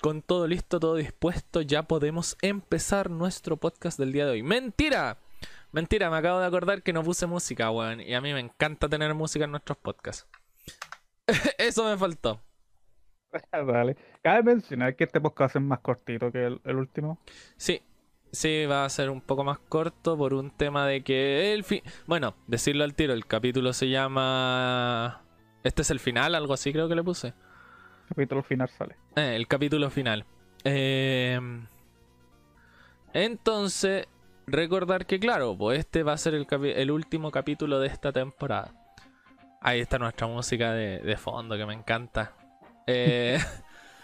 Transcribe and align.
con 0.00 0.22
todo 0.22 0.46
listo, 0.46 0.80
todo 0.80 0.96
dispuesto, 0.96 1.60
ya 1.60 1.82
podemos 1.84 2.36
empezar 2.42 3.10
nuestro 3.10 3.56
podcast 3.56 3.98
del 3.98 4.12
día 4.12 4.24
de 4.24 4.32
hoy. 4.32 4.42
¡Mentira! 4.42 5.18
Mentira, 5.72 6.10
me 6.10 6.16
acabo 6.16 6.40
de 6.40 6.46
acordar 6.46 6.82
que 6.82 6.92
no 6.92 7.04
puse 7.04 7.26
música, 7.26 7.70
weón. 7.70 8.00
Y 8.00 8.14
a 8.14 8.20
mí 8.20 8.32
me 8.32 8.40
encanta 8.40 8.88
tener 8.88 9.14
música 9.14 9.44
en 9.44 9.52
nuestros 9.52 9.78
podcasts. 9.78 10.26
Eso 11.58 11.84
me 11.84 11.96
faltó. 11.96 12.40
Dale. 13.52 13.96
Cabe 14.22 14.42
mencionar 14.42 14.96
que 14.96 15.04
este 15.04 15.20
podcast 15.20 15.56
es 15.56 15.62
más 15.62 15.80
cortito 15.80 16.32
que 16.32 16.46
el, 16.46 16.60
el 16.64 16.76
último. 16.76 17.20
Sí, 17.56 17.82
sí, 18.32 18.66
va 18.66 18.84
a 18.84 18.88
ser 18.88 19.10
un 19.10 19.20
poco 19.20 19.44
más 19.44 19.58
corto 19.60 20.16
por 20.18 20.34
un 20.34 20.50
tema 20.50 20.86
de 20.86 21.04
que 21.04 21.52
el 21.52 21.62
fin. 21.62 21.82
Bueno, 22.06 22.34
decirlo 22.48 22.82
al 22.82 22.94
tiro, 22.94 23.12
el 23.12 23.26
capítulo 23.26 23.72
se 23.72 23.88
llama. 23.88 25.22
Este 25.62 25.82
es 25.82 25.90
el 25.90 26.00
final, 26.00 26.34
algo 26.34 26.54
así 26.54 26.72
creo 26.72 26.88
que 26.88 26.96
le 26.96 27.04
puse. 27.04 27.34
Capítulo 28.10 28.42
final 28.42 28.68
sale. 28.68 28.96
Eh, 29.16 29.36
el 29.36 29.46
capítulo 29.46 29.88
final. 29.88 30.24
Eh, 30.64 31.40
entonces, 33.12 34.06
recordar 34.46 35.06
que, 35.06 35.20
claro, 35.20 35.56
pues 35.56 35.78
este 35.78 36.02
va 36.02 36.12
a 36.12 36.18
ser 36.18 36.34
el, 36.34 36.90
último 36.90 37.30
capítulo 37.30 37.78
de 37.78 37.86
esta 37.86 38.12
temporada. 38.12 38.72
Ahí 39.60 39.80
está 39.80 39.98
nuestra 39.98 40.26
música 40.26 40.72
de, 40.72 40.98
de 40.98 41.16
fondo 41.16 41.56
que 41.56 41.66
me 41.66 41.74
encanta. 41.74 42.34
Eh, 42.86 43.38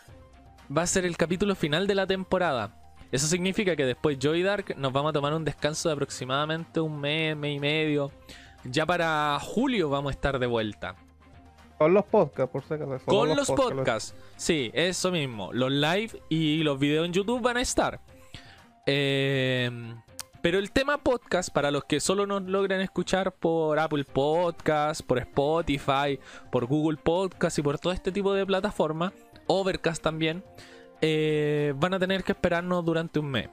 va 0.76 0.82
a 0.82 0.86
ser 0.86 1.04
el 1.04 1.16
capítulo 1.16 1.54
final 1.54 1.86
de 1.86 1.94
la 1.94 2.06
temporada. 2.06 2.94
Eso 3.10 3.26
significa 3.26 3.76
que 3.76 3.84
después 3.84 4.18
yo 4.18 4.34
y 4.34 4.42
Dark 4.42 4.76
nos 4.76 4.92
vamos 4.92 5.10
a 5.10 5.12
tomar 5.14 5.34
un 5.34 5.44
descanso 5.44 5.88
de 5.88 5.94
aproximadamente 5.94 6.80
un 6.80 7.00
mes, 7.00 7.36
mes 7.36 7.56
y 7.56 7.60
medio. 7.60 8.12
Ya 8.64 8.86
para 8.86 9.38
julio 9.40 9.88
vamos 9.88 10.10
a 10.10 10.14
estar 10.14 10.38
de 10.38 10.46
vuelta. 10.46 10.96
Con 11.78 11.92
los 11.92 12.04
podcasts, 12.04 12.50
por 12.50 12.64
si 12.64 12.74
acaso. 12.74 13.04
Con 13.04 13.36
los 13.36 13.48
podcasts. 13.48 13.74
podcasts. 13.74 14.14
Sí, 14.36 14.70
eso 14.74 15.10
mismo. 15.10 15.52
Los 15.52 15.70
live 15.70 16.22
y 16.28 16.62
los 16.62 16.78
videos 16.78 17.06
en 17.06 17.12
YouTube 17.12 17.42
van 17.42 17.58
a 17.58 17.60
estar. 17.60 18.00
Eh, 18.86 19.70
pero 20.46 20.60
el 20.60 20.70
tema 20.70 20.98
podcast, 20.98 21.50
para 21.50 21.72
los 21.72 21.84
que 21.84 21.98
solo 21.98 22.24
nos 22.24 22.42
logran 22.44 22.80
escuchar 22.80 23.32
por 23.32 23.80
Apple 23.80 24.04
Podcast, 24.04 25.02
por 25.02 25.18
Spotify, 25.18 26.20
por 26.52 26.66
Google 26.66 26.98
Podcast 26.98 27.58
y 27.58 27.62
por 27.62 27.80
todo 27.80 27.92
este 27.92 28.12
tipo 28.12 28.32
de 28.32 28.46
plataformas, 28.46 29.12
Overcast 29.48 30.00
también, 30.00 30.44
eh, 31.00 31.74
van 31.76 31.94
a 31.94 31.98
tener 31.98 32.22
que 32.22 32.30
esperarnos 32.30 32.84
durante 32.84 33.18
un 33.18 33.26
mes. 33.26 33.48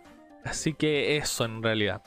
Así 0.46 0.76
que 0.76 1.18
eso 1.18 1.46
en 1.46 1.64
realidad. 1.64 2.04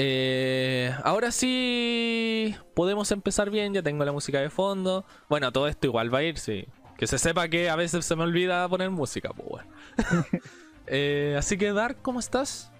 Eh, 0.00 0.94
ahora 1.02 1.32
sí 1.32 2.54
podemos 2.74 3.10
empezar 3.10 3.50
bien, 3.50 3.74
ya 3.74 3.82
tengo 3.82 4.04
la 4.04 4.12
música 4.12 4.40
de 4.40 4.48
fondo. 4.48 5.04
Bueno, 5.28 5.50
todo 5.50 5.66
esto 5.66 5.88
igual 5.88 6.14
va 6.14 6.18
a 6.18 6.22
ir, 6.22 6.38
sí. 6.38 6.66
Que 6.96 7.08
se 7.08 7.18
sepa 7.18 7.48
que 7.48 7.68
a 7.68 7.74
veces 7.74 8.04
se 8.06 8.14
me 8.14 8.22
olvida 8.22 8.68
poner 8.68 8.90
música, 8.90 9.30
pues 9.34 9.48
bueno. 9.48 9.68
Eh, 10.90 11.34
así 11.36 11.58
que 11.58 11.70
Dark, 11.70 11.98
¿cómo 12.00 12.18
estás? 12.18 12.72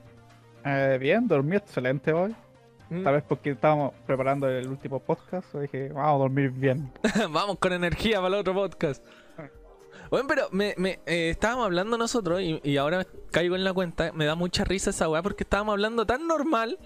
Eh, 0.65 0.97
bien, 0.99 1.29
dormí 1.29 1.57
excelente 1.57 2.11
hoy. 2.15 2.35
Mm. 2.89 3.05
Tal 3.05 3.13
vez 3.13 3.23
porque 3.29 3.51
estábamos 3.51 3.93
preparando 4.07 4.49
el 4.49 4.67
último 4.67 4.99
podcast. 4.99 5.55
Dije, 5.55 5.91
vamos 5.91 6.15
a 6.15 6.19
dormir 6.21 6.51
bien. 6.53 6.91
Vamos 7.31 7.59
con 7.59 7.75
energía 7.75 8.17
para 8.17 8.29
el 8.29 8.35
otro 8.37 8.55
podcast. 8.55 9.05
Bueno, 10.11 10.27
pero 10.27 10.49
me, 10.53 10.75
me, 10.79 11.01
eh, 11.05 11.29
estábamos 11.29 11.67
hablando 11.67 11.99
nosotros 11.99 12.41
y, 12.41 12.63
y 12.65 12.79
ahora 12.79 13.07
caigo 13.31 13.57
en 13.57 13.65
la 13.65 13.75
cuenta, 13.75 14.11
me 14.15 14.25
da 14.25 14.35
mucha 14.35 14.65
risa 14.65 14.89
esa 14.89 15.07
weá 15.07 15.21
porque 15.21 15.45
estábamos 15.45 15.75
hablando 15.75 16.07
tan 16.07 16.27
normal 16.27 16.79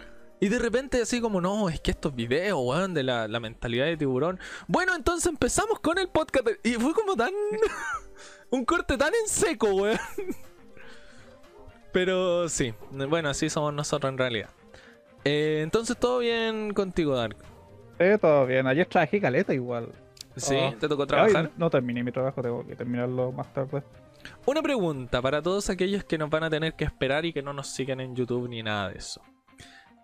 y 0.44 0.48
de 0.48 0.58
repente 0.58 1.00
así 1.00 1.20
como, 1.20 1.40
no, 1.40 1.68
es 1.68 1.80
que 1.80 1.92
estos 1.92 2.14
videos, 2.14 2.58
weón, 2.62 2.94
de 2.94 3.02
la, 3.04 3.28
la 3.28 3.38
mentalidad 3.40 3.86
de 3.86 3.96
tiburón. 3.96 4.40
Bueno, 4.66 4.94
entonces 4.94 5.26
empezamos 5.26 5.78
con 5.80 5.98
el 5.98 6.08
podcast 6.08 6.48
y 6.64 6.72
fue 6.74 6.92
como 6.94 7.14
tan... 7.16 7.30
un 8.50 8.64
corte 8.64 8.98
tan 8.98 9.14
en 9.14 9.28
seco, 9.28 9.68
weón. 9.74 9.98
Pero 11.92 12.48
sí, 12.48 12.74
bueno, 12.90 13.28
así 13.28 13.50
somos 13.50 13.72
nosotros 13.74 14.10
en 14.12 14.18
realidad. 14.18 14.50
Eh, 15.24 15.60
entonces 15.62 15.96
todo 15.96 16.18
bien 16.18 16.72
contigo, 16.74 17.14
Dark. 17.14 17.36
Sí, 18.00 18.06
todo 18.20 18.46
bien. 18.46 18.66
Ayer 18.66 18.86
trabajé 18.86 19.20
caleta 19.20 19.52
igual. 19.54 19.92
Sí, 20.36 20.56
Oh. 20.58 20.74
te 20.80 20.88
tocó 20.88 21.02
Hoy 21.02 21.08
trabajar. 21.08 21.50
no 21.58 21.68
terminé 21.68 22.02
mi 22.02 22.10
trabajo, 22.10 22.40
tengo 22.42 22.66
que 22.66 22.74
terminarlo 22.74 23.30
más 23.32 23.52
tarde. 23.52 23.82
Una 24.46 24.62
pregunta 24.62 25.20
para 25.20 25.42
todos 25.42 25.68
aquellos 25.68 26.02
que 26.04 26.16
nos 26.16 26.30
van 26.30 26.44
a 26.44 26.50
tener 26.50 26.74
que 26.74 26.84
esperar 26.84 27.26
y 27.26 27.32
que 27.32 27.42
no 27.42 27.52
nos 27.52 27.68
siguen 27.68 28.00
en 28.00 28.16
YouTube 28.16 28.48
ni 28.48 28.62
nada 28.62 28.88
de 28.88 28.98
eso. 28.98 29.20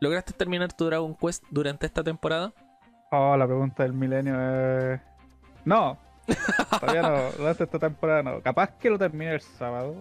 ¿Lograste 0.01 0.33
terminar 0.33 0.73
tu 0.73 0.87
Dragon 0.87 1.15
Quest 1.15 1.45
durante 1.51 1.87
esta 1.87 2.03
temporada? 2.05 2.53
Oh, 3.11 3.37
la 3.37 3.47
pregunta 3.47 3.83
del 3.83 3.93
milenio 3.95 4.35
es. 4.93 5.01
No, 5.65 5.99
todavía 6.81 7.03
no. 7.03 7.31
Durante 7.39 7.65
esta 7.65 7.79
temporada 7.79 8.23
no. 8.23 8.41
Capaz 8.43 8.71
que 8.79 8.91
lo 8.91 8.99
termine 8.99 9.35
el 9.35 9.41
sábado. 9.41 9.95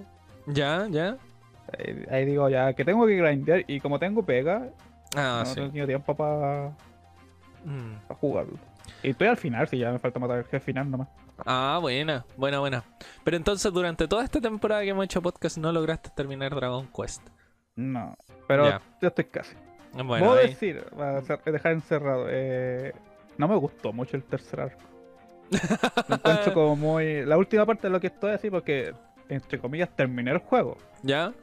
Ya, 0.46 0.88
ya. 0.90 1.18
Ahí, 1.78 2.06
ahí 2.10 2.26
digo 2.26 2.48
ya 2.50 2.74
que 2.74 2.86
tengo 2.86 3.06
que 3.06 3.16
grindear 3.18 3.64
y 3.68 3.80
como 3.80 3.98
tengo 4.00 4.24
pega, 4.24 4.70
Ah, 5.16 5.44
no 5.44 5.46
sí. 5.46 5.60
he 5.60 5.66
tenido 5.68 5.88
tiempo 5.88 6.16
para 6.16 6.72
Mm. 7.66 7.96
jugarlo. 8.20 8.58
Y 9.04 9.10
estoy 9.10 9.28
al 9.28 9.36
final, 9.38 9.68
si 9.68 9.78
ya 9.78 9.92
me 9.92 10.00
falta 10.00 10.20
matar 10.20 10.38
el 10.38 10.44
jefe 10.46 10.60
final 10.62 10.90
nomás. 10.90 11.08
Ah, 11.46 11.80
buena, 11.82 12.26
buena, 12.38 12.60
buena. 12.60 12.84
Pero 13.24 13.36
entonces 13.38 13.72
durante 13.74 14.08
toda 14.08 14.24
esta 14.24 14.40
temporada 14.40 14.82
que 14.84 14.90
hemos 14.90 15.06
hecho 15.06 15.22
podcast 15.22 15.58
no 15.58 15.72
lograste 15.72 16.10
terminar 16.12 16.56
Dragon 16.56 16.88
Quest. 16.96 17.22
No, 17.76 18.16
pero 18.48 18.66
Ya. 18.70 18.82
ya 19.02 19.08
estoy 19.10 19.26
casi. 19.26 19.56
Bueno, 20.04 20.26
Puedo 20.26 20.40
ahí- 20.40 20.48
decir, 20.50 20.84
para 20.96 21.18
hacer- 21.20 21.40
dejar 21.46 21.72
encerrado, 21.74 22.26
eh, 22.30 22.94
no 23.38 23.48
me 23.48 23.56
gustó 23.56 23.94
mucho 23.94 24.16
el 24.18 24.24
tercer 24.24 24.60
arco. 24.62 24.80
Lo 26.10 26.16
encuentro 26.16 26.54
como 26.54 26.76
muy... 26.76 27.26
La 27.26 27.38
última 27.38 27.66
parte 27.66 27.88
de 27.88 27.92
lo 27.92 28.00
que 28.00 28.08
estoy 28.08 28.32
así 28.32 28.50
porque, 28.50 28.94
entre 29.30 29.60
comillas, 29.60 29.90
terminé 29.96 30.32
el 30.32 30.40
juego. 30.40 30.78
¿Ya? 31.04 31.34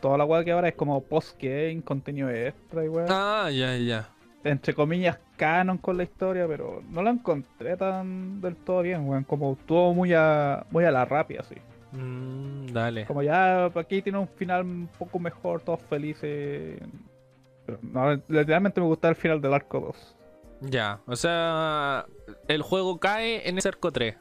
Toda 0.00 0.18
la 0.18 0.24
weá 0.24 0.42
que 0.44 0.50
ahora 0.52 0.68
es 0.68 0.74
como 0.74 1.00
post-game, 1.02 1.80
contenido 1.84 2.28
extra 2.28 2.84
y 2.84 2.88
weá. 2.88 3.06
Ah, 3.08 3.50
ya, 3.50 3.76
ya. 3.76 4.08
Entre 4.42 4.74
comillas, 4.74 5.16
canon 5.36 5.78
con 5.78 5.96
la 5.96 6.02
historia, 6.02 6.48
pero 6.48 6.82
no 6.90 7.02
la 7.04 7.10
encontré 7.10 7.76
tan 7.76 8.40
del 8.40 8.56
todo 8.56 8.82
bien, 8.82 9.08
weón. 9.08 9.22
Como 9.22 9.52
estuvo 9.52 9.94
muy 9.94 10.12
a, 10.12 10.66
muy 10.72 10.84
a 10.84 10.90
la 10.90 11.04
rápida, 11.04 11.42
así. 11.42 11.54
Mm, 11.92 12.66
dale. 12.72 13.06
Como 13.06 13.22
ya 13.22 13.66
aquí 13.66 14.02
tiene 14.02 14.18
un 14.18 14.26
final 14.26 14.62
un 14.62 14.88
poco 14.98 15.20
mejor, 15.20 15.60
todos 15.60 15.80
felices. 15.82 16.80
Pero 17.66 17.78
no, 17.82 18.12
literalmente 18.28 18.80
me 18.80 18.86
gusta 18.86 19.08
el 19.08 19.14
final 19.14 19.40
del 19.40 19.54
arco 19.54 19.80
2. 19.80 20.16
Ya, 20.62 21.00
o 21.06 21.16
sea, 21.16 22.06
el 22.48 22.62
juego 22.62 22.98
cae 23.00 23.48
en 23.48 23.58
ese 23.58 23.68
arco 23.68 23.90
3. 23.92 24.16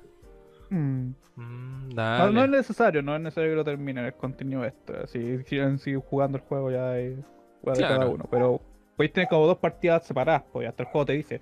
Mm. 0.69 1.09
Mm, 1.35 1.90
No, 1.96 2.31
no 2.31 2.44
es 2.44 2.50
necesario, 2.50 3.02
no 3.02 3.16
es 3.16 3.22
necesario 3.22 3.52
que 3.52 3.56
lo 3.56 3.63
terminen 3.63 4.06
el 4.06 4.13
contenido 4.13 4.63
extra. 4.66 5.06
Si 5.07 5.40
quieren 5.47 5.78
seguir 5.79 6.00
jugando 6.00 6.38
el 6.38 6.44
juego 6.44 6.72
ya 6.72 6.91
hay 6.91 7.18
juega 7.62 7.78
de 7.78 7.84
cada 7.84 8.06
uno. 8.07 8.25
Pero 8.31 8.62
podéis 8.96 9.13
tener 9.13 9.29
como 9.29 9.46
dos 9.47 9.58
partidas 9.58 10.06
separadas, 10.06 10.44
pues 10.52 10.68
hasta 10.68 10.84
el 10.84 10.90
juego 10.90 11.06
te 11.06 11.13
dice, 11.13 11.41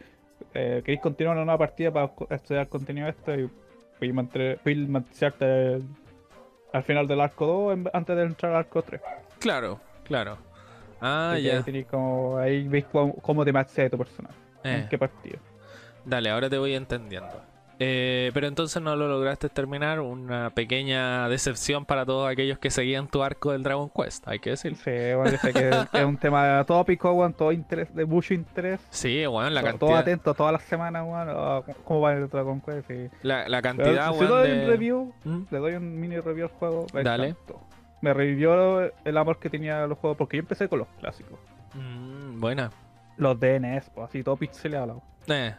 eh, 0.53 0.81
queréis 0.83 1.01
continuar 1.01 1.35
una 1.37 1.45
nueva 1.45 1.59
partida 1.59 1.91
para 1.91 2.11
estudiar 2.31 2.67
contenido 2.67 3.07
extra 3.07 3.35
y 3.37 3.49
podéis 3.97 4.13
mantener- 4.13 4.57
podéis 4.59 4.89
mantenerte 4.89 5.81
al 6.73 6.83
final 6.83 7.07
del 7.07 7.21
arco 7.21 7.45
2 7.45 7.73
en- 7.73 7.89
antes 7.93 8.16
de 8.16 8.23
entrar 8.23 8.51
al 8.53 8.59
arco 8.59 8.81
3. 8.81 9.01
Claro, 9.39 9.79
claro. 10.03 10.37
Ah, 11.01 11.31
Así 11.33 11.43
que 11.43 11.47
ya. 11.49 11.63
tenéis 11.63 11.85
como, 11.87 12.37
ahí 12.37 12.67
veis 12.67 12.85
cómo, 12.91 13.13
cómo 13.15 13.45
te 13.45 13.53
maxea 13.53 13.89
tu 13.89 13.97
personaje. 13.97 14.35
Eh, 14.63 14.81
En 14.83 14.89
qué 14.89 14.97
partida. 14.97 15.37
Dale, 16.05 16.29
ahora 16.29 16.49
te 16.49 16.57
voy 16.57 16.73
entendiendo. 16.75 17.41
Eh, 17.81 18.31
pero 18.33 18.47
entonces 18.47 18.81
no 18.81 18.93
lo 18.97 19.07
lograste 19.07 19.47
terminar. 19.47 20.01
Una 20.01 20.49
pequeña 20.49 21.29
decepción 21.29 21.85
para 21.85 22.05
todos 22.05 22.29
aquellos 22.29 22.59
que 22.59 22.69
seguían 22.69 23.07
tu 23.07 23.23
arco 23.23 23.53
del 23.53 23.63
Dragon 23.63 23.89
Quest, 23.89 24.27
hay 24.27 24.39
que 24.39 24.49
decir. 24.49 24.75
Sí, 24.75 24.91
bueno, 25.15 25.37
sé 25.37 25.53
que 25.53 25.69
es 25.93 26.03
un 26.05 26.17
tema 26.17 26.61
tópico, 26.65 27.13
weón, 27.13 27.31
todo 27.33 27.53
interés, 27.53 27.95
de 27.95 28.03
mucho 28.05 28.33
interés. 28.33 28.81
Sí, 28.89 29.25
bueno, 29.27 29.49
la 29.52 29.61
todo, 29.61 29.69
todo 29.72 29.79
cantidad, 29.91 29.99
atento 30.02 30.34
todas 30.34 30.52
las 30.52 30.63
semanas, 30.63 31.03
weón. 31.07 31.28
ah, 31.29 31.61
¿Cómo 31.85 32.02
va 32.02 32.13
el 32.16 32.28
Dragon 32.28 32.59
Quest? 32.59 32.85
Sí. 32.90 33.07
la, 33.22 33.47
la 33.47 33.61
Pero 33.61 33.78
cantidad, 33.78 34.07
si 34.11 34.19
le 34.19 34.25
weón, 34.25 34.29
doy 34.29 34.49
de... 34.52 34.61
un 34.63 34.69
review, 34.69 35.13
¿Mm? 35.23 35.40
le 35.49 35.57
doy 35.59 35.73
un 35.75 35.99
mini 36.02 36.19
review 36.19 36.47
al 36.47 36.52
juego. 36.52 36.85
Dale. 37.02 37.35
Me 38.01 38.13
revivió 38.13 38.81
el 39.03 39.17
amor 39.17 39.40
que 39.40 39.49
tenía 39.49 39.84
a 39.84 39.87
los 39.87 39.97
juegos, 39.97 40.17
porque 40.17 40.37
yo 40.37 40.41
empecé 40.41 40.67
con 40.69 40.79
los 40.79 40.87
clásicos. 40.99 41.37
Mm, 41.73 42.40
buena. 42.40 42.72
Los 43.17 43.40
DNS, 43.40 43.90
pues 43.93 44.09
así 44.09 44.23
todo 44.23 44.37
pixeleado. 44.37 45.01
Eh. 45.28 45.53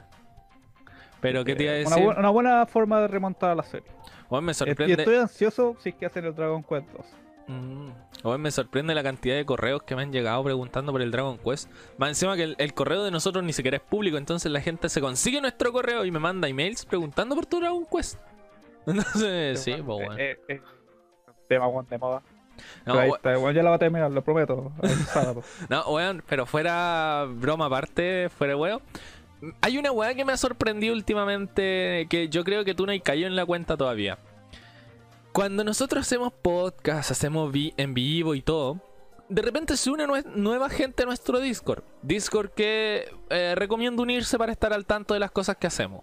Pero, 1.21 1.45
¿qué 1.45 1.55
te 1.55 1.65
iba 1.65 1.73
a 1.73 1.77
Eh, 1.77 1.79
decir? 1.81 1.97
Una, 2.03 2.15
bu- 2.15 2.19
una 2.19 2.31
buena 2.31 2.67
forma 2.67 3.01
de 3.03 3.09
remontar 3.09 3.51
a 3.51 3.55
la 3.55 3.63
serie. 3.63 3.89
Weón, 4.31 4.45
me 4.45 4.53
Eh, 4.53 4.55
Y 4.55 4.55
sorprende... 4.55 4.95
estoy 4.95 5.17
ansioso 5.17 5.77
si 5.81 5.91
es 5.91 5.95
que 5.97 6.07
hacen 6.07 6.25
el 6.25 6.35
Dragon 6.35 6.63
Quest 6.63 6.87
2. 6.93 7.07
Mm. 7.49 7.91
Me 8.39 8.51
sorprende 8.51 8.95
la 8.95 9.03
cantidad 9.03 9.35
de 9.37 9.45
correos 9.45 9.83
que 9.83 9.97
me 9.97 10.03
han 10.03 10.13
llegado 10.13 10.43
preguntando 10.45 10.93
por 10.93 11.03
el 11.03 11.11
Dragon 11.11 11.37
Quest. 11.39 11.71
Más 11.99 12.11
encima 12.11 12.37
que 12.37 12.45
el, 12.45 12.55
el 12.59 12.73
correo 12.75 13.03
de 13.05 13.11
nosotros 13.11 13.45
ni 13.45 13.53
siquiera 13.53 13.77
es 13.77 13.83
público, 13.83 14.17
entonces 14.17 14.51
la 14.53 14.61
gente 14.61 14.89
se 14.89 15.01
consigue 15.01 15.41
nuestro 15.41 15.73
correo 15.73 16.05
y 16.05 16.11
me 16.11 16.21
manda 16.21 16.49
emails 16.49 16.87
preguntando 16.87 17.35
por 17.35 17.45
tu 17.47 17.61
Dragon 17.61 17.85
Quest. 17.91 18.19
Entonces, 18.87 19.61
sí, 19.63 19.73
pues 19.73 19.85
bueno. 19.85 20.17
Eh, 20.17 20.41
eh, 20.49 20.61
tema 21.59 21.67
de 21.89 21.99
moda. 21.99 22.23
No, 22.87 22.93
Pero 22.95 22.99
ahí 23.01 23.11
está, 23.11 23.53
ya 23.53 23.63
la 23.63 23.71
va 23.71 23.77
a 23.77 23.79
terminar, 23.79 24.11
lo 24.11 24.23
prometo. 24.23 24.71
Sábado. 25.13 25.43
no, 25.69 25.83
weón, 25.93 26.23
pero 26.29 26.47
fuera 26.47 27.27
broma 27.29 27.67
aparte, 27.67 28.29
fuera 28.31 28.57
weón. 28.57 28.81
Hay 29.63 29.79
una 29.79 29.91
weá 29.91 30.15
que 30.15 30.25
me 30.25 30.33
ha 30.33 30.37
sorprendido 30.37 30.93
últimamente 30.95 32.07
que 32.11 32.29
yo 32.29 32.45
creo 32.45 32.65
que 32.65 32.75
tú 32.75 32.85
no 32.87 32.93
has 32.93 33.01
caído 33.01 33.27
en 33.27 33.37
la 33.37 33.47
cuenta 33.47 33.77
todavía. 33.77 34.19
Cuando 35.33 35.65
nosotros 35.65 36.07
hacemos 36.07 36.33
podcast, 36.33 37.11
hacemos 37.11 37.51
vi- 37.51 37.73
en 37.79 37.95
vivo 37.95 38.35
y 38.35 38.43
todo, 38.43 38.81
de 39.29 39.41
repente 39.43 39.77
se 39.77 39.89
une 39.91 40.07
nue- 40.07 40.25
nueva 40.35 40.69
gente 40.69 41.05
a 41.05 41.07
nuestro 41.07 41.39
Discord. 41.41 41.83
Discord 42.03 42.51
que 42.51 43.09
eh, 43.31 43.55
recomiendo 43.57 44.03
unirse 44.03 44.37
para 44.39 44.53
estar 44.53 44.73
al 44.75 44.85
tanto 44.87 45.15
de 45.15 45.21
las 45.21 45.31
cosas 45.31 45.57
que 45.57 45.67
hacemos. 45.69 46.03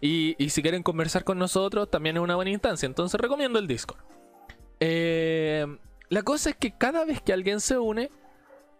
Y, 0.00 0.36
y 0.42 0.50
si 0.50 0.62
quieren 0.62 0.82
conversar 0.84 1.24
con 1.24 1.38
nosotros, 1.38 1.90
también 1.90 2.16
es 2.16 2.22
una 2.22 2.36
buena 2.36 2.52
instancia. 2.52 2.86
Entonces 2.86 3.20
recomiendo 3.20 3.58
el 3.58 3.66
Discord. 3.66 3.98
Eh, 4.80 5.66
la 6.08 6.22
cosa 6.22 6.50
es 6.50 6.56
que 6.56 6.70
cada 6.70 7.04
vez 7.04 7.20
que 7.20 7.32
alguien 7.32 7.60
se 7.60 7.78
une, 7.78 8.10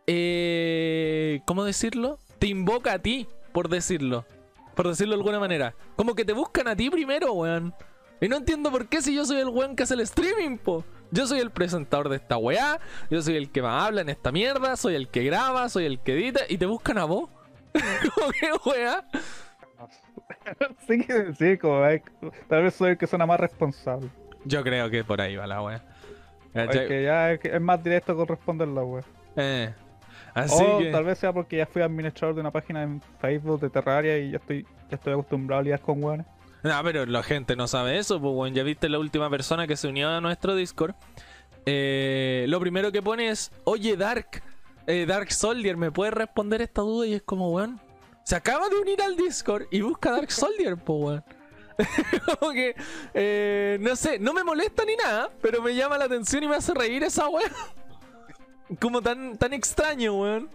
eh, 0.07 1.41
¿cómo 1.45 1.65
decirlo? 1.65 2.19
Te 2.39 2.47
invoca 2.47 2.95
a 2.95 2.99
ti, 2.99 3.29
por 3.53 3.69
decirlo. 3.69 4.25
Por 4.75 4.89
decirlo 4.89 5.15
de 5.15 5.21
alguna 5.21 5.41
manera. 5.41 5.75
Como 5.97 6.15
que 6.15 6.25
te 6.25 6.33
buscan 6.33 6.69
a 6.69 6.77
ti 6.77 6.89
primero, 6.89 7.33
weón. 7.33 7.75
Y 8.21 8.29
no 8.29 8.37
entiendo 8.37 8.71
por 8.71 8.89
qué 8.89 9.03
si 9.03 9.15
yo 9.15 9.25
soy 9.25 9.39
el 9.39 9.49
weón 9.49 9.77
que 9.77 9.83
hace 9.83 9.95
el 9.95 10.01
streaming, 10.01 10.57
po. 10.59 10.85
Yo 11.11 11.27
soy 11.27 11.41
el 11.41 11.51
presentador 11.51 12.09
de 12.09 12.17
esta 12.17 12.37
weá. 12.37 12.81
Yo 13.11 13.23
soy 13.23 13.37
el 13.37 13.51
que 13.51 13.63
más 13.63 13.85
habla 13.85 14.01
en 14.01 14.09
esta 14.09 14.33
mierda. 14.33 14.77
Soy 14.77 14.95
el 14.95 15.09
que 15.09 15.25
graba, 15.25 15.69
soy 15.69 15.85
el 15.85 16.01
que 16.01 16.13
edita. 16.15 16.41
Y 16.49 16.59
te 16.59 16.67
buscan 16.67 16.99
a 16.99 17.05
vos. 17.05 17.29
¿Cómo 18.15 18.31
que 18.33 18.71
weá? 18.71 19.05
sí, 20.87 21.07
sí, 21.39 21.59
como 21.59 21.83
tal 22.49 22.63
vez 22.63 22.75
soy 22.75 22.91
el 22.91 22.99
que 22.99 23.07
suena 23.07 23.27
más 23.27 23.41
responsable. 23.41 24.09
Yo 24.45 24.63
creo 24.63 24.91
que 24.91 25.05
por 25.05 25.21
ahí 25.21 25.37
va 25.37 25.47
la. 25.47 25.83
Porque 26.53 27.03
ya 27.05 27.33
es, 27.33 27.41
que 27.41 27.55
es 27.55 27.61
más 27.61 27.83
directo 27.83 28.17
con 28.17 28.27
responder 28.27 28.69
la 28.69 28.83
web. 28.83 29.05
Eh. 29.37 29.73
Así 30.35 30.63
o 30.63 30.79
que. 30.79 30.91
tal 30.91 31.05
vez 31.05 31.19
sea 31.19 31.33
porque 31.33 31.57
ya 31.57 31.67
fui 31.67 31.83
administrador 31.83 32.35
de 32.35 32.41
una 32.41 32.51
página 32.51 32.83
en 32.83 33.03
Facebook 33.21 33.61
de 33.61 33.71
Terraria 33.71 34.19
y 34.19 34.31
ya 34.31 34.37
estoy, 34.39 34.65
ya 34.91 34.97
estoy 34.97 35.13
acostumbrado 35.13 35.61
a 35.61 35.63
lidiar 35.63 35.81
con 35.81 36.03
weones. 36.03 36.27
No, 36.63 36.81
pero 36.83 37.07
la 37.07 37.23
gente 37.23 37.57
no 37.57 37.69
sabe 37.69 37.99
eso, 37.99 38.21
pues 38.21 38.35
weón. 38.35 38.55
Ya 38.55 38.63
viste 38.63 38.89
la 38.89 38.99
última 38.99 39.31
persona 39.31 39.67
que 39.67 39.77
se 39.77 39.89
unió 39.89 40.09
a 40.09 40.21
nuestro 40.21 40.55
Discord. 40.55 40.95
Eh, 41.67 42.47
lo 42.49 42.61
primero 42.61 42.91
que 42.93 43.03
pone 43.03 43.29
es, 43.29 43.53
oye 43.65 43.97
Dark, 43.97 44.43
eh, 44.87 45.05
Dark 45.07 45.31
Soldier, 45.33 45.77
¿me 45.77 45.91
puedes 45.91 46.15
responder 46.15 46.63
esta 46.63 46.83
duda? 46.83 47.07
Y 47.07 47.15
es 47.15 47.23
como, 47.23 47.51
weón, 47.51 47.81
se 48.25 48.37
acaba 48.37 48.69
de 48.69 48.77
unir 48.77 49.03
al 49.03 49.17
Discord 49.17 49.67
y 49.71 49.81
busca 49.83 50.11
Dark 50.11 50.31
Soldier, 50.33 50.77
pues 50.77 50.99
weón. 50.99 51.25
como 52.39 52.53
que, 52.53 52.75
eh, 53.15 53.79
no 53.81 53.95
sé, 53.97 54.19
no 54.19 54.33
me 54.33 54.43
molesta 54.43 54.85
ni 54.85 54.97
nada, 54.97 55.31
pero 55.41 55.63
me 55.63 55.75
llama 55.75 55.99
la 55.99 56.07
atención 56.07 56.43
y 56.43 56.49
me 56.49 56.57
hace 56.57 56.75
reír 56.75 57.03
esa 57.03 57.29
weón. 57.29 57.51
como 58.81 59.01
tan, 59.01 59.37
tan 59.39 59.53
extraño, 59.53 60.15
weón. 60.15 60.49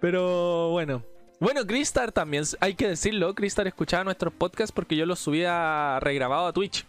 Pero 0.00 0.70
bueno. 0.70 1.02
Bueno, 1.40 1.66
Cristar 1.66 2.12
también, 2.12 2.44
hay 2.60 2.74
que 2.74 2.88
decirlo, 2.88 3.34
Cristar 3.34 3.66
escuchaba 3.66 4.04
nuestros 4.04 4.32
podcasts 4.32 4.72
porque 4.72 4.96
yo 4.96 5.04
los 5.04 5.18
subía 5.18 5.98
regrabado 6.00 6.46
a 6.46 6.52
Twitch. 6.52 6.86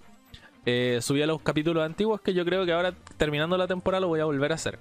Eh, 0.65 0.99
subía 1.01 1.27
los 1.27 1.41
capítulos 1.41 1.83
antiguos 1.83 2.21
que 2.21 2.33
yo 2.33 2.45
creo 2.45 2.65
que 2.65 2.71
ahora, 2.71 2.93
terminando 3.17 3.57
la 3.57 3.67
temporada, 3.67 4.01
lo 4.01 4.07
voy 4.07 4.19
a 4.19 4.25
volver 4.25 4.51
a 4.51 4.55
hacer. 4.55 4.79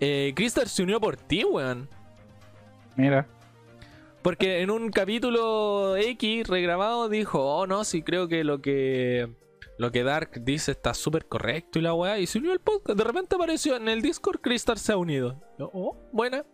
Eh, 0.00 0.32
Cristar 0.34 0.68
se 0.68 0.82
unió 0.82 1.00
por 1.00 1.16
ti, 1.16 1.44
weón. 1.44 1.88
Mira, 2.96 3.26
Porque 4.22 4.60
en 4.62 4.70
un 4.70 4.90
capítulo 4.90 5.96
X 5.96 6.46
regrabado 6.48 7.08
dijo, 7.08 7.40
oh 7.44 7.66
no, 7.66 7.84
sí 7.84 8.02
creo 8.02 8.28
que 8.28 8.44
lo 8.44 8.60
que 8.60 9.28
lo 9.78 9.92
que 9.92 10.02
Dark 10.02 10.42
dice 10.42 10.72
está 10.72 10.92
súper 10.92 11.26
correcto 11.26 11.78
y 11.78 11.82
la 11.82 11.94
weá. 11.94 12.18
Y 12.18 12.26
se 12.26 12.38
unió 12.38 12.50
al 12.52 12.58
podcast. 12.60 12.98
De 12.98 13.04
repente 13.04 13.36
apareció 13.36 13.76
en 13.76 13.88
el 13.88 14.02
Discord, 14.02 14.40
Cristar 14.40 14.78
se 14.78 14.92
ha 14.92 14.96
unido. 14.96 15.40
Yo, 15.58 15.70
oh, 15.72 15.96
buena. 16.12 16.44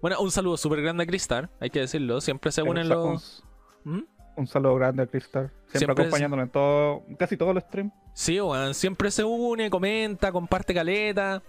Bueno, 0.00 0.20
un 0.20 0.30
saludo 0.30 0.56
súper 0.56 0.80
grande 0.82 1.04
a 1.04 1.06
Cristar, 1.06 1.50
hay 1.60 1.70
que 1.70 1.80
decirlo. 1.80 2.20
Siempre 2.20 2.50
se 2.52 2.62
un, 2.62 2.70
unen 2.70 2.88
los... 2.88 3.44
un, 3.84 3.96
¿Mm? 3.98 4.04
un 4.36 4.46
saludo 4.46 4.74
grande 4.76 5.02
a 5.02 5.06
Cristal. 5.06 5.50
Siempre, 5.66 5.78
Siempre 5.78 5.92
es- 5.94 6.00
acompañándolo 6.08 6.42
en 6.42 6.48
todo, 6.50 7.02
casi 7.18 7.36
todos 7.36 7.54
los 7.54 7.62
streams. 7.64 7.92
Sí, 8.14 8.40
weón, 8.40 8.72
siempre 8.74 9.10
se 9.10 9.22
une, 9.24 9.68
comenta, 9.68 10.32
comparte 10.32 10.72
caleta. 10.72 11.42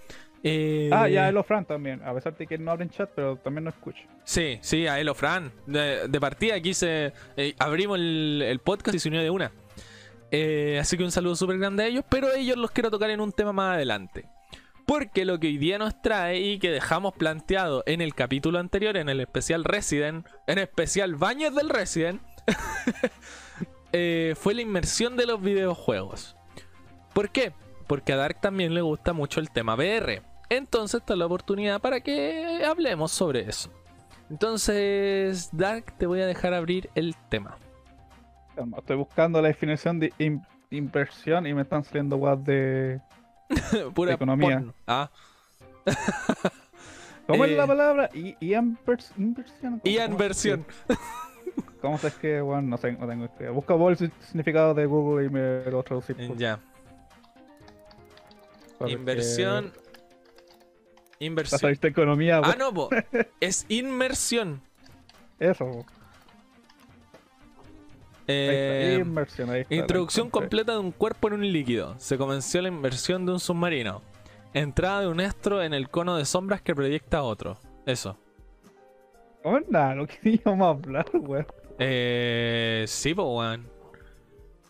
Eh, 0.43 0.89
Ah, 0.91 1.07
ya 1.07 1.27
Elo 1.29 1.43
Fran 1.43 1.65
también, 1.65 2.01
a 2.03 2.13
pesar 2.13 2.35
de 2.37 2.47
que 2.47 2.57
no 2.57 2.71
habla 2.71 2.83
en 2.83 2.89
chat, 2.89 3.09
pero 3.15 3.37
también 3.37 3.63
no 3.63 3.69
escucha. 3.69 4.01
Sí, 4.23 4.59
sí, 4.61 4.87
a 4.87 4.99
Elo 4.99 5.13
Fran. 5.13 5.51
De, 5.65 6.07
de 6.07 6.19
partida 6.19 6.55
aquí 6.55 6.73
se 6.73 7.13
eh, 7.35 7.55
abrimos 7.59 7.97
el, 7.97 8.43
el 8.45 8.59
podcast 8.59 8.95
y 8.95 8.99
se 8.99 9.09
unió 9.09 9.21
de 9.21 9.29
una. 9.29 9.51
Eh, 10.31 10.77
así 10.79 10.97
que 10.97 11.03
un 11.03 11.11
saludo 11.11 11.35
súper 11.35 11.57
grande 11.57 11.83
a 11.83 11.87
ellos, 11.87 12.03
pero 12.09 12.33
ellos 12.33 12.57
los 12.57 12.71
quiero 12.71 12.91
tocar 12.91 13.09
en 13.09 13.21
un 13.21 13.31
tema 13.31 13.53
más 13.53 13.75
adelante. 13.75 14.25
Porque 14.85 15.25
lo 15.25 15.39
que 15.39 15.47
hoy 15.47 15.57
día 15.57 15.77
nos 15.77 16.01
trae 16.01 16.39
y 16.39 16.59
que 16.59 16.71
dejamos 16.71 17.13
planteado 17.13 17.83
en 17.85 18.01
el 18.01 18.15
capítulo 18.15 18.59
anterior, 18.59 18.95
en 18.95 19.09
el 19.09 19.19
especial 19.19 19.65
Resident, 19.65 20.25
en 20.47 20.59
especial 20.59 21.15
Baños 21.15 21.53
del 21.55 21.69
Resident, 21.69 22.21
eh, 23.91 24.33
fue 24.37 24.53
la 24.53 24.61
inmersión 24.61 25.17
de 25.17 25.25
los 25.25 25.41
videojuegos. 25.41 26.37
¿Por 27.13 27.31
qué? 27.31 27.51
Porque 27.87 28.13
a 28.13 28.17
Dark 28.17 28.41
también 28.41 28.73
le 28.73 28.81
gusta 28.81 29.13
mucho 29.13 29.39
el 29.39 29.49
tema 29.49 29.75
VR. 29.75 30.21
Entonces 30.49 30.99
esta 31.01 31.13
es 31.13 31.19
la 31.19 31.25
oportunidad 31.25 31.79
para 31.81 32.01
que 32.01 32.63
hablemos 32.65 33.11
sobre 33.11 33.41
eso. 33.49 33.69
Entonces, 34.29 35.49
Dark, 35.53 35.93
te 35.97 36.05
voy 36.05 36.19
a 36.21 36.25
dejar 36.25 36.53
abrir 36.53 36.89
el 36.95 37.15
tema. 37.29 37.57
Estoy 38.77 38.97
buscando 38.97 39.41
la 39.41 39.47
definición 39.49 39.99
de 39.99 40.11
in- 40.17 40.41
inversión 40.69 41.45
y 41.47 41.53
me 41.53 41.61
están 41.61 41.83
saliendo 41.83 42.17
weas 42.17 42.43
de. 42.43 42.99
Pura 43.93 44.13
Economía. 44.13 44.57
porno. 44.57 44.73
Ah, 44.85 45.09
¿Cómo 47.27 47.45
Eh, 47.45 47.51
es 47.51 47.57
la 47.57 47.67
palabra? 47.67 48.09
I- 48.13 48.35
Ianvers- 48.41 49.11
inversión. 49.17 50.65
¿Cómo- 51.81 51.97
se 51.97 52.07
escribe? 52.07 52.41
Bueno, 52.41 52.63
no 52.63 52.77
sé, 52.77 52.93
no 52.93 53.07
tengo 53.07 53.29
idea. 53.39 53.51
Busca 53.51 53.73
el 53.75 53.97
significado 53.97 54.73
de 54.73 54.85
Google 54.85 55.25
y 55.25 55.29
me 55.29 55.63
lo 55.69 55.83
traducís. 55.83 56.15
por- 56.15 56.37
Ya. 56.37 56.59
Porque 58.77 58.93
Inversión. 58.93 59.73
Inversión. 61.19 61.75
economía, 61.83 62.41
Ah, 62.43 62.55
no, 62.57 62.73
po. 62.73 62.89
es 63.39 63.65
inmersión. 63.69 64.61
Eso. 65.39 65.65
po. 65.65 65.85
Eh, 68.27 68.89
está, 68.97 69.01
Inversión, 69.01 69.49
ahí 69.49 69.61
está, 69.61 69.73
Introducción 69.75 70.29
completa 70.29 70.73
de 70.73 70.79
un 70.79 70.91
cuerpo 70.91 71.27
en 71.29 71.35
un 71.35 71.51
líquido. 71.51 71.95
Se 71.97 72.17
comenzó 72.17 72.61
la 72.61 72.67
inversión 72.67 73.25
de 73.25 73.31
un 73.31 73.39
submarino. 73.39 74.01
Entrada 74.53 75.01
de 75.01 75.07
un 75.07 75.19
estro 75.21 75.63
en 75.63 75.73
el 75.73 75.89
cono 75.89 76.17
de 76.17 76.25
sombras 76.25 76.61
que 76.61 76.75
proyecta 76.75 77.23
otro. 77.23 77.57
Eso. 77.85 78.17
¿Cómo 79.43 79.59
es 79.59 79.69
nada? 79.69 79.95
No 79.95 80.05
queríamos 80.07 80.67
hablar, 80.85 81.05
weón. 81.13 81.47
Eh, 81.79 82.83
sí, 82.87 83.13
po, 83.13 83.37
weón. 83.39 83.67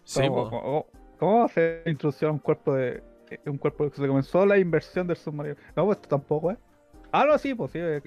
Sí, 0.03 0.21
¿Cómo, 0.27 0.49
po. 0.49 0.61
cómo- 0.61 0.85
cómo 1.17 1.39
va 1.39 1.45
a 1.45 1.47
ser 1.49 1.81
la 1.85 1.91
introducción 1.91 2.29
a 2.29 2.33
un 2.33 2.39
cuerpo 2.39 2.75
de. 2.75 3.01
Un 3.45 3.57
cuerpo 3.57 3.89
que 3.89 3.97
se 3.97 4.07
comenzó 4.07 4.45
la 4.45 4.57
inversión 4.57 5.07
del 5.07 5.17
submarino? 5.17 5.55
No, 5.75 5.85
pues 5.85 5.97
esto 5.97 6.09
tampoco, 6.09 6.51
¿eh? 6.51 6.57
Ah, 7.11 7.25
no, 7.25 7.37
sí, 7.37 7.53
pues 7.55 7.71
sí, 7.71 7.79
eh, 7.79 8.01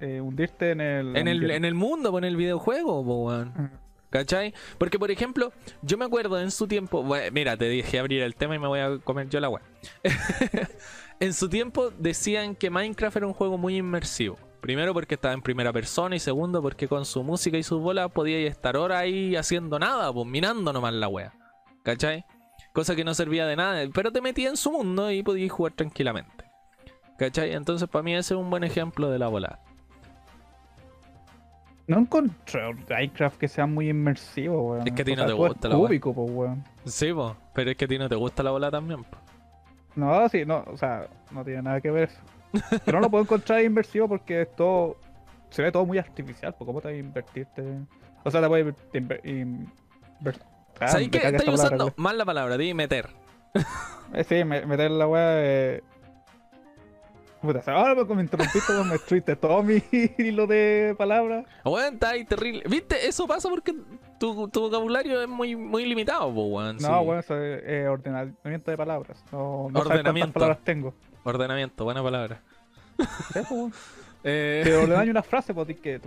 eh, 0.00 0.20
hundirte 0.20 0.72
en 0.72 0.80
el. 0.80 1.16
En 1.16 1.28
el, 1.28 1.50
en 1.50 1.64
el 1.64 1.74
mundo, 1.74 2.10
po, 2.10 2.18
en 2.18 2.24
el 2.24 2.36
videojuego. 2.36 3.02
Mm. 3.02 3.68
¿Cachai? 4.10 4.52
Porque, 4.76 4.98
por 4.98 5.10
ejemplo, 5.10 5.52
yo 5.82 5.96
me 5.96 6.04
acuerdo 6.04 6.40
en 6.40 6.50
su 6.50 6.66
tiempo. 6.66 7.02
bueno, 7.02 7.30
mira, 7.32 7.56
te 7.56 7.68
dije 7.68 7.98
abrir 7.98 8.22
el 8.22 8.34
tema 8.34 8.56
y 8.56 8.58
me 8.58 8.66
voy 8.66 8.80
a 8.80 8.98
comer 8.98 9.28
yo 9.28 9.38
la 9.38 9.48
weá. 9.48 9.62
en 11.20 11.32
su 11.32 11.48
tiempo 11.48 11.90
decían 11.90 12.56
que 12.56 12.70
Minecraft 12.70 13.18
era 13.18 13.26
un 13.26 13.34
juego 13.34 13.56
muy 13.56 13.76
inmersivo. 13.76 14.36
Primero 14.60 14.92
porque 14.92 15.14
estaba 15.14 15.32
en 15.32 15.40
primera 15.40 15.72
persona 15.72 16.16
y 16.16 16.18
segundo 16.18 16.60
porque 16.60 16.86
con 16.86 17.06
su 17.06 17.22
música 17.22 17.56
y 17.56 17.62
sus 17.62 17.80
bolas 17.80 18.10
podía 18.10 18.38
estar 18.46 18.76
horas 18.76 18.98
ahí 18.98 19.36
haciendo 19.36 19.78
nada, 19.78 20.12
pues 20.12 20.26
mirando 20.26 20.72
nomás 20.72 20.92
la 20.92 21.08
wea. 21.08 21.32
¿Cachai? 21.82 22.24
Cosa 22.72 22.94
que 22.94 23.04
no 23.04 23.14
servía 23.14 23.46
de 23.46 23.56
nada, 23.56 23.82
pero 23.92 24.12
te 24.12 24.20
metía 24.20 24.48
en 24.48 24.56
su 24.56 24.70
mundo 24.70 25.10
y 25.10 25.22
podías 25.22 25.50
jugar 25.50 25.72
tranquilamente. 25.72 26.44
¿Cachai? 27.18 27.52
Entonces 27.52 27.88
para 27.88 28.02
mí 28.02 28.12
ese 28.14 28.34
es 28.34 28.40
un 28.40 28.48
buen 28.48 28.64
ejemplo 28.64 29.10
de 29.10 29.18
la 29.18 29.28
bola. 29.28 29.58
No 31.86 31.98
encontré 31.98 32.68
un 32.68 32.84
Minecraft 32.88 33.36
que 33.38 33.48
sea 33.48 33.66
muy 33.66 33.88
inmersivo, 33.90 34.62
weón. 34.72 34.86
Es 34.86 34.94
que 34.94 35.02
a 35.02 35.04
ti 35.04 35.12
O 35.12 35.16
no 35.16 35.22
sea, 35.22 35.26
te 35.26 35.32
gusta 35.32 35.68
la 35.68 35.74
cúbico, 35.74 36.14
pues, 36.14 36.30
weón. 36.30 36.64
Sí, 36.84 37.12
po, 37.12 37.36
pero 37.52 37.70
es 37.72 37.76
que 37.76 37.84
a 37.86 37.88
ti 37.88 37.98
no 37.98 38.08
te 38.08 38.14
gusta 38.14 38.42
la 38.44 38.52
bola 38.52 38.70
también. 38.70 39.02
po. 39.02 39.16
No, 39.96 40.28
sí, 40.28 40.44
no, 40.44 40.62
o 40.68 40.76
sea, 40.76 41.08
no 41.32 41.44
tiene 41.44 41.62
nada 41.62 41.80
que 41.80 41.90
ver 41.90 42.04
eso. 42.10 42.20
Pero 42.84 42.98
no 42.98 43.04
lo 43.06 43.10
puedo 43.10 43.24
encontrar 43.24 43.62
inversivo 43.64 44.08
porque 44.08 44.42
es 44.42 44.54
todo. 44.54 44.96
Se 45.50 45.62
ve 45.62 45.72
todo 45.72 45.84
muy 45.84 45.98
artificial, 45.98 46.54
pues, 46.56 46.64
¿cómo 46.66 46.80
te 46.80 46.88
vas 46.88 46.94
a 46.94 46.98
invertirte? 46.98 47.64
O 48.22 48.30
sea, 48.30 48.40
te 48.40 48.46
puedes 48.46 48.66
inver- 48.92 49.20
inver- 49.24 50.40
Ah, 50.80 50.86
Estáis 50.86 51.10
esta 51.12 51.30
palabra, 51.30 51.52
usando 51.52 51.92
mal 51.96 52.16
la 52.18 52.24
palabra, 52.24 52.56
di 52.56 52.72
meter. 52.74 53.10
Eh, 54.14 54.24
sí, 54.24 54.44
me- 54.44 54.64
meter 54.66 54.90
la 54.90 55.06
weá. 55.06 55.24
Eh... 55.44 55.82
Puta, 57.42 57.62
ahora 57.72 57.94
porque 57.94 58.14
me 58.14 58.22
interrumpiste, 58.22 58.72
me 58.84 58.92
destruiste 58.92 59.34
todo 59.34 59.62
mi 59.62 59.82
hilo 60.18 60.46
de 60.46 60.94
palabras. 60.98 61.46
Weón, 61.64 61.94
está 61.94 62.10
ahí 62.10 62.24
terrible. 62.24 62.62
¿Viste? 62.68 63.08
Eso 63.08 63.26
pasa 63.26 63.48
porque 63.48 63.74
tu, 64.18 64.48
tu 64.48 64.60
vocabulario 64.60 65.22
es 65.22 65.28
muy, 65.28 65.56
muy 65.56 65.86
limitado, 65.86 66.32
po, 66.34 66.44
weón. 66.46 66.76
No, 66.76 66.88
sí. 67.00 67.06
weón, 67.06 67.18
eso 67.20 67.36
es 67.42 67.62
eh, 67.64 67.88
ordenamiento 67.88 68.70
de 68.70 68.76
palabras. 68.76 69.24
No, 69.32 69.68
no 69.70 69.80
Ordenamiento. 69.80 70.34
palabras 70.34 70.58
tengo. 70.64 70.94
Ordenamiento, 71.24 71.84
buena 71.84 72.02
palabra. 72.02 72.40
Pues, 73.32 73.50
weón. 73.50 73.72
Eh, 74.22 74.78
ordenáis 74.82 75.08
una 75.08 75.22
frase, 75.22 75.54
pues 75.54 75.80
que, 75.80 75.98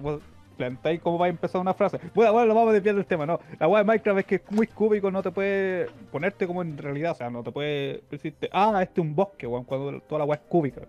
plantáis 0.54 1.02
cómo 1.02 1.18
va 1.18 1.28
a 1.28 1.30
empezar 1.30 1.62
una 1.62 1.74
frase. 1.74 2.00
Bueno, 2.14 2.34
bueno, 2.34 2.48
lo 2.48 2.56
vamos 2.56 2.70
a 2.72 2.74
desviar 2.74 2.96
del 2.96 3.06
tema, 3.06 3.26
no. 3.26 3.40
La 3.60 3.68
weá 3.68 3.84
de 3.84 3.88
Minecraft 3.88 4.20
es 4.20 4.26
que 4.26 4.36
es 4.36 4.52
muy 4.52 4.68
cúbico, 4.68 5.12
no 5.12 5.22
te 5.22 5.32
puede 5.32 5.88
ponerte 6.12 6.48
como 6.48 6.62
en 6.62 6.78
realidad, 6.78 7.12
o 7.12 7.16
sea, 7.16 7.30
no 7.30 7.44
te 7.44 7.52
puede 7.52 8.04
decirte, 8.10 8.50
ah, 8.52 8.80
este 8.82 9.02
es 9.02 9.08
un 9.08 9.16
bosque, 9.16 9.48
weón, 9.48 9.66
cuando 9.66 10.00
toda 10.02 10.20
la 10.20 10.26
weá 10.26 10.40
es 10.40 10.48
cúbica. 10.48 10.82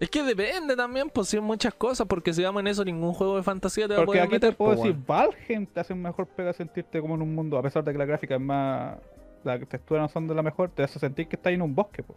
Es 0.00 0.08
que 0.08 0.22
depende 0.22 0.76
también, 0.76 1.10
pues, 1.10 1.28
si 1.28 1.36
hay 1.36 1.42
muchas 1.42 1.74
cosas, 1.74 2.06
porque 2.06 2.32
si 2.32 2.42
vamos 2.42 2.60
en 2.60 2.68
eso, 2.68 2.84
ningún 2.84 3.12
juego 3.12 3.36
de 3.36 3.42
fantasía 3.42 3.86
te 3.86 3.94
va 3.94 4.02
a 4.02 4.06
poder 4.06 4.22
aquí 4.22 4.32
meter, 4.32 4.50
te 4.50 4.56
puedo 4.56 4.74
po, 4.74 4.82
decir, 4.82 4.92
weón. 4.92 5.04
Valheim 5.06 5.66
te 5.66 5.80
hace 5.80 5.92
un 5.92 6.02
mejor 6.02 6.26
pega 6.26 6.52
sentirte 6.52 7.00
como 7.00 7.16
en 7.16 7.22
un 7.22 7.34
mundo, 7.34 7.58
a 7.58 7.62
pesar 7.62 7.84
de 7.84 7.92
que 7.92 7.98
la 7.98 8.06
gráfica 8.06 8.34
es 8.34 8.40
más. 8.40 8.96
La 9.44 9.58
textura 9.58 10.02
no 10.02 10.08
son 10.08 10.26
de 10.26 10.34
la 10.34 10.42
mejor, 10.42 10.70
te 10.70 10.82
hace 10.82 10.98
sentir 10.98 11.26
que 11.26 11.36
estás 11.36 11.52
en 11.52 11.62
un 11.62 11.74
bosque, 11.74 12.02
po. 12.02 12.14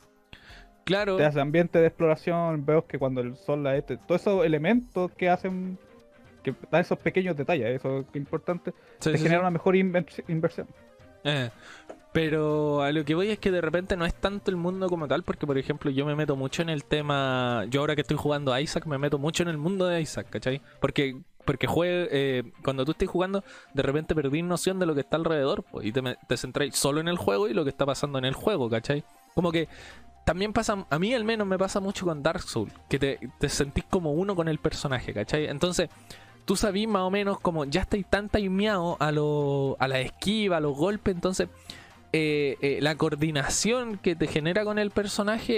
Claro, 0.83 1.15
Te 1.15 1.25
hace 1.25 1.39
ambiente 1.39 1.79
de 1.79 1.87
exploración, 1.87 2.65
veo 2.65 2.85
que 2.85 2.99
cuando 2.99 3.21
el 3.21 3.37
sol 3.37 3.63
la 3.63 3.77
este, 3.77 3.97
todos 3.97 4.21
esos 4.21 4.45
elementos 4.45 5.11
que 5.13 5.29
hacen. 5.29 5.77
Que 6.43 6.53
dan 6.69 6.81
esos 6.81 6.99
pequeños 6.99 7.35
detalles, 7.37 7.67
eso 7.79 7.99
es 7.99 8.15
importante, 8.15 8.71
sí, 8.99 9.11
te 9.11 9.17
sí, 9.17 9.23
genera 9.23 9.39
sí. 9.39 9.41
una 9.41 9.51
mejor 9.51 9.75
inver- 9.75 10.23
inversión. 10.27 10.67
Eh, 11.23 11.49
Pero 12.11 12.83
a 12.83 12.91
lo 12.91 13.03
que 13.05 13.15
voy 13.15 13.29
es 13.29 13.39
que 13.39 13.49
de 13.49 13.59
repente 13.59 13.97
no 13.97 14.05
es 14.05 14.13
tanto 14.13 14.51
el 14.51 14.57
mundo 14.57 14.87
como 14.87 15.07
tal, 15.07 15.23
porque 15.23 15.47
por 15.47 15.57
ejemplo 15.57 15.89
yo 15.89 16.05
me 16.05 16.15
meto 16.15 16.35
mucho 16.35 16.61
en 16.61 16.69
el 16.69 16.83
tema, 16.83 17.65
yo 17.71 17.79
ahora 17.81 17.95
que 17.95 18.01
estoy 18.01 18.17
jugando 18.17 18.53
a 18.53 18.61
Isaac 18.61 18.85
me 18.85 18.99
meto 18.99 19.17
mucho 19.17 19.41
en 19.41 19.49
el 19.49 19.57
mundo 19.57 19.87
de 19.87 19.99
Isaac, 20.01 20.27
¿cachai? 20.29 20.61
Porque 20.79 21.17
porque 21.43 21.67
juegue, 21.67 22.07
eh, 22.11 22.43
cuando 22.63 22.85
tú 22.85 22.91
estés 22.91 23.09
jugando, 23.09 23.43
de 23.73 23.83
repente 23.83 24.15
perdí 24.15 24.41
noción 24.41 24.79
de 24.79 24.85
lo 24.85 24.93
que 24.93 25.01
está 25.01 25.17
alrededor 25.17 25.65
y 25.81 25.91
te, 25.91 26.01
te 26.27 26.37
centráis 26.37 26.73
solo 26.77 27.01
en 27.01 27.09
el 27.09 27.17
juego 27.17 27.49
y 27.49 27.53
lo 27.53 27.63
que 27.65 27.69
está 27.69 27.85
pasando 27.85 28.17
en 28.17 28.23
el 28.23 28.33
juego, 28.33 28.69
¿cachai? 28.69 29.03
Como 29.35 29.51
que 29.51 29.67
también 30.25 30.53
pasa, 30.53 30.85
a 30.89 30.99
mí 30.99 31.13
al 31.13 31.25
menos 31.25 31.45
me 31.45 31.57
pasa 31.57 31.81
mucho 31.81 32.05
con 32.05 32.23
Dark 32.23 32.43
Souls, 32.43 32.71
que 32.89 32.97
te, 32.97 33.19
te 33.39 33.49
sentís 33.49 33.83
como 33.89 34.13
uno 34.13 34.37
con 34.37 34.47
el 34.47 34.57
personaje, 34.59 35.13
¿cachai? 35.13 35.47
Entonces, 35.47 35.89
tú 36.45 36.55
sabís 36.55 36.87
más 36.87 37.03
o 37.03 37.09
menos 37.09 37.39
como 37.39 37.65
ya 37.65 37.81
estáis 37.81 38.05
tan 38.07 38.29
timeado 38.29 38.97
a, 38.99 39.11
lo, 39.11 39.75
a 39.79 39.87
la 39.87 39.99
esquiva, 39.99 40.57
a 40.57 40.59
los 40.59 40.75
golpes, 40.77 41.13
entonces 41.15 41.49
eh, 42.11 42.57
eh, 42.61 42.79
la 42.81 42.95
coordinación 42.95 43.97
que 43.97 44.15
te 44.15 44.27
genera 44.27 44.63
con 44.63 44.77
el 44.79 44.91
personaje 44.91 45.53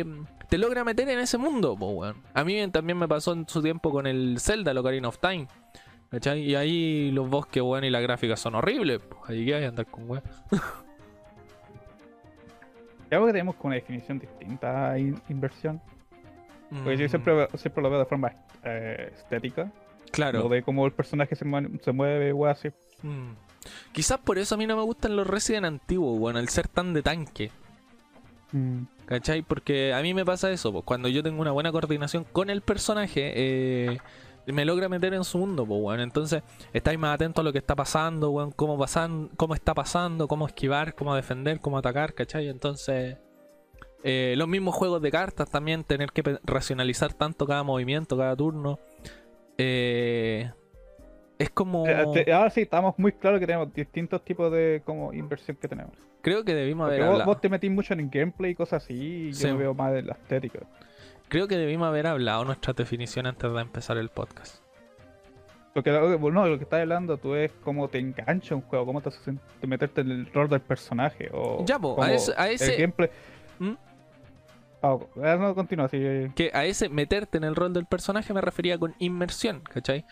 eh, 0.00 0.04
te 0.48 0.58
logra 0.58 0.84
meter 0.84 1.08
en 1.08 1.18
ese 1.18 1.38
mundo, 1.38 1.76
po, 1.76 1.88
weón. 1.90 2.16
A 2.34 2.44
mí 2.44 2.66
también 2.68 2.98
me 2.98 3.08
pasó 3.08 3.32
en 3.32 3.48
su 3.48 3.62
tiempo 3.62 3.90
con 3.90 4.06
el 4.06 4.36
Zelda, 4.38 4.72
el 4.72 4.78
Ocarina 4.78 5.08
of 5.08 5.18
Time. 5.18 5.46
¿Cachai? 6.10 6.40
Y 6.42 6.54
ahí 6.56 7.10
los 7.10 7.30
bosques, 7.30 7.62
weón, 7.62 7.84
y 7.84 7.90
las 7.90 8.02
gráficas 8.02 8.38
son 8.38 8.54
horribles. 8.54 8.98
po. 9.00 9.16
Ahí 9.26 9.46
que 9.46 9.54
hay 9.54 9.64
andar 9.64 9.86
con 9.86 10.10
weón. 10.10 10.22
Creo 13.08 13.26
que 13.26 13.32
tenemos 13.32 13.54
como 13.56 13.68
una 13.68 13.76
definición 13.76 14.18
distinta 14.18 14.90
a 14.90 14.98
in- 14.98 15.20
inversión. 15.28 15.80
Porque 16.70 16.96
yo 16.96 17.06
Mm, 17.06 17.08
siempre, 17.08 17.48
siempre 17.56 17.82
lo 17.82 17.90
veo 17.90 17.98
de 18.00 18.06
forma 18.06 18.32
estética. 18.62 19.70
Claro. 20.12 20.42
Lo 20.44 20.48
de 20.48 20.62
cómo 20.62 20.86
el 20.86 20.92
personaje 20.92 21.34
se, 21.34 21.44
mue- 21.44 21.80
se 21.82 21.90
mueve, 21.92 22.32
weá, 22.32 22.52
así. 22.52 22.68
Mm. 23.02 23.32
Quizás 23.92 24.18
por 24.18 24.38
eso 24.38 24.54
a 24.54 24.58
mí 24.58 24.66
no 24.66 24.76
me 24.76 24.82
gustan 24.82 25.16
los 25.16 25.26
Resident 25.26 25.66
antiguos, 25.66 26.18
weón, 26.20 26.36
al 26.36 26.48
ser 26.48 26.68
tan 26.68 26.92
de 26.94 27.02
tanque. 27.02 27.50
¿Cachai? 29.06 29.42
Porque 29.42 29.94
a 29.94 30.02
mí 30.02 30.12
me 30.14 30.24
pasa 30.24 30.50
eso, 30.50 30.72
pues, 30.72 30.84
cuando 30.84 31.08
yo 31.08 31.22
tengo 31.22 31.40
una 31.40 31.52
buena 31.52 31.72
coordinación 31.72 32.24
con 32.32 32.50
el 32.50 32.60
personaje, 32.60 33.32
eh, 33.34 33.98
me 34.46 34.64
logra 34.64 34.88
meter 34.90 35.14
en 35.14 35.24
su 35.24 35.38
mundo, 35.38 35.64
pues, 35.64 35.80
weón. 35.82 36.00
Entonces, 36.00 36.42
estáis 36.72 36.98
más 36.98 37.14
atentos 37.14 37.40
a 37.42 37.44
lo 37.44 37.52
que 37.52 37.58
está 37.58 37.74
pasando, 37.74 38.30
weón, 38.30 38.50
cómo, 38.52 38.78
pasan, 38.78 39.30
cómo 39.36 39.54
está 39.54 39.72
pasando, 39.74 40.28
cómo 40.28 40.46
esquivar, 40.46 40.94
cómo 40.94 41.14
defender, 41.14 41.60
cómo 41.60 41.78
atacar, 41.78 42.12
¿cachai? 42.14 42.48
Entonces, 42.48 43.16
eh, 44.04 44.34
los 44.36 44.48
mismos 44.48 44.74
juegos 44.74 45.00
de 45.00 45.10
cartas 45.10 45.48
también, 45.48 45.84
tener 45.84 46.10
que 46.10 46.38
racionalizar 46.44 47.14
tanto 47.14 47.46
cada 47.46 47.62
movimiento, 47.62 48.18
cada 48.18 48.36
turno. 48.36 48.78
Eh, 49.58 50.50
es 51.38 51.50
como... 51.50 51.86
Eh, 51.86 52.32
Ahora 52.32 52.50
sí, 52.50 52.62
estamos 52.62 52.98
muy 52.98 53.12
claros 53.12 53.40
que 53.40 53.46
tenemos 53.46 53.72
distintos 53.72 54.24
tipos 54.24 54.50
de 54.52 54.82
como 54.84 55.12
inversión 55.12 55.56
que 55.56 55.68
tenemos. 55.68 55.92
Creo 56.20 56.44
que 56.44 56.54
debimos 56.54 56.86
haber 56.86 56.98
Porque 57.00 57.08
vos, 57.08 57.12
hablado. 57.20 57.30
vos 57.32 57.40
te 57.40 57.48
metís 57.48 57.70
mucho 57.70 57.94
en 57.94 58.00
el 58.00 58.08
gameplay 58.08 58.52
y 58.52 58.54
cosas 58.54 58.84
así, 58.84 59.28
y 59.28 59.34
Sí. 59.34 59.48
yo 59.48 59.56
veo 59.56 59.74
más 59.74 59.92
de 59.92 60.02
la 60.02 60.12
estética. 60.12 60.60
Creo 61.28 61.48
que 61.48 61.56
debimos 61.56 61.88
haber 61.88 62.06
hablado 62.06 62.44
nuestras 62.44 62.76
definiciones 62.76 63.30
antes 63.30 63.52
de 63.52 63.60
empezar 63.60 63.96
el 63.96 64.08
podcast. 64.08 64.62
Porque 65.74 65.90
lo- 65.90 66.18
no, 66.30 66.46
lo 66.46 66.58
que 66.58 66.64
estás 66.64 66.80
hablando 66.82 67.16
tú 67.16 67.34
es 67.34 67.50
cómo 67.64 67.88
te 67.88 67.98
engancha 67.98 68.54
un 68.54 68.60
juego, 68.60 68.84
cómo 68.84 69.00
te 69.00 69.08
hace 69.08 69.32
meterte 69.66 70.02
en 70.02 70.10
el 70.10 70.26
rol 70.32 70.48
del 70.50 70.60
personaje. 70.60 71.30
O 71.32 71.64
Ya, 71.64 71.78
po, 71.78 72.00
a 72.02 72.12
ese- 72.12 72.34
a 72.36 72.48
el 72.48 72.54
ese- 72.56 72.76
gameplay. 72.76 73.08
¿Mm? 73.58 73.72
Ah, 74.82 74.98
eh, 75.16 75.36
no, 75.38 75.54
continúa, 75.54 75.88
sí. 75.88 75.98
Que 76.34 76.50
a 76.52 76.64
ese 76.64 76.88
meterte 76.88 77.38
en 77.38 77.44
el 77.44 77.54
rol 77.54 77.72
del 77.72 77.86
personaje 77.86 78.34
me 78.34 78.40
refería 78.40 78.78
con 78.78 78.94
inmersión, 78.98 79.60
¿cachai? 79.60 80.04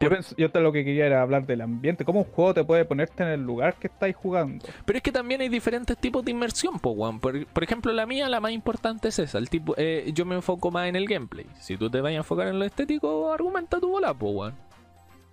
Yo, 0.00 0.10
pens- 0.10 0.34
yo 0.36 0.50
te 0.50 0.60
lo 0.60 0.70
que 0.70 0.84
quería 0.84 1.06
era 1.06 1.22
hablar 1.22 1.46
del 1.46 1.62
ambiente, 1.62 2.04
cómo 2.04 2.20
un 2.20 2.24
juego 2.26 2.52
te 2.52 2.64
puede 2.64 2.84
ponerte 2.84 3.22
en 3.22 3.30
el 3.30 3.40
lugar 3.40 3.76
que 3.76 3.86
estáis 3.86 4.14
jugando. 4.14 4.66
Pero 4.84 4.98
es 4.98 5.02
que 5.02 5.12
también 5.12 5.40
hay 5.40 5.48
diferentes 5.48 5.96
tipos 5.96 6.22
de 6.24 6.32
inmersión, 6.32 6.78
po, 6.78 6.90
weón. 6.90 7.20
Por, 7.20 7.46
por 7.46 7.64
ejemplo, 7.64 7.90
la 7.92 8.04
mía, 8.04 8.28
la 8.28 8.40
más 8.40 8.52
importante 8.52 9.08
es 9.08 9.18
esa. 9.18 9.38
El 9.38 9.48
tipo, 9.48 9.74
eh, 9.78 10.10
yo 10.12 10.26
me 10.26 10.34
enfoco 10.34 10.70
más 10.70 10.88
en 10.88 10.96
el 10.96 11.06
gameplay. 11.06 11.46
Si 11.58 11.78
tú 11.78 11.88
te 11.88 12.02
vas 12.02 12.12
a 12.12 12.16
enfocar 12.16 12.48
en 12.48 12.58
lo 12.58 12.66
estético, 12.66 13.32
argumenta 13.32 13.80
tu 13.80 13.88
bola, 13.88 14.12
po, 14.12 14.30
weón. 14.30 14.54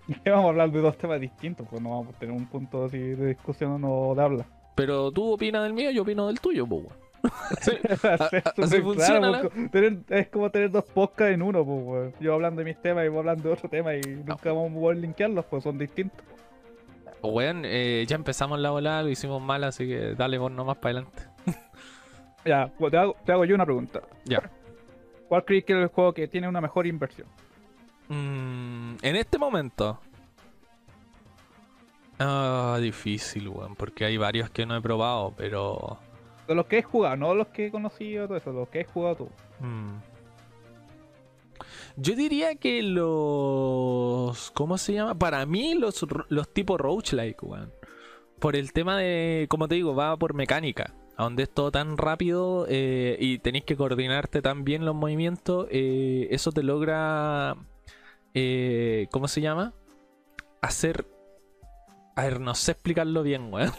vamos 0.26 0.46
a 0.46 0.50
hablar 0.50 0.72
de 0.72 0.80
dos 0.80 0.98
temas 0.98 1.20
distintos, 1.20 1.68
pues 1.70 1.82
no 1.82 1.90
vamos 1.90 2.16
a 2.16 2.20
tener 2.20 2.34
un 2.34 2.46
punto 2.48 2.86
así 2.86 2.98
de 2.98 3.28
discusión 3.28 3.82
o 3.84 4.16
de 4.16 4.22
habla. 4.24 4.46
Pero 4.76 5.12
tú 5.12 5.34
opinas 5.34 5.64
del 5.64 5.74
mío, 5.74 5.92
yo 5.92 6.04
opino 6.04 6.28
del 6.28 6.40
tuyo, 6.40 6.66
po, 6.66 6.84
weón. 7.24 7.34
Así 8.20 8.38
así 8.62 8.82
funciona, 8.82 9.42
¿no? 9.44 9.70
tener- 9.70 10.00
es 10.10 10.28
como 10.30 10.50
tener 10.50 10.72
dos 10.72 10.86
podcasts 10.86 11.34
en 11.34 11.42
uno, 11.42 11.64
pues, 11.66 11.80
weón. 11.84 12.14
Yo 12.20 12.34
hablando 12.34 12.60
de 12.60 12.66
mis 12.66 12.82
temas 12.82 13.06
y 13.06 13.10
vos 13.10 13.20
hablando 13.20 13.44
de 13.50 13.54
otro 13.54 13.70
tema 13.70 13.94
y 13.96 14.02
nunca 14.02 14.52
vamos 14.52 14.72
a 14.72 14.80
poder 14.80 14.98
linkearlos, 14.98 15.46
pues 15.46 15.64
son 15.64 15.78
distintos. 15.78 16.24
Weón, 17.22 17.64
eh, 17.66 18.04
ya 18.08 18.16
empezamos 18.16 18.60
la 18.60 18.72
bola, 18.72 19.04
lo 19.04 19.10
hicimos 19.10 19.42
mal, 19.42 19.64
así 19.64 19.88
que 19.88 20.16
dale 20.16 20.38
vos 20.38 20.52
nomás 20.52 20.78
para 20.78 21.00
adelante. 21.00 21.24
Ya, 22.44 22.72
pues 22.80 22.90
te 22.90 22.98
hago, 22.98 23.16
te 23.24 23.32
hago 23.34 23.46
yo 23.46 23.54
una 23.54 23.66
pregunta. 23.66 24.02
Ya. 24.26 24.42
¿Cuál 25.30 25.46
crees 25.46 25.64
que 25.64 25.74
es 25.74 25.80
el 25.80 25.88
juego 25.90 26.12
que 26.12 26.28
tiene 26.28 26.48
una 26.50 26.60
mejor 26.60 26.88
inversión? 26.88 27.28
Mm, 28.10 28.96
en 29.00 29.16
este 29.16 29.38
momento. 29.38 30.00
Ah, 32.20 32.78
difícil, 32.82 33.48
weón, 33.48 33.76
porque 33.76 34.06
hay 34.06 34.18
varios 34.18 34.50
que 34.50 34.66
no 34.66 34.76
he 34.76 34.82
probado, 34.82 35.34
pero. 35.38 36.00
De 36.52 36.56
los 36.56 36.66
que 36.66 36.80
he 36.80 36.84
jugado, 36.84 37.16
no 37.16 37.34
los 37.34 37.48
que 37.48 37.68
he 37.68 37.72
conocido, 37.72 38.28
todo 38.28 38.38
eso, 38.38 38.52
los 38.52 38.68
que 38.68 38.82
he 38.82 38.84
jugado 38.84 39.16
tú. 39.16 39.30
mm. 39.62 40.00
Yo 41.96 42.16
diría 42.16 42.56
que 42.56 42.82
los. 42.84 44.52
¿Cómo 44.52 44.78
se 44.78 44.94
llama? 44.94 45.16
Para 45.16 45.46
mí, 45.46 45.76
los, 45.76 46.06
los 46.30 46.54
tipos 46.54 46.80
roguelike, 46.80 47.42
weón. 47.44 47.72
Por 48.40 48.56
el 48.56 48.74
tema 48.74 48.98
de. 48.98 49.46
Como 49.50 49.68
te 49.68 49.76
digo, 49.76 49.96
va 49.96 50.18
por 50.18 50.34
mecánica. 50.34 50.94
A 51.18 51.24
donde 51.24 51.44
es 51.44 51.50
todo 51.54 51.72
tan 51.72 51.98
rápido 51.98 52.66
eh, 52.68 53.18
y 53.20 53.40
tenéis 53.40 53.66
que 53.66 53.76
coordinarte 53.76 54.42
tan 54.42 54.64
bien 54.64 54.86
los 54.86 54.96
movimientos, 54.96 55.68
eh, 55.70 56.28
eso 56.32 56.52
te 56.52 56.64
logra. 56.64 57.56
eh, 58.34 59.08
¿Cómo 59.12 59.28
se 59.28 59.42
llama? 59.42 59.74
Hacer. 60.62 61.06
A 62.16 62.24
ver, 62.24 62.40
no 62.40 62.56
sé 62.56 62.72
explicarlo 62.72 63.24
bien, 63.24 63.54
weón. 63.54 63.72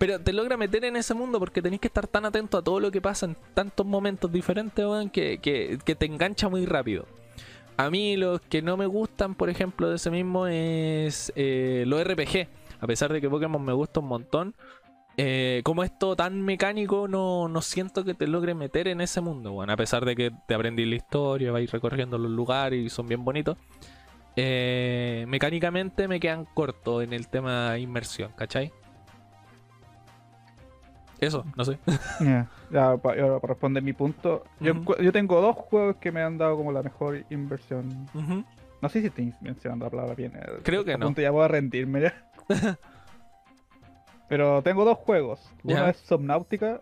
Pero 0.00 0.18
te 0.18 0.32
logra 0.32 0.56
meter 0.56 0.82
en 0.86 0.96
ese 0.96 1.12
mundo 1.12 1.38
porque 1.38 1.60
tenés 1.60 1.78
que 1.78 1.88
estar 1.88 2.06
tan 2.06 2.24
atento 2.24 2.56
a 2.56 2.62
todo 2.62 2.80
lo 2.80 2.90
que 2.90 3.02
pasa 3.02 3.26
en 3.26 3.36
tantos 3.52 3.84
momentos 3.84 4.32
diferentes, 4.32 4.82
weón, 4.82 5.10
que, 5.10 5.40
que, 5.42 5.94
te 5.94 6.06
engancha 6.06 6.48
muy 6.48 6.64
rápido. 6.64 7.04
A 7.76 7.90
mí 7.90 8.16
los 8.16 8.40
que 8.40 8.62
no 8.62 8.78
me 8.78 8.86
gustan, 8.86 9.34
por 9.34 9.50
ejemplo, 9.50 9.90
de 9.90 9.96
ese 9.96 10.10
mismo 10.10 10.46
es 10.46 11.30
eh, 11.36 11.84
los 11.86 12.02
RPG. 12.02 12.48
A 12.80 12.86
pesar 12.86 13.12
de 13.12 13.20
que 13.20 13.28
Pokémon 13.28 13.62
me 13.62 13.74
gusta 13.74 14.00
un 14.00 14.06
montón, 14.06 14.54
eh, 15.18 15.60
como 15.64 15.84
es 15.84 15.98
todo 15.98 16.16
tan 16.16 16.40
mecánico, 16.40 17.06
no, 17.06 17.48
no 17.48 17.60
siento 17.60 18.02
que 18.02 18.14
te 18.14 18.26
logre 18.26 18.54
meter 18.54 18.88
en 18.88 19.02
ese 19.02 19.20
mundo, 19.20 19.52
weón. 19.52 19.68
A 19.68 19.76
pesar 19.76 20.06
de 20.06 20.16
que 20.16 20.30
te 20.48 20.54
aprendí 20.54 20.86
la 20.86 20.96
historia, 20.96 21.52
vais 21.52 21.70
recorriendo 21.70 22.16
los 22.16 22.30
lugares 22.30 22.82
y 22.82 22.88
son 22.88 23.06
bien 23.06 23.22
bonitos. 23.22 23.58
eh, 24.36 25.26
mecánicamente 25.28 26.08
me 26.08 26.20
quedan 26.20 26.46
cortos 26.46 27.04
en 27.04 27.12
el 27.12 27.28
tema 27.28 27.76
inmersión, 27.78 28.32
¿cachai? 28.34 28.72
Eso, 31.20 31.44
no 31.56 31.64
sé. 31.64 31.78
Ya, 32.20 32.48
ya, 32.70 32.96
para 32.96 33.38
responder 33.40 33.82
mi 33.82 33.92
punto, 33.92 34.44
yo, 34.60 34.74
tengo 35.12 35.40
dos 35.40 35.56
juegos 35.56 35.96
que 35.96 36.10
me 36.12 36.22
han 36.22 36.38
dado 36.38 36.56
como 36.56 36.72
la 36.72 36.82
mejor 36.82 37.24
inversión. 37.30 38.08
No 38.82 38.88
sé 38.88 39.00
si 39.00 39.08
estoy 39.08 39.34
mencionando 39.42 39.84
la 39.84 39.90
palabra 39.90 40.14
bien. 40.14 40.32
eh, 40.36 40.60
Creo 40.62 40.84
que 40.84 40.96
no. 40.96 41.12
ya 41.14 41.30
voy 41.30 41.44
a 41.44 41.48
rendirme 41.48 42.00
ya. 42.02 42.14
Pero 44.28 44.62
tengo 44.62 44.84
dos 44.84 44.98
juegos. 44.98 45.40
Uno 45.64 45.86
es 45.88 45.96
Subnautica 45.98 46.80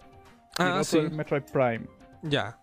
y 0.58 0.62
el 0.62 0.68
Ah, 0.68 0.72
otro 0.72 0.84
sí. 0.84 0.98
es 0.98 1.12
Metroid 1.12 1.42
Prime. 1.52 1.86
Ya. 2.22 2.58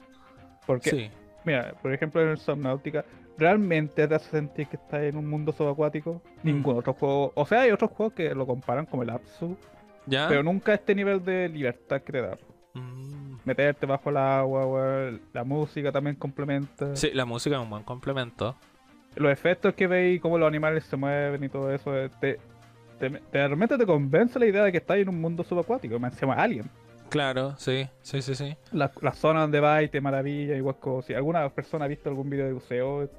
Porque, 0.66 0.90
Sí. 0.90 1.12
mira, 1.44 1.74
por 1.82 1.94
ejemplo 1.94 2.22
en 2.22 2.30
el 2.30 2.38
Subnautica, 2.38 3.04
¿realmente 3.38 4.08
te 4.08 4.16
hace 4.16 4.30
sentir 4.30 4.68
que 4.68 4.76
estás 4.78 5.02
en 5.04 5.18
un 5.18 5.28
mundo 5.28 5.52
subacuático? 5.52 6.22
Mm. 6.44 6.48
Ningún 6.48 6.78
otro 6.78 6.94
juego. 6.94 7.32
O 7.36 7.46
sea, 7.46 7.62
hay 7.62 7.72
otros 7.72 7.92
juegos 7.92 8.14
que 8.14 8.34
lo 8.36 8.46
comparan 8.46 8.86
como 8.86 9.04
el 9.04 9.10
Apsu, 9.10 9.58
Ya. 10.08 10.28
pero 10.28 10.44
nunca 10.44 10.74
este 10.74 10.94
nivel 10.96 11.24
de 11.24 11.50
libertad 11.50 12.02
que 12.02 12.12
te 12.12 12.22
da. 12.22 12.38
Mm. 12.74 13.38
Meterte 13.46 13.86
bajo 13.86 14.10
el 14.10 14.18
agua, 14.18 14.66
weón, 14.66 15.22
la 15.34 15.44
música 15.44 15.92
también 15.92 16.16
complementa. 16.16 16.96
Sí, 16.96 17.12
la 17.14 17.26
música 17.26 17.56
es 17.56 17.62
un 17.62 17.70
buen 17.70 17.84
complemento. 17.84 18.56
los 19.16 19.32
efectos 19.32 19.74
que 19.76 19.88
veis, 19.88 20.20
cómo 20.22 20.38
los 20.38 20.48
animales 20.48 20.84
se 20.86 20.98
mueven 20.98 21.44
y 21.44 21.50
todo 21.50 21.72
eso, 21.74 21.96
eh, 21.98 22.10
te, 22.20 22.40
te, 23.00 23.10
te- 23.10 23.48
realmente 23.48 23.78
te 23.78 23.86
convence 23.86 24.38
la 24.40 24.46
idea 24.46 24.64
de 24.64 24.72
que 24.72 24.80
estás 24.80 24.98
en 24.98 25.08
un 25.10 25.22
mundo 25.22 25.44
subacuático, 25.44 25.98
me 26.00 26.10
llama 26.12 26.34
Alien. 26.36 26.70
Claro, 27.10 27.56
sí, 27.58 27.88
sí, 28.02 28.22
sí, 28.22 28.34
sí. 28.36 28.58
La, 28.72 28.92
la 29.02 29.14
zona 29.14 29.42
donde 29.42 29.60
vais 29.60 29.90
te 29.92 30.02
maravilla, 30.02 30.56
igual 30.58 30.76
como 30.80 31.02
si 31.04 31.14
alguna 31.14 31.48
persona 31.50 31.86
ha 31.86 31.88
visto 31.88 32.10
algún 32.10 32.30
video 32.30 32.48
de 32.48 32.54
buceo, 32.54 33.10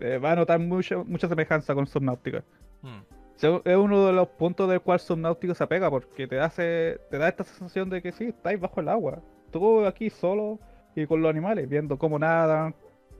eh, 0.00 0.18
va 0.18 0.32
a 0.32 0.36
notar 0.36 0.58
mucho, 0.58 1.04
mucha 1.04 1.28
semejanza 1.28 1.74
con 1.74 1.86
Subnautica. 1.86 2.42
Mm. 2.82 3.13
Es 3.36 3.76
uno 3.76 4.06
de 4.06 4.12
los 4.12 4.28
puntos 4.28 4.68
del 4.70 4.80
cual 4.80 5.00
Subnautica 5.00 5.54
se 5.54 5.64
apega 5.64 5.90
porque 5.90 6.26
te 6.26 6.38
hace 6.40 6.98
te 7.10 7.18
da 7.18 7.28
esta 7.28 7.44
sensación 7.44 7.90
de 7.90 8.00
que 8.00 8.12
sí, 8.12 8.26
estáis 8.26 8.60
bajo 8.60 8.80
el 8.80 8.88
agua. 8.88 9.18
Tú 9.50 9.84
aquí 9.84 10.08
solo 10.08 10.58
y 10.94 11.06
con 11.06 11.20
los 11.20 11.30
animales, 11.30 11.68
viendo 11.68 11.98
cómo 11.98 12.18
nadan, 12.18 12.74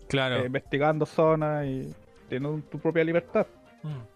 Claro. 0.09 0.37
eh, 0.37 0.47
investigando 0.47 1.05
zonas 1.07 1.67
y 1.67 1.93
teniendo 2.29 2.63
tu 2.71 2.79
propia 2.79 3.05
libertad. 3.05 3.47
Mm. 3.83 4.15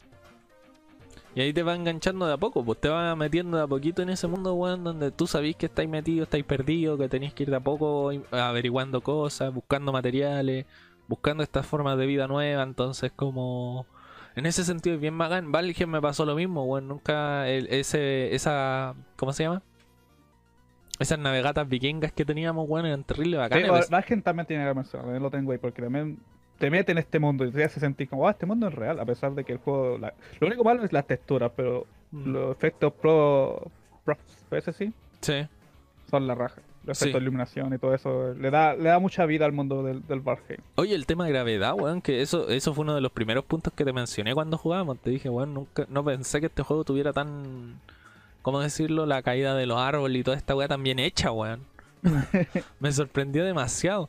Y 1.35 1.41
ahí 1.41 1.53
te 1.53 1.63
va 1.63 1.75
enganchando 1.75 2.27
de 2.27 2.33
a 2.33 2.37
poco, 2.37 2.65
pues 2.65 2.81
te 2.81 2.89
va 2.89 3.15
metiendo 3.15 3.59
de 3.59 3.63
a 3.65 3.67
poquito 3.67 4.03
en 4.03 4.09
ese 4.09 4.27
mundo, 4.27 4.55
weón, 4.55 4.83
donde 4.83 5.11
tú 5.11 5.27
sabís 5.27 5.57
que 5.57 5.67
estáis 5.67 5.89
metidos, 5.89 6.27
estáis 6.27 6.45
perdidos, 6.45 6.99
que 6.99 7.09
tenéis 7.09 7.35
que 7.35 7.45
ir 7.45 7.51
de 7.51 7.57
a 7.57 7.61
poco 7.61 8.11
averiguando 8.31 9.03
cosas, 9.03 9.53
buscando 9.53 9.93
materiales, 9.93 10.67
buscando 11.07 11.43
estas 11.43 11.67
formas 11.67 11.97
de 11.99 12.07
vida 12.07 12.27
nuevas, 12.27 12.67
entonces 12.67 13.13
como... 13.15 13.87
En 14.39 14.47
ese 14.47 14.63
sentido 14.65 14.95
es 14.95 15.01
bien 15.01 15.19
bacán. 15.19 15.51
Valheim 15.51 15.91
me 15.91 16.01
pasó 16.01 16.25
lo 16.25 16.35
mismo, 16.37 16.65
weón, 16.65 16.87
nunca 16.89 17.49
el- 17.49 17.67
ese, 17.69 18.35
esa... 18.35 18.95
¿Cómo 19.17 19.33
se 19.33 19.43
llama? 19.43 19.63
Esas 21.01 21.19
navegatas 21.19 21.69
vikingas 21.69 22.13
que 22.13 22.25
teníamos, 22.25 22.69
weón, 22.69 22.87
eran 22.87 23.03
terribles 23.05 23.33
Sí, 23.35 23.39
bacanas. 23.39 23.91
la 23.91 24.03
gente 24.03 24.23
también 24.25 24.47
tiene 24.47 24.65
que 24.67 24.75
mencionar, 24.75 25.05
también 25.07 25.23
lo 25.23 25.31
tengo 25.31 25.53
ahí, 25.53 25.59
porque 25.59 25.83
también 25.83 26.19
te 26.59 26.71
mete 26.71 26.93
en 26.93 26.99
este 26.99 27.19
mundo 27.19 27.45
y 27.45 27.51
te 27.53 27.65
hace 27.65 27.81
sentir 27.81 28.09
como, 28.09 28.27
ah, 28.27 28.31
este 28.33 28.47
mundo 28.47 28.69
es 28.69 28.75
real, 28.75 28.99
a 29.01 29.05
pesar 29.05 29.33
de 29.35 29.45
que 29.45 29.53
el 29.53 29.59
juego... 29.59 29.99
la- 29.99 30.15
Lo 30.41 30.47
único 30.47 30.63
malo 30.65 30.85
es 30.85 30.93
las 30.93 31.07
texturas, 31.07 31.51
pero 31.57 31.87
Mm. 32.11 32.29
los 32.33 32.53
efectos 32.57 32.93
pro... 32.95 33.71
pro 34.05 34.17
ese 34.53 34.73
sí, 34.73 34.93
Sí. 35.21 35.47
son 36.11 36.27
la 36.27 36.35
raja. 36.35 36.63
Sí. 36.95 37.05
efectos 37.05 37.21
de 37.21 37.23
iluminación 37.25 37.75
y 37.75 37.79
todo 37.79 37.95
eso, 37.95 38.35
le 38.35 38.51
da, 38.51 38.75
le 38.75 38.89
da 38.89 38.99
mucha 38.99 39.27
vida 39.27 39.45
al 39.45 39.53
mundo 39.53 39.83
del, 39.83 40.07
del 40.07 40.21
Valheim. 40.21 40.61
Oye, 40.77 40.95
el 40.95 41.07
tema 41.07 41.25
de 41.27 41.33
gravedad, 41.33 41.75
weón, 41.75 42.01
que 42.03 42.23
eso, 42.23 42.49
eso 42.49 42.75
fue 42.75 42.83
uno 42.83 42.95
de 42.95 43.01
los 43.01 43.13
primeros 43.13 43.45
puntos 43.45 43.73
que 43.75 43.85
te 43.85 43.93
mencioné 43.93 44.35
cuando 44.35 44.57
jugábamos. 44.59 44.99
Te 44.99 45.11
dije, 45.11 45.29
weón, 45.29 45.55
nunca, 45.55 45.87
no 45.89 46.05
pensé 46.05 46.41
que 46.41 46.47
este 46.47 46.63
juego 46.63 46.85
tuviera 46.85 47.13
tan, 47.13 47.81
¿cómo 48.43 48.61
decirlo? 48.61 49.07
La 49.07 49.23
caída 49.23 49.55
de 49.55 49.67
los 49.67 49.79
árboles 49.79 50.21
y 50.21 50.25
toda 50.25 50.37
esta 50.37 50.55
weá 50.55 50.69
tan 50.69 50.83
bien 50.83 50.99
hecha, 50.99 51.33
weón. 51.33 51.61
me 52.81 52.93
sorprendió 52.93 53.45
demasiado. 53.45 54.09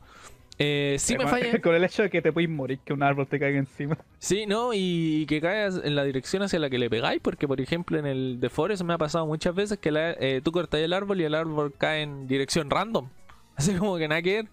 Eh, 0.62 0.98
sí 1.00 1.14
me 1.18 1.24
Además, 1.24 1.40
falla. 1.40 1.62
Con 1.62 1.74
el 1.74 1.84
hecho 1.86 2.04
de 2.04 2.10
que 2.10 2.22
te 2.22 2.34
puedes 2.34 2.50
morir, 2.50 2.80
que 2.84 2.92
un 2.92 3.02
árbol 3.02 3.26
te 3.28 3.40
caiga 3.40 3.58
encima. 3.58 3.98
Sí, 4.18 4.46
no, 4.46 4.72
y 4.74 5.26
que 5.28 5.40
caigas 5.40 5.80
en 5.84 5.96
la 5.96 6.04
dirección 6.04 6.44
hacia 6.44 6.60
la 6.60 6.70
que 6.70 6.78
le 6.78 6.90
pegáis, 6.90 7.22
porque 7.22 7.48
por 7.48 7.62
ejemplo 7.62 7.98
en 7.98 8.06
el 8.06 8.38
The 8.42 8.50
Forest 8.50 8.84
me 8.84 8.94
ha 8.94 8.98
pasado 8.98 9.26
muchas 9.26 9.56
veces 9.56 9.78
que 9.80 9.90
la- 9.92 10.12
eh, 10.20 10.42
tú 10.44 10.52
cortas 10.52 10.82
el 10.82 10.92
árbol 10.92 11.22
y 11.22 11.24
el 11.24 11.34
árbol 11.34 11.74
cae 11.78 12.02
en 12.02 12.28
dirección 12.28 12.70
random. 12.70 13.08
Así 13.56 13.74
como 13.76 13.98
que 13.98 14.08
nada 14.10 14.22
que 14.22 14.34
ver. 14.36 14.46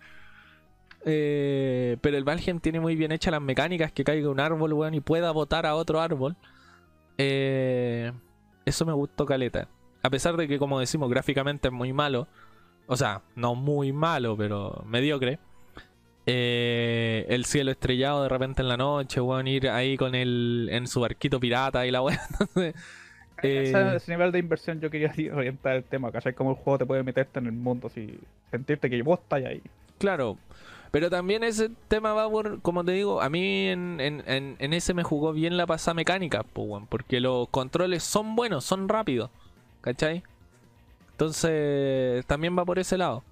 Eh, 1.05 1.97
pero 2.01 2.17
el 2.17 2.25
Valheim 2.25 2.59
tiene 2.61 2.81
muy 2.81 2.97
bien 2.97 3.13
hechas 3.13 3.31
las 3.33 3.43
mecánicas 3.43 3.93
que 3.93 4.03
caiga 4.05 4.29
un 4.29 4.41
árbol, 4.41 4.73
weón, 4.73 4.95
y 4.95 5.01
pueda 5.01 5.31
botar 5.31 5.67
a 5.67 5.75
otro 5.75 6.01
árbol. 6.01 6.37
Eh, 7.19 8.13
eso 8.65 8.85
me 8.87 8.93
gustó 8.93 9.27
caleta. 9.27 9.69
A 10.03 10.11
pesar 10.11 10.37
de 10.37 10.47
que, 10.49 10.59
como 10.59 10.81
decimos, 10.81 11.09
gráficamente 11.11 11.69
es 11.69 11.75
muy 11.75 11.93
malo. 11.93 12.29
O 12.87 12.97
sea, 12.97 13.23
no 13.35 13.55
muy 13.55 13.93
malo, 13.93 14.37
pero 14.37 14.85
mediocre. 14.87 15.39
Eh, 16.29 17.25
el 17.29 17.45
cielo 17.45 17.71
estrellado 17.71 18.23
de 18.25 18.29
repente 18.29 18.61
en 18.63 18.69
la 18.69 18.77
noche, 18.77 19.21
weón, 19.21 19.47
ir 19.47 19.69
ahí 19.69 19.97
con 19.97 20.15
el 20.17 20.69
en 20.73 20.89
su 20.89 21.01
barquito 21.01 21.39
pirata 21.39 21.87
y 21.87 21.91
la. 21.93 22.01
Entonces, 22.01 22.75
eh, 23.43 23.63
Ese, 23.63 23.97
ese 23.97 24.13
nivel 24.13 24.33
de 24.33 24.39
inversión 24.41 24.81
yo 24.81 24.91
quería 24.91 25.13
orientar 25.35 25.77
el 25.77 25.85
tema, 25.85 26.11
¿cachai? 26.11 26.35
Cómo 26.35 26.51
el 26.51 26.57
juego 26.57 26.79
te 26.79 26.87
puede 26.87 27.03
meterte 27.05 27.39
en 27.39 27.47
el 27.47 27.53
mundo, 27.53 27.87
así, 27.87 28.19
sentirte 28.51 28.91
que 28.91 29.01
vos 29.03 29.21
estás 29.21 29.45
ahí. 29.45 29.63
claro. 29.99 30.37
Pero 30.93 31.11
también 31.11 31.45
ese 31.45 31.69
tema 31.89 32.15
va 32.15 32.31
por, 32.31 32.63
como 32.63 32.83
te 32.83 32.93
digo, 32.93 33.21
a 33.21 33.29
mí 33.29 33.67
en, 33.67 34.01
en- 34.01 34.23
en- 34.27 34.57
en 34.59 34.73
ese 34.73 34.95
me 34.95 35.03
jugó 35.03 35.33
bien 35.35 35.57
la 35.59 35.67
pasada 35.67 35.95
mecánica, 35.95 36.45
weón, 36.55 36.87
porque 36.87 37.21
los 37.21 37.49
controles 37.51 38.03
son 38.03 38.35
buenos, 38.35 38.65
son 38.65 38.89
rápidos, 38.89 39.31
¿cachai? 39.83 40.23
Entonces, 41.11 42.25
también 42.27 42.57
va 42.59 42.65
por 42.65 42.79
ese 42.79 42.97
lado. 42.97 43.23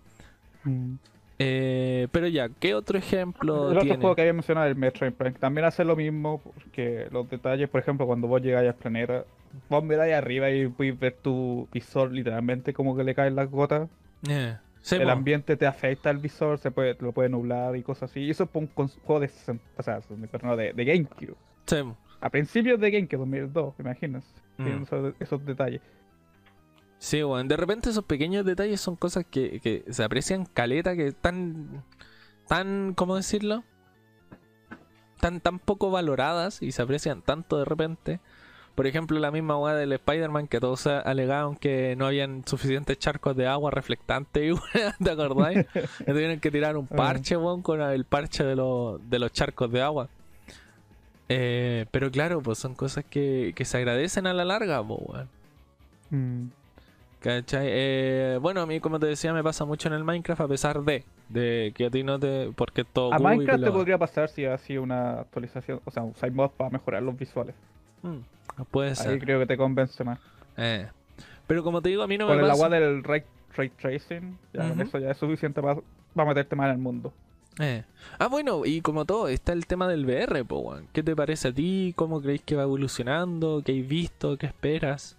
Eh, 1.39 2.09
pero 2.13 2.29
ya, 2.29 2.49
¿qué 2.61 2.75
otro 2.75 2.97
ejemplo 2.97 3.71
el 3.71 3.77
otro 3.77 3.81
tiene? 3.83 3.97
juego 3.99 4.15
que 4.15 4.23
había 4.23 4.33
mencionado, 4.33 4.67
el 4.67 4.77
Metroid 4.77 5.13
Prime, 5.13 5.33
también 5.33 5.65
hace 5.65 5.85
lo 5.85 5.97
mismo, 5.97 6.41
porque 6.41 7.09
los 7.11 7.29
detalles, 7.29 7.69
por 7.69 7.81
ejemplo, 7.81 8.07
cuando 8.07 8.29
vos 8.29 8.41
llegáis 8.41 8.69
al 8.69 8.77
planeta, 8.77 9.25
vos 9.69 9.83
miráis 9.83 10.15
arriba 10.15 10.51
y 10.51 10.69
puedes 10.69 10.99
ver 10.99 11.17
tu 11.21 11.69
visor 11.73 12.13
literalmente 12.13 12.73
como 12.73 12.97
que 12.97 13.05
le 13.05 13.15
caen 13.15 13.35
las 13.35 13.51
gotas. 13.51 13.89
Sí, 14.81 14.97
el 14.97 15.11
ambiente 15.11 15.57
te 15.57 15.67
afecta 15.67 16.11
al 16.11 16.19
visor, 16.19 16.59
se 16.59 16.71
puede, 16.71 16.95
te 16.95 17.05
lo 17.05 17.13
puede 17.13 17.31
nublar 17.31 17.75
y 17.75 17.83
cosas 17.83 18.11
así. 18.11 18.21
Y 18.21 18.31
eso 18.31 18.45
es 18.45 18.51
un 18.53 18.69
juego 18.69 19.21
de, 19.21 19.29
60 19.29 19.65
o 19.79 19.83
sea, 19.83 20.01
de, 20.57 20.73
de 20.75 20.85
GameCube. 20.85 21.37
Sí. 21.67 21.77
A 22.21 22.31
principios 22.31 22.79
de 22.79 22.91
GameCube 22.91 23.19
2002, 23.19 23.75
imaginas. 23.79 24.25
Mm. 24.59 24.85
Esos 25.19 25.45
detalles. 25.45 25.81
Sí, 27.05 27.23
weón. 27.23 27.49
De 27.49 27.59
repente 27.59 27.91
esos 27.91 28.05
pequeños 28.07 28.47
detalles 28.47 28.81
son 28.81 28.97
cosas 28.97 29.27
que, 29.31 29.61
que 29.61 29.85
se 29.93 30.03
aprecian 30.03 30.47
caleta, 30.47 30.97
que 30.97 31.09
están 31.09 31.85
tan, 32.49 32.95
¿cómo 32.95 33.15
decirlo? 33.15 33.63
Tan, 35.21 35.41
tan 35.41 35.59
poco 35.59 35.91
valoradas 35.91 36.63
y 36.63 36.73
se 36.73 36.81
aprecian 36.81 37.21
tanto 37.21 37.59
de 37.59 37.67
repente. 37.67 38.21
Por 38.75 38.87
ejemplo, 38.87 39.19
la 39.19 39.31
misma 39.31 39.59
weá 39.59 39.75
del 39.75 39.93
Spider-Man 39.93 40.49
que 40.49 40.61
todos 40.61 40.87
alegaban 40.87 41.57
que 41.57 41.95
no 41.95 42.07
habían 42.07 42.43
suficientes 42.47 42.99
charcos 42.99 43.37
de 43.37 43.49
agua 43.49 43.71
reflectante 43.71 44.55
¿te 45.05 45.11
acordáis? 45.11 45.67
Que 45.99 46.05
tuvieron 46.07 46.41
que 46.41 46.51
tirar 46.51 46.75
un 46.79 46.87
parche, 46.87 47.37
weón, 47.37 47.61
con 47.61 47.83
el 47.83 48.07
parche 48.07 48.45
de, 48.45 48.57
los 48.57 48.99
de 49.11 49.19
los 49.19 49.31
charcos 49.31 49.71
de 49.71 49.83
agua. 49.83 50.09
Eh, 51.29 51.85
pero 51.91 52.11
claro, 52.11 52.41
pues 52.41 52.57
son 52.57 52.75
cosas 52.75 53.05
que, 53.05 53.53
que 53.55 53.67
se 53.67 53.77
agradecen 53.77 54.27
a 54.27 54.33
la 54.33 54.47
larga, 54.47 54.83
po, 54.83 54.95
weón. 54.95 55.29
Mm. 56.09 56.64
¿Cachai? 57.25 57.67
Eh, 57.71 58.39
bueno, 58.43 58.61
a 58.61 58.67
mí, 58.67 58.81
como 58.81 59.01
te 59.01 59.07
decía, 59.07 59.33
me 59.33 59.43
pasa 59.43 59.65
mucho 59.65 59.89
en 59.89 59.95
el 59.95 60.05
Minecraft, 60.05 60.43
a 60.43 60.49
pesar 60.49 60.83
de, 60.83 61.05
de 61.31 61.73
que 61.75 61.87
a 61.87 61.91
ti 61.91 62.03
no 62.03 62.19
te. 62.19 62.51
Porque 62.55 62.83
es 62.83 62.87
todo 62.93 63.15
A 63.15 63.19
Minecraft 63.19 63.65
te 63.65 63.71
podría 63.71 63.97
pasar 63.97 64.29
si 64.29 64.45
hacía 64.45 64.79
una 64.83 65.21
actualización, 65.21 65.81
o 65.87 65.91
sea, 65.91 66.03
un 66.03 66.15
side 66.17 66.33
mod 66.33 66.51
para 66.51 66.69
mejorar 66.69 67.03
los 67.03 67.17
visuales. 67.19 67.55
Mm, 68.03 68.19
puede 68.71 68.91
Ahí 68.91 68.97
ser. 68.97 69.19
creo 69.21 69.39
que 69.41 69.47
te 69.47 69.57
convence 69.57 70.05
más. 70.05 70.19
Eh. 70.59 70.87
Pero 71.47 71.65
como 71.65 71.81
te 71.81 71.89
digo, 71.89 72.03
a 72.03 72.07
mí 72.07 72.19
no 72.19 72.27
Con 72.27 72.37
me 72.37 72.43
el 72.43 72.49
pasa. 72.51 72.63
agua 72.67 72.79
del 72.79 73.03
ray, 73.03 73.23
ray 73.57 73.71
tracing, 73.71 74.37
ya 74.53 74.69
con 74.69 74.81
eso 74.83 74.99
ya 74.99 75.11
es 75.13 75.17
suficiente 75.17 75.63
para, 75.63 75.81
para 76.15 76.29
meterte 76.29 76.55
más 76.57 76.67
en 76.67 76.73
el 76.73 76.79
mundo. 76.79 77.11
Eh. 77.59 77.85
Ah, 78.19 78.27
bueno, 78.27 78.67
y 78.67 78.83
como 78.83 79.07
todo, 79.07 79.29
está 79.29 79.55
el 79.55 79.67
tema 79.67 79.89
del 79.89 80.05
VR, 80.05 80.45
po. 80.45 80.77
¿Qué 80.93 81.03
te 81.03 81.17
parece 81.17 81.49
a 81.49 81.53
ti? 81.55 81.95
¿Cómo 81.97 82.21
creéis 82.21 82.43
que 82.43 82.55
va 82.55 82.65
evolucionando? 82.65 83.63
¿Qué 83.65 83.81
has 83.81 83.89
visto? 83.89 84.37
¿Qué 84.37 84.45
esperas? 84.45 85.17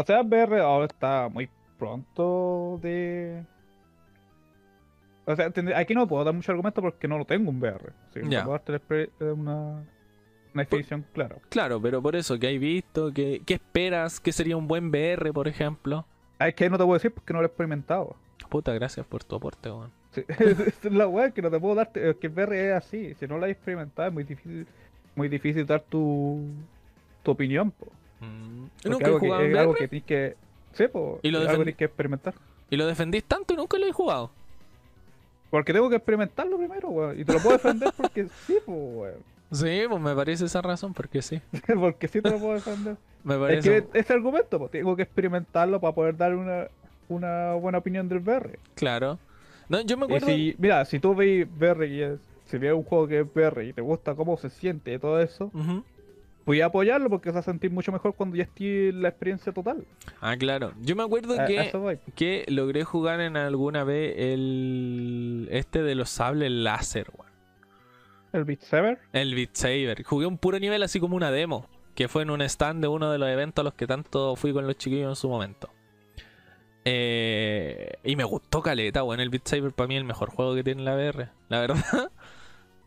O 0.00 0.04
sea, 0.04 0.22
VR 0.22 0.60
ahora 0.60 0.86
está 0.86 1.28
muy 1.28 1.48
pronto 1.78 2.78
de. 2.82 3.44
O 5.26 5.34
sea, 5.36 5.50
aquí 5.76 5.94
no 5.94 6.06
puedo 6.06 6.24
dar 6.24 6.34
mucho 6.34 6.52
argumento 6.52 6.82
porque 6.82 7.08
no 7.08 7.16
lo 7.18 7.24
tengo 7.24 7.50
un 7.50 7.58
VR. 7.60 7.92
Sí, 8.12 8.20
puedo 8.20 8.50
darte 8.50 8.80
eh, 8.90 9.30
una, 9.30 9.82
una 10.52 10.62
definición 10.62 11.04
clara. 11.12 11.36
Claro, 11.48 11.80
pero 11.80 12.02
por 12.02 12.14
eso, 12.14 12.38
¿qué 12.38 12.48
has 12.54 12.60
visto? 12.60 13.12
¿Qué, 13.12 13.40
qué 13.46 13.54
esperas? 13.54 14.20
¿Qué 14.20 14.32
sería 14.32 14.56
un 14.56 14.68
buen 14.68 14.88
VR, 14.88 15.32
por 15.32 15.48
ejemplo? 15.48 16.06
Ah, 16.38 16.48
Es 16.48 16.54
que 16.54 16.68
no 16.68 16.76
te 16.76 16.84
puedo 16.84 16.94
decir 16.94 17.12
porque 17.12 17.32
no 17.32 17.38
lo 17.40 17.46
he 17.46 17.48
experimentado. 17.48 18.16
Puta, 18.50 18.72
gracias 18.74 19.06
por 19.06 19.24
tu 19.24 19.36
aporte, 19.36 19.70
weón. 19.70 19.90
Sí, 20.10 20.24
es 20.28 20.84
la 20.84 21.08
weá 21.08 21.30
que 21.30 21.40
no 21.40 21.50
te 21.50 21.58
puedo 21.58 21.74
dar. 21.74 21.90
Es 21.94 22.16
que 22.16 22.26
el 22.26 22.32
VR 22.34 22.68
es 22.68 22.74
así. 22.74 23.14
Si 23.14 23.26
no 23.26 23.38
lo 23.38 23.46
has 23.46 23.52
experimentado 23.52 24.08
es 24.08 24.14
muy 24.14 24.24
difícil, 24.24 24.66
muy 25.14 25.28
difícil 25.28 25.64
dar 25.64 25.80
tu, 25.80 26.40
tu 27.22 27.30
opinión. 27.30 27.70
Po. 27.70 27.86
Mm. 28.24 28.88
¿Nunca 28.90 29.04
he 29.04 29.06
algo 29.06 29.20
que- 29.20 29.26
jugado 29.26 29.42
en 29.44 29.50
es 29.52 29.56
algo 29.58 29.74
que 29.74 29.88
tienes 29.88 30.06
que. 30.06 30.36
Sí, 30.72 30.88
po, 30.88 31.20
¿Y 31.22 31.30
lo 31.30 31.38
es 31.38 31.48
algo 31.48 31.50
que 31.50 31.54
defend- 31.54 31.64
tienes 31.64 31.76
que 31.76 31.84
experimentar. 31.84 32.34
¿Y 32.70 32.76
lo 32.76 32.86
defendís 32.86 33.24
tanto 33.24 33.54
y 33.54 33.56
nunca 33.56 33.78
lo 33.78 33.86
he 33.86 33.92
jugado? 33.92 34.30
Porque 35.50 35.72
tengo 35.72 35.88
que 35.88 35.96
experimentarlo 35.96 36.56
primero, 36.58 36.88
weón. 36.88 37.18
Y 37.20 37.24
te 37.24 37.32
lo 37.32 37.38
puedo 37.38 37.56
defender 37.56 37.92
porque 37.96 38.26
sí, 38.46 38.56
pues, 38.64 38.78
weón. 38.78 39.14
Sí, 39.52 39.82
pues 39.88 40.00
me 40.02 40.14
parece 40.14 40.46
esa 40.46 40.60
razón, 40.62 40.94
porque 40.94 41.22
sí. 41.22 41.40
porque 41.78 42.08
sí 42.08 42.20
te 42.20 42.30
lo 42.30 42.38
puedo 42.38 42.54
defender. 42.54 42.96
Me 43.24 43.34
Es 43.36 43.40
parece. 43.40 43.86
que 43.90 43.98
ese 43.98 44.12
argumento, 44.12 44.58
pues, 44.58 44.70
tengo 44.70 44.94
que 44.96 45.02
experimentarlo 45.02 45.80
para 45.80 45.94
poder 45.94 46.14
dar 46.16 46.34
una, 46.34 46.66
una 47.08 47.54
buena 47.54 47.78
opinión 47.78 48.06
del 48.08 48.18
VR. 48.18 48.58
Claro. 48.74 49.18
No, 49.70 49.80
yo 49.80 49.96
me 49.96 50.04
acuerdo. 50.04 50.26
si, 50.26 50.54
mira, 50.58 50.84
si 50.84 50.98
tú 50.98 51.14
ves 51.14 51.46
VR 51.58 51.86
y 51.86 52.02
es, 52.02 52.18
si 52.46 52.58
ves 52.58 52.74
un 52.74 52.82
juego 52.82 53.08
que 53.08 53.20
es 53.20 53.26
VR 53.34 53.64
y 53.66 53.72
te 53.72 53.80
gusta 53.80 54.14
cómo 54.14 54.36
se 54.36 54.50
siente 54.50 54.92
y 54.92 54.98
todo 54.98 55.18
eso, 55.22 55.46
Ujú. 55.54 55.82
Voy 56.46 56.60
a 56.60 56.66
apoyarlo 56.66 57.08
porque 57.10 57.30
se 57.30 57.34
va 57.34 57.40
a 57.40 57.42
sentir 57.42 57.70
mucho 57.70 57.90
mejor 57.92 58.14
cuando 58.14 58.36
ya 58.36 58.44
esté 58.44 58.92
la 58.92 59.08
experiencia 59.08 59.52
total. 59.52 59.84
Ah, 60.20 60.36
claro. 60.36 60.72
Yo 60.80 60.94
me 60.96 61.02
acuerdo 61.02 61.40
A- 61.40 61.46
que, 61.46 61.98
que 62.14 62.44
logré 62.48 62.84
jugar 62.84 63.20
en 63.20 63.36
alguna 63.36 63.84
vez 63.84 64.14
el. 64.18 65.48
Este 65.50 65.82
de 65.82 65.94
los 65.94 66.10
sables 66.10 66.50
láser, 66.50 67.06
weón. 67.16 67.32
el 68.32 68.44
Beat 68.44 68.60
Saber. 68.62 68.98
El 69.12 69.34
Beat 69.34 69.54
Saber. 69.54 70.02
Jugué 70.04 70.26
un 70.26 70.38
puro 70.38 70.58
nivel 70.58 70.82
así 70.82 71.00
como 71.00 71.16
una 71.16 71.30
demo. 71.30 71.68
Que 71.94 72.08
fue 72.08 72.22
en 72.22 72.30
un 72.30 72.42
stand 72.42 72.82
de 72.82 72.88
uno 72.88 73.12
de 73.12 73.18
los 73.18 73.28
eventos 73.28 73.62
a 73.62 73.64
los 73.64 73.74
que 73.74 73.86
tanto 73.86 74.34
fui 74.34 74.52
con 74.52 74.66
los 74.66 74.76
chiquillos 74.76 75.08
en 75.10 75.14
su 75.14 75.28
momento. 75.28 75.70
Eh, 76.84 77.92
y 78.04 78.16
me 78.16 78.24
gustó 78.24 78.60
caleta, 78.62 79.02
bueno, 79.02 79.22
el 79.22 79.30
Beat 79.30 79.46
Saber 79.46 79.72
para 79.72 79.86
mí 79.88 79.94
es 79.94 80.00
el 80.00 80.04
mejor 80.06 80.30
juego 80.30 80.54
que 80.54 80.64
tiene 80.64 80.82
la 80.82 80.94
VR. 80.96 81.28
La 81.48 81.60
verdad, 81.60 81.76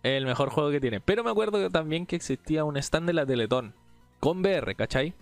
el 0.03 0.25
mejor 0.25 0.49
juego 0.49 0.71
que 0.71 0.81
tiene. 0.81 0.99
Pero 0.99 1.23
me 1.23 1.31
acuerdo 1.31 1.69
también 1.69 2.05
que 2.05 2.15
existía 2.15 2.63
un 2.63 2.77
stand 2.77 3.07
de 3.07 3.13
la 3.13 3.25
Teletón 3.25 3.73
con 4.19 4.39
VR, 4.39 4.75
¿cachai? 4.75 5.13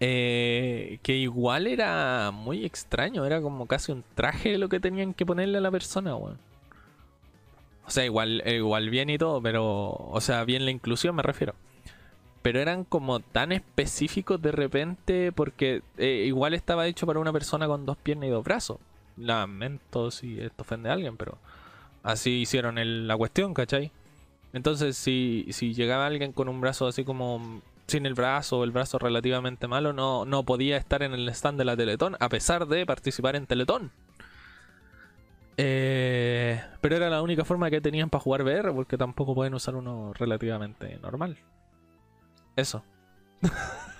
Eh, 0.00 0.98
que 1.02 1.16
igual 1.16 1.66
era 1.66 2.30
muy 2.32 2.64
extraño, 2.64 3.24
era 3.24 3.40
como 3.40 3.66
casi 3.66 3.92
un 3.92 4.04
traje 4.14 4.58
lo 4.58 4.68
que 4.68 4.80
tenían 4.80 5.14
que 5.14 5.24
ponerle 5.24 5.58
a 5.58 5.60
la 5.60 5.70
persona, 5.70 6.16
weón. 6.16 6.38
O 7.86 7.90
sea, 7.90 8.04
igual, 8.04 8.42
igual 8.46 8.90
bien 8.90 9.10
y 9.10 9.18
todo, 9.18 9.40
pero. 9.42 9.92
O 9.92 10.20
sea, 10.20 10.44
bien 10.44 10.64
la 10.64 10.70
inclusión 10.70 11.14
me 11.14 11.22
refiero 11.22 11.54
pero 12.42 12.60
eran 12.60 12.84
como 12.84 13.20
tan 13.20 13.52
específicos 13.52 14.42
de 14.42 14.52
repente 14.52 15.32
porque 15.32 15.82
eh, 15.96 16.24
igual 16.26 16.54
estaba 16.54 16.86
hecho 16.86 17.06
para 17.06 17.20
una 17.20 17.32
persona 17.32 17.68
con 17.68 17.86
dos 17.86 17.96
piernas 17.96 18.28
y 18.28 18.30
dos 18.30 18.44
brazos. 18.44 18.78
Lamento 19.16 20.10
si 20.10 20.40
esto 20.40 20.62
ofende 20.62 20.90
a 20.90 20.94
alguien, 20.94 21.16
pero 21.16 21.38
así 22.02 22.42
hicieron 22.42 22.76
la 23.06 23.16
cuestión, 23.16 23.54
¿cachai? 23.54 23.92
Entonces, 24.52 24.96
si, 24.96 25.46
si 25.50 25.74
llegaba 25.74 26.06
alguien 26.06 26.32
con 26.32 26.48
un 26.48 26.60
brazo 26.60 26.86
así 26.86 27.04
como 27.04 27.62
sin 27.86 28.06
el 28.06 28.14
brazo 28.14 28.58
o 28.58 28.64
el 28.64 28.70
brazo 28.70 28.98
relativamente 28.98 29.66
malo, 29.68 29.92
no, 29.92 30.24
no 30.24 30.44
podía 30.44 30.76
estar 30.76 31.02
en 31.02 31.12
el 31.12 31.28
stand 31.28 31.58
de 31.58 31.64
la 31.64 31.76
Teletón, 31.76 32.16
a 32.20 32.28
pesar 32.28 32.66
de 32.66 32.86
participar 32.86 33.36
en 33.36 33.46
Teletón. 33.46 33.92
Eh, 35.56 36.62
pero 36.80 36.96
era 36.96 37.10
la 37.10 37.22
única 37.22 37.44
forma 37.44 37.70
que 37.70 37.80
tenían 37.80 38.08
para 38.10 38.22
jugar 38.22 38.42
VR, 38.42 38.72
porque 38.72 38.96
tampoco 38.96 39.34
pueden 39.34 39.54
usar 39.54 39.74
uno 39.74 40.12
relativamente 40.14 40.98
normal. 41.02 41.38
Eso. 42.56 42.82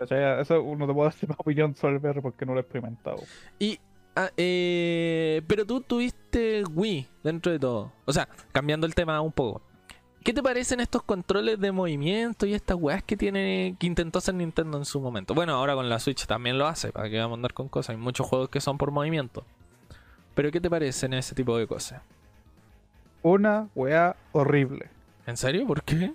Eso 0.00 0.62
no 0.76 0.86
te 0.86 0.92
puedo 0.92 1.08
decir 1.08 1.28
más 1.28 1.38
opinión 1.38 1.76
sobre 1.76 1.94
el 1.94 2.00
VR 2.00 2.20
porque 2.22 2.44
no 2.44 2.52
lo 2.52 2.58
he 2.58 2.62
experimentado. 2.62 3.22
Y. 3.58 3.78
Ah, 4.14 4.30
eh, 4.36 5.42
pero 5.46 5.64
tú 5.64 5.80
tuviste 5.80 6.64
Wii 6.64 7.08
dentro 7.22 7.52
de 7.52 7.58
todo. 7.58 7.92
O 8.04 8.12
sea, 8.12 8.28
cambiando 8.52 8.86
el 8.86 8.94
tema 8.94 9.20
un 9.20 9.32
poco. 9.32 9.62
¿Qué 10.22 10.32
te 10.32 10.42
parecen 10.42 10.80
estos 10.80 11.02
controles 11.02 11.58
de 11.58 11.72
movimiento 11.72 12.46
y 12.46 12.54
estas 12.54 12.76
weas 12.78 13.02
que 13.02 13.16
tiene 13.16 13.74
que 13.80 13.86
intentó 13.86 14.18
hacer 14.18 14.34
Nintendo 14.34 14.78
en 14.78 14.84
su 14.84 15.00
momento? 15.00 15.34
Bueno, 15.34 15.54
ahora 15.54 15.74
con 15.74 15.88
la 15.88 15.98
Switch 15.98 16.26
también 16.26 16.58
lo 16.58 16.66
hace, 16.66 16.92
para 16.92 17.10
que 17.10 17.18
vamos 17.18 17.32
a 17.32 17.38
andar 17.38 17.54
con 17.54 17.68
cosas. 17.68 17.90
Hay 17.90 17.96
muchos 17.96 18.26
juegos 18.28 18.48
que 18.48 18.60
son 18.60 18.78
por 18.78 18.92
movimiento. 18.92 19.44
Pero 20.34 20.52
¿qué 20.52 20.60
te 20.60 20.70
parecen 20.70 21.12
ese 21.14 21.34
tipo 21.34 21.58
de 21.58 21.66
cosas? 21.66 22.02
Una 23.22 23.68
wea 23.74 24.14
horrible. 24.30 24.90
¿En 25.26 25.36
serio? 25.36 25.66
¿Por 25.66 25.82
qué? 25.82 26.12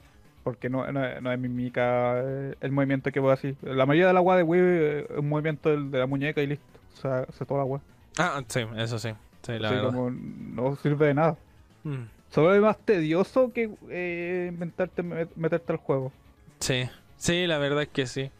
porque 0.48 0.70
no, 0.70 0.90
no, 0.94 1.32
es 1.34 1.40
mímica 1.40 2.22
eh, 2.24 2.56
el 2.62 2.72
movimiento 2.72 3.12
que 3.12 3.20
voy 3.20 3.34
así. 3.34 3.58
La 3.64 3.86
mayoría 3.86 4.08
de 4.08 4.14
la 4.14 4.20
agua 4.20 4.38
de 4.38 4.44
Wii 4.44 4.62
es 4.62 5.06
un 5.18 5.28
movimiento 5.28 5.76
de 5.76 6.00
la 6.00 6.08
muñeca 6.08 6.42
y 6.42 6.48
listo. 6.48 6.77
O 6.98 7.02
sea, 7.02 7.26
hace 7.30 7.46
toda 7.46 7.60
la 7.60 7.64
agua. 7.64 7.82
Ah, 8.18 8.42
sí, 8.48 8.62
eso 8.78 8.98
sí. 9.00 9.10
Sí, 9.44 9.60
la 9.60 9.70
verdad. 9.70 9.94
Como 9.94 10.10
no 10.10 10.76
sirve 10.78 11.08
de 11.08 11.14
nada. 11.14 11.38
Mm. 11.84 12.04
Solo 12.30 12.54
es 12.54 12.62
más 12.62 12.78
tedioso 12.80 13.54
que 13.54 13.70
eh, 13.90 14.50
inventarte 14.52 15.04
meterte 15.04 15.72
al 15.72 15.78
juego. 15.78 16.12
Sí, 16.60 16.90
sí, 17.18 17.48
la 17.48 17.58
verdad 17.58 17.84
es 17.84 17.90
que 17.90 18.06
sí. 18.08 18.32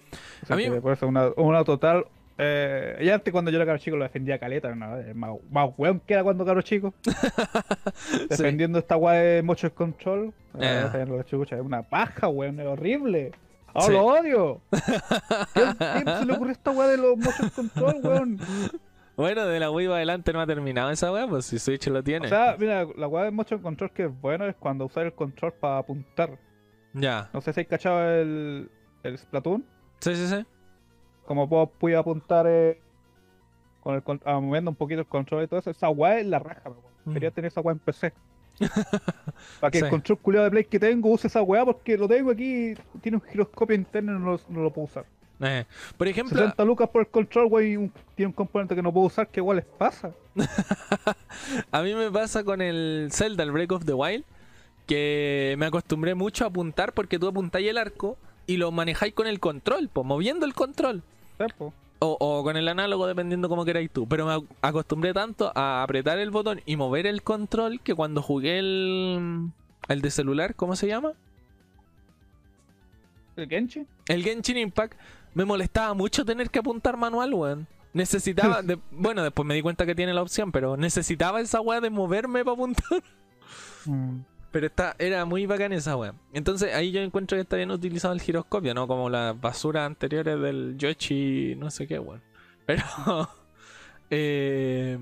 a 0.50 0.56
mí... 0.56 0.70
Por 0.82 0.94
eso 0.94 1.08
una, 1.08 1.30
una 1.38 1.64
total 1.64 2.06
eh, 2.40 3.12
antes 3.12 3.32
cuando 3.32 3.50
yo 3.50 3.58
era 3.58 3.66
caro 3.66 3.80
chico 3.80 3.98
lo 3.98 4.04
defendía 4.04 4.38
caleta, 4.38 4.76
¿no? 4.76 4.98
más, 5.16 5.32
más 5.52 5.70
weón 5.78 6.00
que 6.00 6.14
era 6.14 6.24
cuando 6.24 6.46
caro 6.46 6.62
chico. 6.62 6.94
Defendiendo 8.30 8.78
esta 8.78 8.96
weá 8.96 9.20
de 9.20 9.42
motion 9.42 9.72
control. 9.72 10.34
Eh. 10.60 11.08
es 11.26 11.60
una 11.60 11.82
paja, 11.82 12.28
weón, 12.28 12.60
es 12.60 12.68
horrible. 12.68 13.32
¡Oh, 13.78 13.90
lo 13.90 14.06
odio! 14.06 14.62
¿Qué, 15.54 15.62
se 16.20 16.26
le 16.26 16.34
ocurrió 16.34 16.52
esta 16.52 16.72
weá 16.72 16.88
de 16.88 16.98
los 16.98 17.18
motion 17.18 17.50
control, 17.50 17.96
weón? 18.04 18.40
Bueno, 19.16 19.46
de 19.46 19.60
la 19.60 19.72
Wii 19.72 19.88
adelante 19.88 20.34
no 20.34 20.42
ha 20.42 20.48
terminado 20.48 20.92
esa 20.92 21.12
weá, 21.12 21.28
pues 21.28 21.46
si 21.46 21.60
Switch 21.60 21.88
lo 21.88 22.04
tiene. 22.04 22.28
O 22.28 22.30
sea, 22.30 22.56
mira, 22.60 22.86
la 22.96 23.08
weá 23.08 23.24
de 23.24 23.32
motion 23.32 23.62
control 23.62 23.92
que 23.92 24.06
es 24.06 24.22
bueno 24.22 24.46
es 24.46 24.56
cuando 24.56 24.86
usas 24.86 25.06
el 25.06 25.14
control 25.14 25.54
para 25.54 25.80
apuntar. 25.80 26.38
Ya. 26.94 27.30
No 27.34 27.42
sé 27.42 27.54
si 27.54 27.62
hay 27.62 27.66
cachado 27.66 28.04
el, 28.04 28.70
el 29.04 29.18
Splatoon. 29.18 29.66
Sí, 30.00 30.16
sí, 30.16 30.28
sí 30.28 30.46
como 31.28 31.48
puedo, 31.48 31.68
puedo 31.68 32.00
apuntar 32.00 32.48
eh, 32.48 32.80
con 33.82 33.96
el 33.96 34.04
ah, 34.26 34.40
moviendo 34.40 34.72
un 34.72 34.76
poquito 34.76 35.02
el 35.02 35.08
control 35.08 35.44
y 35.44 35.48
todo 35.48 35.60
eso, 35.60 35.70
esa 35.70 35.90
weá 35.90 36.20
es 36.20 36.26
la 36.26 36.40
raja, 36.40 36.72
mm. 37.06 37.14
Quería 37.14 37.32
tener 37.32 37.50
esa 37.50 37.62
weá 37.62 37.74
en 37.74 37.80
PC. 37.80 38.14
Para 39.60 39.72
que 39.72 39.80
el 39.80 39.90
control 39.90 40.20
culiado 40.20 40.46
de 40.46 40.52
Play 40.52 40.64
que 40.66 40.80
tengo 40.80 41.10
use 41.10 41.28
esa 41.28 41.42
weá 41.42 41.66
porque 41.66 41.98
lo 41.98 42.08
tengo 42.08 42.32
aquí, 42.32 42.74
tiene 43.02 43.18
un 43.18 43.22
giroscopio 43.22 43.76
interno 43.76 44.18
y 44.18 44.54
no 44.54 44.62
lo, 44.62 44.72
puedo 44.72 44.88
usar. 44.88 45.06
Eh, 45.40 45.66
por 45.98 46.08
ejemplo. 46.08 46.38
60 46.38 46.66
lucas 46.66 46.90
por 46.90 47.02
el 47.02 47.08
control, 47.08 47.48
güey, 47.48 47.92
tiene 48.16 48.28
un 48.28 48.34
componente 48.34 48.76
que 48.76 48.82
no 48.82 48.92
puedo 48.92 49.08
usar, 49.08 49.28
que 49.28 49.40
igual 49.40 49.58
les 49.58 49.66
pasa. 49.66 50.12
a 51.72 51.82
mí 51.82 51.94
me 51.94 52.10
pasa 52.12 52.44
con 52.44 52.62
el 52.62 53.10
Zelda, 53.12 53.44
el 53.44 53.52
Break 53.52 53.72
of 53.72 53.86
the 53.86 53.94
Wild, 53.94 54.24
que 54.88 55.56
me 55.58 55.68
acostumbré 55.68 56.16
mucho 56.16 56.44
a 56.44 56.48
apuntar 56.48 56.94
porque 56.94 57.20
tú 57.20 57.28
apuntáis 57.28 57.68
el 57.68 57.78
arco 57.78 58.18
y 58.48 58.58
lo 58.58 58.72
manejáis 58.72 59.14
con 59.14 59.28
el 59.28 59.40
control, 59.40 59.90
pues 59.92 60.06
moviendo 60.06 60.46
el 60.46 60.54
control. 60.54 61.04
O, 62.00 62.44
con 62.44 62.58
el 62.58 62.68
análogo, 62.68 63.08
dependiendo 63.08 63.50
como 63.50 63.66
queráis 63.66 63.90
tú. 63.92 64.08
Pero 64.08 64.26
me 64.26 64.48
acostumbré 64.62 65.14
tanto 65.14 65.52
a 65.56 65.84
apretar 65.84 66.20
el 66.20 66.30
botón 66.30 66.62
y 66.66 66.76
mover 66.76 67.08
el 67.08 67.24
control 67.24 67.80
que 67.82 67.96
cuando 67.96 68.22
jugué 68.22 68.60
el, 68.60 69.50
el 69.88 70.02
de 70.02 70.12
celular, 70.12 70.56
¿cómo 70.56 70.76
se 70.76 70.88
llama? 70.88 71.14
¿El 73.36 73.48
Genshin? 73.48 73.88
El 74.08 74.24
Genshin 74.24 74.58
Impact 74.58 75.00
me 75.34 75.46
molestaba 75.46 75.94
mucho 75.94 76.26
tener 76.26 76.50
que 76.50 76.60
apuntar 76.60 76.98
manual, 76.98 77.34
weón. 77.34 77.68
Necesitaba, 77.94 78.62
bueno, 78.92 79.24
después 79.24 79.48
me 79.48 79.56
di 79.56 79.62
cuenta 79.62 79.86
que 79.86 79.96
tiene 79.96 80.14
la 80.14 80.22
opción, 80.22 80.52
pero 80.52 80.78
necesitaba 80.78 81.42
esa 81.42 81.62
weá 81.62 81.82
de 81.82 81.90
moverme 81.90 82.44
para 82.44 82.54
apuntar. 82.54 83.04
Mm. 83.86 84.20
Pero 84.52 84.68
está, 84.68 84.96
era 84.98 85.26
muy 85.26 85.46
bacán 85.46 85.74
esa 85.74 85.96
wea. 85.98 86.14
Entonces 86.34 86.74
ahí 86.74 86.92
yo 86.92 87.02
encuentro 87.02 87.38
que 87.38 87.42
está 87.42 87.58
bien 87.58 87.72
utilizado 87.72 88.14
el 88.14 88.22
giroscopio, 88.22 88.74
¿no? 88.74 88.88
Como 88.88 89.10
las 89.10 89.40
basuras 89.40 89.86
anteriores 89.86 90.40
del 90.40 90.78
Yoshi, 90.78 91.56
no 91.58 91.70
sé 91.70 91.88
qué, 91.88 92.00
weón. 92.00 92.22
Pero 92.66 92.84
eh, 94.10 94.98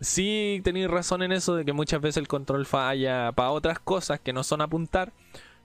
sí 0.00 0.60
tenéis 0.62 0.88
razón 0.88 1.22
en 1.22 1.32
eso 1.32 1.56
de 1.56 1.64
que 1.64 1.72
muchas 1.72 2.00
veces 2.00 2.18
el 2.18 2.28
control 2.28 2.66
falla 2.66 3.32
para 3.32 3.50
otras 3.50 3.78
cosas 3.78 4.20
que 4.20 4.32
no 4.32 4.44
son 4.44 4.60
apuntar. 4.60 5.12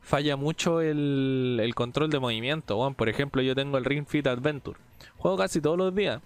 Falla 0.01 0.37
mucho 0.37 0.81
el, 0.81 1.59
el 1.61 1.75
control 1.75 2.09
de 2.09 2.19
movimiento. 2.19 2.77
Weón. 2.77 2.95
Por 2.95 3.09
ejemplo, 3.09 3.41
yo 3.41 3.53
tengo 3.53 3.77
el 3.77 3.85
Ring 3.85 4.07
Fit 4.07 4.25
Adventure. 4.27 4.79
Juego 5.17 5.37
casi 5.37 5.61
todos 5.61 5.77
los 5.77 5.93
días. 5.93 6.21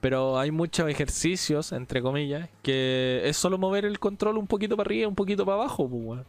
Pero 0.00 0.38
hay 0.38 0.50
muchos 0.50 0.88
ejercicios, 0.88 1.72
entre 1.72 2.00
comillas, 2.00 2.48
que 2.62 3.20
es 3.24 3.36
solo 3.36 3.58
mover 3.58 3.84
el 3.84 3.98
control 3.98 4.38
un 4.38 4.46
poquito 4.46 4.76
para 4.76 4.88
arriba 4.88 5.06
un 5.06 5.14
poquito 5.14 5.44
para 5.44 5.58
abajo, 5.58 5.88
pues. 5.88 6.20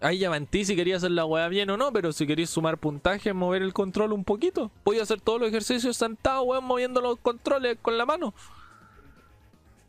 Ahí 0.00 0.18
ya 0.18 0.34
en 0.36 0.46
ti 0.46 0.64
si 0.64 0.76
querías 0.76 0.98
hacer 0.98 1.12
la 1.12 1.24
weá 1.24 1.48
bien 1.48 1.70
o 1.70 1.76
no, 1.76 1.92
pero 1.92 2.12
si 2.12 2.26
querías 2.26 2.50
sumar 2.50 2.78
puntaje, 2.78 3.32
mover 3.32 3.62
el 3.62 3.72
control 3.72 4.12
un 4.12 4.24
poquito. 4.24 4.70
Podía 4.82 5.02
hacer 5.02 5.20
todos 5.20 5.40
los 5.40 5.48
ejercicios 5.48 5.96
sentado, 5.96 6.42
weón, 6.42 6.64
moviendo 6.64 7.00
los 7.00 7.18
controles 7.18 7.78
con 7.80 7.96
la 7.96 8.04
mano. 8.04 8.34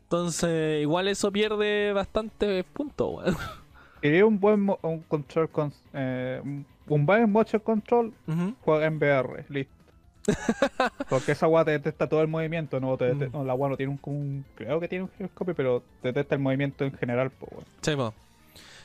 Entonces, 0.04 0.80
igual 0.82 1.08
eso 1.08 1.32
pierde 1.32 1.92
bastante 1.92 2.64
puntos, 2.64 3.14
weón. 3.14 3.36
Quería 4.00 4.24
un 4.24 4.38
buen 4.38 4.68
un 4.82 5.00
control 5.00 5.48
con 5.50 5.72
eh, 5.92 6.40
un 6.88 7.06
buen 7.06 7.30
motion 7.30 7.60
control, 7.60 8.12
juega 8.62 8.86
en 8.86 8.96
VR, 8.98 9.44
listo. 9.48 9.74
Porque 11.08 11.32
esa 11.32 11.46
weá 11.46 11.64
te 11.64 11.72
detecta 11.72 12.08
todo 12.08 12.20
el 12.20 12.28
movimiento, 12.28 12.80
no, 12.80 12.96
te 12.96 13.14
mm. 13.14 13.44
la 13.44 13.54
weá 13.54 13.70
no 13.70 13.76
tiene 13.76 13.98
un, 14.02 14.44
creo 14.54 14.80
que 14.80 14.88
tiene 14.88 15.04
un 15.04 15.10
giroscopio, 15.16 15.54
pero 15.54 15.82
detecta 16.02 16.34
el 16.34 16.40
movimiento 16.40 16.84
en 16.84 16.92
general, 16.92 17.30
pues, 17.30 17.64
Sí, 17.82 17.94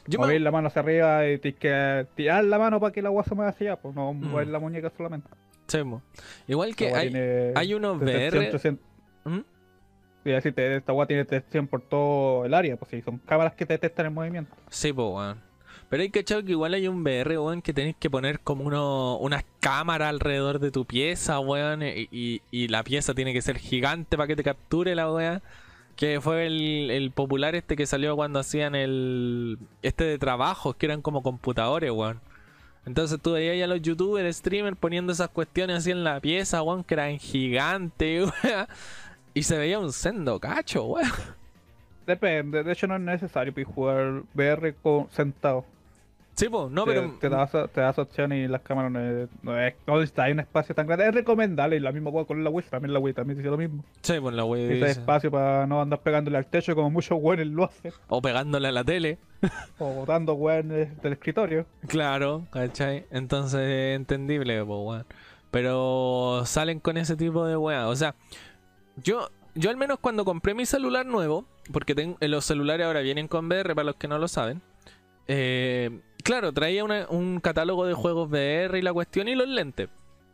yo 0.07 0.19
mover 0.19 0.41
la 0.41 0.51
mano 0.51 0.67
hacia 0.67 0.81
arriba 0.81 1.27
y 1.27 1.37
tienes 1.37 1.59
que 1.59 2.07
tirar 2.15 2.43
la 2.43 2.57
mano 2.57 2.79
para 2.79 2.91
que 2.91 3.01
la 3.01 3.09
agua 3.09 3.23
se 3.23 3.35
mueva 3.35 3.51
hacia 3.51 3.71
allá, 3.73 3.81
pues 3.81 3.95
no 3.95 4.13
mover 4.13 4.47
mm. 4.47 4.51
la 4.51 4.59
muñeca 4.59 4.91
solamente. 4.95 5.29
Sí, 5.67 5.79
Igual 6.47 6.75
que 6.75 6.93
hay, 6.93 7.13
hay, 7.55 7.73
unos 7.73 8.01
VR. 8.01 8.51
¿Mm? 9.23 9.39
esta 10.25 10.91
agua 10.91 11.07
tiene 11.07 11.23
detección 11.23 11.67
por 11.67 11.81
todo 11.81 12.45
el 12.45 12.53
área, 12.53 12.75
pues 12.75 12.91
sí, 12.91 13.01
son 13.01 13.19
cámaras 13.19 13.53
que 13.53 13.65
te 13.65 13.73
detectan 13.73 14.07
el 14.07 14.11
movimiento. 14.11 14.55
Sí, 14.69 14.91
pues, 14.91 15.07
weón. 15.07 15.51
Pero 15.89 16.03
hay 16.03 16.09
que 16.09 16.19
echar 16.19 16.43
que 16.43 16.51
igual 16.51 16.73
hay 16.73 16.87
un 16.87 17.01
VR, 17.01 17.37
weón, 17.37 17.61
que 17.61 17.73
tenéis 17.73 17.95
que 17.97 18.09
poner 18.09 18.39
como 18.39 18.63
uno, 18.63 19.17
unas 19.17 19.43
cámaras 19.59 20.09
alrededor 20.09 20.59
de 20.59 20.71
tu 20.71 20.85
pieza, 20.85 21.39
weón, 21.39 21.83
y, 21.83 22.41
y, 22.51 22.67
la 22.67 22.83
pieza 22.83 23.13
tiene 23.13 23.33
que 23.33 23.41
ser 23.41 23.57
gigante 23.57 24.17
para 24.17 24.27
que 24.27 24.35
te 24.35 24.43
capture 24.43 24.95
la 24.95 25.11
weá. 25.11 25.41
Que 25.95 26.19
fue 26.21 26.47
el, 26.47 27.11
popular 27.13 27.55
este 27.55 27.75
que 27.75 27.85
salió 27.85 28.15
cuando 28.15 28.39
hacían 28.39 28.75
el. 28.75 29.57
Este 29.81 30.03
de 30.03 30.17
trabajos, 30.17 30.75
que 30.75 30.87
eran 30.87 31.01
como 31.01 31.21
computadores, 31.23 31.91
weón. 31.91 32.19
Entonces 32.85 33.19
tú 33.21 33.33
veías 33.33 33.63
a 33.63 33.67
los 33.67 33.81
youtubers, 33.81 34.37
streamers 34.37 34.77
poniendo 34.77 35.13
esas 35.13 35.29
cuestiones 35.29 35.77
así 35.77 35.91
en 35.91 36.03
la 36.03 36.19
pieza, 36.19 36.63
weón, 36.63 36.83
que 36.83 36.95
eran 36.95 37.19
gigantes, 37.19 38.29
weón. 38.43 38.67
Y 39.33 39.43
se 39.43 39.57
veía 39.57 39.79
un 39.79 39.91
sendo 39.91 40.39
cacho, 40.39 40.85
weón. 40.85 41.11
Depende, 42.07 42.63
de 42.63 42.71
hecho 42.71 42.87
no 42.87 42.95
es 42.95 43.01
necesario 43.01 43.53
jugar 43.65 44.23
VR 44.33 44.73
con, 44.81 45.09
sentado. 45.11 45.65
Sí, 46.41 46.49
pues, 46.49 46.71
no, 46.71 46.85
te, 46.85 46.91
pero. 46.91 47.17
te 47.19 47.29
das, 47.29 47.51
te 47.71 47.81
das 47.81 47.99
opción 47.99 48.31
y 48.33 48.47
las 48.47 48.61
cámaras 48.61 48.91
no 48.91 48.99
es, 48.99 49.29
no 49.43 49.59
es 49.59 49.75
no 49.85 50.01
está 50.01 50.23
hay 50.23 50.31
un 50.31 50.39
espacio 50.39 50.73
tan 50.73 50.87
grande. 50.87 51.07
Es 51.07 51.13
recomendable 51.13 51.75
y 51.75 51.79
la 51.79 51.91
misma 51.91 52.09
hueá 52.09 52.25
con 52.25 52.43
la 52.43 52.49
Wii, 52.49 52.65
también 52.69 52.93
la 52.93 52.99
Wii 52.99 53.13
también 53.13 53.37
dice 53.37 53.49
lo 53.51 53.57
mismo. 53.57 53.83
Sí, 54.01 54.19
pues 54.19 54.33
la 54.33 54.43
wea 54.43 54.63
Ese 54.63 54.73
dice- 54.73 54.89
espacio 54.91 55.29
para 55.29 55.67
no 55.67 55.81
andar 55.81 55.99
pegándole 56.01 56.37
al 56.39 56.47
techo 56.47 56.73
como 56.73 56.89
muchos 56.89 57.19
weones 57.21 57.45
lo 57.45 57.65
hacen. 57.65 57.93
O 58.07 58.21
pegándole 58.23 58.67
a 58.69 58.71
la 58.71 58.83
tele. 58.83 59.19
O 59.79 59.93
botando 59.93 60.33
weones 60.33 60.99
del 61.03 61.13
escritorio. 61.13 61.65
Claro, 61.87 62.47
¿cachai? 62.51 63.05
Entonces 63.11 63.59
es 63.61 63.95
entendible, 63.95 64.65
pues, 64.65 64.79
weón. 64.81 65.05
Pero 65.51 66.43
salen 66.45 66.79
con 66.79 66.97
ese 66.97 67.15
tipo 67.15 67.45
de 67.45 67.55
weá. 67.57 67.87
O 67.87 67.95
sea, 67.95 68.15
yo, 69.03 69.29
yo 69.53 69.69
al 69.69 69.77
menos 69.77 69.99
cuando 69.99 70.25
compré 70.25 70.53
mi 70.53 70.65
celular 70.65 71.05
nuevo, 71.05 71.45
porque 71.73 71.93
eh, 72.19 72.27
los 72.27 72.45
celulares 72.45 72.85
ahora 72.87 73.01
vienen 73.01 73.27
con 73.27 73.45
VR 73.47 73.75
para 73.75 73.85
los 73.85 73.95
que 73.97 74.07
no 74.07 74.17
lo 74.17 74.27
saben. 74.27 74.61
eh, 75.27 76.01
claro, 76.21 76.51
traía 76.53 76.83
un 76.83 77.39
catálogo 77.39 77.85
de 77.85 77.93
juegos 77.93 78.29
VR 78.29 78.77
y 78.77 78.81
la 78.81 78.93
cuestión 78.93 79.27
y 79.27 79.35
los 79.35 79.47
lentes. 79.47 79.89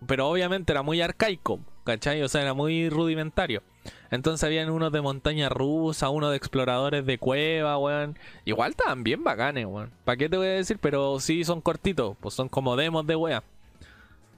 Pero 0.06 0.30
obviamente 0.30 0.74
era 0.74 0.84
muy 0.84 1.02
arcaico, 1.02 1.60
¿cachai? 1.84 2.22
O 2.22 2.28
sea, 2.28 2.42
era 2.44 2.54
muy 2.54 2.90
rudimentario. 2.90 3.64
Entonces 4.12 4.44
habían 4.44 4.70
unos 4.70 4.92
de 4.92 5.02
montaña 5.02 5.50
rusa, 5.50 6.10
unos 6.10 6.32
de 6.32 6.38
exploradores 6.38 7.06
de 7.06 7.18
cueva, 7.18 7.78
weón. 7.78 8.18
Igual 8.46 8.72
estaban 8.72 9.04
bien 9.04 9.24
bacanes, 9.24 9.66
weón. 9.66 9.92
¿Para 10.06 10.18
qué 10.18 10.30
te 10.30 10.38
voy 10.38 10.48
a 10.48 10.52
decir? 10.52 10.78
Pero 10.80 11.20
sí 11.20 11.44
son 11.44 11.62
cortitos, 11.62 12.16
pues 12.20 12.36
son 12.36 12.48
como 12.50 12.76
demos 12.76 13.08
de 13.08 13.16
wea. 13.16 13.44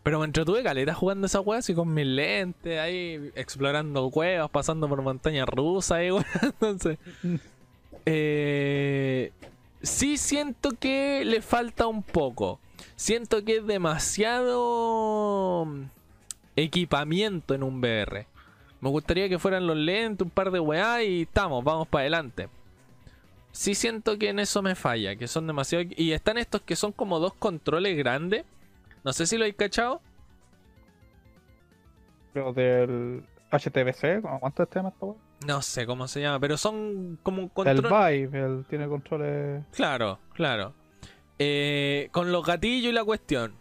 Pero 0.04 0.20
me 0.20 0.26
entretuve 0.26 0.64
caleta 0.64 0.94
jugando 0.94 1.28
esa 1.28 1.42
wea 1.42 1.60
así 1.60 1.74
con 1.74 1.94
mis 1.94 2.06
lentes, 2.06 2.80
ahí 2.80 3.32
explorando 3.36 4.10
cuevas, 4.10 4.50
pasando 4.50 4.88
por 4.88 5.02
montaña 5.02 5.46
rusa, 5.46 5.96
ahí, 5.96 6.12
weón. 6.12 6.26
Entonces, 6.42 6.98
eh, 8.06 9.32
sí 9.82 10.18
siento 10.18 10.72
que 10.80 11.24
le 11.26 11.42
falta 11.42 11.88
un 11.88 12.04
poco. 12.04 12.60
Siento 12.96 13.44
que 13.44 13.58
es 13.58 13.66
demasiado 13.66 15.68
equipamiento 16.56 17.54
en 17.54 17.64
un 17.64 17.80
VR. 17.80 18.28
Me 18.82 18.90
gustaría 18.90 19.30
que 19.30 19.40
fueran 19.40 19.68
los 19.68 19.78
lentes, 19.78 20.26
un 20.26 20.32
par 20.32 20.52
de 20.52 20.60
weá 20.60 21.04
y 21.04 21.24
estamos, 21.24 21.64
vamos 21.64 21.88
para 21.88 22.02
adelante. 22.02 22.50
Sí 23.52 23.76
siento 23.76 24.18
que 24.18 24.30
en 24.30 24.40
eso 24.40 24.62
me 24.62 24.76
falla, 24.76 25.16
que 25.16 25.28
son 25.28 25.48
demasiado... 25.48 25.86
Y 25.96 26.12
están 26.12 26.38
estos 26.38 26.62
que 26.62 26.76
son 26.76 26.92
como 26.92 27.20
dos 27.20 27.34
controles 27.34 27.98
grandes. 27.98 28.46
No 29.04 29.12
sé 29.12 29.26
si 29.26 29.38
lo 29.38 29.46
hay 29.46 29.54
cachado. 29.54 30.02
Pero 32.34 32.54
del 32.54 33.24
HTBC, 33.52 34.22
¿cómo 34.22 34.40
¿cuánto 34.40 34.64
es 34.64 34.70
tema 34.70 34.90
esta 34.90 35.06
weá? 35.06 35.29
No 35.46 35.62
sé 35.62 35.86
cómo 35.86 36.08
se 36.08 36.22
llama, 36.22 36.40
pero 36.40 36.58
son 36.58 37.18
como 37.24 37.42
un 37.44 37.68
El. 37.68 37.82
Vive, 38.28 38.40
el 38.46 38.66
tiene 38.66 38.88
controles. 38.88 39.64
Claro, 39.72 40.20
claro. 40.34 40.74
Eh, 41.38 42.10
con 42.12 42.32
los 42.32 42.46
gatillos 42.46 42.90
y 42.92 42.94
la 42.94 43.04
cuestión. 43.06 43.54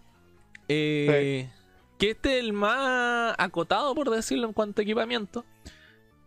Eh, 0.68 1.48
Que 1.98 2.10
este 2.10 2.38
es 2.38 2.44
el 2.44 2.52
más 2.52 3.34
acotado, 3.38 3.94
por 3.94 4.10
decirlo, 4.10 4.46
en 4.48 4.52
cuanto 4.52 4.80
a 4.80 4.84
equipamiento. 4.84 5.44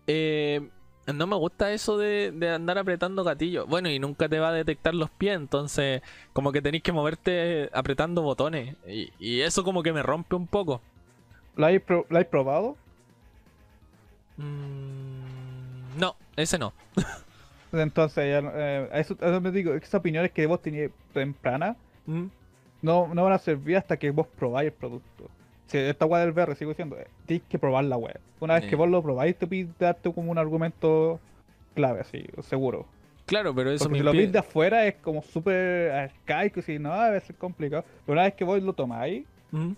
Eh, 0.08 0.70
no 1.14 1.28
me 1.28 1.36
gusta 1.36 1.72
eso 1.74 1.98
de, 1.98 2.32
de 2.32 2.50
andar 2.50 2.78
apretando 2.78 3.24
gatillos. 3.24 3.68
Bueno, 3.68 3.90
y 3.90 4.00
nunca 4.00 4.30
te 4.30 4.40
va 4.40 4.50
a 4.50 4.54
detectar 4.54 4.96
los 4.96 5.10
pies, 5.10 5.36
entonces 5.36 6.02
como 6.32 6.52
que 6.54 6.62
tenéis 6.62 6.84
que 6.84 6.92
moverte 6.94 7.70
apretando 7.74 8.22
botones. 8.22 8.76
Y, 8.88 9.12
y 9.20 9.42
eso 9.42 9.64
como 9.66 9.84
que 9.84 9.92
me 9.94 10.04
rompe 10.04 10.36
un 10.36 10.48
poco. 10.48 10.82
¿La 11.58 11.78
pro- 11.80 12.06
hay 12.10 12.24
probado? 12.24 12.78
Mm, 14.38 15.31
no, 15.98 16.16
ese 16.36 16.58
no. 16.58 16.74
Entonces, 17.74 18.26
ya, 18.44 18.52
eh, 18.54 18.90
eso, 18.94 19.16
eso 19.20 19.42
me 19.42 19.52
digo, 19.52 19.74
esas 19.74 19.96
opiniones 19.96 20.32
que 20.32 20.46
vos 20.46 20.62
tenías 20.62 20.92
tempranas 21.14 21.78
Mm, 22.08 22.26
no, 22.82 23.14
no 23.14 23.24
van 23.24 23.34
a 23.34 23.38
servir 23.38 23.78
hasta 23.78 23.96
que 23.96 24.10
vos 24.10 24.26
probáis 24.28 24.68
el 24.72 24.74
producto. 24.74 25.30
Si 25.68 25.78
esta 25.78 26.06
weá 26.08 26.22
del 26.26 26.32
VR, 26.32 26.56
sigo 26.56 26.72
diciendo, 26.72 26.98
eh, 26.98 27.06
tienes 27.28 27.48
que 27.48 27.60
probar 27.60 27.84
la 27.86 27.96
weá. 27.96 28.20
Una 28.40 28.56
vez 28.56 28.66
que 28.66 28.76
vos 28.76 28.90
lo 28.90 29.04
probáis, 29.04 29.38
te 29.38 29.46
pide 29.46 29.70
darte 29.80 30.12
como 30.12 30.32
un 30.32 30.38
argumento 30.40 31.20
clave, 31.76 32.00
así, 32.02 32.26
seguro. 32.42 32.88
Claro, 33.28 33.54
pero 33.54 33.70
eso 33.72 33.86
Porque 33.86 33.92
me 33.94 33.98
si 34.00 34.04
lo 34.04 34.12
impide- 34.14 34.18
ves 34.24 34.32
de 34.34 34.40
afuera 34.40 34.88
es 34.88 34.96
como 34.96 35.22
súper 35.22 35.92
arcaico, 35.92 36.62
si 36.64 36.80
no, 36.80 36.92
a 36.92 37.12
veces 37.12 37.30
es 37.30 37.36
complicado. 37.38 37.86
Pero 38.06 38.14
una 38.14 38.24
vez 38.24 38.34
que 38.34 38.44
vos 38.44 38.62
lo 38.62 38.74
tomáis, 38.74 39.26
Mm, 39.52 39.74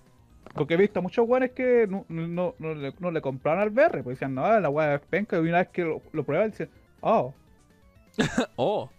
porque 0.54 0.74
he 0.76 0.78
visto 0.78 1.00
a 1.00 1.02
muchos 1.02 1.28
weones 1.28 1.52
que 1.52 1.88
no, 1.88 2.06
no, 2.10 2.56
no 2.60 2.74
le, 2.76 2.94
no 3.00 3.12
le 3.12 3.22
compraron 3.22 3.62
al 3.62 3.70
VR, 3.72 4.04
pues 4.04 4.16
decían, 4.18 4.36
no, 4.36 4.60
la 4.60 4.70
weá 4.70 4.96
es 4.96 5.02
penca, 5.02 5.38
y 5.38 5.40
una 5.40 5.60
vez 5.60 5.70
que 5.70 5.84
lo, 5.84 6.02
lo 6.12 6.24
prueban, 6.24 6.52
dicen, 6.52 6.70
oh. 7.02 7.34
Oh, 8.56 8.90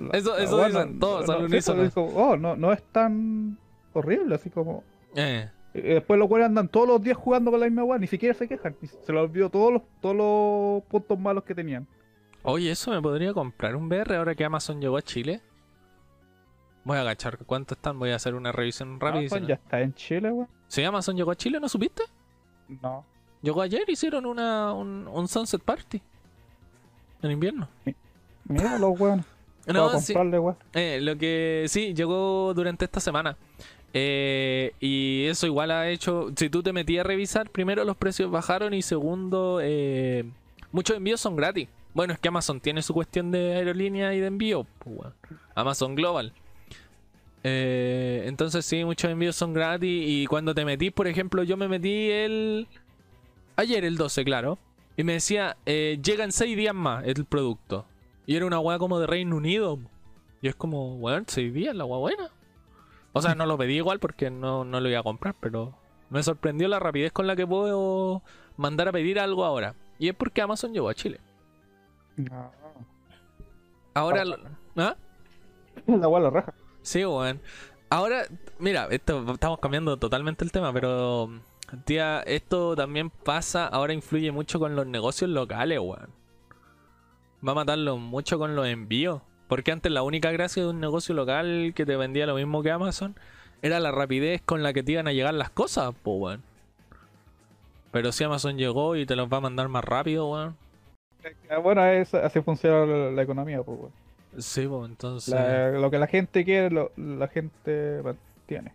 la- 0.00 0.18
Eso- 0.18 0.36
eso 0.38 0.64
dicen 0.64 0.98
todos 0.98 1.28
al 1.28 1.44
unísono. 1.44 1.82
dijo, 1.82 2.02
oh, 2.02 2.36
no, 2.36 2.56
no 2.56 2.72
es 2.72 2.82
tan 2.84 3.58
horrible, 3.92 4.34
así 4.34 4.50
como... 4.50 4.82
eh. 5.14 5.50
Y 5.76 5.80
después 5.80 6.20
los 6.20 6.30
weones 6.30 6.46
andan 6.50 6.68
todos 6.68 6.86
los 6.86 7.02
días 7.02 7.16
jugando 7.16 7.50
con 7.50 7.58
la 7.58 7.66
misma 7.66 7.82
weá, 7.82 7.98
ni 7.98 8.06
siquiera 8.06 8.32
se 8.32 8.46
quejan, 8.46 8.76
se 8.80 9.12
les 9.12 9.20
olvidó 9.22 9.50
todos 9.50 9.72
los, 9.72 9.82
todos 10.00 10.14
los 10.14 10.84
puntos 10.84 11.18
malos 11.18 11.42
que 11.42 11.52
tenían. 11.52 11.84
Oye, 12.44 12.70
eso 12.70 12.92
me 12.92 13.02
podría 13.02 13.32
comprar 13.34 13.74
un 13.74 13.86
VR 13.86 14.14
ahora 14.16 14.34
que 14.36 14.44
Amazon 14.44 14.80
llegó 14.80 14.96
a 14.98 15.02
Chile. 15.02 15.40
Voy 16.84 16.98
a 16.98 17.00
agachar 17.00 17.38
cuánto 17.46 17.74
están, 17.74 17.98
voy 17.98 18.10
a 18.10 18.16
hacer 18.16 18.34
una 18.34 18.52
revisión 18.52 19.00
rápida. 19.00 19.20
Amazon 19.20 19.46
ya 19.46 19.54
está 19.54 19.80
en 19.80 19.94
Chile, 19.94 20.30
weón. 20.30 20.48
¿Sí, 20.68 20.82
Amazon 20.84 21.16
llegó 21.16 21.30
a 21.30 21.36
Chile? 21.36 21.58
¿No 21.60 21.68
supiste? 21.68 22.02
No. 22.82 23.04
Llegó 23.42 23.62
ayer, 23.62 23.88
hicieron 23.88 24.26
una, 24.26 24.72
un, 24.72 25.08
un 25.08 25.28
Sunset 25.28 25.62
Party. 25.62 26.00
En 27.22 27.30
invierno. 27.30 27.68
Mira 28.44 28.78
los 28.78 28.98
weones. 28.98 29.24
No, 29.66 29.98
sí. 29.98 30.12
weón. 30.14 30.56
Eh, 30.74 30.98
lo 31.00 31.16
que 31.16 31.64
sí, 31.68 31.94
llegó 31.94 32.52
durante 32.54 32.84
esta 32.84 33.00
semana. 33.00 33.38
Eh, 33.94 34.74
y 34.78 35.24
eso 35.24 35.46
igual 35.46 35.70
ha 35.70 35.88
hecho. 35.88 36.30
Si 36.36 36.50
tú 36.50 36.62
te 36.62 36.74
metías 36.74 37.02
a 37.02 37.08
revisar, 37.08 37.48
primero 37.48 37.82
los 37.84 37.96
precios 37.96 38.30
bajaron 38.30 38.74
y 38.74 38.82
segundo, 38.82 39.60
eh, 39.62 40.24
muchos 40.70 40.98
envíos 40.98 41.18
son 41.22 41.34
gratis. 41.34 41.68
Bueno, 41.94 42.12
es 42.12 42.18
que 42.18 42.28
Amazon 42.28 42.60
tiene 42.60 42.82
su 42.82 42.92
cuestión 42.92 43.30
de 43.30 43.54
aerolínea 43.54 44.12
y 44.12 44.20
de 44.20 44.26
envío. 44.26 44.66
pues, 44.80 44.98
weón. 44.98 45.14
Amazon 45.54 45.94
Global. 45.94 46.34
Eh, 47.44 48.22
entonces 48.26 48.64
sí, 48.64 48.84
muchos 48.84 49.10
envíos 49.10 49.36
son 49.36 49.52
gratis. 49.52 50.04
Y 50.06 50.26
cuando 50.26 50.54
te 50.54 50.64
metís, 50.64 50.92
por 50.92 51.06
ejemplo, 51.06 51.42
yo 51.42 51.56
me 51.56 51.68
metí 51.68 52.10
el... 52.10 52.66
Ayer 53.56 53.84
el 53.84 53.96
12, 53.96 54.24
claro. 54.24 54.58
Y 54.96 55.04
me 55.04 55.12
decía, 55.14 55.56
eh, 55.66 55.98
llega 56.02 56.24
en 56.24 56.32
6 56.32 56.56
días 56.56 56.74
más 56.74 57.04
el 57.06 57.24
producto. 57.24 57.84
Y 58.26 58.36
era 58.36 58.46
una 58.46 58.58
weá 58.58 58.78
como 58.78 58.98
de 58.98 59.06
Reino 59.06 59.36
Unido. 59.36 59.78
Y 60.40 60.48
es 60.48 60.54
como, 60.56 60.96
weón, 60.96 61.24
6 61.28 61.52
días, 61.52 61.74
la 61.76 61.84
weá 61.84 61.98
buena. 61.98 62.30
O 63.12 63.22
sea, 63.22 63.34
no 63.34 63.46
lo 63.46 63.56
pedí 63.58 63.76
igual 63.76 64.00
porque 64.00 64.30
no, 64.30 64.64
no 64.64 64.80
lo 64.80 64.88
iba 64.88 64.98
a 65.00 65.04
comprar, 65.04 65.36
pero 65.38 65.72
me 66.10 66.22
sorprendió 66.22 66.66
la 66.66 66.80
rapidez 66.80 67.12
con 67.12 67.26
la 67.28 67.36
que 67.36 67.46
puedo 67.46 68.22
mandar 68.56 68.88
a 68.88 68.92
pedir 68.92 69.20
algo 69.20 69.44
ahora. 69.44 69.74
Y 69.98 70.08
es 70.08 70.14
porque 70.14 70.42
Amazon 70.42 70.72
llegó 70.72 70.88
a 70.88 70.94
Chile. 70.94 71.20
No. 72.16 72.50
Ahora... 73.94 74.24
lo- 74.24 74.38
¿Ah? 74.76 74.96
La 75.86 76.08
weá 76.08 76.22
la 76.22 76.30
raja. 76.30 76.54
Sí, 76.84 77.04
weón. 77.04 77.40
Ahora, 77.90 78.26
mira, 78.58 78.88
esto 78.90 79.24
estamos 79.32 79.58
cambiando 79.58 79.96
totalmente 79.96 80.44
el 80.44 80.52
tema, 80.52 80.72
pero 80.72 81.30
tía, 81.84 82.20
esto 82.22 82.76
también 82.76 83.10
pasa, 83.10 83.66
ahora 83.66 83.94
influye 83.94 84.30
mucho 84.32 84.58
con 84.60 84.76
los 84.76 84.86
negocios 84.86 85.30
locales, 85.30 85.78
weón. 85.80 86.10
Va 87.46 87.52
a 87.52 87.54
matarlo 87.54 87.96
mucho 87.96 88.38
con 88.38 88.54
los 88.54 88.66
envíos. 88.66 89.22
Porque 89.48 89.72
antes 89.72 89.92
la 89.92 90.02
única 90.02 90.30
gracia 90.30 90.62
de 90.62 90.70
un 90.70 90.80
negocio 90.80 91.14
local 91.14 91.72
que 91.74 91.86
te 91.86 91.96
vendía 91.96 92.26
lo 92.26 92.34
mismo 92.34 92.62
que 92.62 92.70
Amazon 92.70 93.14
era 93.62 93.80
la 93.80 93.92
rapidez 93.92 94.42
con 94.42 94.62
la 94.62 94.72
que 94.72 94.82
te 94.82 94.92
iban 94.92 95.08
a 95.08 95.12
llegar 95.12 95.34
las 95.34 95.50
cosas, 95.50 95.94
pues, 96.02 96.16
weón. 96.20 96.42
Pero 97.92 98.12
si 98.12 98.24
Amazon 98.24 98.58
llegó 98.58 98.96
y 98.96 99.06
te 99.06 99.16
los 99.16 99.32
va 99.32 99.38
a 99.38 99.40
mandar 99.40 99.68
más 99.68 99.84
rápido, 99.84 100.28
weón. 100.30 100.56
Ah, 101.48 101.58
Bueno, 101.58 101.84
es, 101.86 102.12
así 102.14 102.42
funciona 102.42 102.84
la, 102.86 103.10
la 103.10 103.22
economía, 103.22 103.62
pues, 103.62 103.78
weón. 103.78 104.03
Sí, 104.38 104.66
pues 104.66 104.88
entonces. 104.90 105.34
La- 105.34 105.70
lo 105.70 105.90
que 105.90 105.98
la 105.98 106.06
gente 106.06 106.44
quiere, 106.44 106.70
lo- 106.70 106.92
la 106.96 107.28
gente 107.28 108.02
tiene. 108.46 108.72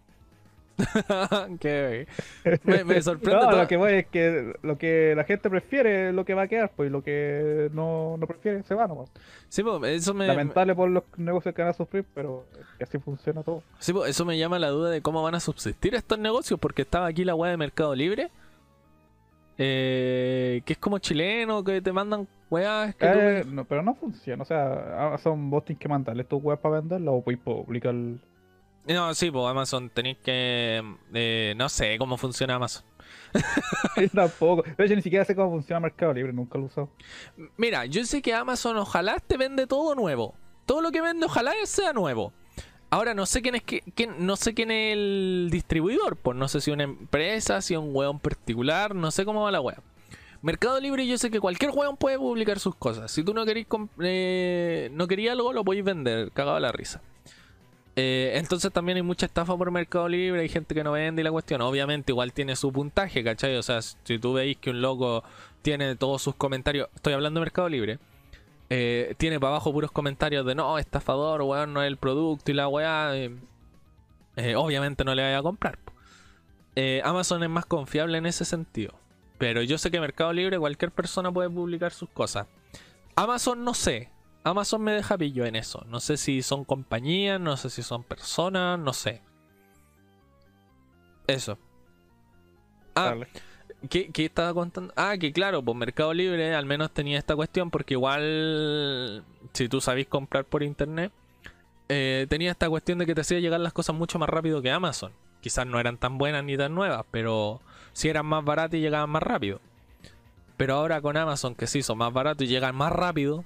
Qué- 1.60 2.08
me, 2.64 2.86
me 2.86 3.02
sorprende 3.02 3.36
No, 3.42 3.50
todo- 3.50 3.62
lo 3.64 3.68
que 3.68 3.76
voy 3.76 3.94
es 3.96 4.08
que 4.08 4.54
lo 4.62 4.78
que 4.78 5.14
la 5.16 5.26
gente 5.26 5.50
prefiere 5.50 6.08
es 6.10 6.16
lo 6.16 6.24
que 6.24 6.34
va 6.34 6.44
a 6.44 6.48
quedar, 6.48 6.72
pues, 6.74 6.88
y 6.90 6.92
lo 6.92 7.04
que 7.04 7.70
no, 7.74 8.16
no 8.18 8.26
prefiere 8.28 8.64
se 8.64 8.76
va 8.76 8.88
nomás. 8.88 9.10
Sí, 9.50 9.62
pues, 9.62 9.84
eso 10.02 10.14
me, 10.14 10.26
Lamentable 10.28 10.76
por 10.76 10.90
los 10.90 11.04
negocios 11.18 11.54
que 11.54 11.62
van 11.62 11.72
a 11.72 11.74
sufrir, 11.74 12.06
pero 12.16 12.46
que 12.78 12.86
así 12.86 12.98
funciona 12.98 13.44
todo. 13.44 13.62
Sí, 13.80 13.92
pues, 13.92 14.12
eso 14.12 14.24
me 14.24 14.38
llama 14.38 14.58
la 14.58 14.70
duda 14.70 14.90
de 14.90 15.02
cómo 15.02 15.22
van 15.22 15.36
a 15.36 15.42
subsistir 15.42 15.96
estos 15.96 16.18
negocios, 16.18 16.58
porque 16.60 16.84
estaba 16.84 17.08
aquí 17.08 17.26
la 17.26 17.36
weá 17.36 17.52
de 17.52 17.58
Mercado 17.58 17.94
Libre, 17.94 18.30
eh, 19.58 20.62
que 20.66 20.74
es 20.74 20.80
como 20.80 21.00
chileno, 21.00 21.64
que 21.64 21.82
te 21.82 21.92
mandan 21.92 22.28
weas 22.50 22.96
que 22.96 23.08
tú- 23.08 23.20
Eh, 23.20 23.46
no, 23.48 23.66
pero 23.66 23.82
no 23.84 23.96
funciona, 23.96 24.44
o 24.44 24.46
sea, 24.46 25.08
Amazon 25.08 25.50
vos 25.50 25.66
tienes 25.66 25.80
que 25.82 25.88
mandarle 25.88 26.24
tus 26.24 26.42
webs 26.44 26.62
para 26.62 26.80
venderlo 26.80 27.14
o 27.16 27.22
puedes 27.24 27.40
publicar 27.42 27.94
No, 28.88 29.14
sí, 29.14 29.30
pues 29.32 29.46
Amazon 29.46 29.90
tenéis 29.90 30.18
que. 30.24 30.82
eh, 31.14 31.54
no 31.58 31.70
sé 31.70 31.98
cómo 31.98 32.18
funciona 32.18 32.56
Amazon. 32.56 32.84
Yo 33.98 34.10
tampoco. 34.10 34.64
De 34.78 34.86
hecho, 34.86 34.96
ni 34.96 35.02
siquiera 35.02 35.26
sé 35.26 35.36
cómo 35.36 35.52
funciona 35.52 35.80
Mercado 35.80 36.14
Libre, 36.14 36.34
nunca 36.34 36.58
lo 36.58 36.64
he 36.66 36.68
usado. 36.68 36.90
Mira, 37.58 37.86
yo 37.86 38.04
sé 38.06 38.22
que 38.22 38.34
Amazon 38.34 38.78
ojalá 38.78 39.20
te 39.20 39.38
vende 39.38 39.68
todo 39.68 39.94
nuevo. 39.96 40.34
Todo 40.66 40.82
lo 40.82 40.92
que 40.92 41.02
vende 41.02 41.26
ojalá 41.26 41.54
sea 41.66 41.94
nuevo. 41.94 42.34
Ahora 42.92 43.14
no 43.14 43.26
sé 43.28 43.42
quién 43.44 43.54
es 43.56 43.62
que, 43.64 43.82
quién- 43.96 44.26
no 44.26 44.36
sé 44.36 44.56
quién 44.56 44.72
es 44.72 44.94
el 44.94 45.50
distribuidor, 45.52 46.18
pues 46.18 46.36
no 46.38 46.48
sé 46.48 46.60
si 46.60 46.72
una 46.72 46.84
empresa, 46.84 47.62
si 47.62 47.76
un 47.76 47.96
weón 47.96 48.20
particular, 48.20 48.96
no 48.96 49.12
sé 49.12 49.26
cómo 49.26 49.44
va 49.44 49.52
la 49.52 49.62
wea. 49.62 49.78
Mercado 50.42 50.80
Libre 50.80 51.06
yo 51.06 51.18
sé 51.18 51.30
que 51.30 51.40
cualquier 51.40 51.72
weón 51.72 51.98
puede 51.98 52.18
publicar 52.18 52.60
sus 52.60 52.76
cosas. 52.76 53.12
Si 53.12 53.24
tú 53.24 53.34
no 53.34 53.46
querís 53.46 53.68
eh, 54.00 54.90
no 54.94 55.08
querías 55.08 55.34
algo, 55.34 55.52
lo 55.52 55.64
podéis 55.66 55.84
vender, 55.84 56.32
cagado 56.32 56.60
la 56.60 56.72
risa. 56.72 57.02
Eh, 57.98 58.38
entonces 58.38 58.72
también 58.72 58.96
hay 58.96 59.02
mucha 59.02 59.26
estafa 59.26 59.58
por 59.58 59.70
Mercado 59.72 60.08
Libre, 60.08 60.40
hay 60.40 60.48
gente 60.48 60.74
que 60.74 60.86
no 60.86 60.94
vende 60.94 61.22
y 61.22 61.26
la 61.26 61.32
cuestión. 61.32 61.62
Obviamente 61.62 62.14
igual 62.14 62.32
tiene 62.32 62.56
su 62.56 62.72
puntaje, 62.72 63.24
¿cachai? 63.24 63.58
O 63.58 63.64
sea, 63.64 63.82
si 63.82 64.20
tú 64.20 64.34
veis 64.34 64.56
que 64.58 64.70
un 64.70 64.82
loco 64.82 65.24
tiene 65.62 65.98
todos 65.98 66.22
sus 66.22 66.36
comentarios, 66.36 66.88
estoy 66.96 67.12
hablando 67.14 67.42
de 67.42 67.46
Mercado 67.46 67.68
Libre, 67.68 68.00
eh, 68.70 69.16
tiene 69.18 69.40
para 69.42 69.52
abajo 69.52 69.74
puros 69.74 69.92
comentarios 69.92 70.46
de 70.46 70.56
no, 70.56 70.78
estafador, 70.78 71.42
weón, 71.42 71.74
no 71.74 71.84
es 71.84 71.88
el 71.88 71.98
producto 71.98 72.52
y 72.52 72.54
la 72.54 72.70
weá, 72.70 73.18
eh, 73.18 73.36
obviamente 74.56 75.04
no 75.04 75.14
le 75.14 75.24
vaya 75.24 75.40
a 75.40 75.44
comprar. 75.44 75.78
Amazon 77.04 77.44
es 77.44 77.50
más 77.50 77.66
confiable 77.66 78.18
en 78.20 78.26
ese 78.26 78.46
sentido. 78.46 78.99
Pero 79.40 79.64
yo 79.64 79.80
sé 79.80 79.90
que 79.90 80.00
Mercado 80.00 80.32
Libre 80.34 80.60
cualquier 80.60 80.92
persona 80.92 81.32
puede 81.32 81.50
publicar 81.50 81.92
sus 81.92 82.10
cosas. 82.10 82.46
Amazon 83.16 83.64
no 83.64 83.74
sé. 83.74 84.12
Amazon 84.44 84.84
me 84.84 84.92
deja 84.92 85.18
pillo 85.18 85.46
en 85.46 85.56
eso. 85.56 85.84
No 85.88 86.00
sé 86.00 86.18
si 86.18 86.44
son 86.44 86.64
compañías, 86.66 87.40
no 87.40 87.58
sé 87.58 87.70
si 87.70 87.82
son 87.82 88.04
personas, 88.04 88.78
no 88.78 88.94
sé. 88.94 89.22
Eso. 91.26 91.58
Ah. 92.96 93.16
¿Qué, 93.90 94.12
qué 94.12 94.26
estaba 94.26 94.54
contando? 94.54 94.94
Ah, 94.98 95.16
que 95.18 95.32
claro, 95.32 95.64
pues 95.64 95.78
Mercado 95.78 96.14
Libre 96.14 96.54
al 96.54 96.66
menos 96.66 96.92
tenía 96.92 97.18
esta 97.18 97.36
cuestión 97.36 97.72
porque 97.72 97.94
igual 97.94 99.24
si 99.54 99.70
tú 99.70 99.80
sabís 99.80 100.08
comprar 100.08 100.44
por 100.44 100.64
internet, 100.64 101.14
eh, 101.88 102.28
tenía 102.30 102.52
esta 102.52 102.70
cuestión 102.70 103.00
de 103.00 103.06
que 103.06 103.16
te 103.16 103.22
hacía 103.22 103.40
llegar 103.40 103.62
las 103.62 103.72
cosas 103.72 103.96
mucho 103.96 104.20
más 104.20 104.28
rápido 104.28 104.62
que 104.62 104.70
Amazon. 104.70 105.14
Quizás 105.40 105.66
no 105.66 105.80
eran 105.80 105.98
tan 105.98 106.18
buenas 106.18 106.44
ni 106.44 106.58
tan 106.58 106.76
nuevas, 106.76 107.06
pero 107.10 107.62
sí 107.94 108.10
eran 108.10 108.26
más 108.26 108.44
baratas 108.44 108.76
y 108.76 108.82
llegaban 108.82 109.10
más 109.10 109.24
rápido. 109.24 109.60
Pero 110.58 110.76
ahora 110.76 111.02
con 111.02 111.16
Amazon, 111.18 111.56
que 111.56 111.68
sí 111.68 111.82
son 111.82 111.98
más 112.00 112.12
baratos 112.12 112.44
y 112.44 112.48
llegan 112.48 112.76
más 112.76 112.92
rápido, 112.92 113.46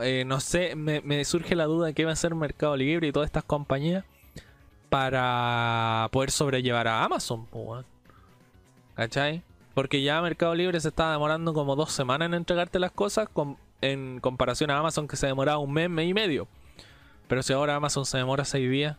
eh, 0.00 0.24
no 0.26 0.40
sé, 0.40 0.74
me, 0.74 1.24
surge 1.24 1.54
la 1.54 1.64
duda 1.66 1.86
de 1.86 1.94
qué 1.94 2.04
va 2.04 2.12
a 2.12 2.16
ser 2.16 2.34
Mercado 2.34 2.76
Libre 2.76 3.06
y 3.06 3.12
todas 3.12 3.26
estas 3.28 3.44
compañías 3.44 4.04
para 4.90 6.08
poder 6.12 6.30
sobrellevar 6.30 6.88
a 6.88 7.04
Amazon. 7.04 7.46
¿Cachai? 8.94 9.42
Porque 9.74 10.02
ya 10.02 10.20
Mercado 10.22 10.54
Libre 10.54 10.80
se 10.80 10.88
está 10.88 11.10
demorando 11.12 11.52
como 11.52 11.74
dos 11.76 11.92
semanas 11.92 12.26
en 12.26 12.34
entregarte 12.34 12.78
las 12.78 12.92
cosas 12.92 13.28
con- 13.28 13.56
en 13.80 14.20
comparación 14.20 14.70
a 14.70 14.78
Amazon 14.78 15.08
que 15.08 15.16
se 15.16 15.26
demoraba 15.26 15.58
un 15.58 15.72
mes, 15.72 15.90
mes 15.90 16.08
y 16.08 16.14
medio. 16.14 16.46
Pero 17.28 17.42
si 17.42 17.52
ahora 17.52 17.74
Amazon 17.76 18.06
se 18.06 18.18
demora 18.18 18.44
seis 18.44 18.70
días, 18.70 18.96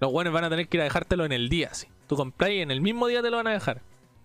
los 0.00 0.12
buenos 0.12 0.32
van 0.32 0.44
a 0.44 0.50
tener 0.50 0.68
que 0.68 0.76
ir 0.76 0.80
a 0.82 0.84
dejártelo 0.84 1.24
en 1.24 1.32
el 1.32 1.48
día, 1.48 1.72
sí. 1.74 1.86
Tú 2.12 2.16
compras 2.16 2.50
y 2.50 2.58
en 2.60 2.70
el 2.70 2.80
mismo 2.80 3.06
día 3.06 3.22
te 3.22 3.30
lo 3.30 3.38
van 3.38 3.46
a 3.46 3.52
dejar. 3.52 3.80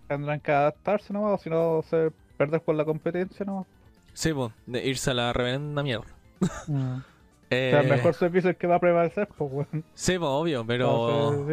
Tendrán 0.08 0.40
que 0.40 0.52
adaptarse 0.52 1.12
nomás, 1.12 1.40
o 1.40 1.42
si 1.42 1.50
no 1.50 1.82
se 1.88 2.10
perder 2.36 2.60
por 2.60 2.74
la 2.74 2.84
competencia 2.84 3.44
nomás. 3.46 3.66
Sí, 4.12 4.32
pues, 4.32 4.52
de 4.66 4.84
irse 4.86 5.10
a 5.10 5.14
la 5.14 5.32
reverenda 5.32 5.82
mierda. 5.82 6.06
O 7.50 7.54
Eh, 7.54 7.70
sea, 7.70 7.80
el 7.80 7.88
mejor 7.88 8.12
servicio 8.12 8.50
es 8.50 8.54
el 8.56 8.58
que 8.58 8.66
va 8.66 8.74
a 8.74 8.78
prevalecer, 8.78 9.26
pues, 9.38 9.50
weón. 9.50 9.82
Sí, 9.94 10.18
pues, 10.18 10.28
obvio, 10.30 10.66
pero. 10.66 11.46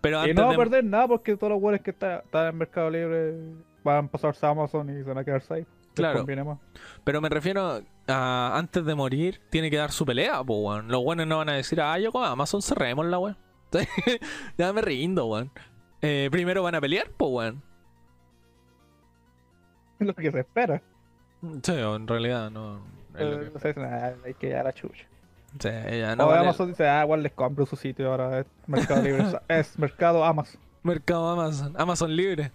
Pero 0.00 0.18
Y 0.18 0.30
antes 0.30 0.36
no 0.36 0.42
va 0.42 0.48
a 0.48 0.52
de- 0.52 0.58
perder 0.58 0.84
nada 0.84 1.08
porque 1.08 1.36
todos 1.36 1.52
los 1.54 1.60
weones 1.60 1.82
que 1.82 1.90
están 1.90 2.22
en 2.32 2.56
Mercado 2.56 2.88
Libre 2.88 3.34
van 3.82 4.04
a 4.04 4.08
pasarse 4.08 4.46
a 4.46 4.50
Amazon 4.50 4.90
y 4.90 5.02
se 5.02 5.08
van 5.08 5.18
a 5.18 5.24
quedar 5.24 5.40
safe. 5.42 5.66
Claro. 5.94 6.24
más. 6.44 6.58
Pero 7.02 7.20
me 7.20 7.28
refiero 7.28 7.80
a 8.06 8.52
antes 8.56 8.84
de 8.84 8.94
morir, 8.94 9.40
tiene 9.50 9.70
que 9.70 9.76
dar 9.76 9.90
su 9.90 10.06
pelea, 10.06 10.44
pues, 10.44 10.58
weón. 10.62 10.86
Los 10.88 11.02
buenos 11.02 11.26
no 11.26 11.38
van 11.38 11.48
a 11.48 11.54
decir, 11.54 11.80
ah, 11.80 11.98
yo 11.98 12.12
con 12.12 12.24
Amazon 12.24 12.62
cerremos 12.62 13.04
la 13.06 13.18
weón. 13.18 13.36
ya 14.58 14.72
me 14.72 14.80
rindo, 14.82 15.26
weón. 15.26 15.50
Eh, 16.02 16.28
primero 16.30 16.62
van 16.62 16.74
a 16.74 16.80
pelear, 16.80 17.10
pues, 17.16 17.30
weón. 17.32 17.62
Es 20.00 20.06
lo 20.06 20.14
que 20.14 20.30
se 20.32 20.40
espera. 20.40 20.82
Sí, 21.62 21.72
o 21.72 21.96
en 21.96 22.06
realidad 22.08 22.50
no. 22.50 22.78
es 23.14 23.20
Eh, 23.20 23.50
dicen, 23.54 23.74
"Ah, 23.84 24.12
hay 24.24 24.34
que 24.34 24.48
llegar 24.48 24.66
a 24.66 24.72
chucha. 24.72 25.06
Sí, 25.60 25.68
ya 25.68 26.16
No, 26.16 26.24
no 26.24 26.26
vale- 26.30 26.40
Amazon 26.40 26.68
dice, 26.68 26.88
ah, 26.88 27.04
igual 27.04 27.22
les 27.22 27.32
compro 27.32 27.64
su 27.64 27.76
sitio 27.76 28.10
ahora. 28.10 28.40
Es 28.40 28.46
Mercado 28.66 29.02
Libre. 29.02 29.24
es- 29.48 29.78
Mercado 29.78 30.24
Amazon. 30.24 30.60
Mercado 30.82 31.28
Amazon, 31.30 31.74
Amazon 31.78 32.14
libre. 32.16 32.50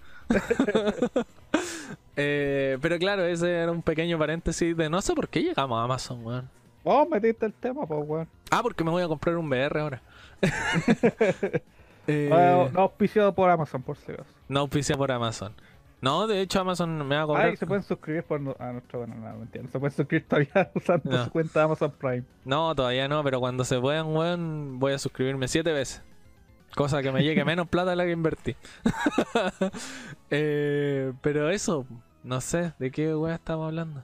Eh, 2.16 2.78
pero 2.82 2.98
claro, 3.00 3.24
ese 3.26 3.50
era 3.52 3.72
un 3.72 3.82
pequeño 3.82 4.20
paréntesis 4.20 4.76
de 4.76 4.90
no 4.90 5.02
sé 5.02 5.14
por 5.16 5.30
qué 5.30 5.42
llegamos 5.42 5.80
a 5.80 5.84
Amazon, 5.84 6.26
weón. 6.26 6.50
Vos 6.84 7.08
metiste 7.10 7.46
el 7.46 7.54
tema, 7.54 7.86
pues, 7.88 8.02
weón. 8.06 8.28
Ah, 8.52 8.62
porque 8.62 8.84
me 8.84 8.92
voy 8.92 9.02
a 9.04 9.08
comprar 9.08 9.38
un 9.38 9.48
VR 9.48 9.80
ahora. 9.80 10.02
Eh, 12.08 12.28
No, 12.32 12.70
no 12.70 12.80
auspiciado 12.82 13.36
por 13.36 13.50
Amazon, 13.52 13.84
por 13.84 13.96
si 13.98 14.12
acaso. 14.12 14.30
no 14.48 14.62
auspicia 14.62 14.98
por 14.98 15.12
Amazon. 15.12 15.54
No, 16.02 16.26
de 16.26 16.42
hecho 16.42 16.60
Amazon 16.62 17.08
me 17.08 17.16
va 17.18 17.22
a 17.22 17.26
cobrar. 17.28 17.46
Ay, 17.50 17.58
se 17.58 17.68
pueden 17.68 17.84
suscribir 17.84 18.24
por 18.24 18.42
no- 18.42 18.56
a 18.58 18.72
nuestro 18.72 19.00
bueno, 19.00 19.14
no, 19.16 19.38
mentira. 19.38 19.64
No 19.66 19.70
se 19.70 19.78
pueden 19.80 19.96
suscribir 19.96 20.28
todavía 20.28 20.72
usando 20.76 21.12
No. 21.12 21.26
su 21.26 21.30
cuenta 21.32 21.60
de 21.60 21.66
Amazon 21.66 21.92
Prime. 22.00 22.24
No, 22.46 22.74
todavía 22.74 23.08
no, 23.08 23.24
pero 23.24 23.40
cuando 23.40 23.64
se 23.64 23.80
puedan, 23.80 24.08
weón, 24.16 24.80
voy 24.80 24.94
a 24.94 24.98
suscribirme 24.98 25.48
siete 25.48 25.72
veces. 25.72 26.02
Cosa 26.76 27.04
que 27.04 27.12
me 27.12 27.22
llegue 27.22 27.46
menos 27.46 27.68
plata 27.70 27.92
de 27.92 27.96
la 27.98 28.06
que 28.06 28.12
invertí. 28.12 28.56
Eh, 30.32 31.14
pero 31.22 31.50
eso, 31.52 31.86
no 32.24 32.42
sé, 32.42 32.74
¿de 32.80 32.90
qué 32.92 33.14
weón 33.16 33.36
estamos 33.36 33.68
hablando? 33.68 34.04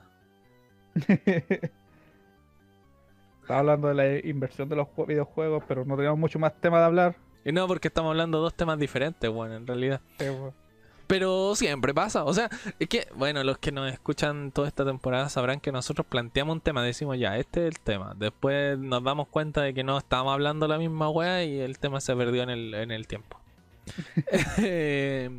Estaba 3.46 3.60
hablando 3.60 3.86
de 3.88 3.94
la 3.94 4.28
inversión 4.28 4.68
de 4.68 4.74
los 4.74 4.88
jue- 4.88 5.06
videojuegos, 5.06 5.62
pero 5.68 5.84
no 5.84 5.94
teníamos 5.94 6.18
mucho 6.18 6.40
más 6.40 6.52
tema 6.60 6.80
de 6.80 6.84
hablar. 6.86 7.16
Y 7.44 7.52
no, 7.52 7.68
porque 7.68 7.86
estamos 7.86 8.10
hablando 8.10 8.38
de 8.38 8.42
dos 8.42 8.54
temas 8.54 8.76
diferentes, 8.76 9.30
weón, 9.30 9.52
en 9.52 9.66
realidad. 9.68 10.00
Pero 11.06 11.54
siempre 11.54 11.94
pasa, 11.94 12.24
o 12.24 12.34
sea, 12.34 12.50
es 12.80 12.88
que, 12.88 13.06
bueno, 13.14 13.44
los 13.44 13.58
que 13.58 13.70
nos 13.70 13.92
escuchan 13.92 14.50
toda 14.50 14.66
esta 14.66 14.84
temporada 14.84 15.28
sabrán 15.28 15.60
que 15.60 15.70
nosotros 15.70 16.04
planteamos 16.08 16.54
un 16.54 16.60
tema, 16.60 16.82
decimos 16.82 17.16
ya, 17.16 17.38
este 17.38 17.60
es 17.68 17.76
el 17.76 17.78
tema. 17.80 18.14
Después 18.18 18.76
nos 18.76 19.04
damos 19.04 19.28
cuenta 19.28 19.62
de 19.62 19.72
que 19.72 19.84
no 19.84 19.96
estábamos 19.98 20.32
hablando 20.32 20.66
la 20.66 20.78
misma 20.78 21.08
weá 21.08 21.44
y 21.44 21.60
el 21.60 21.78
tema 21.78 22.00
se 22.00 22.16
perdió 22.16 22.42
en 22.42 22.50
el, 22.50 22.74
en 22.74 22.90
el 22.90 23.06
tiempo. 23.06 23.38
Eh, 24.58 25.30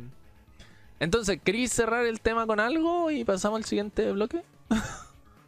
Entonces, 1.00 1.38
¿queréis 1.44 1.70
cerrar 1.72 2.06
el 2.06 2.22
tema 2.22 2.46
con 2.46 2.58
algo 2.60 3.10
y 3.10 3.22
pasamos 3.24 3.58
al 3.58 3.64
siguiente 3.66 4.10
bloque? 4.12 4.42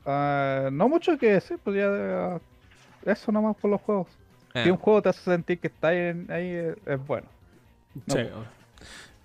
Ah, 0.05 0.69
no 0.73 0.89
mucho 0.91 1.17
que 1.19 1.33
decir, 1.33 1.59
pues 1.65 1.77
ya 1.77 2.41
eso 3.05 3.33
nomás 3.33 3.57
por 3.57 3.71
los 3.71 3.81
juegos. 3.81 4.09
Eh, 4.55 4.65
Si 4.65 4.71
un 4.71 4.77
juego 4.77 5.01
te 5.03 5.09
hace 5.11 5.23
sentir 5.23 5.59
que 5.61 5.69
está 5.69 5.89
ahí, 5.89 6.27
ahí 6.29 6.49
es, 6.51 6.77
es 6.87 7.07
bueno. 7.07 7.27
no, 8.07 8.15
sí, 8.15 8.21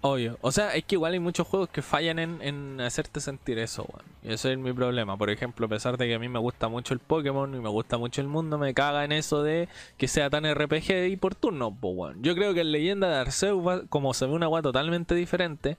obvio. 0.02 0.38
O 0.42 0.52
sea, 0.52 0.76
es 0.76 0.84
que 0.84 0.96
igual 0.96 1.14
hay 1.14 1.20
muchos 1.20 1.48
juegos 1.48 1.70
que 1.70 1.82
fallan 1.82 2.20
en, 2.20 2.40
en 2.42 2.80
hacerte 2.82 3.20
sentir 3.20 3.58
eso, 3.58 3.84
weón. 3.92 4.06
Y 4.24 4.34
ese 4.34 4.52
es 4.54 4.58
mi 4.60 4.72
problema. 4.72 5.18
Por 5.18 5.30
ejemplo, 5.32 5.66
a 5.66 5.70
pesar 5.70 5.98
de 5.98 6.08
que 6.08 6.14
a 6.16 6.20
mí 6.20 6.30
me 6.30 6.38
gusta 6.40 6.68
mucho 6.68 6.94
el 6.94 7.00
Pokémon 7.00 7.56
y 7.56 7.60
me 7.60 7.70
gusta 7.70 7.98
mucho 7.98 8.22
el 8.22 8.28
mundo, 8.28 8.58
me 8.60 8.74
caga 8.76 9.04
en 9.04 9.12
eso 9.12 9.42
de 9.42 9.68
que 9.98 10.08
sea 10.08 10.30
tan 10.30 10.46
RPG 10.46 11.08
y 11.10 11.16
por 11.18 11.34
turno, 11.34 11.76
pues, 11.76 11.94
weón. 11.96 12.22
Yo 12.24 12.36
creo 12.36 12.54
que 12.54 12.62
en 12.62 12.72
Leyenda 12.72 13.10
de 13.10 13.16
Arceus, 13.16 13.66
va- 13.66 13.82
como 13.88 14.14
se 14.14 14.28
ve 14.28 14.34
una 14.34 14.48
weá 14.48 14.62
totalmente 14.62 15.16
diferente, 15.16 15.78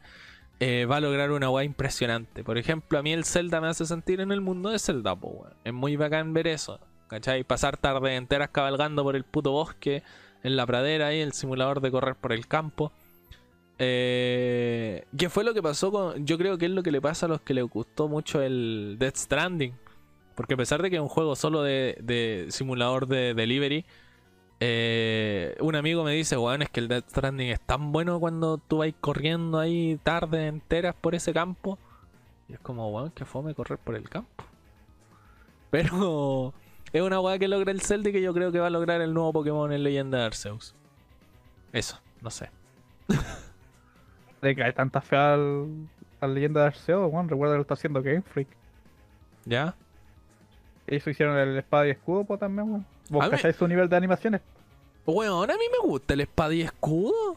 eh, 0.58 0.86
va 0.86 0.96
a 0.96 1.00
lograr 1.00 1.30
una 1.30 1.50
weá 1.50 1.62
impresionante. 1.64 2.42
Por 2.42 2.58
ejemplo, 2.58 2.98
a 2.98 3.02
mí 3.02 3.12
el 3.12 3.24
Zelda 3.24 3.60
me 3.60 3.68
hace 3.68 3.84
sentir 3.86 4.20
en 4.20 4.32
el 4.32 4.40
mundo 4.40 4.70
de 4.70 4.78
Zelda, 4.80 5.14
pues, 5.14 5.34
weón. 5.36 5.52
Es 5.64 5.72
muy 5.72 5.94
bacán 5.96 6.32
ver 6.32 6.48
eso. 6.48 6.80
¿Cachai? 7.08 7.44
Pasar 7.44 7.76
tardes 7.76 8.18
enteras 8.18 8.50
cabalgando 8.50 9.02
por 9.04 9.16
el 9.16 9.24
puto 9.24 9.52
bosque, 9.52 10.02
en 10.42 10.56
la 10.56 10.66
pradera 10.66 11.08
ahí, 11.08 11.20
el 11.20 11.32
simulador 11.32 11.80
de 11.80 11.90
correr 11.90 12.16
por 12.16 12.32
el 12.32 12.46
campo. 12.46 12.92
Eh, 13.78 15.04
¿Qué 15.16 15.28
fue 15.28 15.44
lo 15.44 15.54
que 15.54 15.62
pasó 15.62 15.92
con.? 15.92 16.26
Yo 16.26 16.38
creo 16.38 16.58
que 16.58 16.66
es 16.66 16.70
lo 16.70 16.82
que 16.82 16.90
le 16.90 17.00
pasa 17.00 17.26
a 17.26 17.28
los 17.28 17.40
que 17.40 17.54
les 17.54 17.64
gustó 17.64 18.08
mucho 18.08 18.40
el 18.42 18.96
Death 18.98 19.16
Stranding. 19.16 19.74
Porque 20.34 20.54
a 20.54 20.56
pesar 20.56 20.82
de 20.82 20.90
que 20.90 20.96
es 20.96 21.02
un 21.02 21.08
juego 21.08 21.34
solo 21.36 21.62
de, 21.62 21.98
de 22.02 22.46
simulador 22.50 23.06
de 23.06 23.34
delivery, 23.34 23.86
eh, 24.60 25.54
un 25.60 25.76
amigo 25.76 26.04
me 26.04 26.12
dice, 26.12 26.36
weón, 26.36 26.62
es 26.62 26.70
que 26.70 26.80
el 26.80 26.88
Death 26.88 27.10
Stranding 27.10 27.48
es 27.48 27.60
tan 27.60 27.92
bueno 27.92 28.18
cuando 28.20 28.58
tú 28.58 28.78
vas 28.78 28.92
corriendo 29.00 29.58
ahí 29.58 29.98
tardes 30.02 30.48
enteras 30.48 30.94
por 30.94 31.14
ese 31.14 31.32
campo. 31.32 31.78
Y 32.48 32.54
es 32.54 32.60
como, 32.60 32.90
weón, 32.90 33.10
que 33.10 33.24
fome 33.24 33.54
correr 33.54 33.78
por 33.78 33.96
el 33.96 34.08
campo. 34.08 34.44
Pero 35.70 36.54
es 36.96 37.02
una 37.02 37.20
weá 37.20 37.38
que 37.38 37.48
logra 37.48 37.70
el 37.72 37.80
Zelda 37.80 38.10
y 38.10 38.12
que 38.12 38.22
yo 38.22 38.32
creo 38.32 38.52
que 38.52 38.58
va 38.58 38.68
a 38.68 38.70
lograr 38.70 39.00
el 39.00 39.12
nuevo 39.12 39.32
Pokémon 39.32 39.72
en 39.72 39.82
Leyenda 39.82 40.18
de 40.18 40.24
Arceus. 40.24 40.74
Eso, 41.72 42.00
no 42.22 42.30
sé. 42.30 42.50
De 44.40 44.54
que 44.54 44.62
hay 44.62 44.72
tanta 44.72 45.00
fe 45.00 45.16
al, 45.16 45.88
leyenda 46.22 46.60
de 46.60 46.66
Arceus, 46.68 47.10
bueno, 47.10 47.28
recuerda 47.28 47.54
que 47.54 47.58
lo 47.58 47.62
está 47.62 47.74
haciendo 47.74 48.02
Game 48.02 48.22
Freak. 48.22 48.48
¿Ya? 49.44 49.74
Ellos 50.86 51.06
hicieron 51.06 51.36
el 51.36 51.56
espada 51.58 51.86
y 51.86 51.90
escudo 51.90 52.24
pues, 52.24 52.40
también, 52.40 52.68
weón. 52.68 52.86
¿Vos 53.10 53.22
A 53.24 53.26
mí- 53.26 53.30
cacháis 53.32 53.56
su 53.56 53.66
nivel 53.66 53.88
de 53.88 53.96
animaciones? 53.96 54.40
Weón, 55.04 55.50
a 55.50 55.54
mí 55.54 55.64
me 55.70 55.88
gusta 55.88 56.14
el 56.14 56.20
espada 56.20 56.54
y 56.54 56.62
escudo. 56.62 57.36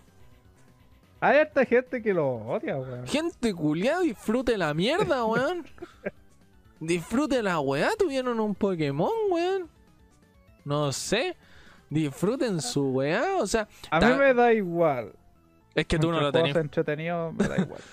Hay 1.21 1.37
harta 1.37 1.65
gente 1.65 2.01
que 2.01 2.13
lo 2.13 2.27
odia, 2.27 2.77
weón. 2.77 3.05
Gente 3.07 3.53
culiada, 3.53 4.01
disfrute 4.01 4.57
la 4.57 4.73
mierda, 4.73 5.25
weón. 5.25 5.65
disfrute 6.79 7.41
la 7.43 7.59
weá, 7.59 7.89
tuvieron 7.97 8.39
un 8.39 8.55
Pokémon, 8.55 9.11
weón. 9.29 9.69
No 10.65 10.91
sé. 10.91 11.35
Disfruten 11.89 12.61
su 12.61 12.91
weá, 12.91 13.37
o 13.37 13.47
sea. 13.47 13.67
A 13.89 13.99
mí 13.99 14.13
me 14.17 14.33
da 14.33 14.53
igual. 14.53 15.13
Es 15.75 15.85
que 15.85 15.97
tú 15.97 16.11
no 16.11 16.19
lo 16.19 16.31
tenías. 16.31 16.55
entretenido, 16.57 17.31
me 17.31 17.47
da 17.47 17.57
igual. 17.57 17.81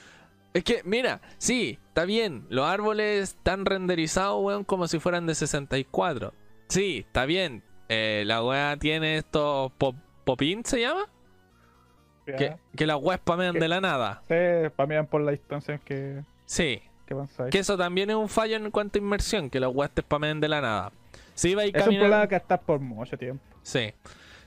Es 0.53 0.65
que, 0.65 0.81
mira, 0.87 1.21
sí, 1.37 1.79
está 1.89 2.07
bien. 2.07 2.47
Los 2.49 2.65
árboles 2.67 3.35
están 3.37 3.67
renderizados, 3.67 4.43
weón, 4.43 4.65
como 4.65 4.89
si 4.89 4.99
fueran 4.99 5.27
de 5.27 5.35
64. 5.35 6.33
Sí, 6.69 7.05
está 7.07 7.27
bien. 7.27 7.63
Eh, 7.91 8.25
la 8.27 8.43
weá 8.43 8.79
tiene 8.79 9.19
estos 9.19 9.71
pop 9.73 9.95
popin, 10.25 10.65
¿se 10.65 10.81
llama? 10.81 11.11
Que, 12.25 12.57
que 12.75 12.87
las 12.87 12.97
weas 13.03 13.21
spamean 13.21 13.57
de 13.59 13.69
la 13.69 13.83
nada. 13.83 14.23
Sí, 14.29 14.71
para 14.75 15.03
mí 15.03 15.07
por 15.07 15.21
la 15.21 15.33
distancia 15.33 15.77
que, 15.77 16.23
Sí. 16.47 16.81
Que 17.51 17.59
eso 17.59 17.77
también 17.77 18.11
es 18.11 18.17
un 18.17 18.29
fallo 18.29 18.57
en 18.57 18.71
cuanto 18.71 18.99
a 18.99 19.03
inmersión, 19.03 19.51
que 19.51 19.61
las 19.61 19.71
weas 19.73 19.91
te 19.91 20.03
spamean 20.03 20.41
de 20.41 20.49
la 20.49 20.61
nada. 20.61 20.93
Si 21.35 21.55
vais 21.55 21.73
Es 21.75 21.83
un 21.83 21.89
problema 21.89 22.03
caminando. 22.03 22.29
que 22.29 22.37
estás 22.37 22.61
por 22.61 22.81
mucho 22.81 23.17
tiempo. 23.17 23.43
Sí. 23.63 23.93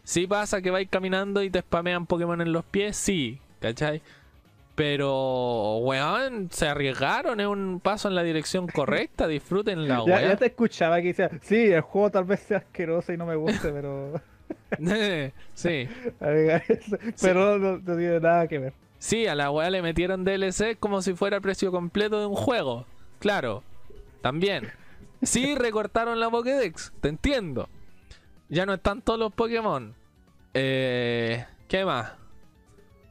Si 0.03 0.28
pasa 0.28 0.62
que 0.62 0.72
vais 0.72 0.89
caminando 0.89 1.43
y 1.43 1.49
te 1.49 1.62
spamean 1.62 2.05
Pokémon 2.05 2.41
en 2.41 2.51
los 2.51 2.66
pies, 2.66 2.97
sí, 2.97 3.39
¿cachai? 3.60 4.01
Pero, 4.76 5.78
weón, 5.80 6.49
se 6.51 6.68
arriesgaron, 6.68 7.39
es 7.41 7.47
un 7.47 7.82
paso 7.82 8.07
en 8.07 8.16
la 8.16 8.24
dirección 8.24 8.66
correcta, 8.68 9.28
disfruten 9.28 9.88
la 9.88 10.03
Ya, 10.07 10.22
ya 10.22 10.36
te 10.38 10.47
escuchaba 10.47 11.01
que 11.01 11.10
decía, 11.10 11.30
sí, 11.41 11.72
el 11.72 11.82
juego 11.82 12.10
tal 12.10 12.24
vez 12.24 12.39
sea 12.39 12.60
asqueroso 12.60 13.12
y 13.14 13.18
no 13.18 13.26
me 13.26 13.36
guste, 13.36 13.72
pero. 13.72 14.22
sí. 15.53 15.88
pero 17.22 17.60
no, 17.60 17.78
no 17.78 17.97
tiene 17.97 18.20
nada 18.20 18.47
que 18.47 18.60
ver. 18.60 18.74
Sí, 19.00 19.28
a 19.28 19.34
la 19.36 19.50
weá 19.50 19.70
le 19.70 19.82
metieron 19.82 20.26
DLC 20.26 20.78
como 20.78 21.02
si 21.02 21.14
fuera 21.14 21.38
el 21.38 21.41
precio 21.41 21.72
completo 21.72 22.20
de 22.20 22.26
un 22.26 22.36
juego. 22.36 22.86
Claro, 23.20 23.64
también. 24.22 24.72
Sí, 25.22 25.56
recortaron 25.58 26.20
la 26.20 26.30
Pokédex, 26.30 26.91
te 27.00 27.08
entiendo. 27.08 27.70
Ya 28.50 28.66
no 28.66 28.74
están 28.74 29.02
todos 29.02 29.18
los 29.18 29.34
Pokémon. 29.34 29.95
Eh, 30.54 31.45
¿Qué 31.68 31.86
más? 31.86 32.14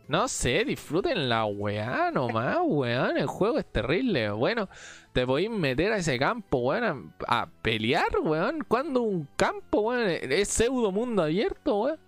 No 0.09 0.27
sé, 0.27 0.65
disfruten 0.65 1.29
la 1.29 1.45
weá 1.47 2.11
nomás, 2.11 2.59
weón. 2.63 3.17
El 3.17 3.27
juego 3.27 3.59
es 3.59 3.67
terrible. 3.67 4.31
Bueno, 4.31 4.69
te 5.13 5.27
podéis 5.27 5.51
meter 5.51 5.93
a 5.93 5.99
ese 5.99 6.19
campo, 6.19 6.59
weón, 6.59 7.15
a, 7.27 7.43
a 7.43 7.47
pelear, 7.63 8.19
weón. 8.23 8.65
¿Cuándo 8.67 9.03
un 9.03 9.29
campo, 9.37 9.81
weón? 9.81 10.09
Es 10.09 10.49
pseudo 10.49 10.93
mundo 10.93 11.23
abierto, 11.23 11.81
weón. 11.81 11.99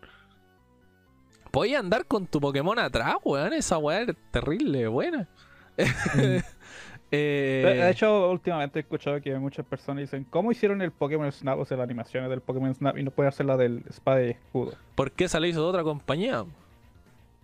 Podéis 1.50 1.76
andar 1.76 2.06
con 2.06 2.26
tu 2.26 2.40
Pokémon 2.40 2.78
atrás, 2.78 3.16
weón. 3.24 3.52
Esa 3.52 3.78
weá 3.78 4.02
es 4.02 4.16
terrible, 4.30 4.86
buena. 4.88 5.26
Eh, 7.12 7.62
De 7.66 7.74
de 7.74 7.90
hecho, 7.90 8.30
últimamente 8.30 8.78
he 8.78 8.82
escuchado 8.82 9.20
que 9.20 9.34
muchas 9.36 9.66
personas 9.66 10.02
dicen, 10.02 10.24
¿cómo 10.30 10.52
hicieron 10.52 10.80
el 10.80 10.92
Pokémon 10.92 11.32
Snap? 11.32 11.58
O 11.58 11.64
sea, 11.64 11.76
las 11.76 11.82
animaciones 11.82 12.30
del 12.30 12.40
Pokémon 12.40 12.72
Snap 12.72 12.96
y 12.98 13.02
no 13.02 13.10
puede 13.10 13.28
hacer 13.28 13.46
la 13.46 13.56
del 13.56 13.82
espada 13.90 14.22
y 14.24 14.30
escudo. 14.30 14.74
¿Por 14.94 15.10
qué 15.10 15.28
se 15.28 15.40
la 15.40 15.48
hizo 15.48 15.60
de 15.60 15.66
otra 15.70 15.82
compañía? 15.82 16.44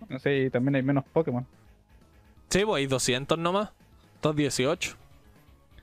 No 0.09 0.19
sé, 0.21 0.39
y 0.45 0.51
también 0.51 0.77
hay 0.77 0.83
menos 0.85 1.03
Pokémon. 1.13 1.45
Sí, 2.49 2.65
pues 2.65 2.77
hay 2.79 2.87
200 2.87 3.37
nomás. 3.39 3.71
218. 4.23 4.95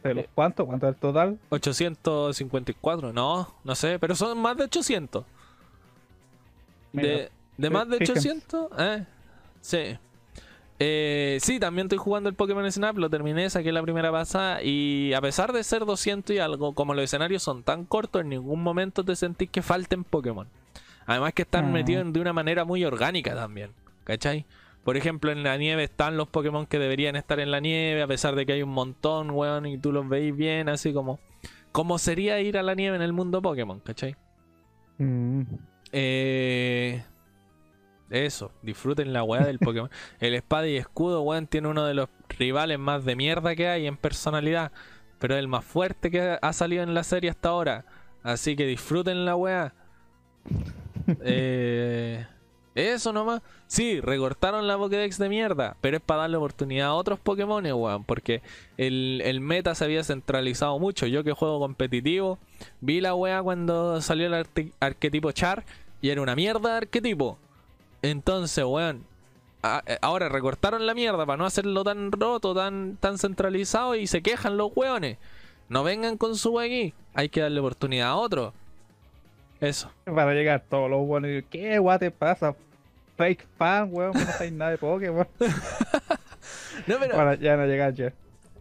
¿De 0.02 0.12
Eh. 0.12 0.14
los 0.14 0.26
cuántos? 0.34 0.66
¿Cuánto 0.66 0.88
es 0.88 0.94
el 0.96 1.00
total? 1.02 1.38
854. 1.50 3.12
No, 3.12 3.54
no 3.66 3.76
sé, 3.76 4.00
pero 4.00 4.16
son 4.16 4.38
más 4.38 4.56
de 4.56 4.64
800. 4.64 5.26
Mira, 6.94 7.08
De, 7.10 7.32
de 7.58 7.70
más 7.70 7.88
de 7.90 7.98
fíjense. 7.98 8.30
800, 8.30 8.68
¿eh? 8.80 9.06
Sí. 9.62 9.98
Eh, 10.80 11.38
sí, 11.42 11.60
también 11.60 11.86
estoy 11.86 12.00
jugando 12.00 12.30
el 12.30 12.36
Pokémon 12.36 12.70
Snap, 12.70 12.98
lo 12.98 13.10
terminé, 13.10 13.50
saqué 13.50 13.72
la 13.72 13.82
primera 13.82 14.12
pasada 14.12 14.62
y 14.64 15.14
a 15.14 15.22
pesar 15.22 15.54
de 15.54 15.64
ser 15.64 15.86
200 15.86 16.36
y 16.36 16.40
algo, 16.40 16.74
como 16.74 16.94
los 16.94 17.04
escenarios 17.06 17.44
son 17.44 17.64
tan 17.64 17.86
cortos, 17.86 18.22
en 18.24 18.30
ningún 18.30 18.62
momento 18.62 19.04
te 19.06 19.16
sentís 19.16 19.50
que 19.50 19.62
falten 19.62 20.04
Pokémon. 20.04 20.48
Además 21.06 21.34
que 21.34 21.44
están 21.44 21.66
Ah. 21.66 21.70
metidos 21.72 22.12
de 22.12 22.20
una 22.20 22.34
manera 22.34 22.66
muy 22.66 22.84
orgánica 22.84 23.36
también, 23.36 23.72
¿cachai? 24.04 24.46
Por 24.84 24.98
ejemplo, 24.98 25.32
en 25.32 25.44
la 25.44 25.56
nieve 25.58 25.84
están 25.84 26.18
los 26.18 26.28
Pokémon 26.28 26.66
que 26.66 26.80
deberían 26.80 27.16
estar 27.16 27.40
en 27.40 27.52
la 27.52 27.60
nieve, 27.62 28.02
a 28.02 28.08
pesar 28.08 28.36
de 28.36 28.46
que 28.46 28.54
hay 28.54 28.64
un 28.64 28.72
montón, 28.72 29.30
weón, 29.32 29.66
y 29.66 29.78
tú 29.78 29.92
los 29.94 30.10
veis 30.10 30.36
bien, 30.36 30.68
así 30.70 30.92
como... 30.92 31.20
Como 31.72 31.98
sería 31.98 32.40
ir 32.42 32.58
a 32.58 32.64
la 32.64 32.76
nieve 32.76 32.96
en 32.98 33.02
el 33.02 33.14
mundo 33.14 33.42
Pokémon, 33.42 33.80
¿cachai? 33.80 34.16
Mm. 34.98 35.42
Eh, 35.92 37.04
eso, 38.14 38.52
disfruten 38.62 39.12
la 39.12 39.24
weá 39.24 39.44
del 39.44 39.58
Pokémon. 39.58 39.90
El 40.20 40.36
espada 40.36 40.68
y 40.68 40.78
escudo, 40.78 41.22
weón, 41.24 41.48
tiene 41.48 41.68
uno 41.68 41.84
de 41.86 41.96
los 41.96 42.10
rivales 42.38 42.78
más 42.78 43.04
de 43.06 43.16
mierda 43.16 43.56
que 43.56 43.68
hay 43.68 43.88
en 43.88 43.98
personalidad. 43.98 44.72
Pero 45.18 45.34
es 45.34 45.40
el 45.40 45.48
más 45.48 45.66
fuerte 45.66 46.12
que 46.12 46.38
ha 46.40 46.54
salido 46.54 46.84
en 46.84 46.94
la 46.94 47.04
serie 47.04 47.32
hasta 47.32 47.50
ahora. 47.50 47.86
Así 48.22 48.56
que 48.56 48.68
disfruten 48.68 49.26
la 49.26 49.36
weá. 49.36 49.74
Eh, 51.26 52.26
eso 52.76 53.12
nomás. 53.12 53.42
Sí, 53.68 54.00
recortaron 54.00 54.68
la 54.68 54.78
Pokédex 54.78 55.18
de 55.18 55.28
mierda. 55.28 55.76
Pero 55.82 55.98
es 55.98 56.04
para 56.04 56.22
darle 56.22 56.38
oportunidad 56.38 56.88
a 56.88 56.94
otros 56.94 57.20
Pokémon, 57.20 57.66
weón. 57.66 58.06
Porque 58.06 58.42
el, 58.78 59.22
el 59.26 59.42
meta 59.42 59.76
se 59.76 59.84
había 59.84 60.04
centralizado 60.04 60.80
mucho. 60.80 61.08
Yo 61.08 61.26
que 61.26 61.34
juego 61.34 61.60
competitivo, 61.60 62.40
vi 62.80 63.02
la 63.02 63.16
weá 63.16 63.42
cuando 63.44 64.00
salió 64.02 64.28
el 64.28 64.46
arquetipo 64.80 65.32
Char. 65.34 65.66
Y 66.02 66.10
era 66.10 66.22
una 66.22 66.36
mierda 66.36 66.72
de 66.72 66.78
arquetipo. 66.78 67.38
Entonces, 68.04 68.64
weón. 68.64 69.08
eh, 69.64 69.98
ahora 70.02 70.30
recortaron 70.30 70.86
la 70.86 70.94
mierda 70.94 71.26
para 71.26 71.38
no 71.38 71.46
hacerlo 71.46 71.84
tan 71.84 72.12
roto, 72.12 72.54
tan, 72.54 72.98
tan 72.98 73.18
centralizado. 73.18 73.96
Y 73.96 74.06
se 74.06 74.22
quejan 74.22 74.58
los 74.58 74.72
weones. 74.76 75.18
No 75.70 75.84
vengan 75.84 76.18
con 76.18 76.36
su 76.36 76.60
aquí. 76.60 76.94
Hay 77.16 77.30
que 77.30 77.42
darle 77.42 77.60
oportunidad 77.60 78.10
a 78.10 78.16
otro. 78.16 78.54
Eso. 79.60 79.90
Para 80.04 80.34
llegar 80.34 80.64
todos 80.70 80.90
los 80.90 81.24
y 81.30 81.42
¿qué 81.44 81.80
guay 81.80 81.98
te 81.98 82.12
pasa? 82.12 82.56
Fake 83.18 83.48
fan, 83.58 83.90
weón, 83.92 84.12
no 84.14 84.20
sabes 84.20 84.52
nada 84.52 84.72
de 84.72 84.78
Pokémon. 84.78 85.28
No, 86.88 86.98
pero, 87.00 87.16
Para 87.16 87.36
ya 87.36 87.56
no 87.56 87.66
llegar 87.66 87.94
ya. 87.94 88.12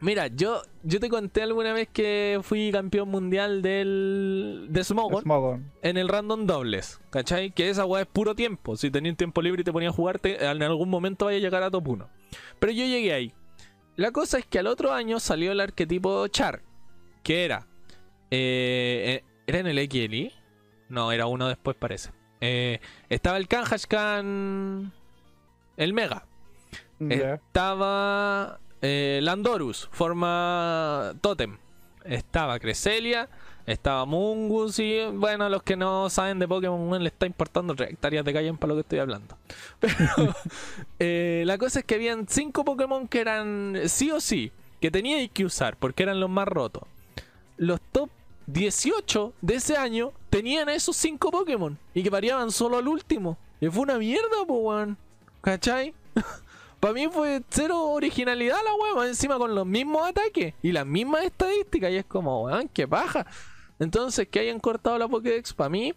Mira, 0.02 0.26
yo, 0.26 0.60
yo 0.82 1.00
te 1.00 1.08
conté 1.08 1.42
alguna 1.42 1.72
vez 1.72 1.88
que 1.90 2.38
fui 2.42 2.70
campeón 2.70 3.08
mundial 3.08 3.62
del, 3.62 4.66
de 4.68 4.84
Smogon 4.84 5.22
Smogon. 5.22 5.72
en 5.80 5.96
el 5.96 6.08
random 6.08 6.46
dobles. 6.46 7.00
¿Cachai? 7.10 7.52
Que 7.52 7.70
esa 7.70 7.86
weá 7.86 8.02
es 8.02 8.08
puro 8.08 8.34
tiempo. 8.34 8.76
Si 8.76 8.90
tenías 8.90 9.16
tiempo 9.16 9.40
libre 9.40 9.62
y 9.62 9.64
te 9.64 9.72
ponías 9.72 9.92
a 9.94 9.96
jugarte, 9.96 10.44
en 10.44 10.62
algún 10.62 10.90
momento 10.90 11.24
vaya 11.24 11.38
a 11.38 11.40
llegar 11.40 11.62
a 11.62 11.70
top 11.70 11.88
1. 11.88 12.08
Pero 12.58 12.72
yo 12.72 12.84
llegué 12.84 13.12
ahí. 13.14 13.34
La 13.96 14.10
cosa 14.10 14.38
es 14.38 14.46
que 14.46 14.58
al 14.58 14.66
otro 14.66 14.92
año 14.92 15.18
salió 15.20 15.52
el 15.52 15.60
arquetipo 15.60 16.26
Char. 16.28 16.62
Que 17.22 17.44
era. 17.44 17.66
eh, 18.30 19.22
eh, 19.22 19.24
¿Era 19.46 19.58
en 19.58 19.66
el 19.66 19.78
XLI? 19.90 20.32
No, 20.88 21.10
era 21.12 21.26
uno 21.26 21.48
después, 21.48 21.76
parece. 21.76 22.10
Eh, 22.40 22.80
estaba 23.08 23.36
el 23.38 23.48
Kanhashkan. 23.48 24.92
El 25.76 25.92
Mega. 25.94 26.26
Estaba 27.00 28.60
eh, 28.82 29.20
Landorus, 29.22 29.88
forma 29.92 31.14
Totem. 31.20 31.56
Estaba 32.04 32.58
Cresselia, 32.58 33.28
estaba 33.64 34.04
Mungus 34.04 34.80
y 34.80 35.06
bueno, 35.06 35.48
los 35.48 35.62
que 35.62 35.76
no 35.76 36.10
saben 36.10 36.40
de 36.40 36.48
Pokémon 36.48 37.00
le 37.00 37.08
está 37.08 37.26
importando 37.26 37.74
tres 37.76 37.90
hectáreas 37.90 38.24
de 38.24 38.32
calle 38.32 38.52
para 38.54 38.68
lo 38.68 38.74
que 38.74 38.80
estoy 38.80 38.98
hablando. 38.98 39.36
Pero 39.80 40.34
eh, 40.98 41.44
la 41.46 41.58
cosa 41.58 41.80
es 41.80 41.84
que 41.84 41.94
habían 41.94 42.26
cinco 42.28 42.64
Pokémon 42.64 43.06
que 43.06 43.20
eran 43.20 43.82
sí 43.86 44.10
o 44.10 44.20
sí, 44.20 44.50
que 44.80 44.90
teníais 44.90 45.30
que 45.30 45.44
usar 45.44 45.76
porque 45.76 46.02
eran 46.02 46.20
los 46.20 46.28
más 46.28 46.48
rotos. 46.48 46.82
Los 47.56 47.80
top 47.92 48.10
18 48.46 49.34
de 49.40 49.54
ese 49.54 49.76
año 49.76 50.12
tenían 50.28 50.68
esos 50.68 50.96
cinco 50.96 51.30
Pokémon 51.30 51.78
y 51.94 52.02
que 52.02 52.10
variaban 52.10 52.50
solo 52.50 52.78
al 52.78 52.88
último. 52.88 53.38
Y 53.60 53.68
fue 53.68 53.82
una 53.82 53.98
mierda, 53.98 54.42
weón. 54.46 54.98
¿Cachai? 55.40 55.94
Para 56.82 56.94
mí 56.94 57.06
fue 57.06 57.42
cero 57.48 57.90
originalidad 57.90 58.56
la 58.64 58.98
weá, 58.98 59.06
encima 59.06 59.38
con 59.38 59.54
los 59.54 59.64
mismos 59.64 60.04
ataques 60.04 60.54
y 60.64 60.72
las 60.72 60.84
mismas 60.84 61.22
estadísticas. 61.22 61.92
Y 61.92 61.98
es 61.98 62.04
como, 62.04 62.42
weón, 62.42 62.68
qué 62.74 62.88
paja. 62.88 63.24
Entonces, 63.78 64.26
que 64.26 64.40
hayan 64.40 64.58
cortado 64.58 64.98
la 64.98 65.06
Pokédex, 65.06 65.54
para 65.54 65.70
mí 65.70 65.94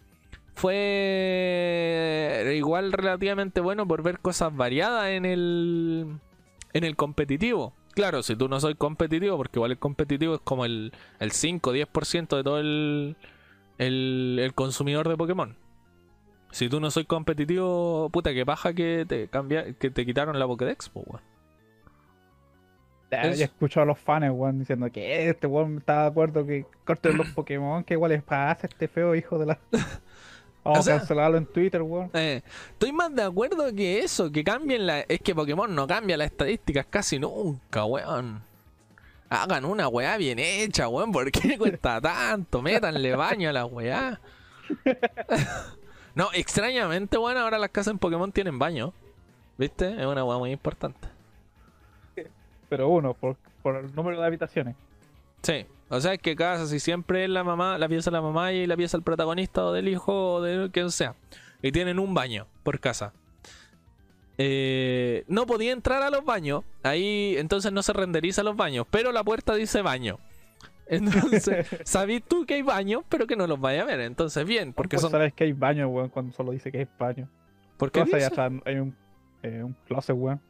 fue 0.54 2.52
igual 2.56 2.92
relativamente 2.92 3.60
bueno 3.60 3.84
por 3.88 4.04
ver 4.04 4.20
cosas 4.20 4.54
variadas 4.54 5.08
en 5.08 5.24
el, 5.24 6.20
en 6.72 6.84
el 6.84 6.94
competitivo. 6.94 7.72
Claro, 7.90 8.22
si 8.22 8.36
tú 8.36 8.48
no 8.48 8.60
soy 8.60 8.76
competitivo, 8.76 9.36
porque 9.36 9.58
igual 9.58 9.72
el 9.72 9.78
competitivo 9.80 10.36
es 10.36 10.40
como 10.40 10.64
el, 10.64 10.92
el 11.18 11.32
5-10% 11.32 12.36
de 12.36 12.44
todo 12.44 12.60
el, 12.60 13.16
el 13.78 14.52
consumidor 14.54 15.08
de 15.08 15.16
Pokémon. 15.16 15.56
Si 16.56 16.70
tú 16.70 16.80
no 16.80 16.90
soy 16.90 17.04
competitivo, 17.04 18.08
puta, 18.10 18.32
que 18.32 18.46
paja 18.46 18.72
que 18.72 19.04
te 19.06 19.28
cambia, 19.28 19.74
que 19.74 19.90
te 19.90 20.06
quitaron 20.06 20.38
la 20.38 20.46
Pokédex, 20.46 20.88
po, 20.88 21.00
weón. 21.06 21.20
Ya 23.10 23.24
he 23.24 23.42
escuchado 23.42 23.82
a 23.82 23.86
los 23.88 23.98
fans, 23.98 24.30
weón, 24.32 24.60
diciendo 24.60 24.90
que 24.90 25.28
este 25.28 25.46
weón 25.46 25.76
está 25.76 26.04
de 26.04 26.08
acuerdo 26.08 26.46
que 26.46 26.64
corten 26.86 27.18
los 27.18 27.28
Pokémon, 27.28 27.84
que 27.84 27.92
igual 27.92 28.12
les 28.12 28.22
pasa 28.22 28.68
este 28.68 28.88
feo 28.88 29.14
hijo 29.14 29.38
de 29.38 29.44
la. 29.44 29.58
Vamos 30.64 30.78
O 30.78 30.82
sea- 30.82 30.94
a 30.94 30.98
cancelarlo 31.00 31.36
en 31.36 31.44
Twitter, 31.44 31.82
weón. 31.82 32.08
Eh, 32.14 32.40
estoy 32.70 32.90
más 32.90 33.14
de 33.14 33.24
acuerdo 33.24 33.74
que 33.74 33.98
eso, 33.98 34.32
que 34.32 34.42
cambien 34.42 34.86
la. 34.86 35.00
Es 35.00 35.20
que 35.20 35.34
Pokémon 35.34 35.74
no 35.74 35.86
cambia 35.86 36.16
las 36.16 36.30
estadísticas 36.30 36.86
casi 36.88 37.18
nunca, 37.18 37.84
weón. 37.84 38.40
Hagan 39.28 39.66
una 39.66 39.88
weá 39.88 40.16
bien 40.16 40.38
hecha, 40.38 40.88
weón. 40.88 41.12
¿Por 41.12 41.30
qué 41.30 41.58
cuesta 41.58 42.00
tanto? 42.00 42.62
Métanle 42.62 43.14
baño 43.14 43.50
a 43.50 43.52
la 43.52 43.66
weá. 43.66 44.18
no, 46.16 46.30
extrañamente, 46.32 47.18
weón, 47.18 47.36
ahora 47.36 47.58
las 47.58 47.70
casas 47.70 47.92
en 47.92 47.98
Pokémon 47.98 48.32
tienen 48.32 48.58
baño. 48.58 48.92
¿Viste? 49.58 50.00
Es 50.00 50.06
una 50.06 50.24
weá 50.24 50.38
muy 50.38 50.50
importante. 50.50 51.08
Pero 52.68 52.88
uno, 52.88 53.14
por, 53.14 53.36
por 53.62 53.76
el 53.76 53.94
número 53.94 54.18
de 54.20 54.26
habitaciones. 54.26 54.74
Sí. 55.42 55.66
O 55.88 56.00
sea, 56.00 56.14
es 56.14 56.20
que 56.20 56.34
casa 56.34 56.66
si 56.66 56.80
siempre 56.80 57.24
es 57.24 57.30
la 57.30 57.44
mamá, 57.44 57.78
la 57.78 57.88
pieza 57.88 58.10
de 58.10 58.16
la 58.16 58.22
mamá 58.22 58.52
y 58.52 58.66
la 58.66 58.76
pieza 58.76 58.96
del 58.96 59.04
protagonista 59.04 59.64
o 59.64 59.72
del 59.72 59.88
hijo 59.88 60.34
o 60.34 60.42
de 60.42 60.70
quien 60.70 60.90
sea. 60.90 61.14
Y 61.62 61.70
tienen 61.70 61.98
un 61.98 62.12
baño 62.14 62.46
por 62.62 62.80
casa. 62.80 63.12
Eh, 64.38 65.24
no 65.28 65.46
podía 65.46 65.72
entrar 65.72 66.02
a 66.02 66.10
los 66.10 66.24
baños. 66.24 66.64
Ahí 66.82 67.36
entonces 67.38 67.72
no 67.72 67.82
se 67.82 67.92
renderiza 67.92 68.42
los 68.42 68.56
baños. 68.56 68.86
Pero 68.90 69.12
la 69.12 69.22
puerta 69.22 69.54
dice 69.54 69.82
baño. 69.82 70.18
Entonces, 70.88 71.66
sabís 71.84 72.22
tú 72.24 72.46
que 72.46 72.54
hay 72.54 72.62
baños, 72.62 73.02
pero 73.08 73.26
que 73.26 73.36
no 73.36 73.46
los 73.46 73.60
vaya 73.60 73.82
a 73.82 73.84
ver. 73.84 74.00
Entonces, 74.00 74.46
bien, 74.46 74.72
porque 74.72 74.96
Porque 74.96 74.98
son. 75.02 75.10
sabes 75.10 75.32
que 75.34 75.44
hay 75.44 75.52
baño, 75.52 75.88
weón, 75.88 76.08
cuando 76.10 76.32
solo 76.32 76.52
dice 76.52 76.70
que 76.70 76.78
hay 76.78 76.88
baño. 76.98 77.28
¿Por 77.76 77.90
¿Qué 77.90 78.04
dice? 78.04 78.24
atrás? 78.24 78.52
Hay 78.64 78.76
un, 78.76 78.96
eh, 79.42 79.62
un 79.62 79.74
closet, 79.86 80.16
weón. 80.16 80.40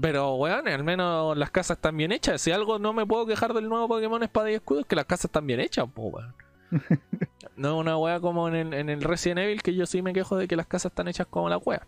Pero, 0.00 0.34
weón, 0.36 0.66
al 0.66 0.82
menos 0.84 1.36
las 1.36 1.50
casas 1.50 1.76
están 1.78 1.96
bien 1.96 2.10
hechas. 2.12 2.40
Si 2.40 2.50
algo 2.50 2.78
no 2.78 2.92
me 2.92 3.06
puedo 3.06 3.26
quejar 3.26 3.52
del 3.54 3.68
nuevo 3.68 3.86
Pokémon 3.88 4.22
Espada 4.22 4.50
y 4.50 4.54
Escudo 4.54 4.80
es 4.80 4.86
que 4.86 4.96
las 4.96 5.04
casas 5.04 5.26
están 5.26 5.46
bien 5.46 5.60
hechas, 5.60 5.86
po, 5.92 6.04
weón. 6.08 6.34
no 7.56 7.68
es 7.68 7.74
una 7.80 7.96
wea 7.96 8.18
como 8.20 8.48
en 8.48 8.54
el, 8.54 8.74
en 8.74 8.88
el 8.88 9.02
Resident 9.02 9.38
Evil 9.40 9.62
que 9.62 9.74
yo 9.74 9.86
sí 9.86 10.02
me 10.02 10.12
quejo 10.12 10.36
de 10.36 10.48
que 10.48 10.56
las 10.56 10.66
casas 10.66 10.90
están 10.90 11.06
hechas 11.08 11.26
como 11.28 11.48
la 11.48 11.58
wea. 11.58 11.86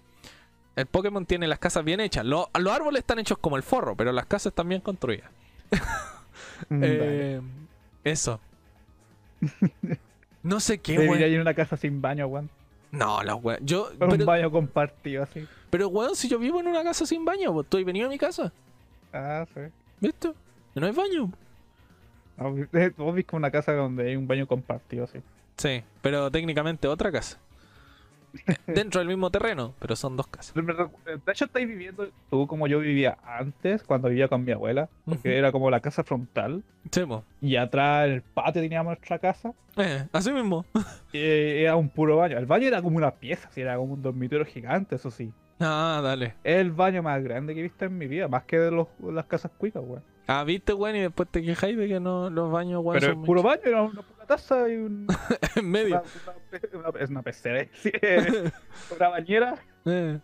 El 0.76 0.86
Pokémon 0.86 1.24
tiene 1.26 1.46
las 1.48 1.58
casas 1.58 1.84
bien 1.84 2.00
hechas. 2.00 2.24
Lo- 2.24 2.50
los 2.58 2.72
árboles 2.72 3.00
están 3.00 3.18
hechos 3.18 3.38
como 3.38 3.56
el 3.56 3.62
forro, 3.62 3.96
pero 3.96 4.12
las 4.12 4.26
casas 4.26 4.50
están 4.52 4.68
bien 4.68 4.80
construidas. 4.80 5.30
Mm. 6.70 6.80
Eh, 6.82 7.40
eso. 8.10 8.40
No 10.42 10.60
sé 10.60 10.78
qué, 10.78 10.92
Debería 10.92 11.10
weón. 11.22 11.32
ir 11.32 11.38
a 11.40 11.42
una 11.42 11.54
casa 11.54 11.76
sin 11.76 12.00
baño, 12.00 12.28
weón. 12.28 12.48
No, 12.92 13.20
la 13.24 13.34
wea. 13.34 13.58
Yo, 13.62 13.88
Con 13.98 14.04
un 14.04 14.10
pero, 14.12 14.26
baño 14.26 14.50
compartido, 14.52 15.24
así. 15.24 15.44
pero, 15.70 15.88
weón, 15.88 16.14
si 16.14 16.28
yo 16.28 16.38
vivo 16.38 16.60
en 16.60 16.68
una 16.68 16.84
casa 16.84 17.04
sin 17.04 17.24
baño, 17.24 17.52
pues 17.52 17.64
estoy 17.64 17.82
venido 17.82 18.06
a 18.06 18.10
mi 18.10 18.16
casa. 18.16 18.52
Ah, 19.12 19.44
sí. 19.52 19.60
¿Viste? 19.98 20.30
No 20.76 20.86
hay 20.86 20.92
baño. 20.92 21.32
No, 22.36 22.54
Vos 22.96 23.14
viste 23.16 23.34
una 23.34 23.50
casa 23.50 23.72
donde 23.72 24.08
hay 24.10 24.14
un 24.16 24.28
baño 24.28 24.46
compartido, 24.46 25.08
sí. 25.08 25.18
Sí, 25.56 25.82
pero 26.00 26.30
técnicamente 26.30 26.86
otra 26.86 27.10
casa. 27.10 27.38
Dentro 28.66 28.98
del 29.00 29.08
mismo 29.08 29.30
terreno, 29.30 29.74
pero 29.78 29.96
son 29.96 30.16
dos 30.16 30.26
casas. 30.26 30.54
De 30.54 30.62
de 30.62 31.32
hecho, 31.32 31.44
estáis 31.46 31.66
viviendo 31.68 32.08
tú 32.30 32.46
como 32.46 32.66
yo 32.66 32.80
vivía 32.80 33.18
antes, 33.24 33.82
cuando 33.82 34.08
vivía 34.08 34.28
con 34.28 34.44
mi 34.44 34.52
abuela, 34.52 34.88
porque 35.04 35.36
era 35.38 35.52
como 35.52 35.70
la 35.70 35.80
casa 35.80 36.04
frontal, 36.04 36.62
Sí, 36.90 37.02
y 37.40 37.56
atrás 37.56 38.06
en 38.06 38.12
el 38.14 38.22
patio 38.22 38.62
teníamos 38.62 38.90
nuestra 38.92 39.18
casa, 39.18 39.52
Eh, 39.76 40.06
así 40.12 40.32
mismo. 40.32 40.64
y 41.12 41.18
era 41.18 41.76
un 41.76 41.88
puro 41.88 42.16
baño. 42.16 42.38
El 42.38 42.46
baño 42.46 42.68
era 42.68 42.80
como 42.82 42.96
una 42.96 43.10
pieza, 43.10 43.48
así, 43.48 43.60
era 43.60 43.76
como 43.76 43.94
un 43.94 44.02
dormitorio 44.02 44.44
gigante, 44.44 44.94
eso 44.96 45.10
sí. 45.10 45.32
Ah, 45.58 46.00
dale. 46.02 46.34
Es 46.44 46.56
el 46.58 46.70
baño 46.70 47.02
más 47.02 47.22
grande 47.22 47.54
que 47.54 47.60
he 47.60 47.62
visto 47.62 47.84
en 47.84 47.96
mi 47.96 48.06
vida, 48.06 48.28
más 48.28 48.44
que 48.44 48.58
de 48.58 48.70
los, 48.70 48.88
las 49.02 49.24
casas 49.26 49.50
cuicas, 49.56 49.82
weón. 49.84 50.02
Ah, 50.28 50.42
viste, 50.44 50.72
weón, 50.72 50.96
y 50.96 51.00
después 51.00 51.28
te 51.30 51.42
quejáis 51.42 51.76
de 51.76 51.86
que 51.86 52.00
no, 52.00 52.28
los 52.30 52.50
baños, 52.50 52.82
weón, 52.84 52.98
Pero 52.98 53.12
el 53.12 53.16
son 53.18 53.24
puro 53.24 53.42
muy 53.42 53.50
baño 53.50 53.62
era 53.64 53.82
una 53.82 54.02
pura 54.02 54.26
taza 54.26 54.68
y 54.68 54.76
un, 54.76 55.06
en 55.56 55.70
medio. 55.70 56.02
una, 56.72 56.88
una 56.88 56.98
es 57.00 57.10
una 57.10 57.22
pecera, 57.22 57.66
sí, 57.74 57.90
eh, 58.02 58.50
una 58.96 59.08
bañera 59.08 59.54
Eh, 59.84 60.18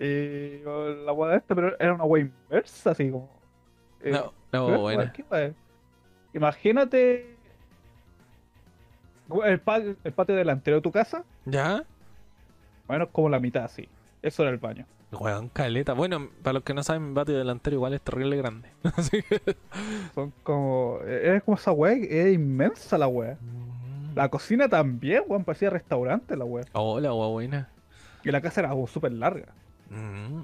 y 0.00 0.64
la 1.04 1.10
agua 1.10 1.30
de 1.30 1.36
esta, 1.36 1.54
pero 1.54 1.78
era 1.78 1.94
una 1.94 2.02
agua 2.04 2.18
inversa, 2.18 2.90
así 2.90 3.10
como. 3.10 3.30
eh, 4.02 4.10
no, 4.10 4.32
no, 4.52 4.66
¿Qué, 4.66 4.76
buena. 4.76 5.12
¿Qué 5.12 5.22
fue? 5.24 5.54
Imagínate 6.34 7.36
el 9.44 9.60
patio, 9.60 9.96
el 10.02 10.12
patio 10.12 10.34
delantero 10.34 10.78
de 10.78 10.80
tu 10.82 10.90
casa, 10.90 11.24
¿Ya? 11.44 11.84
bueno, 12.88 13.08
como 13.10 13.28
la 13.28 13.38
mitad 13.38 13.64
así. 13.64 13.88
Eso 14.22 14.42
era 14.42 14.50
el 14.50 14.58
baño. 14.58 14.86
Weón, 15.12 15.48
caleta. 15.48 15.92
Bueno, 15.92 16.28
para 16.42 16.54
los 16.54 16.62
que 16.62 16.72
no 16.72 16.82
saben, 16.82 17.08
mi 17.08 17.14
patio 17.14 17.36
delantero 17.36 17.74
igual 17.74 17.94
es 17.94 18.00
terrible 18.00 18.36
grande. 18.36 18.68
Así 18.96 19.22
que. 19.22 19.56
Son 20.14 20.32
como. 20.42 21.00
Es 21.06 21.42
como 21.42 21.56
esa 21.56 21.72
weá, 21.72 21.94
es 21.94 22.34
inmensa 22.34 22.96
la 22.96 23.08
weá. 23.08 23.36
La 24.14 24.28
cocina 24.28 24.68
también, 24.68 25.24
weón, 25.26 25.44
parecía 25.44 25.70
restaurante 25.70 26.36
la 26.36 26.44
weá. 26.44 26.64
Hola, 26.72 27.12
weón, 27.12 27.32
buena. 27.32 27.68
Y 28.24 28.30
la 28.30 28.40
casa 28.40 28.60
era 28.60 28.74
súper 28.86 29.12
larga. 29.12 29.46
Mm. 29.88 30.42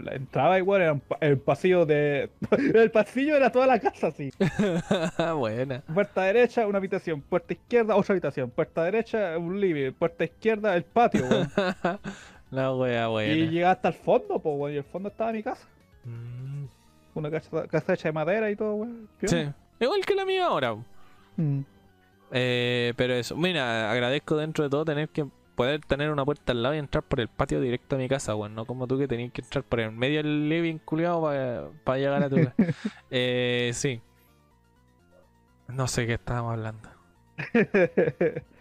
La 0.00 0.14
entrada 0.14 0.58
igual 0.58 0.80
era 0.80 1.00
el 1.20 1.38
pasillo 1.38 1.84
de. 1.84 2.30
El 2.74 2.90
pasillo 2.90 3.36
era 3.36 3.50
toda 3.50 3.66
la 3.66 3.78
casa 3.78 4.06
así. 4.08 4.30
buena. 5.36 5.82
Puerta 5.92 6.22
derecha, 6.22 6.66
una 6.66 6.78
habitación. 6.78 7.20
Puerta 7.20 7.52
izquierda, 7.52 7.94
otra 7.94 8.14
habitación. 8.14 8.50
Puerta 8.50 8.84
derecha, 8.84 9.36
un 9.36 9.60
living. 9.60 9.92
Puerta 9.92 10.24
izquierda, 10.24 10.74
el 10.74 10.84
patio, 10.84 11.26
weón. 11.26 11.50
La 12.54 12.72
wea, 12.72 13.08
Y 13.26 13.48
llegaba 13.48 13.72
hasta 13.72 13.88
el 13.88 13.94
fondo, 13.94 14.38
pues, 14.38 14.54
weón. 14.56 14.74
Y 14.74 14.76
el 14.76 14.84
fondo 14.84 15.08
estaba 15.08 15.32
mi 15.32 15.42
casa. 15.42 15.66
Mm. 16.04 16.66
Una 17.14 17.30
casa, 17.30 17.66
casa 17.66 17.94
hecha 17.94 18.08
de 18.08 18.12
madera 18.12 18.48
y 18.50 18.56
todo, 18.56 18.74
weón. 18.74 19.08
Sí. 19.24 19.48
Igual 19.80 20.06
que 20.06 20.14
la 20.14 20.24
mía 20.24 20.46
ahora. 20.46 20.76
Mm. 21.36 21.60
Eh, 22.30 22.94
pero 22.96 23.14
eso, 23.14 23.36
mira, 23.36 23.90
agradezco 23.90 24.36
dentro 24.36 24.64
de 24.64 24.70
todo 24.70 24.84
tener 24.84 25.08
que 25.08 25.26
poder 25.56 25.80
tener 25.80 26.10
una 26.10 26.24
puerta 26.24 26.52
al 26.52 26.62
lado 26.62 26.74
y 26.74 26.78
entrar 26.78 27.04
por 27.04 27.20
el 27.20 27.28
patio 27.28 27.60
directo 27.60 27.96
a 27.96 27.98
mi 27.98 28.08
casa, 28.08 28.36
weón. 28.36 28.54
No 28.54 28.66
como 28.66 28.86
tú 28.86 28.98
que 28.98 29.08
tenías 29.08 29.32
que 29.32 29.42
entrar 29.42 29.64
por 29.64 29.80
el 29.80 29.90
medio 29.90 30.22
del 30.22 30.48
living 30.48 30.78
culiado 30.78 31.72
para 31.82 31.98
llegar 31.98 32.22
a 32.22 32.30
tu 32.30 32.36
casa. 32.36 32.54
eh, 33.10 33.72
sí. 33.74 34.00
No 35.66 35.88
sé 35.88 36.06
qué 36.06 36.14
estábamos 36.14 36.52
hablando. 36.52 36.88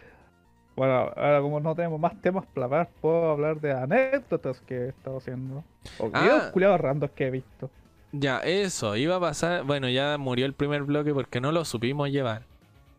bueno, 0.76 1.12
ahora 1.16 1.42
como 1.42 1.60
no 1.60 1.76
tenemos 1.76 2.00
más 2.00 2.20
temas 2.22 2.46
para 2.54 2.66
hablar, 2.66 2.90
puedo 3.02 3.32
hablar 3.32 3.60
de 3.62 3.72
anécdotas 3.74 4.60
que 4.62 4.76
he 4.76 4.90
estado 4.90 5.18
haciendo. 5.18 5.64
O 6.00 6.10
Ah. 6.14 6.22
videos 6.22 6.44
culiados 6.52 6.80
randos 6.82 7.12
que 7.12 7.28
he 7.28 7.32
visto. 7.32 7.70
Ya, 8.12 8.40
eso, 8.40 8.96
iba 8.96 9.16
a 9.16 9.20
pasar. 9.20 9.64
Bueno, 9.64 9.90
ya 9.90 10.18
murió 10.18 10.46
el 10.46 10.54
primer 10.54 10.84
bloque 10.84 11.14
porque 11.14 11.42
no 11.42 11.52
lo 11.52 11.66
supimos 11.66 12.10
llevar. 12.10 12.44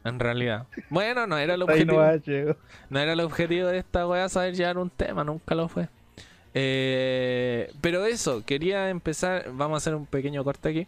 En 0.05 0.19
realidad. 0.21 0.67
Bueno, 0.91 1.27
no 1.27 1.39
era 1.39 1.55
el 1.55 1.63
objetivo. 1.63 2.03
no. 2.03 2.57
No 2.91 2.99
era 3.01 3.13
el 3.15 3.21
objetivo 3.21 3.69
de 3.69 3.79
esta 3.79 4.07
wea 4.07 4.29
saber 4.29 4.55
llevar 4.55 4.77
un 4.79 4.91
tema, 4.91 5.25
nunca 5.25 5.55
lo 5.55 5.69
fue. 5.69 5.89
Eh, 6.53 7.73
pero 7.81 8.05
eso, 8.07 8.45
quería 8.45 8.89
empezar. 8.91 9.47
Vamos 9.53 9.75
a 9.75 9.79
hacer 9.79 9.95
un 9.95 10.07
pequeño 10.07 10.45
corte 10.45 10.69
aquí. 10.69 10.87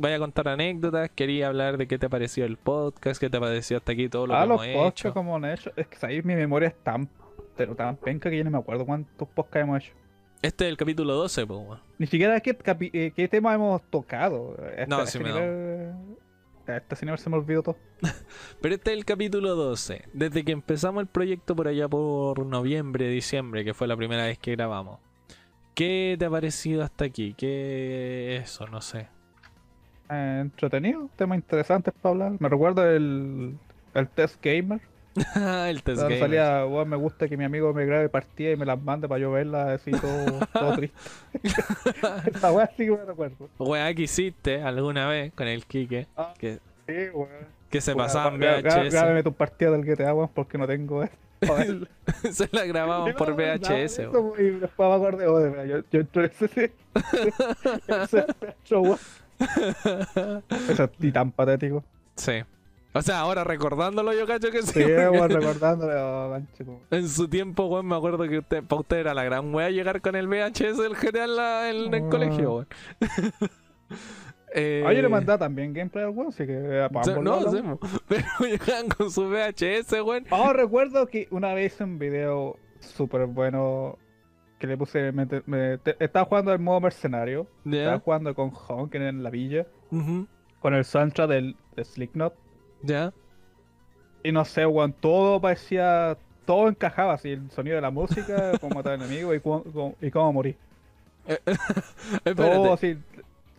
Voy 0.00 0.12
a 0.12 0.18
contar 0.20 0.46
anécdotas, 0.48 1.10
quería 1.10 1.48
hablar 1.48 1.76
de 1.76 1.88
qué 1.88 1.98
te 1.98 2.08
pareció 2.08 2.44
el 2.44 2.56
podcast, 2.56 3.20
qué 3.20 3.28
te 3.28 3.40
pareció 3.40 3.78
hasta 3.78 3.92
aquí 3.92 4.08
todo 4.08 4.28
lo 4.28 4.34
Ah, 4.36 4.42
que 4.42 4.46
los 4.48 4.64
hemos 4.64 4.76
podcasts 4.76 5.00
hecho. 5.00 5.12
como 5.14 5.36
han 5.36 5.44
hecho. 5.44 5.72
Es 5.76 5.88
que 5.88 6.06
ahí 6.06 6.22
mi 6.22 6.36
memoria 6.36 6.68
es 6.68 6.76
tan, 6.84 7.08
pero 7.56 7.74
tan 7.74 7.96
penca 7.96 8.30
que 8.30 8.38
yo 8.38 8.44
no 8.44 8.50
me 8.52 8.58
acuerdo 8.58 8.86
cuántos 8.86 9.26
podcasts 9.28 9.56
hemos 9.64 9.82
hecho. 9.82 9.92
Este 10.40 10.64
es 10.66 10.70
el 10.70 10.76
capítulo 10.76 11.14
12, 11.14 11.46
pues. 11.48 11.58
weón. 11.60 11.80
Ni 11.98 12.06
siquiera 12.06 12.38
qué, 12.40 12.56
eh, 12.92 13.12
qué 13.14 13.26
tema 13.28 13.52
hemos 13.54 13.82
tocado. 13.90 14.56
Este, 14.68 14.86
No, 14.86 15.00
este 15.02 15.18
sí 15.18 15.24
me 15.24 15.30
da. 15.30 15.98
Este 16.76 17.06
nivel 17.06 17.18
se 17.18 17.28
me 17.30 17.36
olvidó 17.36 17.62
todo. 17.64 17.76
Pero 18.60 18.74
este 18.76 18.92
es 18.92 18.98
el 18.98 19.04
capítulo 19.04 19.56
12. 19.56 20.04
Desde 20.12 20.44
que 20.44 20.52
empezamos 20.52 21.00
el 21.00 21.08
proyecto 21.08 21.56
por 21.56 21.66
allá 21.66 21.88
por 21.88 22.46
noviembre, 22.46 23.08
diciembre, 23.08 23.64
que 23.64 23.74
fue 23.74 23.88
la 23.88 23.96
primera 23.96 24.26
vez 24.26 24.38
que 24.38 24.52
grabamos. 24.52 25.00
¿Qué 25.74 26.14
te 26.20 26.24
ha 26.26 26.30
parecido 26.30 26.84
hasta 26.84 27.04
aquí? 27.06 27.34
¿Qué 27.36 28.36
eso? 28.36 28.66
No 28.68 28.80
sé. 28.80 29.08
Eh, 30.10 30.38
entretenido, 30.42 31.08
temas 31.16 31.36
interesantes 31.36 31.92
para 32.00 32.12
hablar. 32.12 32.32
Me 32.38 32.48
recuerdo 32.48 32.88
el, 32.88 33.56
el 33.94 34.08
test 34.08 34.42
gamer. 34.42 34.80
el 35.66 35.82
test 35.82 35.98
Donde 36.00 36.14
gamer. 36.18 36.18
salía, 36.20 36.64
"Weón, 36.66 36.88
me 36.88 36.96
gusta 36.96 37.28
que 37.28 37.36
mi 37.36 37.44
amigo 37.44 37.72
me 37.74 37.84
grabe 37.84 38.08
partida 38.08 38.52
y 38.52 38.56
me 38.56 38.64
las 38.64 38.80
mande 38.80 39.08
para 39.08 39.20
yo 39.20 39.32
verlas 39.32 39.68
así 39.80 39.90
todo, 39.90 40.40
todo 40.52 40.76
triste. 40.76 40.96
Esa 42.34 42.52
weá 42.52 42.66
sí 42.76 42.84
que 42.86 42.90
me 42.92 43.04
recuerdo. 43.04 43.48
Weá 43.58 43.92
que 43.94 44.02
hiciste 44.02 44.62
alguna 44.62 45.08
vez 45.08 45.32
con 45.34 45.46
el 45.48 45.64
Kike. 45.66 46.06
Ah, 46.16 46.32
Que, 46.38 46.58
Sí, 46.86 46.94
weón. 47.12 47.28
que 47.68 47.80
se 47.80 47.94
pasaban 47.94 48.38
VHS. 48.38 48.92
Grábame 48.92 49.22
tu 49.22 49.32
partida 49.32 49.72
del 49.72 49.84
GTA, 49.84 50.14
weón, 50.14 50.30
porque 50.32 50.56
no 50.56 50.66
tengo 50.66 51.02
esto. 51.02 51.16
se 52.32 52.48
la 52.52 52.64
grababan 52.64 53.14
por 53.14 53.34
VHS. 53.34 53.98
eso, 54.00 54.34
Y 54.38 54.42
después 54.58 54.88
me 54.88 54.94
acordé, 54.94 55.26
oh, 55.28 55.64
yo, 55.64 55.78
yo 55.90 56.00
entré 56.00 56.24
en 56.24 56.30
ese, 56.40 56.72
ese 57.88 58.18
espectro, 58.18 58.80
weón. 58.82 58.98
Eso 60.70 60.84
es 61.00 61.12
tan 61.12 61.32
patético. 61.32 61.84
Sí. 62.16 62.32
O 62.94 63.02
sea, 63.02 63.20
ahora 63.20 63.44
recordándolo 63.44 64.12
yo 64.12 64.26
cacho 64.26 64.50
que 64.50 64.62
sí. 64.62 64.72
Sí, 64.82 64.84
weón, 64.84 65.30
recordándole, 65.30 65.94
manche, 66.30 66.64
como- 66.64 66.80
En 66.90 67.08
su 67.08 67.28
tiempo, 67.28 67.66
weón, 67.66 67.86
me 67.86 67.94
acuerdo 67.96 68.26
que 68.26 68.38
usted, 68.38 68.62
para 68.64 68.80
usted 68.80 68.96
era 68.98 69.14
la 69.14 69.24
gran 69.24 69.54
wea 69.54 69.70
llegar 69.70 70.00
con 70.00 70.16
el 70.16 70.26
VHS 70.26 70.78
del 70.82 70.94
GTA 70.96 71.24
en, 71.24 71.36
la- 71.36 71.70
en 71.70 71.94
el 71.94 72.04
Ah. 72.04 72.08
colegio, 72.10 72.54
weón. 72.54 72.68
Eh, 74.54 74.82
Ah, 74.86 74.94
yo 74.94 75.02
le 75.02 75.10
mandaba 75.10 75.38
también 75.38 75.74
gameplay 75.74 76.04
al 76.04 76.10
weón, 76.10 76.28
así 76.28 76.46
que 76.46 76.54
eh, 76.54 76.80
o 76.86 76.88
vamos 76.88 77.06
sea, 77.06 77.18
no, 77.18 77.50
sí, 77.50 77.58
pero 78.08 78.24
llegaban 78.40 78.88
con 78.88 79.10
su 79.10 79.28
VHS, 79.28 80.00
weón. 80.02 80.24
Oh, 80.30 80.54
recuerdo 80.54 81.06
que 81.06 81.28
una 81.30 81.52
vez 81.52 81.78
un 81.82 81.98
video 81.98 82.56
súper 82.80 83.26
bueno 83.26 83.98
que 84.58 84.66
le 84.66 84.76
puse. 84.76 85.12
me- 85.12 85.26
me- 85.46 85.78
te- 85.78 85.96
estaba 86.04 86.24
jugando 86.26 86.52
el 86.52 86.58
modo 86.58 86.80
mercenario. 86.80 87.46
Estaba 87.64 88.00
jugando 88.00 88.34
con 88.34 88.50
Honk 88.52 88.94
en 88.94 89.22
la 89.22 89.30
villa. 89.30 89.66
Con 90.60 90.74
el 90.74 90.84
soundtrack 90.84 91.28
del, 91.28 91.56
de 91.76 91.84
Slipknot. 91.84 92.34
ya. 92.82 93.12
Y 94.24 94.32
no 94.32 94.44
sé, 94.44 94.66
weón, 94.66 94.92
todo 94.92 95.40
parecía. 95.40 96.16
Todo 96.44 96.68
encajaba 96.68 97.12
así, 97.14 97.30
el 97.32 97.50
sonido 97.52 97.76
de 97.76 97.82
la 97.82 97.90
música, 97.90 98.52
cómo 98.60 98.74
matar 98.74 98.94
enemigos 98.94 99.36
y, 99.36 99.40
cómo- 99.40 99.62
cómo- 99.64 99.94
y 100.00 100.10
cómo 100.10 100.32
morí. 100.32 100.56
Espérate, 101.26 102.34
Todo 102.34 102.72
así. 102.72 102.98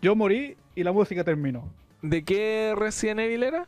Yo 0.01 0.15
morí 0.15 0.57
y 0.75 0.83
la 0.83 0.91
música 0.91 1.23
terminó. 1.23 1.69
¿de 2.01 2.23
qué 2.23 2.73
Resident 2.77 3.19
Evil 3.19 3.43
era? 3.43 3.67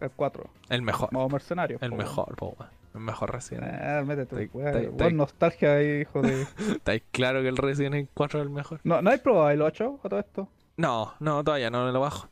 El 0.00 0.10
4. 0.10 0.44
El 0.68 0.82
mejor. 0.82 1.12
Modo 1.12 1.28
mercenario. 1.28 1.78
El 1.80 1.90
po, 1.90 1.96
mejor, 1.96 2.36
po, 2.36 2.54
weón. 2.58 2.70
Mejor 2.98 3.32
Resident 3.32 3.66
Evil. 3.66 3.78
Ah, 3.82 4.02
métete, 4.06 4.48
Te- 4.48 4.88
weón. 4.88 5.16
nostalgia 5.16 5.74
ahí, 5.74 5.86
hijo 6.02 6.22
de. 6.22 6.42
¿Estáis 6.42 7.02
claro 7.10 7.42
que 7.42 7.48
el 7.48 7.56
Resident 7.56 7.94
Evil 7.94 8.08
4 8.14 8.40
es 8.40 8.46
el 8.46 8.50
mejor? 8.52 8.80
¿No, 8.84 9.02
¿no 9.02 9.10
hay 9.10 9.18
probado 9.18 9.50
el 9.50 9.62
8 9.62 10.00
a 10.02 10.08
todo 10.08 10.20
esto? 10.20 10.48
No, 10.76 11.14
no, 11.20 11.42
todavía 11.44 11.70
no 11.70 11.90
lo 11.90 12.00
bajo. 12.00 12.28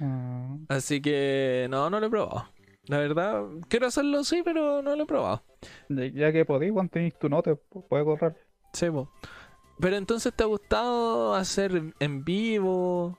Ah. 0.00 0.56
Así 0.68 1.00
que 1.00 1.66
no, 1.70 1.88
no 1.90 2.00
lo 2.00 2.06
he 2.06 2.10
probado. 2.10 2.48
La 2.84 2.98
verdad, 2.98 3.42
quiero 3.68 3.86
hacerlo 3.86 4.22
sí, 4.22 4.42
pero 4.44 4.80
no 4.82 4.94
lo 4.94 5.02
he 5.02 5.06
probado. 5.06 5.42
Ya- 5.88 6.32
que 6.32 6.44
podéis, 6.44 6.72
Juan, 6.72 6.88
tenéis 6.88 7.18
tu 7.18 7.28
note, 7.28 7.56
puede 7.56 8.04
correr. 8.04 8.36
Sí, 8.72 8.90
po. 8.90 9.10
Pero 9.80 9.96
entonces 9.96 10.32
te 10.34 10.44
ha 10.44 10.46
gustado 10.46 11.34
hacer 11.34 11.94
en 11.98 12.24
vivo 12.24 13.18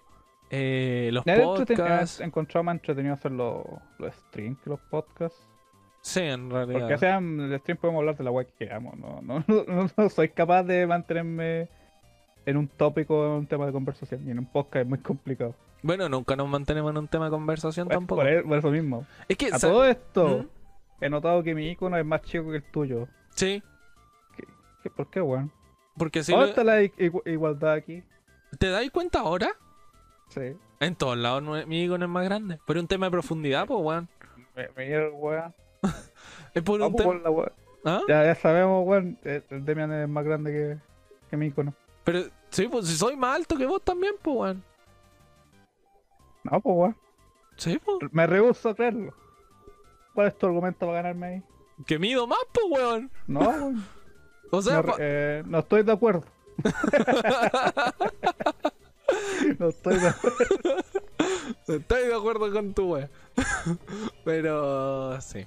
eh, 0.50 1.10
los 1.12 1.24
podcasts. 1.26 2.22
he 2.22 2.24
encontrado 2.24 2.64
más 2.64 2.76
entretenido 2.76 3.14
hacer 3.14 3.32
los, 3.32 3.64
los 4.00 4.16
streams 4.16 4.60
que 4.62 4.70
los 4.70 4.80
podcasts. 4.90 5.46
Sí, 6.02 6.22
en 6.22 6.50
Porque 6.50 6.74
realidad. 6.74 6.98
sean 7.00 7.40
el 7.42 7.60
stream 7.60 7.78
podemos 7.78 8.00
hablar 8.00 8.18
de 8.18 8.24
la 8.24 8.32
web 8.32 8.48
que 8.48 8.66
queramos. 8.66 8.98
No, 8.98 9.22
no, 9.22 9.44
no, 9.48 9.90
no- 9.96 10.10
soy 10.10 10.30
capaz 10.30 10.64
de 10.64 10.88
mantenerme 10.88 11.68
en 12.46 12.58
un 12.58 12.68
tópico, 12.68 13.26
en 13.26 13.32
un 13.32 13.48
tema 13.48 13.66
de 13.66 13.72
conversación. 13.74 14.26
Y 14.28 14.32
en 14.32 14.40
un 14.40 14.46
podcast 14.46 14.84
es 14.84 14.88
muy 14.88 15.00
complicado. 15.00 15.54
Bueno, 15.84 16.08
nunca 16.10 16.36
nos 16.36 16.48
mantenemos 16.48 16.92
en 16.92 16.98
un 16.98 17.08
tema 17.08 17.26
de 17.26 17.32
conversación 17.32 17.88
Pues, 17.88 17.98
tampoco. 17.98 18.22
por, 18.22 18.30
e- 18.30 18.42
por 18.44 18.58
eso 18.58 18.72
mismo. 18.72 19.06
Es 19.28 19.38
que, 19.38 19.50
A 19.54 19.60
todo 19.60 19.86
esto, 19.86 20.46
¿Mm? 21.00 21.04
he 21.04 21.10
notado 21.10 21.44
que 21.44 21.54
mi 21.54 21.70
icono 21.70 21.98
es 21.98 22.06
más 22.06 22.22
chico 22.24 22.50
que 22.52 22.58
el 22.58 22.64
tuyo. 22.64 23.08
Sí, 23.36 23.62
¿Qué- 24.84 24.90
¿Por 24.90 25.10
qué, 25.10 25.22
weón? 25.22 25.52
porque 25.98 26.24
si 26.24 26.32
¿Dónde 26.32 26.46
lo- 26.46 26.50
está 26.52 26.64
la 26.64 26.82
igu- 26.82 27.22
igualdad 27.26 27.74
aquí? 27.74 28.04
¿Te 28.58 28.70
dais 28.70 28.90
cuenta 28.92 29.20
ahora? 29.20 29.50
Sí. 30.30 30.56
En 30.80 30.96
todos 30.96 31.18
lados 31.18 31.44
mi 31.68 31.84
icono 31.84 32.06
es 32.06 32.12
más 32.12 32.24
grande. 32.24 32.60
Pero 32.66 32.80
un 32.80 32.88
tema 32.88 33.08
de 33.08 33.12
profundidad, 33.12 33.66
pues, 33.68 33.80
weón. 33.84 34.08
Llega, 34.78 35.10
weón. 35.10 35.54
Es 36.54 36.64
por 36.64 36.76
un 36.76 36.88
Vamos 36.88 36.98
tema. 36.98 37.10
con 37.14 37.24
la 37.24 37.30
weón. 37.30 37.52
¿Ah? 37.86 38.02
Ya, 38.08 38.24
ya 38.26 38.36
sabemos, 38.36 38.86
weón. 38.88 39.20
El 39.24 39.44
el 39.50 39.66
Demian 39.66 39.92
es 39.94 40.10
más 40.10 40.26
grande 40.26 40.52
que, 40.52 40.78
que 41.30 41.38
mi 41.38 41.48
icono. 41.48 41.74
Pero 42.04 42.24
sí, 42.50 42.68
pues 42.68 42.88
si 42.88 42.96
soy 42.96 43.16
más 43.16 43.36
alto 43.36 43.58
que 43.58 43.66
vos 43.66 43.82
también, 43.84 44.16
pues, 44.22 44.36
weón. 44.36 44.64
No, 46.44 46.60
pues, 46.62 46.76
weón. 46.76 46.98
Sí, 47.58 47.80
pues. 47.84 47.98
Me 48.12 48.26
rehuso 48.26 48.70
a 48.70 48.76
creerlo. 48.76 49.14
¿Cuál 50.14 50.28
es 50.28 50.38
tu 50.38 50.48
argumento 50.48 50.80
para 50.80 50.94
ganarme 50.94 51.28
ahí? 51.28 51.44
Que 51.86 52.00
mido 52.00 52.26
más, 52.26 52.40
pues, 52.52 52.66
weón. 52.70 53.12
No, 53.28 53.40
weón. 53.50 53.86
O 54.50 54.62
sea, 54.62 54.82
no, 54.82 54.96
eh, 54.98 55.44
no 55.46 55.60
estoy 55.60 55.84
de 55.84 55.92
acuerdo. 55.92 56.24
no 59.60 59.68
estoy 59.70 59.98
de 60.00 60.08
acuerdo. 60.08 60.38
Estoy 61.68 62.08
de 62.08 62.16
acuerdo 62.16 62.52
con 62.52 62.74
tu 62.74 62.94
wea. 62.94 63.10
Pero 64.24 65.20
sí. 65.22 65.46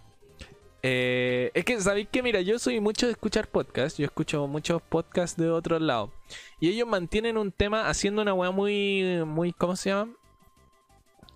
Eh, 0.83 1.51
es 1.55 1.65
que, 1.65 1.81
¿sabéis 1.81 2.09
que 2.11 2.23
Mira, 2.23 2.41
yo 2.41 2.59
soy 2.59 2.81
mucho 2.81 3.07
de 3.07 3.13
escuchar 3.13 3.49
podcasts. 3.49 3.99
Yo 3.99 4.07
escucho 4.07 4.47
muchos 4.47 4.81
podcasts 4.83 5.37
de 5.37 5.51
otros 5.51 5.81
lados. 5.81 6.11
Y 6.59 6.69
ellos 6.69 6.89
mantienen 6.89 7.37
un 7.37 7.53
tema 7.53 7.89
haciendo 7.89 8.23
una 8.23 8.35
wea 8.35 8.51
muy, 8.51 9.23
muy, 9.27 9.53
¿cómo 9.53 9.77
se 9.77 9.91
llama? 9.91 10.13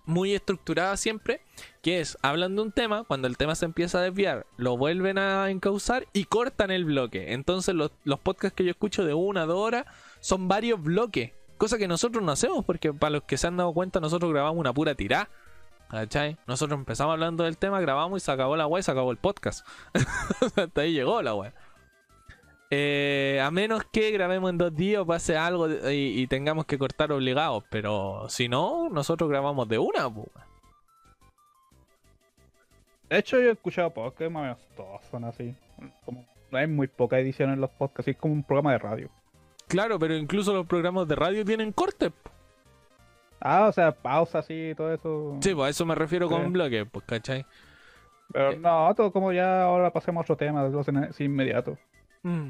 Muy 0.05 0.33
estructurada 0.33 0.97
siempre. 0.97 1.41
Que 1.81 1.99
es, 1.99 2.17
hablan 2.21 2.55
de 2.55 2.63
un 2.63 2.71
tema, 2.71 3.03
cuando 3.03 3.27
el 3.27 3.37
tema 3.37 3.55
se 3.55 3.65
empieza 3.65 3.99
a 3.99 4.01
desviar, 4.01 4.45
lo 4.57 4.77
vuelven 4.77 5.17
a 5.17 5.49
encauzar 5.49 6.07
y 6.13 6.25
cortan 6.25 6.71
el 6.71 6.85
bloque. 6.85 7.33
Entonces 7.33 7.75
los, 7.75 7.91
los 8.03 8.19
podcasts 8.19 8.55
que 8.55 8.63
yo 8.63 8.71
escucho 8.71 9.05
de 9.05 9.13
una, 9.13 9.45
dos 9.45 9.57
horas, 9.57 9.85
son 10.19 10.47
varios 10.47 10.81
bloques. 10.81 11.31
Cosa 11.57 11.77
que 11.77 11.87
nosotros 11.87 12.23
no 12.23 12.31
hacemos, 12.31 12.65
porque 12.65 12.91
para 12.93 13.11
los 13.11 13.23
que 13.23 13.37
se 13.37 13.47
han 13.47 13.57
dado 13.57 13.73
cuenta, 13.73 13.99
nosotros 13.99 14.31
grabamos 14.31 14.59
una 14.59 14.73
pura 14.73 14.95
tirada. 14.95 15.29
¿Cachai? 15.89 16.37
Nosotros 16.47 16.77
empezamos 16.79 17.13
hablando 17.13 17.43
del 17.43 17.57
tema, 17.57 17.79
grabamos 17.79 18.21
y 18.21 18.25
se 18.25 18.31
acabó 18.31 18.55
la 18.55 18.67
web 18.67 18.79
y 18.79 18.83
se 18.83 18.91
acabó 18.91 19.11
el 19.11 19.17
podcast. 19.17 19.65
Hasta 20.55 20.81
ahí 20.81 20.93
llegó 20.93 21.21
la 21.21 21.35
web. 21.35 21.53
Eh, 22.71 23.39
a 23.43 23.51
menos 23.51 23.83
que 23.91 24.11
grabemos 24.11 24.49
en 24.49 24.57
dos 24.57 24.75
días 24.75 25.01
o 25.01 25.05
pase 25.05 25.37
algo 25.37 25.69
y, 25.69 26.19
y 26.19 26.27
tengamos 26.27 26.65
que 26.65 26.77
cortar 26.77 27.11
obligados. 27.11 27.63
Pero 27.69 28.25
si 28.29 28.49
no, 28.49 28.89
nosotros 28.89 29.29
grabamos 29.29 29.67
de 29.69 29.77
una. 29.77 30.13
pues. 30.13 30.27
De 33.09 33.19
hecho, 33.19 33.39
yo 33.39 33.49
he 33.49 33.51
escuchado 33.51 33.91
podcasts, 33.91 34.33
más 34.33 34.57
todos 34.75 35.01
son 35.11 35.25
así. 35.25 35.55
Como, 36.05 36.25
no 36.51 36.57
hay 36.57 36.67
muy 36.67 36.87
poca 36.87 37.19
edición 37.19 37.51
en 37.51 37.61
los 37.61 37.69
podcasts, 37.69 38.07
es 38.09 38.17
como 38.17 38.33
un 38.33 38.43
programa 38.43 38.71
de 38.71 38.79
radio. 38.79 39.09
Claro, 39.67 39.99
pero 39.99 40.15
incluso 40.15 40.53
los 40.53 40.65
programas 40.65 41.07
de 41.07 41.15
radio 41.15 41.45
tienen 41.45 41.71
cortes. 41.71 42.11
po. 42.11 42.34
Ah, 43.47 43.67
o 43.67 43.71
sea, 43.71 43.91
pausa 43.91 44.39
así 44.39 44.69
y 44.71 44.75
todo 44.75 44.91
eso. 44.91 45.37
Sí, 45.39 45.53
pues 45.53 45.67
a 45.67 45.69
eso 45.69 45.85
me 45.85 45.93
refiero 45.93 46.27
con 46.27 46.45
Sí. 46.45 46.49
bloque, 46.51 46.85
pues, 46.85 47.05
¿cachai? 47.05 47.45
Pero 48.33 48.51
Eh. 48.53 48.57
no, 48.57 48.91
todo 48.95 49.11
como 49.11 49.31
ya 49.31 49.63
ahora 49.63 49.91
pasemos 49.91 50.21
a 50.21 50.23
otro 50.23 50.35
tema, 50.35 50.63
lo 50.67 50.79
hacen 50.79 50.97
así 50.97 51.25
inmediato. 51.25 51.77
Mm. 52.23 52.49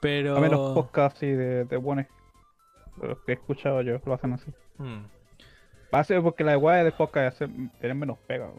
Pero. 0.00 0.36
A 0.36 0.40
menos 0.40 0.74
podcasts 0.74 1.16
así 1.18 1.26
de, 1.28 1.64
de 1.64 1.76
buenos. 1.78 2.04
Los 3.00 3.18
que 3.20 3.32
he 3.32 3.34
escuchado 3.36 3.80
yo, 3.80 3.98
lo 4.04 4.12
hacen 4.14 4.34
así. 4.34 4.50
Mm. 4.78 5.04
Va 5.94 6.00
a 6.00 6.04
ser 6.04 6.20
porque 6.22 6.44
la 6.44 6.58
web 6.58 6.84
de 6.84 6.92
podcast 6.92 7.38
tienen 7.38 7.98
menos 7.98 8.18
pega. 8.26 8.50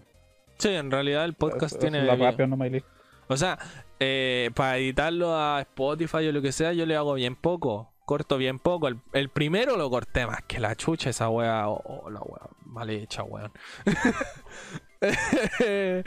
Sí, 0.57 0.69
en 0.69 0.89
realidad 0.89 1.23
el 1.25 1.33
podcast 1.35 1.79
tiene. 1.79 1.99
eso 2.03 2.11
es 2.13 2.19
la 2.19 2.25
rápido, 2.31 2.47
no 2.47 2.57
me 2.57 2.69
li- 2.69 2.83
O 3.27 3.37
sea, 3.37 3.59
eh, 3.99 4.49
para 4.55 4.77
editarlo 4.77 5.35
a 5.35 5.61
Spotify 5.61 6.27
o 6.27 6.31
lo 6.31 6.41
que 6.41 6.51
sea, 6.51 6.73
yo 6.73 6.85
le 6.87 6.95
hago 6.95 7.13
bien 7.13 7.35
poco. 7.35 7.91
Corto 8.07 8.37
bien 8.37 8.57
poco. 8.57 8.87
El, 8.87 9.01
el 9.11 9.27
primero 9.27 9.75
lo 9.75 9.89
corté 9.89 10.25
más 10.25 10.41
que 10.47 10.61
la 10.61 10.77
chucha, 10.77 11.09
esa 11.09 11.27
wea. 11.27 11.67
Oh, 11.67 11.81
oh, 11.83 12.09
la 12.09 12.21
wea 12.21 12.47
mal 12.63 12.89
hecha, 12.89 13.23
weón. 13.23 13.51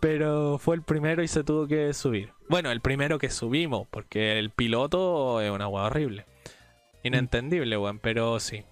Pero 0.00 0.58
fue 0.58 0.76
el 0.76 0.82
primero 0.82 1.22
y 1.22 1.28
se 1.28 1.42
tuvo 1.42 1.66
que 1.66 1.94
subir. 1.94 2.34
Bueno, 2.50 2.70
el 2.70 2.82
primero 2.82 3.18
que 3.18 3.30
subimos, 3.30 3.86
porque 3.90 4.38
el 4.38 4.50
piloto 4.50 5.40
es 5.40 5.50
una 5.50 5.68
wea 5.68 5.84
horrible. 5.84 6.26
Inentendible, 7.02 7.78
weón, 7.78 7.98
pero 7.98 8.38
sí. 8.38 8.64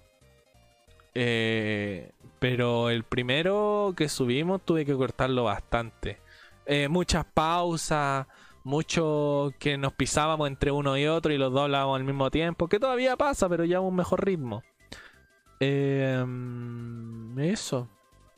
Eh, 1.15 2.11
pero 2.37 2.91
el 2.91 3.03
primero 3.03 3.95
que 3.97 4.07
subimos 4.07 4.63
tuve 4.63 4.85
que 4.85 4.93
cortarlo 4.93 5.45
bastante. 5.45 6.19
Eh, 6.67 6.89
muchas 6.89 7.25
pausas, 7.25 8.27
mucho 8.63 9.51
que 9.59 9.77
nos 9.77 9.93
pisábamos 9.93 10.47
entre 10.47 10.71
uno 10.71 10.97
y 10.97 11.07
otro 11.07 11.33
y 11.33 11.37
los 11.37 11.51
dos 11.51 11.63
hablábamos 11.63 11.97
al 11.97 12.03
mismo 12.05 12.29
tiempo, 12.31 12.67
que 12.67 12.79
todavía 12.79 13.17
pasa, 13.17 13.49
pero 13.49 13.65
ya 13.65 13.77
a 13.77 13.81
un 13.81 13.95
mejor 13.95 14.25
ritmo. 14.25 14.63
Eh, 15.59 16.23
mm, 16.25 17.39
eso. 17.39 17.87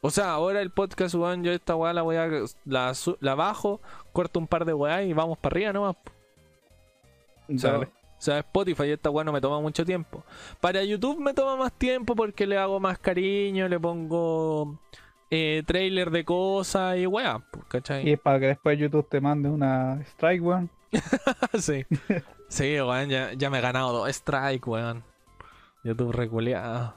O 0.01 0.09
sea, 0.09 0.31
ahora 0.31 0.61
el 0.61 0.69
podcast, 0.69 1.15
weón, 1.15 1.43
yo 1.43 1.53
esta 1.53 1.75
weá 1.75 1.93
la 1.93 2.01
voy 2.01 2.17
a. 2.17 2.29
La, 2.65 3.35
bajo, 3.35 3.79
corto 4.11 4.39
un 4.39 4.47
par 4.47 4.65
de 4.65 4.73
weá 4.73 5.03
y 5.03 5.13
vamos 5.13 5.37
para 5.37 5.53
arriba 5.53 5.73
nomás. 5.73 5.95
O 7.47 7.57
sea, 7.57 7.77
o 7.79 7.87
sea, 8.17 8.39
Spotify 8.39 8.91
esta 8.91 9.09
weá 9.09 9.23
no 9.23 9.31
me 9.31 9.39
toma 9.39 9.61
mucho 9.61 9.85
tiempo. 9.85 10.23
Para 10.59 10.83
YouTube 10.83 11.19
me 11.19 11.33
toma 11.33 11.55
más 11.55 11.71
tiempo 11.71 12.15
porque 12.15 12.45
le 12.45 12.57
hago 12.57 12.79
más 12.81 12.97
cariño, 12.99 13.69
le 13.69 13.79
pongo 13.79 14.77
eh, 15.29 15.63
trailer 15.65 16.11
de 16.11 16.23
cosas 16.25 16.97
y 16.97 17.05
weá, 17.07 17.39
pues, 17.51 17.65
¿cachai? 17.67 18.07
Y 18.07 18.13
es 18.13 18.19
para 18.19 18.39
que 18.39 18.47
después 18.47 18.77
YouTube 18.77 19.07
te 19.09 19.19
mande 19.21 19.49
una 19.49 20.01
strike, 20.01 20.43
weón. 20.43 20.69
sí. 21.59 21.85
Sí, 22.49 22.79
weón, 22.79 23.09
ya, 23.09 23.33
ya 23.33 23.49
me 23.49 23.57
he 23.57 23.61
ganado 23.61 23.91
dos 23.93 24.09
strike, 24.09 24.67
weón. 24.67 25.03
YouTube 25.83 26.11
reculeado. 26.11 26.93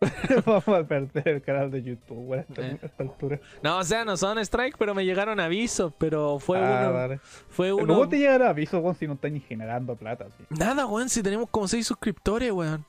Vamos 0.46 0.68
a 0.68 0.84
perder 0.84 1.28
el 1.28 1.42
canal 1.42 1.70
de 1.70 1.82
YouTube, 1.82 2.28
weón, 2.28 2.46
Eh. 2.56 2.78
esta 2.80 3.02
altura. 3.02 3.38
No, 3.62 3.78
o 3.78 3.84
sea, 3.84 4.06
no 4.06 4.16
son 4.16 4.38
strike, 4.38 4.76
pero 4.78 4.94
me 4.94 5.04
llegaron 5.04 5.38
avisos, 5.38 5.92
pero 5.98 6.38
fue 6.38 6.58
ah, 6.58 6.80
uno. 6.84 6.92
vale. 6.94 7.20
Fue 7.50 7.72
uno. 7.74 7.86
¿Cómo 7.86 8.08
te 8.08 8.18
llegará 8.18 8.48
aviso, 8.48 8.78
weón, 8.78 8.94
si 8.94 9.06
no 9.06 9.14
estás 9.14 9.30
ni 9.32 9.40
generando 9.40 9.96
plata? 9.96 10.26
así? 10.26 10.44
Nada, 10.48 10.86
weón, 10.86 11.10
si 11.10 11.22
tenemos 11.22 11.50
como 11.50 11.68
6 11.68 11.86
suscriptores, 11.86 12.50
weón. 12.52 12.84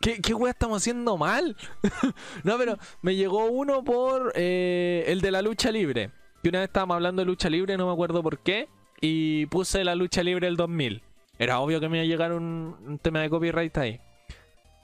¿Qué, 0.00 0.20
qué 0.22 0.34
estamos 0.48 0.78
haciendo 0.78 1.18
mal? 1.18 1.56
no, 2.44 2.56
pero 2.56 2.78
me 3.02 3.16
llegó 3.16 3.44
uno 3.46 3.84
por 3.84 4.32
eh, 4.34 5.04
el 5.08 5.20
de 5.20 5.30
la 5.30 5.42
lucha 5.42 5.70
libre. 5.70 6.10
Que 6.42 6.48
una 6.48 6.60
vez 6.60 6.68
estábamos 6.68 6.94
hablando 6.94 7.20
de 7.20 7.26
lucha 7.26 7.50
libre, 7.50 7.76
no 7.76 7.86
me 7.86 7.92
acuerdo 7.92 8.22
por 8.22 8.38
qué. 8.38 8.68
Y 9.02 9.46
puse 9.46 9.84
la 9.84 9.94
lucha 9.94 10.22
libre 10.22 10.46
del 10.46 10.56
2000. 10.56 11.02
Era 11.38 11.60
obvio 11.60 11.80
que 11.80 11.88
me 11.88 11.98
iba 11.98 12.04
a 12.04 12.06
llegar 12.06 12.32
un, 12.32 12.76
un 12.86 12.98
tema 12.98 13.20
de 13.20 13.28
copyright 13.28 13.76
ahí. 13.76 14.00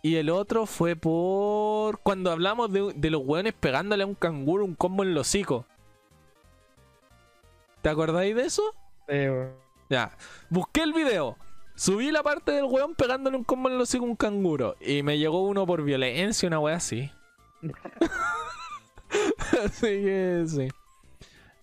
Y 0.03 0.17
el 0.17 0.29
otro 0.29 0.67
fue 0.67 0.97
por 0.97 1.99
cuando 2.01 2.31
hablamos 2.31 2.71
de, 2.71 2.93
de 2.95 3.11
los 3.11 3.23
weones 3.25 3.55
pegándole 3.55 4.03
a 4.03 4.07
un 4.07 4.15
canguro 4.15 4.65
un 4.65 4.75
combo 4.75 5.03
en 5.03 5.15
los 5.15 5.29
hocico. 5.29 5.67
¿Te 7.81 7.89
acordáis 7.89 8.37
de 8.37 8.43
eso? 8.43 8.63
Sí, 9.09 9.15
weón. 9.15 9.53
Ya. 9.89 10.17
Busqué 10.51 10.83
el 10.83 10.93
video. 10.93 11.37
Subí 11.77 12.11
la 12.11 12.23
parte 12.23 12.53
del 12.53 12.65
weón 12.65 12.95
pegándole 12.95 13.37
un 13.37 13.45
combo 13.45 13.69
en 13.69 13.79
los 13.79 13.91
hocico 13.91 14.07
a 14.07 14.09
un 14.09 14.17
canguro. 14.17 14.77
Y 14.81 15.03
me 15.03 15.19
llegó 15.19 15.47
uno 15.47 15.67
por 15.67 15.83
violencia, 15.83 16.47
una 16.47 16.59
wea 16.59 16.77
así. 16.77 17.11
así 19.65 19.83
que 19.83 20.45
sí. 20.49 20.69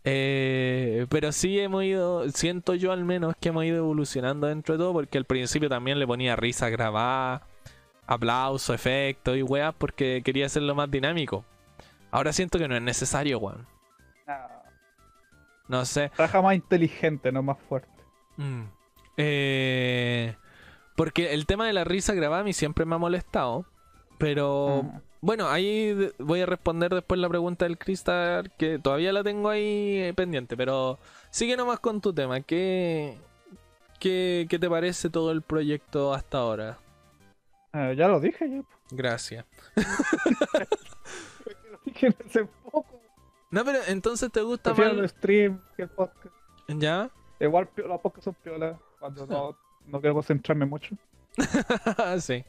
Eh, 0.06 1.08
pero 1.10 1.32
sí 1.32 1.60
hemos 1.60 1.84
ido, 1.84 2.30
siento 2.30 2.76
yo 2.76 2.92
al 2.92 3.06
menos 3.06 3.36
que 3.40 3.50
hemos 3.50 3.64
ido 3.66 3.78
evolucionando 3.78 4.48
dentro 4.48 4.76
de 4.76 4.84
todo, 4.84 4.94
porque 4.94 5.18
al 5.18 5.26
principio 5.26 5.68
también 5.68 5.98
le 5.98 6.06
ponía 6.06 6.36
risa 6.36 6.70
grabada, 6.70 7.48
aplauso, 8.06 8.74
efecto 8.74 9.36
y 9.36 9.42
weas, 9.42 9.74
porque 9.76 10.22
quería 10.24 10.46
hacerlo 10.46 10.76
más 10.76 10.92
dinámico. 10.92 11.44
Ahora 12.12 12.34
siento 12.34 12.60
que 12.60 12.68
no 12.68 12.76
es 12.76 12.82
necesario, 12.84 13.40
weón. 13.40 13.66
No. 14.28 14.36
No 15.70 15.86
sé. 15.86 16.10
Trabaja 16.10 16.42
más 16.42 16.54
inteligente, 16.54 17.32
no 17.32 17.42
más 17.42 17.58
fuerte. 17.68 17.90
Mm. 18.38 18.66
Eh, 19.18 20.36
porque 20.96 21.34
el 21.34 21.46
tema 21.46 21.66
de 21.68 21.74
la 21.74 21.84
risa 21.84 22.14
grabada 22.14 22.42
a 22.42 22.46
mí 22.46 22.54
siempre 22.54 22.86
me 22.86 22.96
ha 22.96 22.98
molestado. 23.00 23.66
Pero 24.20 24.84
Ah. 24.96 25.02
bueno, 25.22 25.50
ahí 25.50 26.12
voy 26.20 26.42
a 26.42 26.46
responder 26.46 26.94
después 26.94 27.20
la 27.20 27.30
pregunta 27.30 27.66
del 27.66 27.78
Cristal, 27.78 28.52
que 28.58 28.80
todavía 28.80 29.12
la 29.12 29.24
tengo 29.24 29.50
ahí 29.50 29.98
eh, 29.98 30.14
pendiente. 30.16 30.56
Pero 30.56 31.00
sigue 31.30 31.58
nomás 31.58 31.80
con 31.80 32.00
tu 32.00 32.14
tema. 32.14 32.42
¿Qué, 32.42 33.18
qué, 34.00 34.46
qué 34.50 34.60
te 34.60 34.70
parece 34.70 35.10
todo 35.10 35.32
el 35.32 35.42
proyecto 35.42 36.14
hasta 36.14 36.38
ahora? 36.40 36.78
Eh, 37.74 37.96
ya 37.98 38.08
lo 38.08 38.20
dije, 38.20 38.48
ya. 38.50 38.62
Gracias. 38.92 39.46
Lo 41.72 41.80
dije 41.86 42.16
hace 42.26 42.46
poco. 42.72 43.02
No, 43.52 43.64
pero 43.66 43.80
entonces 43.88 44.32
te 44.32 44.42
gusta 44.42 44.74
Prefiero 44.74 44.94
más. 45.02 45.04
el 45.04 45.10
stream 45.10 45.62
que 45.76 45.84
el 45.84 45.90
podcast. 45.90 46.36
¿Ya? 46.68 47.10
Igual 47.40 47.70
los 47.76 48.00
podcasts 48.02 48.26
son 48.26 48.36
piolas 48.36 48.78
cuando 49.04 49.28
no, 49.28 49.58
no 49.88 50.00
quiero 50.00 50.14
concentrarme 50.14 50.66
mucho. 50.66 50.96
sí, 52.20 52.46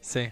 sí. 0.00 0.30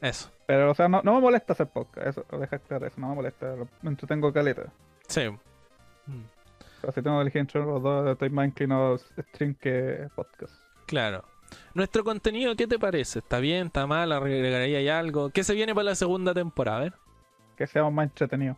Eso. 0.00 0.30
Pero, 0.46 0.70
o 0.70 0.74
sea, 0.74 0.86
no, 0.86 1.00
no 1.02 1.14
me 1.14 1.20
molesta 1.20 1.54
hacer 1.54 1.66
podcast. 1.66 2.06
Eso, 2.06 2.24
deja 2.38 2.58
claro 2.60 2.86
eso. 2.86 3.00
No 3.00 3.08
me 3.08 3.14
molesta. 3.16 3.56
lo- 3.56 3.68
Me 3.82 3.90
entretengo 3.90 4.32
caleta. 4.32 4.64
Sí. 5.08 5.28
Mm. 5.28 6.22
O 6.60 6.80
sea, 6.82 6.92
si 6.92 7.02
tengo 7.02 7.16
que 7.16 7.22
elegir 7.22 7.40
entre 7.40 7.64
los 7.64 7.82
dos, 7.82 8.06
estoy 8.08 8.30
más 8.30 8.46
inclinado 8.46 8.94
a 8.94 8.98
stream 9.22 9.54
que 9.54 10.06
podcast. 10.14 10.52
Claro. 10.86 11.24
Nuestro 11.72 12.04
contenido, 12.04 12.54
¿qué 12.54 12.68
te 12.68 12.78
parece? 12.78 13.18
¿Está 13.20 13.40
bien? 13.40 13.66
¿Está 13.68 13.88
mal? 13.88 14.12
¿Agregaría 14.12 14.98
algo? 15.00 15.30
¿Qué 15.30 15.42
se 15.42 15.54
viene 15.54 15.74
para 15.74 15.84
la 15.86 15.94
segunda 15.96 16.32
temporada? 16.32 16.76
A 16.76 16.80
ver. 16.82 16.92
Que 17.56 17.66
seamos 17.66 17.92
más 17.92 18.04
entretenidos. 18.04 18.56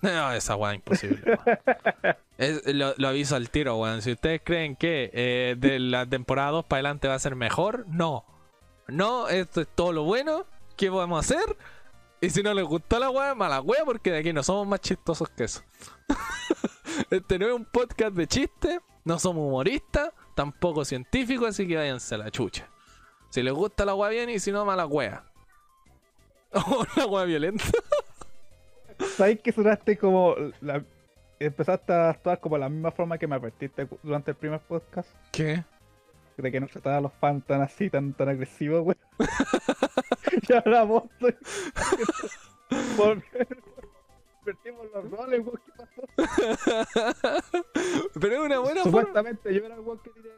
No, 0.00 0.32
esa 0.32 0.54
weá 0.56 0.74
imposible. 0.74 1.20
Es- 2.38 2.64
lo, 2.72 2.94
lo 2.98 3.08
aviso 3.08 3.34
al 3.34 3.50
tiro, 3.50 3.76
weón. 3.78 4.00
Si 4.00 4.12
ustedes 4.12 4.40
creen 4.44 4.76
que 4.76 5.10
eh, 5.12 5.56
de 5.58 5.80
la 5.80 6.06
temporada 6.06 6.52
2 6.52 6.64
para 6.66 6.78
adelante 6.78 7.08
va 7.08 7.14
a 7.14 7.18
ser 7.18 7.34
mejor, 7.34 7.84
no. 7.88 8.24
No, 8.86 9.28
esto 9.28 9.60
es 9.60 9.68
todo 9.74 9.92
lo 9.92 10.04
bueno 10.04 10.46
que 10.76 10.88
podemos 10.90 11.18
hacer. 11.24 11.56
Y 12.20 12.30
si 12.30 12.42
no 12.44 12.54
les 12.54 12.64
gustó 12.64 12.98
la 13.00 13.10
weá, 13.10 13.34
mala 13.34 13.60
weá, 13.60 13.84
porque 13.84 14.12
de 14.12 14.18
aquí 14.18 14.32
no 14.32 14.42
somos 14.44 14.66
más 14.68 14.80
chistosos 14.80 15.28
que 15.30 15.44
eso. 15.44 15.62
este 17.10 17.38
no 17.38 17.46
es 17.48 17.52
un 17.54 17.64
podcast 17.64 18.12
de 18.14 18.26
chistes, 18.28 18.78
no 19.04 19.18
somos 19.18 19.46
humoristas, 19.46 20.10
tampoco 20.36 20.84
científicos, 20.84 21.48
así 21.48 21.66
que 21.66 21.76
váyanse 21.76 22.14
a 22.14 22.18
la 22.18 22.30
chucha. 22.30 22.68
Si 23.30 23.42
les 23.42 23.52
gusta 23.52 23.84
la 23.84 23.94
weá 23.94 24.10
bien 24.10 24.30
y 24.30 24.38
si 24.38 24.52
no, 24.52 24.64
mala 24.64 24.86
weá. 24.86 25.24
O 26.52 26.86
la 26.96 27.06
weá 27.06 27.24
violenta. 27.24 27.64
¿Sabes 29.16 29.40
que 29.40 29.52
sonaste 29.52 29.96
como. 29.96 30.34
La... 30.60 30.82
Empezaste 31.40 31.92
a 31.92 32.10
actuar 32.10 32.40
como 32.40 32.58
la 32.58 32.68
misma 32.68 32.90
forma 32.90 33.16
que 33.16 33.28
me 33.28 33.36
advertiste 33.36 33.86
durante 34.02 34.32
el 34.32 34.36
primer 34.36 34.58
podcast? 34.60 35.08
¿Qué? 35.30 35.62
De 36.36 36.50
que 36.52 36.58
no 36.60 36.66
trataba 36.66 36.96
a 36.96 37.00
los 37.00 37.12
fans 37.12 37.44
tan 37.46 37.62
así, 37.62 37.88
tan, 37.90 38.12
tan 38.12 38.28
agresivos, 38.28 38.82
güey. 38.82 38.96
y 40.48 40.52
ahora 40.52 40.82
vos 40.82 41.04
estoy. 41.12 41.36
Por- 42.96 43.22
Invertimos 44.40 44.86
los 44.94 45.10
roles, 45.10 45.44
güey. 45.44 45.56
¿Qué 45.64 45.72
pasó? 45.76 46.02
Pero 48.20 48.34
es 48.34 48.40
una 48.40 48.58
buena 48.58 48.82
forma. 48.82 49.00
Supuestamente 49.00 49.54
yo 49.54 49.64
era 49.64 49.76
el 49.76 49.82
que 50.02 50.10
tenía 50.10 50.32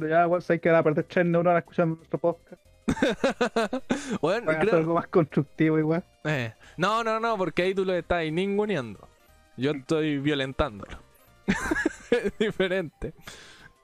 que 0.00 0.08
Ya, 0.08 0.24
güey, 0.26 0.42
sé 0.42 0.60
que 0.60 0.68
era 0.68 0.82
perder 0.82 1.04
tres 1.04 1.26
neuronas 1.26 1.58
escuchando 1.58 1.96
nuestro 1.96 2.18
podcast. 2.18 2.60
Bueno, 4.20 4.52
creo- 4.60 4.76
algo 4.76 4.94
más 4.94 5.06
constructivo, 5.08 5.78
igual. 5.78 6.04
eh, 6.24 6.54
No, 6.76 7.02
no, 7.04 7.20
no, 7.20 7.36
porque 7.36 7.62
ahí 7.62 7.74
tú 7.74 7.84
lo 7.84 7.94
estás 7.94 8.24
ninguneando. 8.30 9.08
Yo 9.56 9.72
estoy 9.72 10.18
violentándolo. 10.18 10.98
es 12.10 12.38
diferente. 12.38 13.12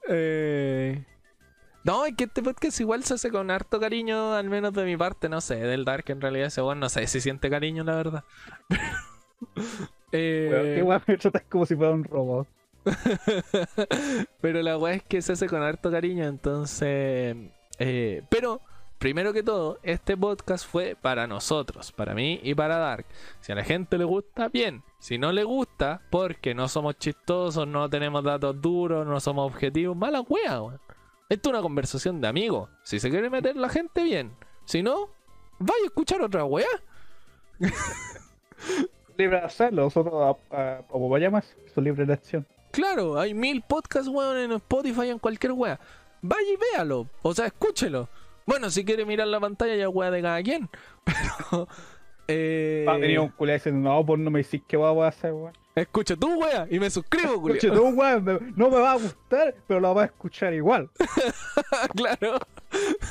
Eh, 0.09 1.05
No, 1.84 2.07
es 2.07 2.14
que 2.16 2.24
este 2.24 2.42
podcast 2.42 2.80
igual 2.80 3.05
se 3.05 3.14
hace 3.14 3.30
con 3.30 3.51
harto 3.51 3.78
cariño, 3.80 4.34
al 4.34 4.49
menos 4.51 4.72
de 4.74 4.84
mi 4.84 4.96
parte, 4.96 5.28
no 5.28 5.40
sé, 5.40 5.57
del 5.57 5.84
Dark 5.84 6.05
en 6.09 6.20
realidad 6.20 6.46
ese 6.49 6.62
weón, 6.62 6.80
no 6.80 6.88
sé 6.88 7.07
si 7.07 7.20
siente 7.20 7.51
cariño, 7.51 7.84
la 7.84 7.94
verdad. 7.96 8.24
Eh, 10.11 10.72
qué 10.76 10.82
güey, 10.82 10.99
me 11.07 11.16
tratas 11.18 11.42
como 11.51 11.66
si 11.66 11.76
fuera 11.76 11.92
un 11.92 12.03
robot. 12.03 12.49
pero 14.40 14.62
la 14.62 14.78
weá 14.78 14.94
es 14.94 15.03
que 15.03 15.20
se 15.20 15.32
hace 15.34 15.46
con 15.46 15.62
harto 15.62 15.90
cariño, 15.90 16.26
entonces. 16.26 17.36
eh, 17.78 18.22
pero, 18.30 18.61
primero 18.99 19.32
que 19.32 19.42
todo, 19.42 19.78
este 19.82 20.16
podcast 20.16 20.66
fue 20.66 20.96
para 21.01 21.26
nosotros, 21.26 21.92
para 21.92 22.14
mí 22.14 22.40
y 22.42 22.55
para 22.55 22.78
Dark. 22.78 23.07
Si 23.40 23.53
a 23.53 23.55
la 23.55 23.64
gente 23.64 23.96
le 23.96 24.05
gusta, 24.05 24.49
bien. 24.49 24.82
Si 24.99 25.18
no 25.18 25.32
le 25.32 25.44
gusta, 25.44 26.03
porque 26.11 26.55
no 26.55 26.68
somos 26.68 26.99
chistosos, 26.99 27.66
no 27.66 27.88
tenemos 27.88 28.24
datos 28.24 28.61
duros, 28.61 29.07
no 29.07 29.20
somos 29.20 29.51
objetivos, 29.51 29.96
mala 29.96 30.20
wea, 30.22 30.61
weón. 30.61 30.80
Esto 31.28 31.51
es 31.51 31.53
una 31.53 31.62
conversación 31.62 32.20
de 32.20 32.28
amigos. 32.28 32.68
Si 32.82 32.99
se 32.99 33.11
quiere 33.11 33.30
meter 33.30 33.57
la 33.57 33.68
gente, 33.68 34.03
bien. 34.03 34.34
Si 34.64 34.82
no, 34.82 35.11
vaya 35.59 35.82
a 35.82 35.86
escuchar 35.86 36.20
otra 36.22 36.44
wea. 36.44 36.66
Libre 39.16 39.38
de 39.38 39.44
hacerlo, 39.44 39.82
nosotros, 39.84 40.36
como 40.88 41.09
vayamos, 41.09 41.44
su 41.74 41.80
libre 41.80 42.05
elección. 42.05 42.46
Claro, 42.70 43.18
hay 43.18 43.34
mil 43.34 43.62
podcasts, 43.62 44.09
weón, 44.09 44.36
en 44.36 44.53
Spotify, 44.53 45.11
en 45.11 45.18
cualquier 45.18 45.53
wea. 45.53 45.78
Vaya 46.22 46.53
y 46.53 46.57
véalo. 46.57 47.07
O 47.22 47.34
sea, 47.34 47.46
escúchelo. 47.46 48.09
Bueno, 48.49 48.70
si 48.70 48.82
quiere 48.84 49.05
mirar 49.05 49.26
la 49.28 49.38
pantalla, 49.38 49.76
ya 49.76 49.88
wea 49.90 50.11
de 50.11 50.22
cada 50.22 50.42
quien. 50.42 50.70
Pero. 51.05 51.68
Eh, 52.30 52.84
Va 52.88 52.94
a 52.94 52.99
venir 52.99 53.20
un 53.20 53.28
culé 53.28 53.53
diciendo, 53.55 53.88
no, 53.90 54.05
pues 54.05 54.18
no 54.20 54.30
me 54.30 54.42
decís 54.42 54.62
qué 54.66 54.76
voy 54.76 55.05
a 55.05 55.09
hacer, 55.09 55.32
weón. 55.32 55.53
Escucha 55.74 56.16
tú, 56.16 56.34
wea, 56.40 56.66
y 56.70 56.78
me 56.80 56.88
suscribo, 56.90 57.40
culiao. 57.40 57.57
Escucha, 57.59 57.74
tú, 57.74 57.90
me- 57.92 58.53
no 58.57 58.70
me 58.70 58.78
va 58.80 58.92
a 58.92 58.96
gustar, 58.96 59.55
pero 59.66 59.80
lo 59.80 59.92
vas 59.94 60.05
a 60.05 60.07
escuchar 60.07 60.53
igual. 60.55 60.90
claro, 61.94 62.38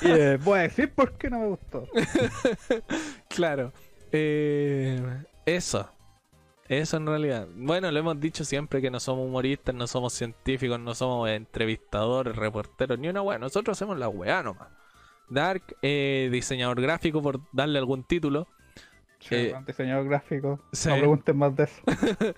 Y 0.02 0.10
eh, 0.12 0.38
voy 0.44 0.60
a 0.60 0.62
decir 0.64 0.92
por 0.92 1.14
qué 1.14 1.30
no 1.30 1.40
me 1.40 1.48
gustó. 1.48 1.88
claro. 3.30 3.72
Eh, 4.12 5.02
eso. 5.46 5.90
Eso 6.68 6.98
en 6.98 7.08
realidad. 7.08 7.48
Bueno, 7.56 7.90
lo 7.92 8.00
hemos 8.00 8.20
dicho 8.20 8.44
siempre 8.44 8.82
que 8.82 8.92
no 8.92 9.00
somos 9.00 9.26
humoristas, 9.26 9.74
no 9.74 9.88
somos 9.88 10.14
científicos, 10.14 10.80
no 10.80 10.94
somos 10.94 11.30
entrevistadores, 11.30 12.36
reporteros, 12.36 13.00
ni 13.00 13.08
una 13.08 13.22
wea. 13.22 13.38
Nosotros 13.38 13.78
hacemos 13.78 13.98
la 13.98 14.10
wea 14.10 14.44
nomás. 14.44 14.68
Dark, 15.30 15.64
eh, 15.82 16.30
diseñador 16.32 16.82
gráfico, 16.82 17.22
por 17.22 17.40
darle 17.52 17.80
algún 17.80 18.04
título. 18.04 18.48
Sí, 19.20 19.36
Eh, 19.36 19.56
diseñador 19.66 20.08
gráfico. 20.08 20.60
sí. 20.72 20.90
No 20.90 20.98
pregunten 20.98 21.38
más 21.38 21.56
de 21.56 21.64
eso. 21.66 21.82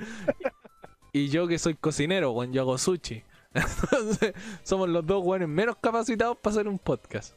Y 1.11 1.29
yo 1.29 1.47
que 1.47 1.57
soy 1.57 1.73
cocinero, 1.73 2.31
weón, 2.31 2.53
yo 2.53 2.61
hago 2.61 2.77
sushi. 2.77 3.23
Entonces, 3.53 4.33
somos 4.61 4.87
los 4.89 5.03
dos 5.05 5.23
weones 5.25 5.47
menos 5.49 5.75
capacitados 5.81 6.37
para 6.37 6.51
hacer 6.53 6.67
un 6.67 6.77
podcast. 6.77 7.33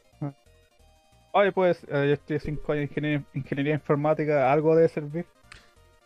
Oye, 1.31 1.51
pues, 1.51 1.83
eh, 1.85 2.05
yo 2.07 2.13
estoy 2.13 2.39
5 2.39 2.71
años 2.73 2.81
de 2.81 2.83
ingeniería, 2.85 3.23
ingeniería 3.33 3.73
informática, 3.73 4.51
algo 4.53 4.75
debe 4.75 4.87
servir 4.89 5.25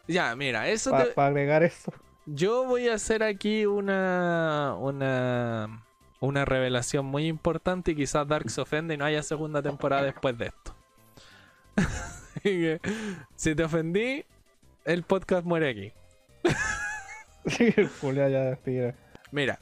Ya, 0.07 0.33
mira, 0.37 0.69
eso 0.69 0.91
para 0.91 1.13
te- 1.13 1.19
agregar 1.21 1.63
eso. 1.63 1.91
Yo 2.25 2.63
voy 2.65 2.87
a 2.87 2.93
hacer 2.93 3.21
aquí 3.23 3.65
una, 3.65 4.75
una, 4.79 5.85
una 6.19 6.45
revelación 6.45 7.05
muy 7.05 7.27
importante 7.27 7.91
y 7.91 7.95
quizás 7.95 8.27
Dark 8.27 8.49
se 8.49 8.61
ofende 8.61 8.93
y 8.93 8.97
no 8.97 9.05
haya 9.05 9.23
segunda 9.23 9.61
temporada 9.61 10.03
después 10.03 10.37
de 10.37 10.47
esto. 10.47 10.75
Así 11.77 12.41
que, 12.43 12.79
si 13.35 13.55
te 13.55 13.63
ofendí, 13.63 14.25
el 14.85 15.03
podcast 15.03 15.45
muere 15.45 15.69
aquí. 15.69 15.91
Mira, 19.31 19.59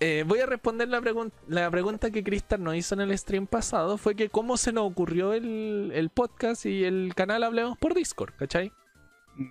eh, 0.00 0.24
voy 0.26 0.40
a 0.40 0.46
responder 0.46 0.88
la, 0.88 1.00
pregun- 1.00 1.32
la 1.48 1.70
pregunta 1.70 2.10
que 2.10 2.24
Cristian 2.24 2.62
nos 2.64 2.76
hizo 2.76 2.94
en 2.94 3.02
el 3.02 3.16
stream 3.18 3.46
pasado. 3.46 3.98
Fue 3.98 4.14
que 4.14 4.28
cómo 4.28 4.56
se 4.56 4.72
nos 4.72 4.90
ocurrió 4.90 5.32
el, 5.32 5.92
el 5.94 6.10
podcast 6.10 6.66
y 6.66 6.84
el 6.84 7.12
canal 7.14 7.42
Hablemos 7.44 7.78
por 7.78 7.94
Discord, 7.94 8.34
¿cachai? 8.36 8.72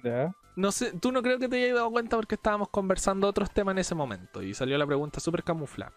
Ya. 0.04 0.34
No 0.56 0.72
sé, 0.72 0.92
tú 1.00 1.12
no 1.12 1.22
creo 1.22 1.40
que 1.40 1.48
te 1.48 1.64
hayas 1.64 1.76
dado 1.76 1.92
cuenta 1.92 2.18
porque 2.18 2.36
estábamos 2.36 2.70
conversando 2.70 3.28
otros 3.28 3.50
temas 3.52 3.74
en 3.74 3.80
ese 3.80 3.96
momento 3.96 4.42
y 4.44 4.54
salió 4.54 4.78
la 4.78 4.86
pregunta 4.86 5.20
súper 5.20 5.44
camuflada. 5.44 5.94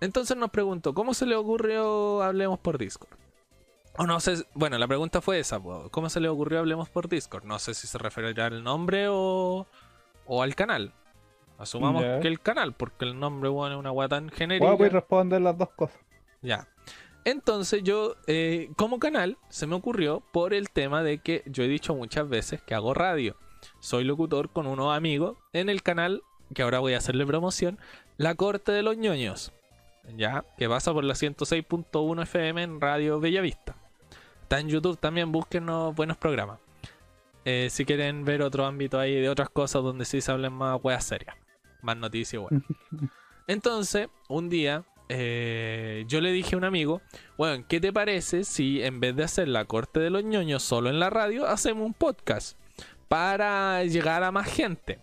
Entonces 0.00 0.36
nos 0.36 0.50
preguntó, 0.50 0.94
¿cómo 0.94 1.14
se 1.14 1.26
le 1.26 1.36
ocurrió 1.36 2.22
Hablemos 2.22 2.58
por 2.58 2.78
Discord? 2.78 3.16
O 3.98 4.06
no 4.06 4.20
sé, 4.20 4.44
bueno, 4.54 4.76
la 4.76 4.86
pregunta 4.86 5.22
fue 5.22 5.38
esa, 5.38 5.58
¿cómo 5.90 6.10
se 6.10 6.20
le 6.20 6.28
ocurrió 6.28 6.58
Hablemos 6.58 6.88
por 6.90 7.08
Discord? 7.08 7.44
No 7.44 7.58
sé 7.58 7.72
si 7.74 7.86
se 7.86 7.96
referirá 7.96 8.46
al 8.46 8.62
nombre 8.62 9.08
o, 9.08 9.66
o 10.26 10.42
al 10.42 10.54
canal. 10.54 10.92
Asumamos 11.58 12.02
que 12.20 12.28
el 12.28 12.40
canal, 12.40 12.74
porque 12.74 13.06
el 13.06 13.18
nombre 13.18 13.48
bueno, 13.48 13.76
es 13.76 13.78
una 13.80 13.92
weá 13.92 14.08
tan 14.08 14.28
genérica. 14.28 14.66
Bueno, 14.66 14.78
pues 14.78 14.92
responder 14.92 15.40
las 15.40 15.56
dos 15.56 15.70
cosas. 15.70 15.98
Ya. 16.42 16.68
Entonces 17.24 17.82
yo, 17.82 18.14
eh, 18.26 18.70
como 18.76 18.98
canal, 18.98 19.38
se 19.48 19.66
me 19.66 19.74
ocurrió 19.74 20.22
por 20.32 20.52
el 20.52 20.70
tema 20.70 21.02
de 21.02 21.18
que 21.18 21.42
yo 21.46 21.64
he 21.64 21.68
dicho 21.68 21.94
muchas 21.94 22.28
veces 22.28 22.62
que 22.62 22.74
hago 22.74 22.92
radio. 22.92 23.36
Soy 23.80 24.04
locutor 24.04 24.50
con 24.50 24.66
unos 24.66 24.94
amigos 24.94 25.38
en 25.52 25.68
el 25.68 25.82
canal, 25.82 26.22
que 26.54 26.62
ahora 26.62 26.78
voy 26.78 26.92
a 26.94 26.98
hacerle 26.98 27.26
promoción, 27.26 27.78
La 28.18 28.34
Corte 28.34 28.70
de 28.70 28.82
los 28.82 28.96
ñoños. 28.96 29.52
Ya, 30.14 30.44
que 30.56 30.68
pasa 30.68 30.92
por 30.92 31.04
la 31.04 31.14
106.1 31.14 32.22
FM 32.22 32.62
en 32.62 32.80
Radio 32.80 33.18
Bellavista. 33.18 33.74
Está 34.42 34.60
en 34.60 34.68
YouTube 34.68 34.98
también, 34.98 35.32
búsquenos 35.32 35.94
buenos 35.94 36.16
programas. 36.16 36.60
Eh, 37.44 37.68
si 37.70 37.84
quieren 37.84 38.24
ver 38.24 38.42
otro 38.42 38.66
ámbito 38.66 38.98
ahí 38.98 39.14
de 39.14 39.28
otras 39.28 39.50
cosas 39.50 39.82
donde 39.82 40.04
sí 40.04 40.20
se 40.20 40.32
hablen 40.32 40.52
más 40.52 40.78
weas 40.82 41.04
serias. 41.04 41.36
Más 41.82 41.96
noticias, 41.96 42.42
bueno. 42.42 42.62
Entonces, 43.46 44.08
un 44.28 44.48
día, 44.48 44.84
eh, 45.08 46.04
yo 46.08 46.20
le 46.20 46.32
dije 46.32 46.54
a 46.54 46.58
un 46.58 46.64
amigo, 46.64 47.02
bueno, 47.36 47.64
¿qué 47.68 47.80
te 47.80 47.92
parece 47.92 48.44
si 48.44 48.82
en 48.82 49.00
vez 49.00 49.14
de 49.14 49.24
hacer 49.24 49.48
la 49.48 49.64
corte 49.64 50.00
de 50.00 50.10
los 50.10 50.24
ñoños 50.24 50.62
solo 50.62 50.90
en 50.90 50.98
la 50.98 51.10
radio, 51.10 51.46
hacemos 51.46 51.86
un 51.86 51.94
podcast 51.94 52.58
para 53.08 53.84
llegar 53.84 54.22
a 54.24 54.32
más 54.32 54.48
gente? 54.48 54.98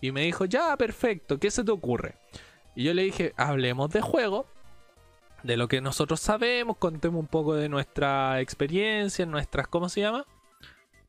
Y 0.00 0.12
me 0.12 0.22
dijo, 0.22 0.44
ya, 0.44 0.76
perfecto, 0.76 1.38
¿qué 1.38 1.50
se 1.50 1.64
te 1.64 1.70
ocurre? 1.70 2.14
Y 2.78 2.84
yo 2.84 2.94
le 2.94 3.02
dije, 3.02 3.34
hablemos 3.36 3.90
de 3.90 4.00
juego, 4.00 4.46
de 5.42 5.56
lo 5.56 5.66
que 5.66 5.80
nosotros 5.80 6.20
sabemos, 6.20 6.76
contemos 6.76 7.18
un 7.18 7.26
poco 7.26 7.56
de 7.56 7.68
nuestra 7.68 8.40
experiencia, 8.40 9.26
nuestras, 9.26 9.66
¿cómo 9.66 9.88
se 9.88 10.02
llama? 10.02 10.26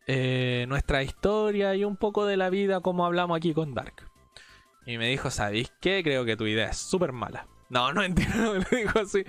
Eh, 0.08 0.66
nuestra 0.68 1.04
historia 1.04 1.76
y 1.76 1.84
un 1.84 1.96
poco 1.96 2.26
de 2.26 2.38
la 2.38 2.50
vida 2.50 2.80
como 2.80 3.06
hablamos 3.06 3.38
aquí 3.38 3.54
con 3.54 3.76
Dark. 3.76 4.10
Y 4.88 4.98
me 4.98 5.10
dijo, 5.10 5.30
¿sabéis 5.30 5.72
qué? 5.80 6.02
Creo 6.04 6.26
que 6.26 6.36
tu 6.36 6.48
idea 6.48 6.70
es 6.70 6.78
súper 6.78 7.12
mala. 7.12 7.46
No, 7.70 7.94
no 7.94 8.02
entiendo, 8.04 8.56
me 8.56 8.78
dijo 8.80 8.98
así. 8.98 9.24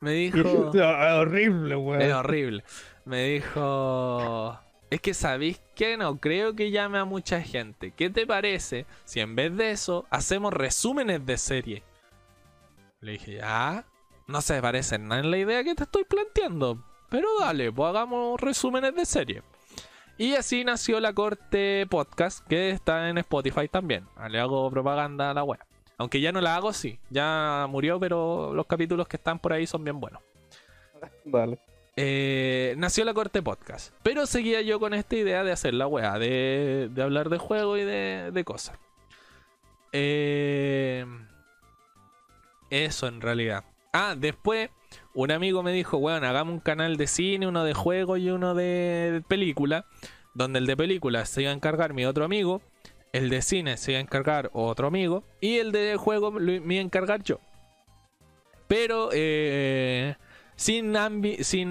Me 0.00 0.12
dijo... 0.12 0.70
Es 0.74 0.80
horrible, 0.80 1.74
weón. 1.74 2.02
Es 2.02 2.12
horrible. 2.12 2.62
Me 3.04 3.24
dijo. 3.30 4.60
Es 4.90 5.00
que 5.00 5.14
sabéis 5.14 5.60
que 5.74 5.96
no 5.96 6.18
creo 6.18 6.54
que 6.54 6.70
llame 6.70 6.98
a 6.98 7.04
mucha 7.04 7.40
gente. 7.40 7.92
¿Qué 7.92 8.10
te 8.10 8.26
parece 8.26 8.86
si 9.04 9.20
en 9.20 9.34
vez 9.34 9.56
de 9.56 9.70
eso 9.70 10.06
hacemos 10.10 10.52
resúmenes 10.52 11.24
de 11.26 11.36
serie? 11.38 11.82
Le 13.00 13.12
dije, 13.12 13.34
ya. 13.36 13.84
No 14.26 14.40
se 14.40 14.60
parece 14.62 14.98
nada 14.98 15.20
en 15.20 15.30
la 15.30 15.38
idea 15.38 15.64
que 15.64 15.74
te 15.74 15.82
estoy 15.82 16.04
planteando. 16.04 16.82
Pero 17.10 17.28
dale, 17.40 17.70
pues 17.70 17.90
hagamos 17.90 18.40
resúmenes 18.40 18.94
de 18.94 19.04
serie. 19.04 19.42
Y 20.16 20.34
así 20.34 20.64
nació 20.64 21.00
la 21.00 21.12
corte 21.12 21.86
podcast, 21.90 22.46
que 22.46 22.70
está 22.70 23.08
en 23.08 23.18
Spotify 23.18 23.68
también. 23.68 24.06
Ah, 24.16 24.28
Le 24.28 24.38
hago 24.38 24.70
propaganda 24.70 25.30
a 25.30 25.34
la 25.34 25.42
web. 25.42 25.58
Aunque 25.98 26.20
ya 26.20 26.32
no 26.32 26.40
la 26.40 26.56
hago, 26.56 26.72
sí. 26.72 26.98
Ya 27.10 27.66
murió, 27.68 27.98
pero 28.00 28.54
los 28.54 28.66
capítulos 28.66 29.08
que 29.08 29.16
están 29.16 29.38
por 29.38 29.52
ahí 29.52 29.66
son 29.66 29.84
bien 29.84 30.00
buenos. 30.00 30.22
Dale. 31.24 31.58
Eh, 31.96 32.74
nació 32.76 33.04
la 33.04 33.14
corte 33.14 33.42
podcast. 33.42 33.94
Pero 34.02 34.26
seguía 34.26 34.60
yo 34.62 34.80
con 34.80 34.94
esta 34.94 35.16
idea 35.16 35.44
de 35.44 35.52
hacer 35.52 35.74
la 35.74 35.86
weá, 35.86 36.18
de, 36.18 36.88
de 36.92 37.02
hablar 37.02 37.28
de 37.28 37.38
juego 37.38 37.76
y 37.76 37.84
de, 37.84 38.30
de 38.32 38.44
cosas. 38.44 38.78
Eh, 39.92 41.06
eso 42.70 43.06
en 43.06 43.20
realidad. 43.20 43.64
Ah, 43.92 44.16
después 44.18 44.70
un 45.14 45.30
amigo 45.30 45.62
me 45.62 45.72
dijo, 45.72 45.96
weón, 45.98 46.24
hagamos 46.24 46.54
un 46.54 46.60
canal 46.60 46.96
de 46.96 47.06
cine, 47.06 47.46
uno 47.46 47.64
de 47.64 47.74
juego 47.74 48.16
y 48.16 48.30
uno 48.30 48.54
de 48.54 49.22
película. 49.28 49.86
Donde 50.34 50.58
el 50.58 50.66
de 50.66 50.76
película 50.76 51.24
se 51.26 51.42
iba 51.42 51.52
a 51.52 51.54
encargar 51.54 51.94
mi 51.94 52.04
otro 52.04 52.24
amigo. 52.24 52.60
El 53.12 53.30
de 53.30 53.40
cine 53.40 53.76
se 53.76 53.92
iba 53.92 53.98
a 53.98 54.02
encargar 54.02 54.50
otro 54.52 54.88
amigo. 54.88 55.22
Y 55.40 55.58
el 55.58 55.70
de 55.70 55.96
juego 55.96 56.32
me 56.32 56.56
iba 56.56 56.82
a 56.82 56.84
encargar 56.84 57.22
yo. 57.22 57.38
Pero 58.66 59.10
eh, 59.12 60.16
sin, 60.56 60.96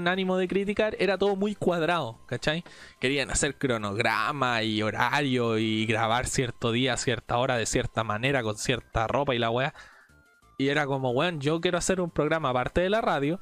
ánimo 0.07 0.37
de 0.37 0.47
criticar, 0.47 0.95
era 0.99 1.17
todo 1.17 1.35
muy 1.35 1.55
cuadrado, 1.55 2.19
¿cachai? 2.25 2.63
Querían 2.99 3.31
hacer 3.31 3.57
cronograma 3.57 4.63
y 4.63 4.81
horario 4.81 5.57
y 5.57 5.85
grabar 5.85 6.27
cierto 6.27 6.71
día, 6.71 6.97
cierta 6.97 7.37
hora, 7.37 7.57
de 7.57 7.65
cierta 7.65 8.03
manera, 8.03 8.43
con 8.43 8.57
cierta 8.57 9.07
ropa 9.07 9.35
y 9.35 9.39
la 9.39 9.49
weá. 9.49 9.73
Y 10.57 10.69
era 10.69 10.85
como, 10.85 11.11
weón, 11.11 11.39
yo 11.39 11.61
quiero 11.61 11.77
hacer 11.77 12.01
un 12.01 12.11
programa 12.11 12.49
aparte 12.49 12.81
de 12.81 12.89
la 12.89 13.01
radio, 13.01 13.39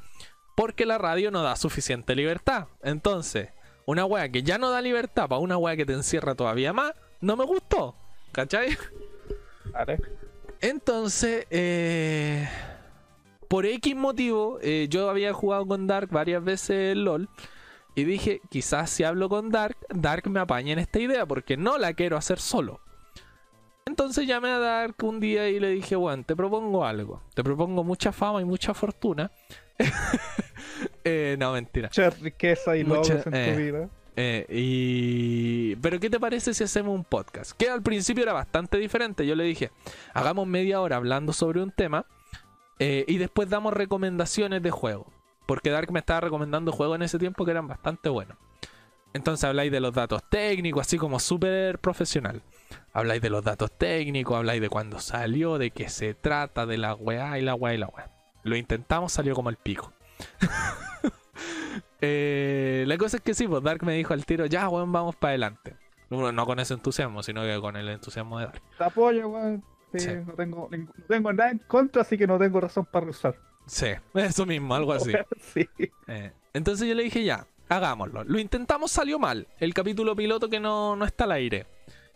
porque 0.56 0.86
la 0.86 0.98
radio 0.98 1.32
no 1.32 1.42
da 1.44 1.56
suficiente 1.56 2.16
libertad. 2.16 2.68
Entonces, 2.84 3.50
una 3.86 4.06
weá 4.06 4.30
que 4.30 4.44
ya 4.44 4.58
no 4.58 4.70
da 4.70 4.82
libertad 4.82 5.28
para 5.28 5.40
una 5.40 5.58
weá 5.58 5.76
que 5.76 5.86
te 5.86 5.94
encierra 5.94 6.36
todavía 6.36 6.74
más, 6.74 6.94
no 7.20 7.36
me 7.36 7.46
gustó, 7.46 7.96
¿cachai? 8.32 8.78
Entonces, 10.62 11.48
eh, 11.50 12.48
por 13.52 13.66
X 13.66 13.98
motivo, 13.98 14.60
eh, 14.62 14.88
yo 14.90 15.10
había 15.10 15.34
jugado 15.34 15.66
con 15.68 15.86
Dark 15.86 16.08
varias 16.10 16.42
veces 16.42 16.94
en 16.94 17.04
LOL. 17.04 17.28
Y 17.96 18.06
dije, 18.06 18.40
quizás 18.50 18.90
si 18.90 19.04
hablo 19.04 19.28
con 19.28 19.50
Dark, 19.50 19.76
Dark 19.90 20.30
me 20.30 20.40
apañe 20.40 20.72
en 20.72 20.80
esta 20.80 21.00
idea, 21.00 21.26
porque 21.26 21.58
no 21.58 21.78
la 21.78 21.94
quiero 21.94 22.16
hacer 22.16 22.40
solo. 22.40 22.80
Entonces 23.86 24.26
llamé 24.26 24.52
a 24.52 24.58
Dark 24.58 24.96
un 25.04 25.20
día 25.20 25.50
y 25.50 25.60
le 25.60 25.68
dije, 25.72 25.98
bueno, 25.98 26.24
te 26.26 26.34
propongo 26.34 26.86
algo. 26.86 27.22
Te 27.34 27.44
propongo 27.44 27.84
mucha 27.84 28.14
fama 28.14 28.42
y 28.42 28.46
mucha 28.46 28.74
fortuna. 28.74 29.30
Eh, 31.04 31.36
no, 31.40 31.54
mentira. 31.54 31.90
Mucha 31.90 32.12
riqueza 32.12 32.78
y 32.78 32.84
Mucha- 32.84 33.16
logros 33.16 33.28
en 33.28 33.36
eh. 33.36 33.52
tu 33.52 33.60
vida. 33.60 33.90
Eh, 34.16 34.46
y... 34.50 35.76
Pero 35.78 36.00
¿qué 36.00 36.10
te 36.10 36.20
parece 36.20 36.54
si 36.54 36.64
hacemos 36.64 36.94
un 36.96 37.04
podcast? 37.04 37.52
Que 37.54 37.70
al 37.70 37.82
principio 37.82 38.24
era 38.24 38.34
bastante 38.34 38.78
diferente. 38.78 39.26
Yo 39.26 39.36
le 39.36 39.44
dije, 39.44 39.72
hagamos 40.14 40.48
media 40.48 40.80
hora 40.80 40.98
hablando 40.98 41.34
sobre 41.34 41.62
un 41.62 41.72
tema 41.72 42.06
eh, 42.84 43.06
y 43.08 43.20
después 43.20 43.48
damos 43.48 43.76
recomendaciones 43.76 44.64
de 44.64 44.72
juego. 44.72 45.06
Porque 45.46 45.70
Dark 45.70 45.92
me 45.92 46.00
estaba 46.00 46.22
recomendando 46.22 46.72
juegos 46.72 46.96
en 46.96 47.04
ese 47.04 47.20
tiempo 47.20 47.46
que 47.46 47.52
eran 47.52 47.68
bastante 47.68 48.10
buenos. 48.10 48.38
Entonces 49.14 49.44
habláis 49.44 49.72
de 49.72 49.80
los 49.80 49.94
datos 49.94 50.24
técnicos, 50.28 50.88
así 50.88 50.98
como 50.98 51.20
súper 51.20 51.78
profesional. 51.78 52.42
Habláis 52.92 53.22
de 53.22 53.30
los 53.30 53.44
datos 53.44 53.72
técnicos, 53.78 54.36
habláis 54.36 54.62
de 54.62 54.70
cuándo 54.70 55.00
salió, 55.00 55.60
de 55.60 55.70
qué 55.70 55.90
se 55.90 56.16
trata, 56.16 56.66
de 56.66 56.80
la 56.80 56.96
weá 56.96 57.38
y 57.38 57.44
la 57.44 57.54
weá 57.54 57.76
y 57.76 57.78
la 57.78 57.86
weá. 57.86 58.10
Lo 58.44 58.56
intentamos, 58.56 59.14
salió 59.14 59.36
como 59.36 59.52
el 59.52 59.58
pico. 59.58 59.94
Eh, 62.04 62.84
la 62.88 62.98
cosa 62.98 63.18
es 63.18 63.22
que 63.22 63.36
sí, 63.36 63.48
pues 63.48 63.62
Dark 63.62 63.86
me 63.86 63.94
dijo 63.94 64.12
al 64.16 64.26
tiro, 64.26 64.48
ya, 64.48 64.68
weón, 64.68 64.92
vamos 64.92 65.16
para 65.16 65.34
adelante. 65.34 65.76
No, 66.10 66.46
con 66.48 66.60
ese 66.60 66.74
entusiasmo, 66.74 67.22
sino 67.22 67.44
que 67.44 67.62
con 67.62 67.76
el 67.76 67.88
entusiasmo 67.90 68.40
de 68.40 68.46
Dark. 68.46 68.62
Te 68.76 68.84
apoyo, 68.84 69.30
weón. 69.30 69.64
Sí. 69.96 70.10
No, 70.26 70.34
tengo, 70.34 70.70
no 70.72 70.88
tengo 71.08 71.34
nada 71.34 71.52
en 71.52 71.60
contra, 71.60 72.02
así 72.02 72.18
que 72.18 72.28
no 72.28 72.40
tengo 72.40 72.62
razón 72.62 72.86
para 72.86 73.08
usar. 73.08 73.36
Sí, 73.66 73.88
eso 74.14 74.46
mismo, 74.46 74.74
algo 74.76 74.94
así. 74.94 75.12
sí. 75.54 75.68
Eh, 76.08 76.32
entonces 76.54 76.88
yo 76.88 76.96
le 76.96 77.04
dije, 77.04 77.24
ya, 77.24 77.46
hagámoslo. 77.70 78.24
Lo 78.24 78.40
intentamos, 78.40 78.92
salió 78.92 79.20
mal. 79.20 79.48
El 79.60 79.74
capítulo 79.74 80.16
piloto 80.16 80.50
que 80.50 80.60
no, 80.60 80.96
no 80.96 81.06
está 81.06 81.26
al 81.26 81.34
aire. 81.34 81.68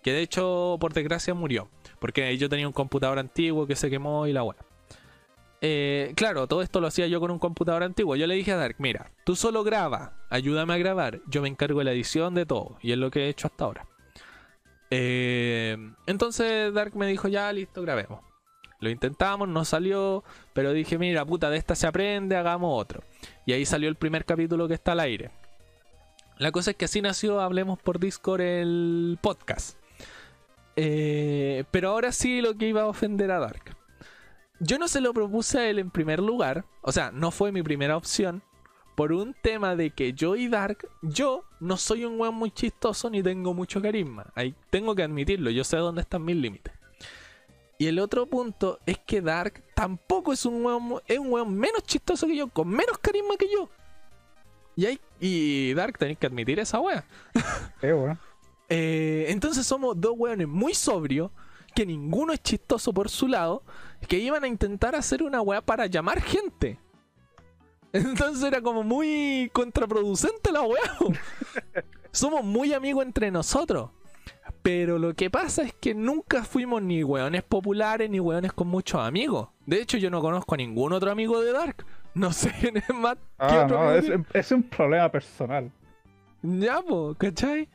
Que 0.01 0.11
de 0.11 0.21
hecho, 0.21 0.77
por 0.79 0.93
desgracia, 0.93 1.33
murió. 1.33 1.69
Porque 1.99 2.37
yo 2.37 2.49
tenía 2.49 2.67
un 2.67 2.73
computador 2.73 3.19
antiguo 3.19 3.65
que 3.65 3.75
se 3.75 3.89
quemó 3.89 4.27
y 4.27 4.33
la 4.33 4.43
weá. 4.43 4.57
Eh, 5.61 6.13
claro, 6.15 6.47
todo 6.47 6.61
esto 6.61 6.79
lo 6.79 6.87
hacía 6.87 7.07
yo 7.07 7.19
con 7.19 7.31
un 7.31 7.39
computador 7.39 7.81
antiguo. 7.81 8.15
Yo 8.15 8.27
le 8.27 8.35
dije 8.35 8.51
a 8.51 8.57
Dark, 8.57 8.75
mira, 8.77 9.11
tú 9.23 9.35
solo 9.35 9.63
graba, 9.63 10.13
ayúdame 10.29 10.73
a 10.73 10.77
grabar, 10.77 11.21
yo 11.27 11.41
me 11.41 11.47
encargo 11.47 11.79
de 11.79 11.85
la 11.85 11.93
edición 11.93 12.35
de 12.35 12.45
todo. 12.45 12.77
Y 12.81 12.91
es 12.91 12.99
lo 12.99 13.09
que 13.09 13.25
he 13.25 13.29
hecho 13.29 13.47
hasta 13.47 13.65
ahora. 13.65 13.87
Eh, 14.89 15.77
entonces 16.05 16.73
Dark 16.73 16.95
me 16.95 17.07
dijo, 17.07 17.27
ya, 17.27 17.51
listo, 17.51 17.81
grabemos. 17.81 18.21
Lo 18.79 18.89
intentamos, 18.89 19.47
no 19.47 19.65
salió, 19.65 20.23
pero 20.53 20.73
dije, 20.73 20.97
mira, 20.97 21.25
puta, 21.25 21.49
de 21.49 21.57
esta 21.57 21.75
se 21.75 21.87
aprende, 21.87 22.35
hagamos 22.35 22.79
otro. 22.79 23.03
Y 23.45 23.53
ahí 23.53 23.65
salió 23.65 23.89
el 23.89 23.95
primer 23.95 24.25
capítulo 24.25 24.67
que 24.67 24.73
está 24.73 24.91
al 24.91 24.99
aire. 24.99 25.31
La 26.37 26.51
cosa 26.51 26.71
es 26.71 26.77
que 26.77 26.85
así 26.85 27.01
nació 27.01 27.39
Hablemos 27.39 27.79
por 27.79 27.99
Discord 27.99 28.41
el 28.41 29.17
podcast. 29.21 29.77
Eh, 30.75 31.63
pero 31.71 31.89
ahora 31.91 32.11
sí 32.11 32.41
lo 32.41 32.55
que 32.57 32.67
iba 32.67 32.81
a 32.81 32.87
ofender 32.87 33.31
a 33.31 33.39
Dark. 33.39 33.75
Yo 34.59 34.77
no 34.77 34.87
se 34.87 35.01
lo 35.01 35.13
propuse 35.13 35.59
a 35.59 35.69
él 35.69 35.79
en 35.79 35.91
primer 35.91 36.19
lugar, 36.19 36.65
o 36.81 36.91
sea, 36.91 37.11
no 37.11 37.31
fue 37.31 37.51
mi 37.51 37.61
primera 37.61 37.97
opción, 37.97 38.41
por 38.95 39.11
un 39.11 39.33
tema 39.33 39.75
de 39.75 39.91
que 39.91 40.13
yo 40.13 40.35
y 40.35 40.47
Dark, 40.47 40.87
yo 41.01 41.43
no 41.59 41.77
soy 41.77 42.05
un 42.05 42.19
weón 42.19 42.35
muy 42.35 42.51
chistoso 42.51 43.09
ni 43.09 43.21
tengo 43.21 43.53
mucho 43.53 43.81
carisma. 43.81 44.31
Ahí 44.35 44.55
tengo 44.69 44.95
que 44.95 45.03
admitirlo, 45.03 45.51
yo 45.51 45.63
sé 45.63 45.77
dónde 45.77 46.01
están 46.01 46.23
mis 46.23 46.35
límites. 46.37 46.73
Y 47.77 47.87
el 47.87 47.99
otro 47.99 48.25
punto 48.25 48.79
es 48.85 48.97
que 48.99 49.21
Dark 49.21 49.61
tampoco 49.73 50.31
es 50.31 50.45
un 50.45 50.65
weón, 50.65 51.01
es 51.07 51.19
un 51.19 51.31
weón 51.31 51.53
menos 51.53 51.83
chistoso 51.83 52.25
que 52.25 52.37
yo, 52.37 52.47
con 52.47 52.69
menos 52.69 52.97
carisma 52.99 53.35
que 53.37 53.51
yo. 53.51 53.69
Y, 54.77 54.85
hay, 54.85 54.99
y 55.19 55.73
Dark 55.73 55.97
tenéis 55.97 56.17
que 56.17 56.27
admitir 56.27 56.59
esa 56.59 56.79
wea. 56.79 57.05
Eh. 57.81 58.15
Eh, 58.67 59.25
entonces 59.29 59.67
somos 59.67 59.99
dos 59.99 60.13
weones 60.17 60.47
muy 60.47 60.73
sobrios 60.73 61.29
que 61.75 61.85
ninguno 61.85 62.33
es 62.33 62.41
chistoso 62.41 62.93
por 62.93 63.09
su 63.09 63.27
lado, 63.27 63.61
que 64.07 64.17
iban 64.17 64.43
a 64.43 64.47
intentar 64.47 64.95
hacer 64.95 65.21
una 65.21 65.41
weá 65.41 65.61
para 65.61 65.85
llamar 65.85 66.21
gente. 66.21 66.79
Entonces 67.95 68.43
era 68.43 68.61
como 68.61 68.83
muy 68.83 69.49
contraproducente 69.53 70.51
la 70.51 70.63
weá. 70.63 70.97
Somos 72.11 72.43
muy 72.43 72.73
amigos 72.73 73.05
entre 73.05 73.31
nosotros. 73.31 73.91
Pero 74.61 74.99
lo 74.99 75.13
que 75.13 75.29
pasa 75.29 75.63
es 75.63 75.73
que 75.73 75.93
nunca 75.93 76.43
fuimos 76.43 76.81
ni 76.81 77.03
weones 77.03 77.43
populares 77.43 78.09
ni 78.09 78.19
weones 78.19 78.51
con 78.51 78.67
muchos 78.67 78.99
amigos. 78.99 79.47
De 79.65 79.81
hecho, 79.81 79.97
yo 79.97 80.09
no 80.09 80.21
conozco 80.21 80.55
a 80.55 80.57
ningún 80.57 80.91
otro 80.91 81.09
amigo 81.09 81.39
de 81.41 81.53
Dark. 81.53 81.85
No 82.15 82.33
sé 82.33 82.51
quién 82.59 82.77
es 82.77 82.89
más. 82.89 83.17
Ah, 83.37 83.67
no, 83.69 83.91
es, 83.91 84.05
es, 84.33 84.51
un 84.51 84.63
problema 84.63 85.09
personal. 85.09 85.71
Ya, 86.41 86.81
po, 86.81 87.15
¿cachai? 87.17 87.69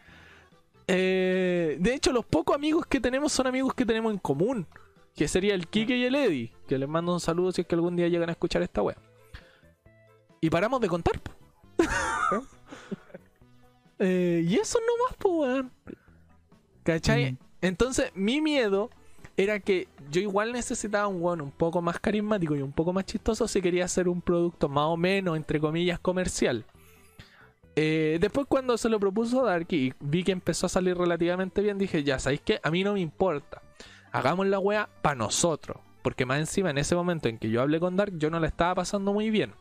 Eh, 0.87 1.77
de 1.79 1.95
hecho, 1.95 2.13
los 2.13 2.25
pocos 2.27 2.55
amigos 2.57 2.85
que 2.87 3.01
tenemos 3.01 3.33
son 3.33 3.47
amigos 3.47 3.73
que 3.73 3.87
tenemos 3.87 4.13
en 4.13 4.19
común. 4.19 4.67
Que 5.15 5.29
sería 5.29 5.55
el 5.55 5.67
Kike 5.67 5.97
y 5.97 6.05
el 6.05 6.15
Eddie. 6.15 6.53
Que 6.67 6.77
les 6.77 6.89
mando 6.89 7.13
un 7.15 7.21
saludo 7.21 7.53
si 7.53 7.63
es 7.63 7.67
que 7.67 7.75
algún 7.75 7.97
día 7.97 8.09
llegan 8.09 8.29
a 8.29 8.33
escuchar 8.33 8.63
esta 8.63 8.83
wea. 8.83 8.97
Y 10.41 10.51
paramos 10.51 10.81
de 10.81 10.89
contar. 10.89 11.21
eh, 13.99 14.45
y 14.47 14.57
eso 14.57 14.79
nomás, 14.81 15.17
pues, 15.19 15.35
weón. 15.35 15.71
¿Cachai? 16.83 17.33
Mm. 17.33 17.39
Entonces, 17.63 18.11
mi 18.15 18.41
miedo 18.41 18.91
era 19.37 19.61
que 19.61 19.89
yo 20.11 20.21
igual 20.21 20.53
necesitaba 20.53 21.07
un 21.07 21.23
weón 21.23 21.41
un 21.41 21.51
poco 21.51 21.83
más 21.83 21.99
carismático 21.99 22.57
y 22.57 22.63
un 22.63 22.73
poco 22.73 22.93
más 22.93 23.05
chistoso 23.05 23.47
si 23.49 23.61
quería 23.61 23.85
hacer 23.85 24.09
un 24.09 24.21
producto 24.21 24.69
más 24.69 24.87
o 24.87 24.97
menos, 24.97 25.37
entre 25.37 25.61
comillas, 25.61 25.99
comercial. 25.99 26.65
Eh, 27.77 28.19
después 28.21 28.47
cuando 28.49 28.77
se 28.77 28.89
lo 28.89 28.99
propuso 28.99 29.45
Dark 29.45 29.69
y 29.71 29.95
vi 30.01 30.25
que 30.25 30.33
empezó 30.33 30.67
a 30.67 30.69
salir 30.69 30.97
relativamente 30.97 31.63
bien, 31.63 31.79
dije, 31.79 32.03
ya, 32.03 32.19
¿sabéis 32.19 32.43
qué? 32.45 32.61
A 32.63 32.71
mí 32.71 32.83
no 32.83 32.95
me 32.95 33.01
importa. 33.01 33.63
Hagamos 34.13 34.47
la 34.47 34.59
wea 34.59 34.89
para 35.03 35.15
nosotros. 35.15 35.79
Porque 36.03 36.27
más 36.27 36.39
encima, 36.39 36.71
en 36.71 36.79
ese 36.79 36.95
momento 36.95 37.29
en 37.29 37.39
que 37.39 37.51
yo 37.51 37.61
hablé 37.61 37.79
con 37.79 37.97
Dark, 37.97 38.17
yo 38.17 38.31
no 38.31 38.41
la 38.41 38.47
estaba 38.47 38.75
pasando 38.77 39.13
muy 39.13 39.31
bien. 39.31 39.53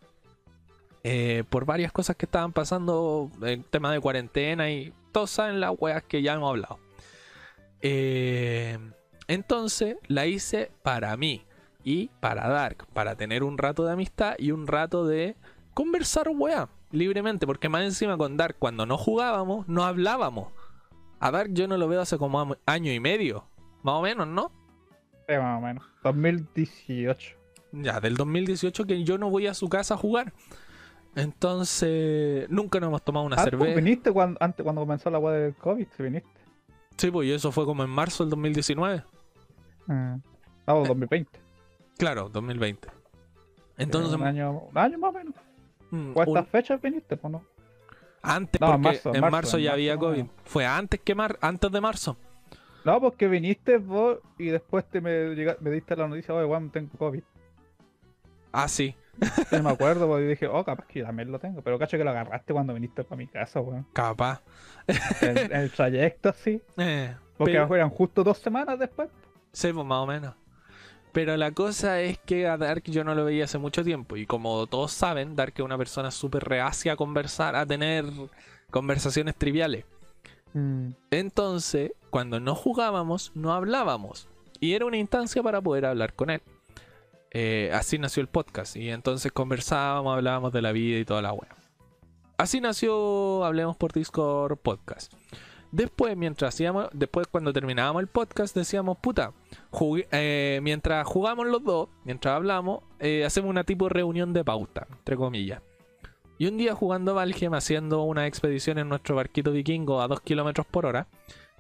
Eh, 1.04 1.44
por 1.50 1.66
varias 1.66 1.92
cosas 1.92 2.16
que 2.16 2.26
estaban 2.26 2.52
pasando, 2.52 3.32
en 3.42 3.64
tema 3.64 3.92
de 3.92 4.02
cuarentena 4.02 4.70
y 4.70 4.94
todos 5.12 5.30
saben 5.30 5.60
las 5.60 5.74
weas 5.78 6.04
que 6.04 6.22
ya 6.22 6.34
hemos 6.34 6.50
hablado. 6.50 6.80
Eh, 7.82 8.78
entonces 9.28 9.98
la 10.08 10.26
hice 10.26 10.72
para 10.84 11.16
mí 11.16 11.46
y 11.84 12.10
para 12.20 12.50
Dark, 12.50 12.86
para 12.94 13.16
tener 13.16 13.44
un 13.44 13.58
rato 13.58 13.86
de 13.86 13.94
amistad 13.94 14.36
y 14.38 14.52
un 14.52 14.68
rato 14.68 15.08
de 15.08 15.38
conversar 15.74 16.30
wea 16.30 16.68
libremente, 16.92 17.46
porque 17.46 17.70
más 17.70 17.84
encima 17.84 18.18
con 18.18 18.36
Dark 18.36 18.58
cuando 18.60 18.86
no 18.86 18.98
jugábamos, 18.98 19.68
no 19.68 19.84
hablábamos. 19.84 20.52
A 21.20 21.32
Dark 21.32 21.54
yo 21.54 21.68
no 21.68 21.78
lo 21.78 21.88
veo 21.88 22.02
hace 22.02 22.18
como 22.18 22.58
año 22.66 22.92
y 22.92 23.00
medio, 23.00 23.46
más 23.84 23.96
o 23.96 24.02
menos, 24.02 24.28
¿no? 24.28 24.52
Sí, 25.28 25.36
más 25.36 25.58
o 25.58 25.62
menos. 25.62 25.84
2018. 26.04 27.38
Ya, 27.72 28.00
del 28.00 28.16
2018 28.16 28.86
que 28.86 29.04
yo 29.04 29.18
no 29.18 29.30
voy 29.30 29.48
a 29.48 29.54
su 29.54 29.70
casa 29.70 29.94
a 29.94 29.98
jugar. 29.98 30.34
Entonces, 31.20 32.50
nunca 32.50 32.80
nos 32.80 32.88
hemos 32.88 33.04
tomado 33.04 33.26
una 33.26 33.36
ah, 33.36 33.44
cerveza. 33.44 33.76
¿Viniste 33.76 34.12
cuando, 34.12 34.38
antes, 34.42 34.64
cuando 34.64 34.82
comenzó 34.82 35.10
la 35.10 35.20
web 35.20 35.42
del 35.42 35.56
COVID? 35.56 35.88
¿Viniste? 35.98 36.30
Sí, 36.98 37.12
pues 37.12 37.28
y 37.28 37.32
eso 37.32 37.52
fue 37.52 37.66
como 37.66 37.84
en 37.84 37.90
marzo 37.90 38.24
del 38.24 38.32
2019. 38.32 39.04
Ah, 39.88 40.18
no, 40.68 40.86
2020. 40.86 41.40
Claro, 41.98 42.30
2020. 42.30 42.88
Entonces, 43.78 44.14
un 44.14 44.24
año, 44.24 44.52
un 44.72 44.78
año 44.78 44.98
más 44.98 45.10
o 45.10 45.18
menos. 45.18 45.36
Mm, 45.92 46.14
¿Cuántas 46.14 46.48
fechas 46.50 46.82
viniste, 46.82 47.18
pues 47.18 47.32
no? 47.32 47.44
Antes, 48.22 48.60
porque 48.60 49.02
en 49.14 49.22
marzo, 49.32 49.58
ya 49.58 49.74
había 49.74 49.98
COVID. 49.98 50.26
Fue 50.44 50.66
antes 50.66 51.00
que 51.00 51.16
mar 51.16 51.38
antes 51.42 51.72
de 51.72 51.80
marzo. 51.80 52.18
No, 52.84 53.00
porque 53.00 53.28
viniste 53.28 53.78
vos 53.78 54.20
y 54.38 54.48
después 54.48 54.86
te 54.86 55.02
me, 55.02 55.36
me 55.60 55.72
diste 55.72 55.96
la 55.96 56.08
noticia, 56.08 56.34
oye, 56.34 56.46
weón, 56.46 56.70
tengo 56.70 56.90
COVID. 56.98 57.24
Ah, 58.52 58.68
sí. 58.68 58.96
Yo 59.52 59.64
me 59.64 59.70
acuerdo, 59.70 60.08
porque 60.08 60.28
dije, 60.28 60.48
oh, 60.48 60.64
capaz 60.64 60.86
que 60.88 61.00
yo 61.00 61.06
también 61.06 61.32
lo 61.32 61.40
tengo. 61.40 61.62
Pero 61.62 61.78
cacho 61.78 61.98
que 61.98 62.04
lo 62.04 62.12
agarraste 62.12 62.54
cuando 62.54 62.74
viniste 62.74 63.04
para 63.04 63.18
mi 63.18 63.28
casa, 63.28 63.60
weón. 63.60 63.86
Capaz. 63.94 64.42
En, 65.22 65.54
el 65.54 65.72
trayecto, 65.72 66.34
sí. 66.34 66.62
Eh, 66.78 67.16
porque 67.38 67.56
eran 67.56 67.90
justo 67.90 68.24
dos 68.24 68.38
semanas 68.38 68.78
después. 68.80 69.10
Sí, 69.52 69.72
pues 69.72 69.86
más 69.86 70.00
o 70.00 70.06
menos. 70.06 70.36
Pero 71.12 71.36
la 71.38 71.52
cosa 71.52 72.02
es 72.02 72.20
que 72.20 72.48
a 72.48 72.58
Dark 72.58 72.84
yo 72.84 73.04
no 73.04 73.16
lo 73.16 73.26
veía 73.26 73.46
hace 73.46 73.58
mucho 73.58 73.84
tiempo. 73.84 74.18
Y 74.18 74.26
como 74.26 74.68
todos 74.68 74.92
saben, 74.92 75.36
Dark 75.36 75.54
es 75.56 75.64
una 75.64 75.78
persona 75.78 76.12
súper 76.12 76.44
reacia 76.44 76.94
a 76.94 76.96
conversar, 76.96 77.56
a 77.56 77.66
tener 77.66 78.06
conversaciones 78.70 79.36
triviales. 79.36 79.86
Mm. 80.54 80.92
Entonces, 81.12 81.94
cuando 82.10 82.40
no 82.40 82.56
jugábamos, 82.56 83.32
no 83.36 83.54
hablábamos. 83.54 84.28
Y 84.60 84.74
era 84.74 84.86
una 84.86 84.98
instancia 84.98 85.42
para 85.42 85.62
poder 85.62 85.86
hablar 85.86 86.14
con 86.14 86.30
él. 86.30 86.42
Eh, 87.32 87.72
así 87.74 87.98
nació 87.98 88.22
el 88.22 88.28
podcast. 88.28 88.76
Y 88.76 88.90
entonces 88.90 89.32
conversábamos, 89.32 90.16
hablábamos 90.16 90.52
de 90.52 90.62
la 90.62 90.72
vida 90.72 91.00
y 91.00 91.06
toda 91.06 91.22
la 91.22 91.34
web. 91.34 91.50
Así 92.38 92.62
nació 92.62 93.44
Hablemos 93.44 93.76
por 93.76 93.92
Discord 93.92 94.58
Podcast. 94.58 95.14
Después, 95.72 96.18
mientras 96.18 96.56
hacíamos, 96.56 96.88
después 96.94 97.28
cuando 97.28 97.54
terminábamos 97.54 98.02
el 98.02 98.08
podcast, 98.08 98.56
decíamos, 98.56 98.98
puta, 98.98 99.34
eh, 100.12 100.60
mientras 100.64 101.06
jugamos 101.06 101.46
los 101.46 101.64
dos, 101.64 101.90
mientras 102.06 102.36
hablamos, 102.36 102.82
eh, 103.00 103.24
hacemos 103.24 103.52
una 103.52 103.64
tipo 103.64 103.86
de 103.86 103.90
reunión 103.90 104.34
de 104.34 104.44
pauta, 104.44 104.88
entre 104.90 105.16
comillas. 105.16 105.62
Y 106.40 106.48
un 106.48 106.58
día 106.58 106.74
jugando 106.74 107.14
Valheim, 107.14 107.54
haciendo 107.54 108.02
una 108.04 108.26
expedición 108.26 108.80
en 108.80 108.90
nuestro 108.90 109.16
barquito 109.16 109.52
vikingo 109.52 110.02
a 110.02 110.08
2 110.08 110.22
kilómetros 110.22 110.66
por 110.66 110.88
hora, 110.88 111.08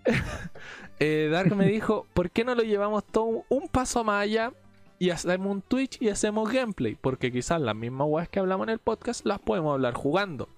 Dark 1.00 1.56
me 1.56 1.68
dijo, 1.68 2.08
¿por 2.14 2.32
qué 2.32 2.44
no 2.44 2.56
lo 2.56 2.64
llevamos 2.64 3.04
todo 3.04 3.44
un 3.50 3.68
paso 3.68 4.04
más 4.04 4.24
allá 4.24 4.54
y 5.00 5.10
hacemos 5.12 5.52
un 5.52 5.62
Twitch 5.62 6.02
y 6.02 6.10
hacemos 6.10 6.52
gameplay? 6.52 6.96
Porque 6.96 7.32
quizás 7.32 7.60
las 7.62 7.76
mismas 7.76 8.08
weas 8.10 8.30
que 8.30 8.40
hablamos 8.40 8.68
en 8.68 8.74
el 8.74 8.80
podcast 8.80 9.26
las 9.26 9.40
podemos 9.40 9.74
hablar 9.74 9.94
jugando. 9.94 10.50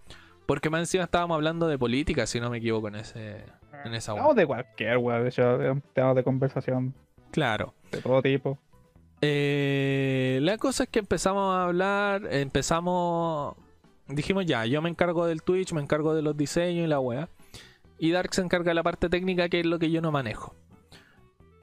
Porque 0.45 0.69
más 0.69 0.81
encima 0.81 1.05
estábamos 1.05 1.35
hablando 1.35 1.67
de 1.67 1.77
política, 1.77 2.25
si 2.25 2.39
no 2.39 2.49
me 2.49 2.57
equivoco, 2.57 2.87
en, 2.87 2.95
ese, 2.95 3.45
en 3.85 3.93
esa 3.93 4.11
Hablamos 4.11 4.35
de 4.35 4.45
cualquier 4.47 4.97
web, 4.97 5.23
de 5.23 5.29
hecho, 5.29 5.81
temas 5.93 6.15
de 6.15 6.23
conversación. 6.23 6.93
Claro. 7.31 7.73
De 7.91 8.01
todo 8.01 8.21
tipo. 8.21 8.57
Eh, 9.21 10.39
la 10.41 10.57
cosa 10.57 10.83
es 10.83 10.89
que 10.89 10.99
empezamos 10.99 11.55
a 11.55 11.65
hablar, 11.65 12.27
empezamos. 12.31 13.55
Dijimos 14.07 14.45
ya, 14.45 14.65
yo 14.65 14.81
me 14.81 14.89
encargo 14.89 15.27
del 15.27 15.43
Twitch, 15.43 15.71
me 15.73 15.81
encargo 15.81 16.13
de 16.15 16.23
los 16.23 16.35
diseños 16.35 16.85
y 16.85 16.87
la 16.87 16.99
wea. 16.99 17.29
Y 17.99 18.11
Dark 18.11 18.33
se 18.33 18.41
encarga 18.41 18.71
de 18.71 18.75
la 18.75 18.83
parte 18.83 19.09
técnica, 19.09 19.47
que 19.47 19.59
es 19.59 19.65
lo 19.65 19.77
que 19.77 19.91
yo 19.91 20.01
no 20.01 20.11
manejo. 20.11 20.55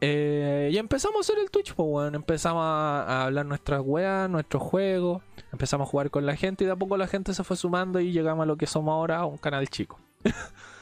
Eh, 0.00 0.70
y 0.72 0.78
empezamos 0.78 1.16
a 1.16 1.20
hacer 1.20 1.42
el 1.42 1.50
Twitch, 1.50 1.74
pues 1.74 1.88
bueno, 1.88 2.16
empezamos 2.16 2.62
a, 2.62 3.24
hablar 3.24 3.46
nuestras 3.46 3.82
weas, 3.84 4.30
nuestros 4.30 4.62
juegos, 4.62 5.22
empezamos 5.52 5.88
a 5.88 5.90
jugar 5.90 6.10
con 6.10 6.24
la 6.24 6.36
gente 6.36 6.64
y 6.64 6.66
de 6.66 6.72
a 6.72 6.76
poco 6.76 6.96
la 6.96 7.08
gente 7.08 7.34
se 7.34 7.42
fue 7.42 7.56
sumando 7.56 7.98
y 7.98 8.12
llegamos 8.12 8.44
a 8.44 8.46
lo 8.46 8.56
que 8.56 8.66
somos 8.66 8.92
ahora, 8.92 9.24
un 9.24 9.38
canal 9.38 9.68
chico. 9.68 9.98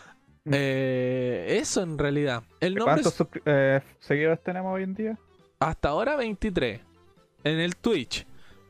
Eh, 0.49 1.59
eso 1.61 1.83
en 1.83 1.99
realidad. 1.99 2.45
El 2.61 2.79
¿Cuántos 2.79 3.17
eh, 3.45 3.81
seguidores 3.99 4.41
tenemos 4.45 4.77
hoy 4.77 4.85
en 4.85 4.95
día? 4.95 5.19
Hasta 5.59 5.89
ahora 5.89 6.15
23. 6.15 6.81
En 7.43 7.59
el 7.59 7.75
Twitch. 7.75 8.25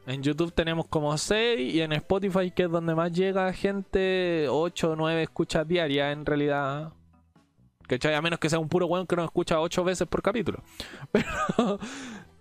En 0.07 0.23
YouTube 0.23 0.55
tenemos 0.55 0.87
como 0.87 1.19
6 1.19 1.75
y 1.75 1.83
en 1.83 1.93
Spotify, 1.93 2.51
que 2.51 2.63
es 2.63 2.71
donde 2.71 2.95
más 2.95 3.13
llega 3.13 3.53
gente, 3.53 4.47
8 4.49 4.93
o 4.93 4.97
9 4.97 5.23
escuchas 5.23 5.69
diarias 5.69 6.15
en 6.15 6.25
realidad. 6.25 6.93
¿Cachai? 7.87 8.15
A 8.15 8.23
menos 8.23 8.39
que 8.39 8.51
sea 8.51 8.59
un 8.59 8.69
puro 8.69 8.87
weón 8.87 9.07
que 9.07 9.17
nos 9.17 9.27
escucha 9.27 9.61
ocho 9.61 9.85
veces 9.85 10.07
por 10.09 10.23
capítulo. 10.23 10.63
Pero 11.13 11.79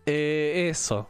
eh, 0.06 0.68
eso. 0.70 1.08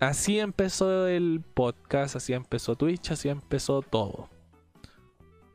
Así 0.00 0.38
empezó 0.40 1.06
el 1.06 1.42
podcast, 1.54 2.16
así 2.16 2.32
empezó 2.32 2.74
Twitch, 2.74 3.10
así 3.10 3.28
empezó 3.28 3.82
todo. 3.82 4.28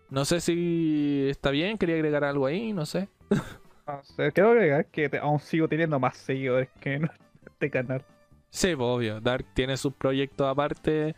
No 0.09 0.23
sé 0.23 0.39
si 0.39 1.27
está 1.29 1.49
bien, 1.49 1.77
quería 1.77 1.95
agregar 1.95 2.23
algo 2.23 2.45
ahí, 2.45 2.73
no 2.73 2.85
sé. 2.85 3.09
No 3.87 4.03
sé, 4.03 4.31
quiero 4.31 4.49
agregar 4.49 4.87
que 4.87 5.11
aún 5.21 5.39
sigo 5.39 5.67
teniendo 5.67 5.99
más 5.99 6.17
seguidores 6.17 6.69
que 6.79 6.95
en 6.95 7.07
este 7.45 7.69
canal. 7.69 8.03
Sí, 8.49 8.75
pues, 8.75 8.87
obvio. 8.87 9.21
Dark 9.21 9.45
tiene 9.53 9.77
sus 9.77 9.93
proyectos 9.93 10.47
aparte. 10.47 11.15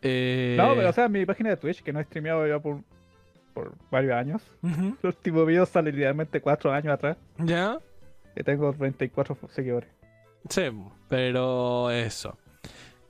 Eh, 0.00 0.54
no, 0.56 0.74
pero 0.74 0.88
o 0.88 0.92
sea, 0.94 1.10
mi 1.10 1.26
página 1.26 1.50
de 1.50 1.58
Twitch, 1.58 1.82
que 1.82 1.92
no 1.92 2.00
he 2.00 2.04
streameado 2.04 2.46
ya 2.46 2.58
por 2.58 2.80
por 3.60 3.74
varios 3.90 4.14
años. 4.14 4.42
El 4.62 4.94
último 5.02 5.44
video 5.44 5.66
sale 5.66 5.92
literalmente 5.92 6.40
cuatro 6.40 6.72
años 6.72 6.94
atrás. 6.94 7.16
¿Ya? 7.38 7.78
Y 8.36 8.42
tengo 8.42 8.72
34 8.72 9.36
seguidores. 9.48 9.90
Sí, 10.48 10.62
pero 11.08 11.90
eso. 11.90 12.36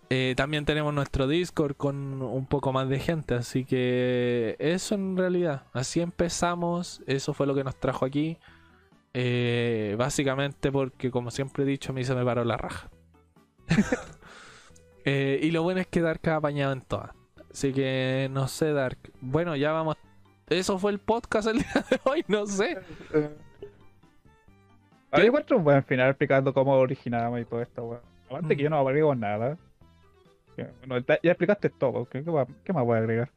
Eh, 0.08 0.34
también 0.36 0.64
tenemos 0.64 0.92
nuestro 0.92 1.28
Discord 1.28 1.76
con 1.76 2.20
un 2.20 2.46
poco 2.46 2.72
más 2.72 2.88
de 2.88 2.98
gente, 2.98 3.34
así 3.34 3.64
que 3.64 4.56
eso 4.58 4.96
en 4.96 5.16
realidad, 5.16 5.66
así 5.72 6.00
empezamos, 6.00 7.00
eso 7.06 7.32
fue 7.32 7.46
lo 7.46 7.54
que 7.54 7.62
nos 7.62 7.78
trajo 7.78 8.04
aquí. 8.04 8.36
Eh, 9.14 9.94
básicamente 9.96 10.72
porque, 10.72 11.12
como 11.12 11.30
siempre 11.30 11.62
he 11.62 11.66
dicho, 11.66 11.92
a 11.92 11.94
mí 11.94 12.02
se 12.02 12.14
me 12.14 12.24
paró 12.24 12.44
la 12.44 12.56
raja. 12.56 12.90
Eh, 15.06 15.40
y 15.42 15.50
lo 15.50 15.62
bueno 15.62 15.80
es 15.80 15.86
que 15.86 16.02
Dark 16.02 16.20
ha 16.28 16.36
apañado 16.36 16.74
en 16.74 16.82
todas. 16.82 17.12
Así 17.50 17.72
que 17.72 18.28
no 18.30 18.48
sé, 18.48 18.74
Dark. 18.74 18.98
Bueno, 19.22 19.56
ya 19.56 19.72
vamos. 19.72 19.96
Eso 20.50 20.78
fue 20.78 20.90
el 20.92 20.98
podcast 20.98 21.48
el 21.48 21.58
día 21.58 21.84
de 21.90 22.00
hoy, 22.04 22.24
no 22.28 22.44
sé. 22.46 22.76
Ahí 25.12 25.26
encuentro 25.26 25.56
un 25.56 25.64
buen 25.64 25.82
final 25.84 26.10
explicando 26.10 26.52
cómo 26.52 26.72
originamos 26.74 27.40
y 27.40 27.44
todo 27.44 27.62
esto, 27.62 27.84
weón. 27.84 28.00
Aparte 28.28 28.56
que 28.56 28.62
Mm. 28.62 28.64
yo 28.64 28.70
no 28.70 28.78
agrego 28.88 29.14
nada. 29.14 29.56
Bueno, 30.86 31.04
ya 31.22 31.30
explicaste 31.30 31.70
todo. 31.70 32.04
¿Qué, 32.06 32.22
qué 32.64 32.72
más, 32.72 32.84
voy 32.84 32.96
a 32.96 33.00
agregar? 33.00 33.30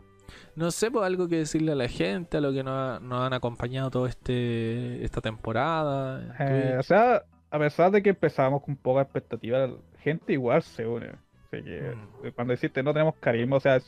No 0.56 0.72
sé, 0.72 0.92
pues 0.92 1.06
algo 1.06 1.28
que 1.28 1.38
decirle 1.38 1.72
a 1.72 1.76
la 1.76 1.88
gente, 1.88 2.38
a 2.38 2.42
lo 2.42 2.52
que 2.52 2.64
nos, 2.64 2.74
ha- 2.74 3.00
nos 3.00 3.22
han 3.22 3.34
acompañado 3.34 3.90
toda 3.90 4.10
este, 4.10 5.04
esta 5.04 5.22
temporada. 5.22 6.36
Eh, 6.40 6.76
o 6.80 6.84
sea, 6.84 7.24
a 7.50 7.60
pesar 7.60 7.92
de 7.92 8.04
que 8.04 8.10
empezamos 8.10 8.62
con 8.64 8.76
poca 8.76 9.02
expectativa, 9.02 9.60
la 9.68 9.74
gente 10.00 10.34
igual 10.34 10.62
se 10.64 10.86
une. 10.86 11.08
Así 11.08 11.64
que 11.64 11.82
Mm. 11.82 12.26
eh, 12.28 12.32
cuando 12.36 12.54
dijiste 12.54 12.84
no 12.84 12.94
tenemos 12.94 13.16
carisma, 13.20 13.56
o 13.58 13.60
sea, 13.60 13.80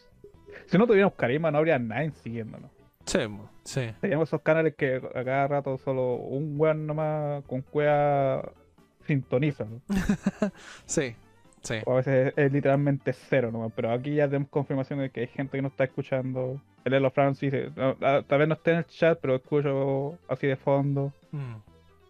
si 0.67 0.77
no 0.77 0.87
tuviéramos 0.87 1.15
carisma 1.15 1.51
no 1.51 1.57
habría 1.59 1.77
nadie 1.77 2.11
siguiéndonos. 2.11 2.71
Sí. 3.63 3.91
Teníamos 4.01 4.29
esos 4.29 4.41
canales 4.41 4.75
que 4.75 4.95
a 4.97 5.23
cada 5.23 5.47
rato 5.47 5.77
solo 5.77 6.15
un 6.15 6.55
weón 6.59 6.85
nomás 6.87 7.43
con 7.45 7.61
cueva 7.61 8.51
sintoniza. 9.05 9.65
¿no? 9.65 9.81
Sí, 10.85 11.15
sí. 11.61 11.75
O 11.85 11.93
a 11.93 11.95
veces 11.97 12.33
es, 12.35 12.45
es 12.45 12.51
literalmente 12.51 13.13
cero 13.13 13.51
nomás, 13.51 13.71
pero 13.75 13.91
aquí 13.91 14.15
ya 14.15 14.27
tenemos 14.27 14.49
confirmación 14.49 14.99
de 14.99 15.09
que 15.09 15.21
hay 15.21 15.27
gente 15.27 15.57
que 15.57 15.61
no 15.61 15.67
está 15.69 15.83
escuchando. 15.85 16.61
El 16.83 16.93
Elo 16.93 17.09
Francis 17.11 17.51
dice, 17.51 17.71
"No, 17.75 17.95
ah, 18.01 18.21
tal 18.27 18.39
vez 18.39 18.47
no 18.47 18.53
esté 18.53 18.71
en 18.71 18.77
el 18.77 18.85
chat, 18.87 19.19
pero 19.19 19.35
escucho 19.35 20.17
así 20.27 20.47
de 20.47 20.55
fondo. 20.55 21.11
Mm, 21.31 21.55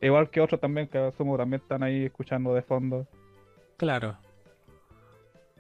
Igual 0.02 0.30
que 0.30 0.42
otros 0.42 0.60
también 0.60 0.88
que 0.88 0.98
asumo 0.98 1.38
también 1.38 1.62
están 1.62 1.82
ahí 1.82 2.06
escuchando 2.06 2.54
de 2.54 2.62
fondo. 2.62 3.08
claro. 3.78 4.18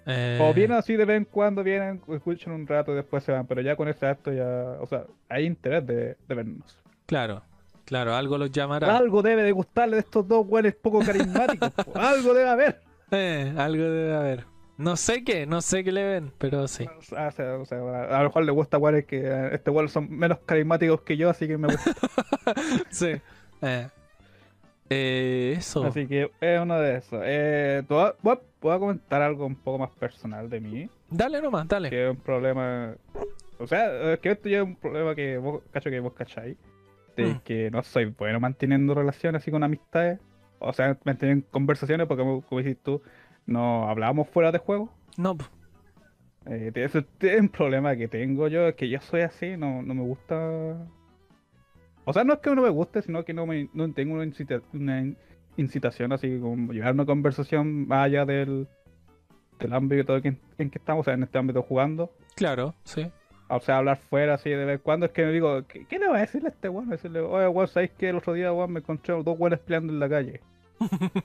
Eh, 0.06 0.39
O 0.41 0.53
vienen 0.53 0.78
así 0.78 0.95
de 0.95 1.06
vez 1.06 1.18
en 1.18 1.26
cuando, 1.26 1.64
vienen, 1.64 2.01
escuchan 2.10 2.53
un 2.53 2.68
rato 2.68 2.91
y 2.91 2.95
después 2.95 3.24
se 3.24 3.32
van, 3.32 3.47
pero 3.47 3.62
ya 3.62 3.76
con 3.76 3.88
ese 3.88 4.06
acto 4.06 4.32
ya, 4.32 4.78
o 4.80 4.86
sea, 4.86 5.06
hay 5.30 5.45
interés 5.45 5.86
de, 5.88 6.16
de 6.28 6.36
vernos. 6.36 6.80
Claro, 7.08 7.41
claro, 7.86 8.16
algo 8.16 8.38
los 8.38 8.51
llamará. 8.51 8.95
Algo 8.95 9.22
debe 9.22 9.43
de 9.43 9.51
gustarle 9.51 9.95
de 9.95 10.01
estos 10.01 10.28
dos 10.28 10.45
güeyes 10.45 10.76
poco 10.76 10.99
carismáticos, 10.99 11.72
po. 11.72 11.93
algo 11.95 12.34
debe 12.34 12.49
haber. 12.49 12.82
Eh, 13.12 13.53
algo 13.58 13.84
debe 13.84 14.16
haber. 14.16 14.45
No 14.78 14.97
sé 14.97 15.24
qué, 15.24 15.45
no 15.45 15.62
sé 15.62 15.84
qué 15.86 15.91
le 15.91 16.03
ven, 16.03 16.34
pero 16.38 16.68
sí. 16.68 16.86
O 16.97 17.01
sea, 17.01 17.28
o 17.28 17.32
sea, 17.32 17.58
o 17.60 17.66
sea, 17.66 17.78
a 18.03 18.18
lo 18.20 18.26
mejor 18.26 18.43
le 18.43 18.51
gusta 18.51 18.78
güeyes 18.78 19.06
que 19.06 19.22
eh, 19.24 19.49
este 19.53 19.72
güey 19.72 19.88
son 19.88 20.10
menos 20.12 20.39
carismáticos 20.45 21.01
que 21.01 21.16
yo, 21.18 21.30
así 21.30 21.47
que 21.47 21.58
me 21.58 21.68
gusta. 21.70 21.91
Sí. 22.91 23.14
Eh. 23.62 23.88
Eh, 24.89 25.55
eso. 25.57 25.83
Así 25.83 26.07
que 26.07 26.31
es 26.39 26.59
uno 26.59 26.79
de 26.79 26.97
esos. 26.97 27.21
Eh, 27.25 27.83
a 27.89 28.79
comentar 28.79 29.21
algo 29.21 29.45
un 29.45 29.55
poco 29.55 29.79
más 29.79 29.89
personal 29.91 30.49
de 30.49 30.59
mí, 30.59 30.89
Dale 31.09 31.41
nomás, 31.41 31.67
dale. 31.67 31.89
que 31.89 32.05
es 32.05 32.11
un 32.11 32.17
problema. 32.17 32.93
O 33.59 33.67
sea, 33.67 34.13
es 34.13 34.19
que 34.19 34.31
esto 34.31 34.49
ya 34.49 34.57
es 34.59 34.63
un 34.63 34.75
problema 34.75 35.15
que 35.15 35.38
vos, 35.38 35.61
cacho 35.71 35.89
que 35.89 35.99
vos 35.99 36.13
cacháis. 36.13 36.57
De 37.15 37.25
Mm. 37.27 37.39
que 37.45 37.71
no 37.71 37.81
soy 37.81 38.05
bueno 38.05 38.39
manteniendo 38.41 38.93
relaciones 38.93 39.41
así 39.41 39.49
con 39.49 39.63
amistades. 39.63 40.19
O 40.59 40.73
sea, 40.73 40.97
manteniendo 41.05 41.45
conversaciones, 41.49 42.07
porque 42.07 42.23
como, 42.23 42.43
dices 42.61 42.77
tú, 42.83 43.01
no 43.45 43.88
hablábamos 43.89 44.27
fuera 44.29 44.51
de 44.51 44.57
juego. 44.57 44.89
No. 45.17 45.38
Eh, 46.47 46.71
es 46.75 46.93
un 47.39 47.49
problema 47.49 47.95
que 47.95 48.07
tengo 48.07 48.47
yo, 48.49 48.67
es 48.67 48.75
que 48.75 48.89
yo 48.89 48.99
soy 48.99 49.21
así, 49.21 49.55
no, 49.57 49.81
no 49.81 49.93
me 49.93 50.01
gusta. 50.01 50.75
O 52.06 52.14
sea, 52.14 52.24
no 52.24 52.34
es 52.34 52.39
que 52.39 52.53
no 52.56 52.62
me 52.62 52.70
guste, 52.70 53.01
sino 53.01 53.26
que 53.26 53.34
no, 53.34 53.45
me, 53.45 53.68
no 53.74 53.91
tengo 53.93 54.14
una, 54.16 54.24
incita- 54.26 54.62
una 54.74 54.99
in- 55.01 55.18
incitación 55.58 56.12
así 56.14 56.39
como 56.39 56.72
llevar 56.72 56.93
una 56.93 57.06
conversación 57.06 57.88
más 57.88 58.06
allá 58.06 58.26
del, 58.26 58.68
del 59.60 59.74
ámbito 59.74 60.16
en, 60.18 60.39
en 60.58 60.70
que 60.70 60.78
estamos, 60.78 61.01
o 61.01 61.03
sea, 61.06 61.14
en 61.16 61.24
este 61.24 61.38
ámbito 61.38 61.62
jugando. 61.64 62.12
claro, 62.36 62.74
sí. 62.84 63.08
O 63.47 63.60
sea, 63.60 63.78
hablar 63.78 63.97
fuera 63.97 64.34
así 64.34 64.49
de 64.49 64.66
vez 64.66 64.78
en 64.78 64.82
cuando. 64.82 65.06
Es 65.06 65.12
que 65.12 65.24
me 65.24 65.32
digo, 65.32 65.64
¿qué, 65.68 65.86
qué 65.86 65.99
le 65.99 66.08
va 66.08 66.18
a 66.18 66.22
decirle 66.22 66.47
a 66.47 66.51
este 66.51 66.68
weón? 66.68 66.89
Decirle, 66.89 67.20
oye, 67.20 67.47
weón, 67.47 67.68
¿sabéis 67.68 67.91
que 67.91 68.10
el 68.10 68.16
otro 68.16 68.34
día, 68.34 68.51
weón, 68.51 68.72
me 68.74 68.80
encontré 68.80 69.14
dos 69.14 69.36
weones 69.39 69.60
peleando 69.60 69.93
en 69.93 69.99
la 69.99 70.10
calle? 70.10 70.41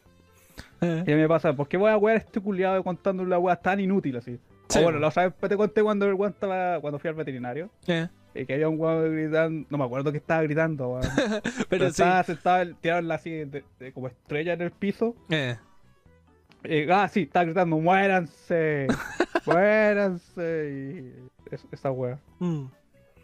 Eh, 0.83 1.03
¿Qué 1.07 1.14
me 1.14 1.28
pasa? 1.28 1.53
¿Por 1.55 1.68
qué 1.68 1.76
voy 1.76 1.91
a 1.91 1.97
wear 1.99 2.16
a 2.16 2.20
este 2.20 2.41
culiado 2.41 2.83
contando 2.83 3.22
una 3.22 3.39
weá 3.39 3.57
tan 3.57 3.81
inútil 3.81 4.16
así? 4.16 4.39
Sí. 4.68 4.78
O 4.78 4.83
bueno, 4.83 5.07
otra 5.07 5.28
vez 5.28 5.35
te 5.49 5.57
conté 5.57 5.83
cuando 5.83 6.07
el 6.07 6.14
weón 6.14 6.33
estaba, 6.33 6.81
cuando 6.81 6.99
fui 6.99 7.09
al 7.09 7.14
veterinario. 7.16 7.70
eh. 7.87 8.09
Y 8.35 8.47
que 8.47 8.55
había 8.55 8.68
un 8.68 8.78
weón 8.78 9.12
gritando, 9.12 9.66
no 9.70 9.78
me 9.78 9.85
acuerdo 9.85 10.12
que 10.12 10.18
estaba 10.18 10.43
gritando, 10.43 10.89
weón. 10.91 11.03
Pero, 11.43 11.66
Pero 11.68 11.85
sí. 11.87 11.91
estaba 11.91 12.22
sentado, 12.22 12.74
tirado 12.81 13.12
así 13.12 13.31
de, 13.31 13.64
de- 13.78 13.93
como 13.93 14.07
estrella 14.09 14.53
en 14.53 14.61
el 14.62 14.70
piso. 14.70 15.16
Eh. 15.31 15.57
Y, 16.64 16.91
ah, 16.91 17.09
sí, 17.09 17.22
estaba 17.22 17.45
gritando, 17.47 17.78
muéranse, 17.78 18.87
muéranse. 19.47 21.12
Y 21.51 21.55
es- 21.55 21.66
esa 21.72 21.91
weá. 21.91 22.18
Mm. 22.39 22.66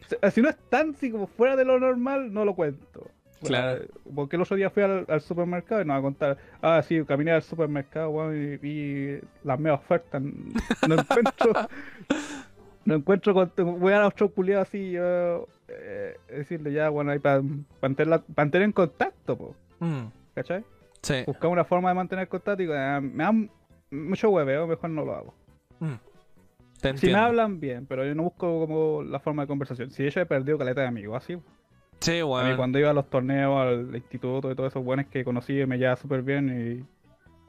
Si- 0.08 0.30
Si 0.30 0.42
no 0.42 0.48
es 0.48 0.56
tan 0.70 0.90
así 0.90 1.10
como 1.10 1.26
fuera 1.26 1.56
de 1.56 1.64
lo 1.64 1.78
normal, 1.78 2.32
no 2.32 2.44
lo 2.44 2.54
cuento. 2.54 3.10
Claro. 3.44 3.84
Porque 4.14 4.36
el 4.36 4.42
otro 4.42 4.56
día 4.56 4.70
fui 4.70 4.82
al, 4.82 5.04
al 5.08 5.20
supermercado 5.20 5.82
y 5.82 5.84
nos 5.84 5.94
va 5.96 5.98
a 5.98 6.02
contar, 6.02 6.38
ah, 6.62 6.82
sí, 6.82 7.04
caminé 7.04 7.32
al 7.32 7.42
supermercado, 7.42 8.08
weón, 8.10 8.34
y 8.34 8.56
vi 8.56 9.20
las 9.44 9.60
medias 9.60 9.78
ofertas. 9.80 10.22
No 10.22 10.94
encuentro. 10.94 11.52
no 12.86 12.94
encuentro. 12.94 13.34
con- 13.34 13.52
Voy 13.80 13.92
a 13.92 13.98
los 14.00 14.08
otro 14.08 14.30
culiado 14.30 14.62
así, 14.62 14.92
yo. 14.92 15.46
eh, 15.68 16.16
decirle 16.28 16.72
ya, 16.72 16.88
bueno, 16.88 17.10
ahí 17.10 17.18
para 17.18 17.42
mantener, 17.82 18.20
mantener 18.36 18.64
en 18.66 18.72
contacto, 18.72 19.36
po, 19.36 19.54
Mm. 19.80 20.06
¿cachai? 20.34 20.64
Sí. 21.02 21.22
Buscar 21.26 21.50
una 21.50 21.64
forma 21.64 21.88
de 21.90 21.94
mantener 21.96 22.28
contacto 22.28 22.62
y 22.62 22.68
ah, 22.72 23.00
me 23.02 23.22
dan 23.24 23.50
mucho 23.90 24.30
hueveo, 24.30 24.66
mejor 24.66 24.90
no 24.90 25.04
lo 25.04 25.14
hago. 25.14 25.34
Mm. 25.80 25.94
Te 26.80 26.96
Si 26.98 27.06
me 27.08 27.14
hablan 27.14 27.58
bien, 27.58 27.86
pero 27.86 28.04
yo 28.04 28.14
no 28.14 28.22
busco 28.24 28.66
como 28.66 29.02
la 29.02 29.18
forma 29.18 29.42
de 29.42 29.48
conversación. 29.48 29.90
Si 29.90 30.08
yo 30.08 30.20
he 30.20 30.26
perdido 30.26 30.56
caleta 30.58 30.82
de 30.82 30.86
amigos, 30.86 31.16
así. 31.16 31.36
Sí, 32.00 32.20
A 32.20 32.44
mí 32.44 32.54
cuando 32.56 32.78
iba 32.78 32.90
a 32.90 32.92
los 32.92 33.08
torneos, 33.08 33.58
al 33.58 33.96
instituto 33.96 34.50
y 34.50 34.54
todos 34.54 34.72
esos 34.72 34.84
buenos 34.84 35.06
que 35.06 35.24
conocí 35.24 35.64
me 35.66 35.78
llevaba 35.78 35.96
súper 35.96 36.22
bien 36.22 36.48
y 36.80 36.84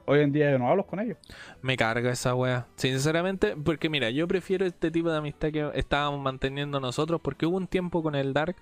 hoy 0.08 0.20
en 0.20 0.32
día 0.32 0.50
yo 0.50 0.58
no 0.58 0.68
hablo 0.68 0.84
con 0.86 0.98
ellos. 1.00 1.16
Me 1.62 1.76
carga 1.76 2.10
esa 2.10 2.34
wea. 2.34 2.66
Sinceramente, 2.76 3.54
porque 3.56 3.88
mira, 3.88 4.10
yo 4.10 4.26
prefiero 4.26 4.66
este 4.66 4.90
tipo 4.90 5.10
de 5.10 5.18
amistad 5.18 5.50
que 5.52 5.70
estábamos 5.74 6.20
manteniendo 6.20 6.80
nosotros 6.80 7.20
porque 7.22 7.46
hubo 7.46 7.56
un 7.56 7.66
tiempo 7.66 8.02
con 8.02 8.14
el 8.14 8.32
Dark 8.32 8.56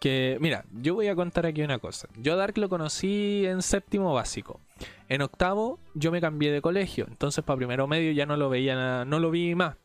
que, 0.00 0.36
mira, 0.40 0.64
yo 0.72 0.94
voy 0.94 1.08
a 1.08 1.14
contar 1.14 1.46
aquí 1.46 1.62
una 1.62 1.78
cosa. 1.78 2.08
Yo 2.16 2.34
a 2.34 2.36
Dark 2.36 2.58
lo 2.58 2.68
conocí 2.68 3.44
en 3.46 3.62
séptimo 3.62 4.12
básico. 4.12 4.60
En 5.08 5.22
octavo 5.22 5.78
yo 5.94 6.12
me 6.12 6.20
cambié 6.20 6.52
de 6.52 6.60
colegio, 6.60 7.06
entonces 7.08 7.42
para 7.42 7.56
primero 7.56 7.86
medio 7.86 8.12
ya 8.12 8.26
no 8.26 8.36
lo 8.36 8.50
veía, 8.50 9.04
no 9.06 9.18
lo 9.18 9.30
vi 9.30 9.54
más. 9.54 9.76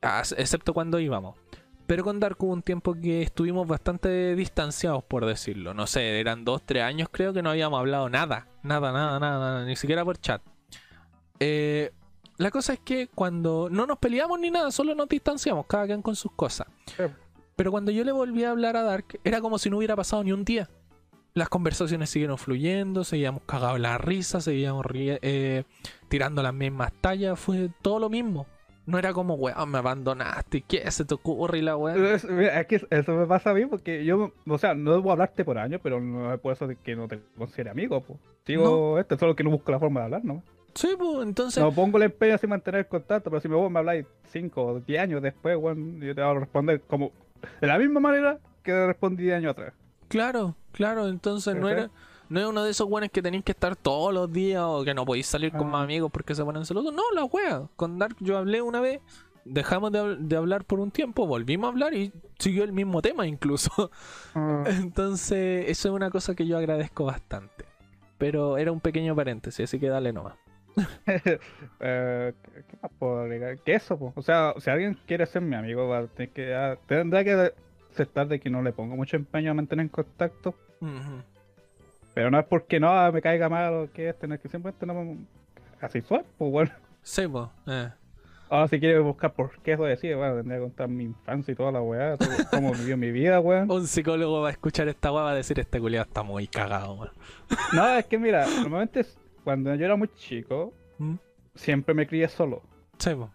As- 0.00 0.34
Excepto 0.36 0.72
cuando 0.74 0.98
íbamos. 0.98 1.36
Pero 1.90 2.04
con 2.04 2.20
Dark 2.20 2.36
hubo 2.38 2.52
un 2.52 2.62
tiempo 2.62 2.94
que 2.94 3.20
estuvimos 3.20 3.66
bastante 3.66 4.36
distanciados, 4.36 5.02
por 5.02 5.26
decirlo. 5.26 5.74
No 5.74 5.88
sé, 5.88 6.20
eran 6.20 6.44
dos, 6.44 6.62
tres 6.64 6.84
años 6.84 7.08
creo 7.10 7.32
que 7.32 7.42
no 7.42 7.50
habíamos 7.50 7.80
hablado 7.80 8.08
nada. 8.08 8.46
Nada, 8.62 8.92
nada, 8.92 9.18
nada, 9.18 9.40
nada, 9.40 9.64
ni 9.64 9.74
siquiera 9.74 10.04
por 10.04 10.16
chat. 10.16 10.40
Eh, 11.40 11.90
la 12.36 12.52
cosa 12.52 12.74
es 12.74 12.78
que 12.78 13.08
cuando 13.08 13.66
no 13.72 13.88
nos 13.88 13.98
peleamos 13.98 14.38
ni 14.38 14.52
nada, 14.52 14.70
solo 14.70 14.94
nos 14.94 15.08
distanciamos, 15.08 15.66
cada 15.66 15.86
quien 15.86 16.00
con 16.00 16.14
sus 16.14 16.30
cosas. 16.30 16.68
Pero 17.56 17.72
cuando 17.72 17.90
yo 17.90 18.04
le 18.04 18.12
volví 18.12 18.44
a 18.44 18.52
hablar 18.52 18.76
a 18.76 18.84
Dark, 18.84 19.18
era 19.24 19.40
como 19.40 19.58
si 19.58 19.68
no 19.68 19.78
hubiera 19.78 19.96
pasado 19.96 20.22
ni 20.22 20.30
un 20.30 20.44
día. 20.44 20.70
Las 21.34 21.48
conversaciones 21.48 22.08
siguieron 22.08 22.38
fluyendo, 22.38 23.02
seguíamos 23.02 23.42
cagados 23.46 23.80
la 23.80 23.98
risa, 23.98 24.40
seguíamos 24.40 24.86
eh, 24.94 25.64
tirando 26.06 26.40
las 26.40 26.54
mismas 26.54 26.92
tallas, 27.00 27.36
fue 27.36 27.68
todo 27.82 27.98
lo 27.98 28.08
mismo. 28.08 28.46
No 28.90 28.98
era 28.98 29.12
como, 29.12 29.34
weón, 29.34 29.70
me 29.70 29.78
abandonaste, 29.78 30.62
¿qué 30.62 30.90
se 30.90 31.04
te 31.04 31.14
ocurre 31.14 31.58
y 31.58 31.62
la 31.62 31.76
weón? 31.76 32.04
Es, 32.04 32.26
que 32.66 32.86
eso 32.90 33.12
me 33.12 33.26
pasa 33.26 33.50
a 33.50 33.54
mí 33.54 33.66
porque 33.66 34.04
yo, 34.04 34.32
o 34.46 34.58
sea, 34.58 34.74
no 34.74 34.92
debo 34.92 35.12
hablarte 35.12 35.44
por 35.44 35.58
años, 35.58 35.80
pero 35.82 36.00
no 36.00 36.34
es 36.34 36.40
por 36.40 36.52
eso 36.52 36.66
de 36.66 36.76
que 36.76 36.96
no 36.96 37.06
te 37.06 37.20
considere 37.38 37.70
amigo. 37.70 38.00
Po. 38.00 38.18
Sigo 38.44 38.98
esto, 38.98 39.16
solo 39.16 39.36
que 39.36 39.44
no 39.44 39.50
busco 39.50 39.70
la 39.70 39.78
forma 39.78 40.00
de 40.00 40.04
hablar, 40.06 40.24
¿no? 40.24 40.42
Sí, 40.74 40.88
pues, 40.98 41.26
entonces... 41.26 41.62
No 41.62 41.72
pongo 41.72 41.98
el 41.98 42.04
empeño 42.04 42.34
así 42.34 42.46
mantener 42.46 42.80
el 42.80 42.86
contacto, 42.86 43.30
pero 43.30 43.40
si 43.40 43.48
me, 43.48 43.56
vos 43.56 43.70
me 43.70 43.78
habláis 43.78 44.06
5 44.28 44.62
o 44.62 44.80
10 44.80 45.00
años 45.00 45.22
después, 45.22 45.56
bueno, 45.56 46.04
yo 46.04 46.14
te 46.14 46.22
voy 46.22 46.36
a 46.36 46.40
responder 46.40 46.80
como 46.82 47.12
de 47.60 47.66
la 47.66 47.78
misma 47.78 48.00
manera 48.00 48.38
que 48.62 48.86
respondí 48.86 49.24
10 49.24 49.36
años 49.36 49.50
atrás. 49.52 49.74
Claro, 50.08 50.56
claro, 50.72 51.08
entonces 51.08 51.54
no 51.54 51.68
era 51.68 51.90
no 52.30 52.40
es 52.40 52.46
uno 52.46 52.64
de 52.64 52.70
esos 52.70 52.88
weones 52.88 53.10
que 53.10 53.20
tenéis 53.20 53.44
que 53.44 53.52
estar 53.52 53.76
todos 53.76 54.14
los 54.14 54.32
días 54.32 54.62
o 54.64 54.82
que 54.84 54.94
no 54.94 55.04
podéis 55.04 55.26
salir 55.26 55.52
con 55.52 55.68
Ah. 55.68 55.70
más 55.70 55.84
amigos 55.84 56.10
porque 56.10 56.34
se 56.34 56.42
ponen 56.44 56.64
celosos. 56.64 56.94
No, 56.94 57.02
la 57.14 57.24
wea. 57.24 57.64
Con 57.76 57.98
Dark 57.98 58.16
yo 58.20 58.38
hablé 58.38 58.62
una 58.62 58.80
vez, 58.80 59.00
dejamos 59.44 59.92
de, 59.92 60.16
de 60.16 60.36
hablar 60.36 60.64
por 60.64 60.80
un 60.80 60.90
tiempo, 60.90 61.26
volvimos 61.26 61.66
a 61.68 61.72
hablar 61.72 61.92
y 61.94 62.12
siguió 62.38 62.64
el 62.64 62.72
mismo 62.72 63.02
tema 63.02 63.26
incluso. 63.26 63.90
Entonces, 64.66 65.66
eso 65.68 65.88
es 65.88 65.94
una 65.94 66.10
cosa 66.10 66.34
que 66.34 66.46
yo 66.46 66.56
agradezco 66.56 67.04
bastante. 67.04 67.66
Pero 68.18 68.58
era 68.58 68.70
un 68.72 68.80
pequeño 68.80 69.14
paréntesis, 69.16 69.64
así 69.64 69.78
que 69.80 69.88
dale 69.88 70.12
nomás. 70.12 70.34
Eh, 71.80 72.32
¿qué 72.44 72.64
qué 72.68 72.76
más 72.82 72.90
puedo 72.98 73.20
agregar? 73.20 73.58
Que 73.58 73.74
eso, 73.74 73.98
po. 73.98 74.12
o 74.14 74.22
sea, 74.22 74.54
si 74.58 74.70
alguien 74.70 74.98
quiere 75.06 75.26
ser 75.26 75.42
mi 75.42 75.56
amigo, 75.56 75.88
va 75.88 75.98
a 76.00 76.06
tener 76.06 76.30
que, 76.30 76.54
ah, 76.54 76.78
tendrá 76.86 77.24
que 77.24 77.52
aceptar 77.92 78.28
de 78.28 78.38
que 78.40 78.50
no 78.50 78.62
le 78.62 78.72
pongo 78.72 78.96
mucho 78.96 79.16
empeño 79.16 79.50
a 79.50 79.54
mantener 79.54 79.84
en 79.84 79.88
contacto, 79.88 80.54
Ujú. 80.80 81.22
Pero 82.14 82.30
no 82.30 82.38
es 82.38 82.44
porque 82.46 82.80
no 82.80 82.90
ah, 82.90 83.10
me 83.12 83.22
caiga 83.22 83.48
mal 83.48 83.74
o 83.74 83.90
que 83.92 84.08
es 84.10 84.18
tener 84.18 84.38
que 84.40 84.48
simplemente 84.48 84.86
no 84.86 85.16
así 85.80 86.00
fue, 86.00 86.24
pues 86.38 86.50
bueno. 86.50 86.70
Sí, 87.02 87.26
pues. 87.26 87.46
eh. 87.66 87.90
Ahora 88.48 88.66
si 88.66 88.80
quieres 88.80 89.02
buscar 89.02 89.32
por 89.32 89.56
qué 89.62 89.74
eso 89.74 89.84
decía, 89.84 90.16
bueno, 90.16 90.34
tendría 90.36 90.58
que 90.58 90.62
contar 90.64 90.88
mi 90.88 91.04
infancia 91.04 91.52
y 91.52 91.54
toda 91.54 91.70
la 91.70 91.80
weá, 91.82 92.16
todo- 92.16 92.28
cómo 92.50 92.72
vivió 92.72 92.96
mi 92.96 93.12
vida, 93.12 93.38
weón. 93.40 93.70
Un 93.70 93.86
psicólogo 93.86 94.42
va 94.42 94.48
a 94.48 94.50
escuchar 94.50 94.88
esta 94.88 95.12
weá 95.12 95.22
va 95.22 95.30
a 95.30 95.34
decir 95.36 95.58
este 95.60 95.80
culiado 95.80 96.06
está 96.06 96.22
muy 96.24 96.46
cagado, 96.48 96.94
weón. 96.94 97.12
No, 97.72 97.88
es 97.96 98.06
que 98.06 98.18
mira, 98.18 98.46
normalmente 98.62 99.06
cuando 99.44 99.74
yo 99.76 99.84
era 99.86 99.94
muy 99.96 100.08
chico, 100.14 100.72
¿Mm? 100.98 101.14
siempre 101.54 101.94
me 101.94 102.06
crié 102.06 102.28
solo. 102.28 102.62
Sí, 102.98 103.14
po. 103.14 103.30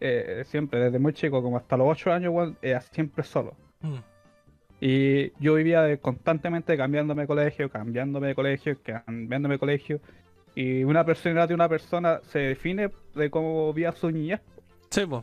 Eh, 0.00 0.44
siempre, 0.46 0.80
desde 0.80 0.98
muy 0.98 1.12
chico, 1.12 1.42
como 1.42 1.56
hasta 1.58 1.76
los 1.76 1.86
8 1.88 2.12
años, 2.12 2.32
weón, 2.32 2.56
era 2.62 2.80
siempre 2.80 3.22
solo. 3.24 3.54
Mm. 3.82 3.96
Y 4.80 5.30
yo 5.42 5.54
vivía 5.54 5.82
de- 5.82 5.98
constantemente 5.98 6.76
cambiándome 6.76 7.22
de 7.22 7.26
colegio, 7.28 7.68
cambiándome 7.70 8.28
de 8.28 8.34
colegio, 8.34 8.76
cambiándome 8.82 9.54
de 9.54 9.58
colegio. 9.58 10.00
Y 10.54 10.84
una 10.84 11.04
personalidad 11.04 11.48
de 11.48 11.54
una 11.54 11.68
persona 11.68 12.20
se 12.22 12.38
define 12.40 12.90
de 13.14 13.30
cómo 13.30 13.72
vivía 13.72 13.92
su 13.92 14.10
niñez. 14.10 14.40
Sí. 14.90 15.04
Mm. 15.06 15.20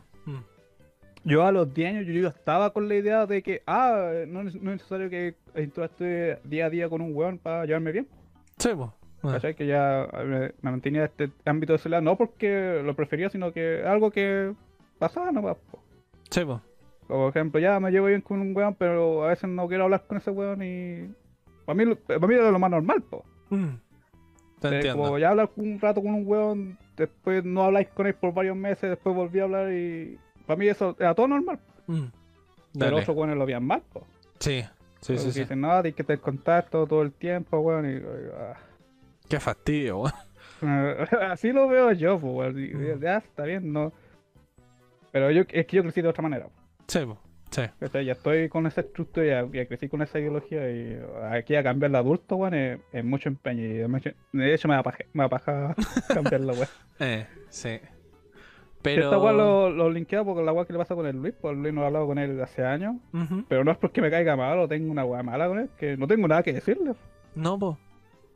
Yo 1.24 1.46
a 1.46 1.52
los 1.52 1.74
10 1.74 1.90
años 1.96 2.06
yo 2.06 2.28
estaba 2.28 2.72
con 2.72 2.88
la 2.88 2.96
idea 2.96 3.26
de 3.26 3.42
que, 3.42 3.62
ah, 3.66 4.12
no, 4.28 4.44
no 4.44 4.50
es 4.50 4.56
necesario 4.62 5.10
que 5.10 5.36
interactúe 5.56 6.38
día 6.44 6.68
a 6.68 6.70
día 6.70 6.88
con 6.88 7.02
un 7.02 7.16
weón 7.16 7.38
para 7.40 7.66
llevarme 7.66 7.92
bien. 7.92 8.08
Sí. 8.58 8.70
¿Cachai? 9.22 9.56
Que 9.56 9.66
ya 9.66 10.04
eh, 10.04 10.24
me, 10.24 10.40
me 10.62 10.72
mantenía 10.72 11.02
en 11.02 11.06
este 11.08 11.32
ámbito 11.46 11.74
de 11.74 11.80
celular, 11.80 12.04
no 12.04 12.16
porque 12.16 12.80
lo 12.86 12.96
prefería, 12.96 13.30
sino 13.30 13.52
que 13.52 13.84
algo 13.84 14.12
que 14.12 14.54
pasaba 15.00 15.32
nomás. 15.32 15.58
Sí, 16.30 16.46
po. 16.46 16.62
Como 17.08 17.22
por 17.26 17.30
ejemplo, 17.30 17.60
ya 17.60 17.80
me 17.80 17.92
llevo 17.92 18.08
bien 18.08 18.22
con 18.22 18.40
un 18.42 18.56
weón, 18.56 18.74
pero 18.76 19.24
a 19.26 19.28
veces 19.30 19.50
no 19.50 19.68
quiero 19.68 19.84
hablar 19.86 20.04
con 20.08 20.18
ese 20.18 20.32
weón 20.32 20.62
y. 20.64 21.14
Para 21.66 21.76
mí, 21.76 21.96
para 21.96 22.28
mí 22.28 22.34
era 22.36 22.52
lo 22.52 22.60
más 22.60 22.72
normal, 22.72 23.02
po. 23.04 23.24
Mm. 23.50 23.66
Te 24.60 24.68
Eh, 24.70 24.76
entiendo. 24.76 25.04
como 25.04 25.18
ya 25.20 25.30
hablar 25.30 25.50
un 25.56 25.80
rato 25.80 26.02
con 26.02 26.14
un 26.14 26.28
weón, 26.28 26.78
después 26.96 27.44
no 27.44 27.64
habláis 27.64 27.88
con 27.90 28.08
él 28.08 28.14
por 28.16 28.34
varios 28.34 28.56
meses, 28.56 28.90
después 28.90 29.16
volví 29.16 29.40
a 29.40 29.44
hablar 29.44 29.72
y. 29.72 30.18
Para 30.48 30.58
mí 30.58 30.68
eso 30.68 30.96
era 31.00 31.14
todo 31.16 31.28
normal. 31.28 31.60
Mm. 31.88 32.06
Pero 32.78 32.98
otros 32.98 33.16
weones 33.16 33.38
lo 33.38 33.46
veían 33.46 33.66
mal, 33.66 33.82
po. 33.94 34.06
Sí, 34.40 34.62
sí, 35.02 35.14
Porque 35.14 35.18
sí, 35.20 35.32
sí. 35.32 35.40
Dicen, 35.42 35.62
no, 35.62 35.82
tienes 35.82 35.96
que 35.96 36.04
tener 36.04 36.20
contacto 36.20 36.86
todo 36.88 37.02
el 37.04 37.12
tiempo, 37.12 37.60
weón. 37.60 37.86
Y, 37.90 38.02
ah. 38.38 38.56
Qué 39.30 39.40
fastidio, 39.40 40.00
weón. 40.00 40.14
Así 41.32 41.52
lo 41.52 41.68
veo 41.68 41.92
yo, 41.94 42.20
pues, 42.20 42.34
weón. 42.34 42.56
Mm. 42.56 43.02
Ya 43.02 43.18
está 43.18 43.44
bien, 43.44 43.72
no. 43.72 43.92
Pero 45.12 45.32
yo, 45.32 45.44
es 45.50 45.66
que 45.66 45.78
yo 45.78 45.84
crecí 45.84 46.02
de 46.02 46.10
otra 46.10 46.22
manera. 46.24 46.48
Sí, 46.88 47.00
po. 47.06 47.18
Sí. 47.52 47.62
¿cachai? 47.80 48.06
Ya 48.06 48.14
estoy 48.14 48.50
con 48.50 48.66
esa 48.68 48.82
estructura, 48.82 49.26
ya, 49.26 49.48
ya 49.52 49.66
crecí 49.68 49.88
con 49.88 50.02
esa 50.02 50.20
ideología 50.20 50.70
y 50.70 51.00
aquí 51.32 51.56
a 51.56 51.64
cambiar 51.64 51.92
de 51.92 51.98
adulto, 52.00 52.36
weón, 52.36 52.54
es, 52.54 52.80
es 52.92 53.04
mucho 53.06 53.30
empeño. 53.30 53.64
Y 53.64 54.38
de 54.38 54.54
hecho, 54.54 54.68
me 54.68 54.76
da 54.76 54.84
paja, 54.84 55.00
me 55.14 55.24
da 55.24 55.30
paja 55.30 55.76
cambiarlo, 56.14 56.54
weón. 56.54 56.68
Eh, 57.00 57.26
sí. 57.50 57.80
Pero... 58.82 59.04
Esta 59.06 59.18
weón 59.18 59.38
lo, 59.38 59.70
lo 59.70 59.90
linkeo 59.90 60.26
porque 60.26 60.44
la 60.44 60.52
weá 60.52 60.66
que 60.66 60.74
le 60.74 60.80
pasa 60.80 60.96
con 60.96 61.06
el 61.08 61.16
Luis, 61.16 61.34
el 61.44 61.62
Luis 61.62 61.74
no 61.74 61.84
ha 61.84 61.88
hablado 61.88 62.08
con 62.08 62.18
él 62.18 62.40
hace 62.42 62.64
años. 62.66 62.96
Pero 63.48 63.64
no 63.64 63.72
es 63.72 63.78
porque 63.78 64.02
me 64.02 64.12
caiga 64.12 64.36
mal 64.36 64.60
o 64.60 64.68
tengo 64.68 64.92
una 64.92 65.06
weá 65.06 65.24
mala 65.24 65.48
con 65.48 65.60
él, 65.60 65.70
que 65.78 65.96
no 65.98 66.08
tengo 66.08 66.28
nada 66.28 66.44
que 66.44 66.54
decirle. 66.54 66.94
No, 67.36 67.58
po. 67.58 67.78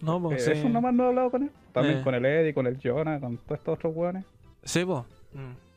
No, 0.01 0.21
po. 0.21 0.31
Eh, 0.31 0.39
sí. 0.39 0.51
Eso 0.51 0.69
nomás 0.69 0.93
no 0.93 1.03
he 1.03 1.07
hablado 1.07 1.29
con 1.29 1.43
él. 1.43 1.51
También 1.73 1.99
Eh. 1.99 2.01
con 2.03 2.15
el 2.15 2.25
Eddie, 2.25 2.53
con 2.53 2.65
el 2.67 2.79
Jonah, 2.81 3.19
con 3.19 3.37
todos 3.37 3.59
estos 3.59 3.73
otros 3.75 3.93
weones. 3.95 4.23
Sí, 4.63 4.85
po. 4.85 5.05
Mm. 5.33 5.68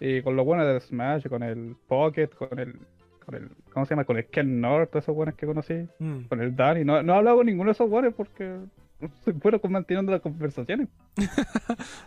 Y 0.00 0.22
con 0.22 0.36
los 0.36 0.44
buenos 0.44 0.66
del 0.66 0.80
Smash, 0.80 1.26
con 1.28 1.42
el 1.42 1.76
Pocket, 1.88 2.28
con 2.28 2.58
el, 2.58 2.78
con 3.24 3.34
el. 3.34 3.48
¿Cómo 3.72 3.86
se 3.86 3.90
llama? 3.90 4.04
Con 4.04 4.16
el 4.18 4.26
Ken 4.26 4.60
North, 4.60 4.90
todos 4.90 5.04
esos 5.04 5.14
buenos 5.14 5.34
que 5.34 5.46
conocí. 5.46 5.74
Mm. 5.98 6.22
Con 6.28 6.40
el 6.40 6.54
Danny. 6.54 6.84
No, 6.84 7.02
no 7.02 7.14
he 7.14 7.16
hablado 7.16 7.38
con 7.38 7.46
ninguno 7.46 7.68
de 7.68 7.72
esos 7.72 7.88
buenos 7.88 8.14
porque 8.14 8.56
soy 9.24 9.32
bueno 9.34 9.60
con 9.60 9.72
manteniendo 9.72 10.12
las 10.12 10.20
conversaciones. 10.20 10.88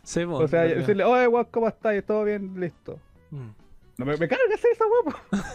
Sí, 0.04 0.26
po. 0.26 0.36
O 0.38 0.48
sea, 0.48 0.62
decirle, 0.64 1.04
oye, 1.04 1.28
weón, 1.28 1.48
¿cómo 1.52 1.68
estás? 1.68 2.04
¿Todo 2.06 2.24
bien? 2.24 2.60
Listo. 2.60 3.00
Mm. 3.32 3.50
No 3.98 4.06
me, 4.06 4.16
me 4.18 4.28
carga 4.28 4.44
hacer 4.56 4.72
esa 4.72 4.86
weón. 4.86 5.16
po. 5.32 5.38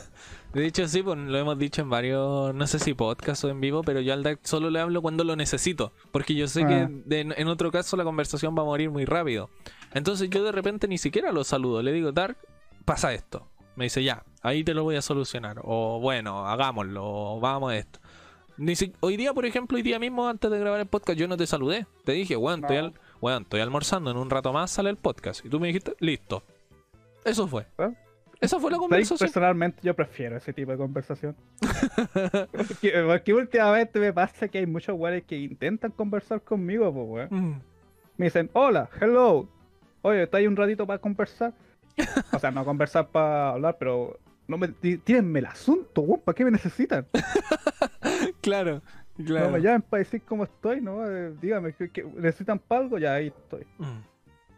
De 0.55 0.65
hecho, 0.67 0.87
sí, 0.87 1.03
pues 1.03 1.19
lo 1.19 1.37
hemos 1.37 1.59
dicho 1.59 1.83
en 1.83 1.91
varios, 1.91 2.55
no 2.55 2.67
sé 2.69 2.79
si 2.79 2.95
podcast 2.95 3.43
o 3.43 3.49
en 3.49 3.61
vivo, 3.61 3.83
pero 3.83 4.01
yo 4.01 4.13
al 4.13 4.23
Dark 4.23 4.39
solo 4.45 4.71
le 4.71 4.79
hablo 4.79 5.03
cuando 5.03 5.25
lo 5.25 5.35
necesito. 5.35 5.93
Porque 6.13 6.37
yo 6.37 6.47
sé 6.47 6.63
Ah. 6.63 6.69
que 6.69 6.89
de- 7.07 7.35
en 7.37 7.49
otro 7.49 7.73
caso 7.73 7.97
la 7.97 8.05
conversación 8.05 8.55
va 8.57 8.63
a 8.63 8.65
morir 8.65 8.89
muy 8.91 9.05
rápido. 9.05 9.51
Entonces 9.95 10.29
yo 10.31 10.45
de 10.45 10.53
repente 10.53 10.89
ni 10.89 10.99
siquiera 10.99 11.33
lo 11.33 11.45
saludo. 11.45 11.83
Le 11.83 11.93
digo, 11.93 12.13
Dark, 12.13 12.37
pasa 12.85 13.13
esto. 13.15 13.49
Me 13.77 13.85
dice, 13.85 14.05
ya, 14.05 14.25
ahí 14.43 14.63
te 14.63 14.75
lo 14.75 14.85
voy 14.85 14.97
a 14.97 15.03
solucionar. 15.03 15.61
O 15.63 15.99
bueno, 16.01 16.47
hagámoslo, 16.47 17.03
o 17.05 17.41
vamos 17.41 17.73
a 17.73 17.77
esto. 17.79 18.01
Ni 18.57 18.77
si- 18.77 18.93
Hoy 19.01 19.17
día, 19.17 19.33
por 19.35 19.47
ejemplo, 19.47 19.77
hoy 19.77 19.83
día 19.83 19.99
mismo, 19.99 20.29
antes 20.29 20.49
de 20.51 20.59
grabar 20.61 20.79
el 20.81 20.87
podcast, 20.87 21.19
yo 21.19 21.27
no 21.27 21.37
te 21.37 21.47
saludé. 21.47 21.87
Te 22.05 22.13
dije, 22.13 22.37
weón, 22.37 22.61
estoy, 22.61 22.77
No. 22.77 22.85
al- 22.85 22.95
weón, 23.21 23.43
estoy 23.43 23.61
almorzando, 23.61 24.11
en 24.13 24.17
un 24.17 24.31
rato 24.31 24.53
más 24.53 24.71
sale 24.71 24.91
el 24.91 24.97
podcast. 24.97 25.45
Y 25.45 25.49
tú 25.49 25.59
me 25.59 25.69
dijiste, 25.69 25.95
listo. 25.99 26.43
Eso 27.25 27.49
fue. 27.49 27.67
¿Ah? 27.79 27.91
Esa 28.41 28.61
fue 28.61 28.71
la 28.71 28.77
conversación. 28.77 29.19
Personalmente 29.19 29.81
yo 29.83 29.95
prefiero 29.95 30.37
ese 30.37 30.53
tipo 30.53 30.71
de 30.71 30.77
conversación. 30.77 31.35
porque, 32.53 32.93
porque 33.07 33.35
últimamente 33.35 33.99
me 33.99 34.13
pasa 34.13 34.49
que 34.49 34.59
hay 34.59 34.67
muchos 34.67 34.97
weones 34.99 35.25
que 35.25 35.37
intentan 35.37 35.91
conversar 35.93 36.43
conmigo, 36.43 36.93
pues 36.93 37.31
weón. 37.31 37.49
Mm. 37.57 37.61
Me 38.19 38.27
dicen, 38.27 38.51
hola, 38.53 38.89
hello. 39.01 39.49
Oye, 40.07 40.25
¿está 40.25 40.37
ahí 40.37 40.47
un 40.47 40.55
ratito 40.55 40.87
para 40.87 40.99
conversar? 40.99 41.55
O 42.33 42.39
sea, 42.39 42.51
no 42.51 42.63
conversar 42.65 43.09
para 43.09 43.51
hablar, 43.51 43.77
pero 43.79 44.19
no 44.47 44.59
me 44.59 44.69
tí- 44.69 44.99
tírenme 44.99 45.39
el 45.39 45.47
asunto, 45.47 46.03
weón, 46.03 46.21
¿para 46.21 46.35
qué 46.37 46.45
me 46.45 46.51
necesitan? 46.51 47.07
Claro, 48.43 48.83
claro. 49.25 49.47
No 49.47 49.53
me 49.53 49.61
llamen 49.63 49.81
para 49.83 50.01
decir 50.01 50.21
cómo 50.27 50.45
estoy, 50.45 50.81
¿no? 50.83 51.09
Eh, 51.11 51.33
dígame, 51.41 51.73
¿qué, 51.73 51.89
qué- 51.89 52.05
necesitan 52.05 52.59
para 52.59 52.83
algo? 52.83 52.99
Ya 52.99 53.15
ahí 53.15 53.29
estoy. 53.29 53.65
Mm. 53.79 54.01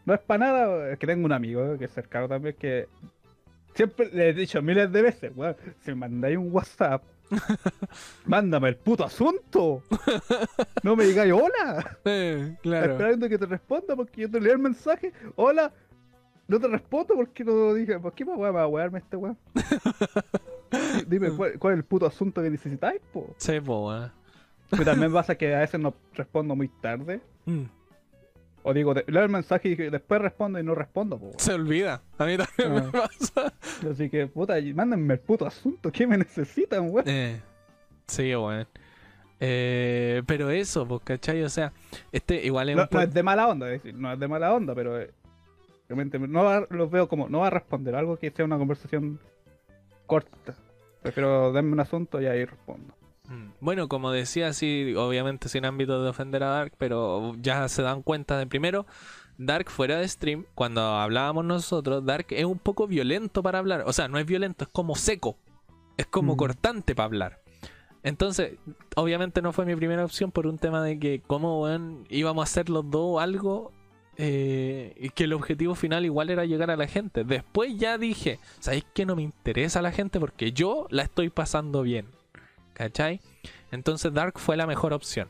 No 0.04 0.14
es 0.14 0.20
para 0.20 0.46
nada, 0.46 0.90
es 0.92 0.98
que 0.98 1.06
tengo 1.06 1.24
un 1.24 1.32
amigo 1.32 1.64
eh, 1.74 1.78
que 1.78 1.84
es 1.84 1.92
cercano 1.92 2.28
también 2.28 2.56
que 2.58 2.88
siempre 3.74 4.10
le 4.12 4.30
he 4.30 4.32
dicho 4.32 4.60
miles 4.62 4.90
de 4.90 5.02
veces, 5.02 5.32
weón, 5.36 5.54
si 5.84 5.90
me 5.92 5.96
mandáis 5.96 6.38
un 6.38 6.50
WhatsApp, 6.52 7.02
mándame 8.26 8.68
el 8.68 8.76
puto 8.76 9.04
asunto. 9.04 9.82
No 10.82 10.96
me 10.96 11.04
digáis 11.04 11.32
hola. 11.32 11.98
Eh, 12.04 12.56
claro. 12.62 12.92
Esperando 12.92 13.28
que 13.28 13.38
te 13.38 13.46
responda 13.46 13.96
porque 13.96 14.22
yo 14.22 14.30
te 14.30 14.40
leo 14.40 14.52
el 14.52 14.58
mensaje, 14.58 15.12
hola. 15.34 15.72
No 16.48 16.60
te 16.60 16.68
respondo 16.68 17.14
porque 17.14 17.44
no 17.44 17.74
dije, 17.74 17.98
¿por 17.98 18.12
qué 18.12 18.24
me 18.24 18.36
voy 18.36 18.48
a 18.48 18.66
wearme 18.66 19.00
este 19.00 19.16
weón? 19.16 19.36
Dime, 21.08 21.30
¿cuál, 21.30 21.58
cuál 21.58 21.74
es 21.74 21.78
el 21.78 21.84
puto 21.84 22.06
asunto 22.06 22.42
que 22.42 22.50
necesitáis, 22.50 23.00
po? 23.12 23.34
Sí, 23.38 23.60
po, 23.60 23.88
weón. 23.88 24.12
Pero 24.70 24.84
también 24.84 25.12
pasa 25.12 25.34
que 25.34 25.54
a 25.54 25.60
veces 25.60 25.80
no 25.80 25.94
respondo 26.14 26.54
muy 26.54 26.68
tarde. 26.68 27.20
Mm. 27.44 27.64
O 28.68 28.74
digo, 28.74 28.94
te- 28.94 29.04
leo 29.10 29.22
el 29.22 29.28
mensaje 29.28 29.68
y 29.68 29.76
después 29.76 30.20
respondo 30.20 30.58
y 30.58 30.64
no 30.64 30.74
respondo, 30.74 31.18
po. 31.20 31.30
Se 31.38 31.52
olvida. 31.54 32.02
A 32.18 32.24
mí 32.26 32.36
también 32.36 32.78
Ah. 32.78 32.90
me 32.92 33.00
pasa. 33.00 33.54
Así 33.88 34.10
que, 34.10 34.26
puta, 34.26 34.54
mándenme 34.74 35.14
el 35.14 35.20
puto 35.20 35.46
asunto, 35.46 35.92
¿qué 35.92 36.04
me 36.06 36.18
necesitan, 36.18 36.90
weón? 36.90 37.04
Eh, 37.08 37.40
sí, 38.08 38.34
weón. 38.34 38.66
Eh, 39.38 40.22
pero 40.26 40.50
eso, 40.50 40.86
pues, 40.88 41.02
¿cachai? 41.04 41.42
O 41.44 41.48
sea, 41.48 41.72
este 42.10 42.44
igual 42.44 42.70
es 42.70 42.76
No, 42.76 42.82
un 42.82 42.88
no 42.90 43.00
es 43.02 43.14
de 43.14 43.22
mala 43.22 43.46
onda, 43.48 43.66
es 43.70 43.82
decir, 43.82 43.94
no 43.98 44.12
es 44.12 44.18
de 44.18 44.26
mala 44.28 44.52
onda, 44.52 44.74
pero 44.74 45.00
eh, 45.00 45.10
realmente 45.88 46.18
no 46.18 46.42
va- 46.42 46.66
lo 46.70 46.88
veo 46.88 47.06
como, 47.08 47.28
no 47.28 47.40
va 47.40 47.46
a 47.48 47.50
responder 47.50 47.94
algo 47.94 48.16
que 48.18 48.30
sea 48.30 48.44
una 48.46 48.58
conversación 48.58 49.20
corta. 50.06 50.54
Prefiero 51.02 51.52
darme 51.52 51.72
un 51.72 51.80
asunto 51.80 52.20
y 52.20 52.26
ahí 52.26 52.44
respondo. 52.44 52.94
Mm. 53.28 53.50
Bueno, 53.60 53.88
como 53.88 54.10
decía, 54.10 54.52
sí, 54.52 54.94
obviamente 54.96 55.48
sin 55.48 55.64
ámbito 55.64 56.02
de 56.02 56.08
ofender 56.10 56.42
a 56.42 56.48
Dark, 56.50 56.72
pero 56.78 57.34
ya 57.40 57.68
se 57.68 57.82
dan 57.82 58.02
cuenta 58.02 58.38
de 58.38 58.46
primero, 58.46 58.86
Dark 59.38 59.68
fuera 59.70 59.98
de 59.98 60.08
stream, 60.08 60.44
cuando 60.54 60.80
hablábamos 60.80 61.44
nosotros, 61.44 62.04
Dark 62.04 62.26
es 62.30 62.44
un 62.44 62.58
poco 62.58 62.86
violento 62.86 63.42
para 63.42 63.58
hablar. 63.58 63.84
O 63.86 63.92
sea, 63.92 64.08
no 64.08 64.18
es 64.18 64.26
violento, 64.26 64.64
es 64.64 64.70
como 64.70 64.94
seco. 64.94 65.36
Es 65.96 66.06
como 66.06 66.34
Mm. 66.34 66.36
cortante 66.36 66.94
para 66.94 67.06
hablar. 67.06 67.40
Entonces, 68.02 68.58
obviamente 68.94 69.42
no 69.42 69.52
fue 69.52 69.64
mi 69.66 69.74
primera 69.74 70.04
opción 70.04 70.30
por 70.30 70.46
un 70.46 70.58
tema 70.58 70.80
de 70.82 70.98
que 70.98 71.22
weón, 71.28 72.06
íbamos 72.08 72.42
a 72.42 72.44
hacer 72.44 72.70
los 72.70 72.88
dos 72.88 73.20
algo 73.20 73.72
eh, 74.16 74.94
y 74.98 75.10
que 75.10 75.24
el 75.24 75.32
objetivo 75.32 75.74
final 75.74 76.04
igual 76.04 76.30
era 76.30 76.44
llegar 76.44 76.70
a 76.70 76.76
la 76.76 76.86
gente. 76.86 77.24
Después 77.24 77.76
ya 77.76 77.98
dije, 77.98 78.38
¿sabéis 78.60 78.86
que 78.94 79.04
no 79.04 79.16
me 79.16 79.22
interesa 79.22 79.82
la 79.82 79.92
gente? 79.92 80.20
Porque 80.20 80.52
yo 80.52 80.86
la 80.90 81.02
estoy 81.02 81.30
pasando 81.30 81.82
bien. 81.82 82.06
¿Cachai? 82.76 83.22
Entonces 83.72 84.12
Dark 84.12 84.38
fue 84.38 84.54
la 84.54 84.66
mejor 84.66 84.92
opción. 84.92 85.28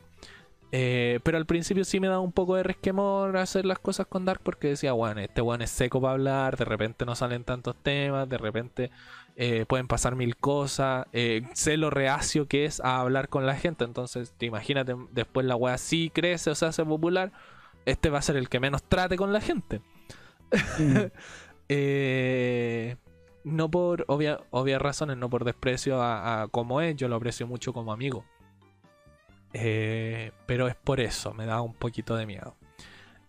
Eh, 0.73 1.21
pero 1.23 1.37
al 1.37 1.45
principio 1.45 1.85
sí 1.85 2.01
me 2.01 2.09
daba 2.09 2.19
un 2.19 2.33
poco 2.33 2.57
de 2.57 2.63
resquemor 2.63 3.37
hacer 3.37 3.65
las 3.65 3.79
cosas 3.79 4.05
con 4.05 4.25
Dark 4.25 4.41
porque 4.43 4.67
decía, 4.67 4.91
bueno, 4.91 5.21
este 5.21 5.41
weón 5.41 5.61
es 5.61 5.71
seco 5.71 6.01
para 6.01 6.15
hablar, 6.15 6.57
de 6.57 6.65
repente 6.65 7.05
no 7.05 7.15
salen 7.15 7.45
tantos 7.45 7.77
temas, 7.81 8.27
de 8.27 8.37
repente 8.37 8.91
eh, 9.37 9.65
pueden 9.65 9.87
pasar 9.87 10.17
mil 10.17 10.35
cosas, 10.35 11.07
eh, 11.13 11.43
sé 11.53 11.77
lo 11.77 11.89
reacio 11.89 12.49
que 12.49 12.65
es 12.65 12.81
a 12.81 12.99
hablar 12.99 13.29
con 13.29 13.45
la 13.45 13.55
gente, 13.55 13.85
entonces 13.85 14.33
te 14.37 14.45
imagínate, 14.45 14.93
después 15.11 15.45
la 15.45 15.55
weá 15.55 15.77
sí 15.77 16.11
crece 16.13 16.49
o 16.49 16.55
se 16.55 16.65
hace 16.65 16.83
popular, 16.83 17.31
este 17.85 18.09
va 18.09 18.19
a 18.19 18.23
ser 18.23 18.35
el 18.35 18.49
que 18.49 18.59
menos 18.59 18.83
trate 18.83 19.15
con 19.15 19.31
la 19.31 19.39
gente. 19.39 19.81
Eh, 21.69 22.95
no 23.43 23.69
por 23.71 24.05
obvia- 24.07 24.41
obvias 24.51 24.81
razones, 24.81 25.17
no 25.17 25.29
por 25.29 25.43
desprecio 25.45 26.01
a, 26.01 26.43
a 26.43 26.47
como 26.47 26.81
es, 26.81 26.95
yo 26.95 27.07
lo 27.07 27.15
aprecio 27.15 27.47
mucho 27.47 27.73
como 27.73 27.91
amigo. 27.93 28.25
Eh, 29.53 30.31
pero 30.45 30.67
es 30.67 30.75
por 30.75 30.99
eso, 30.99 31.33
me 31.33 31.45
da 31.45 31.61
un 31.61 31.73
poquito 31.73 32.15
de 32.15 32.25
miedo. 32.25 32.55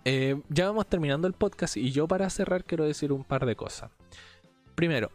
eh, 0.04 0.40
ya 0.48 0.66
vamos 0.66 0.86
terminando 0.86 1.26
el 1.26 1.34
podcast 1.34 1.76
y 1.76 1.90
yo 1.92 2.08
para 2.08 2.28
cerrar 2.30 2.64
quiero 2.64 2.84
decir 2.84 3.12
un 3.12 3.24
par 3.24 3.46
de 3.46 3.56
cosas. 3.56 3.90
Primero, 4.74 5.10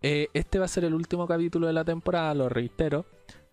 eh, 0.00 0.28
este 0.34 0.58
va 0.58 0.64
a 0.64 0.68
ser 0.68 0.84
el 0.84 0.94
último 0.94 1.26
capítulo 1.26 1.66
de 1.66 1.72
la 1.72 1.84
temporada, 1.84 2.34
lo 2.34 2.48
reitero. 2.48 3.04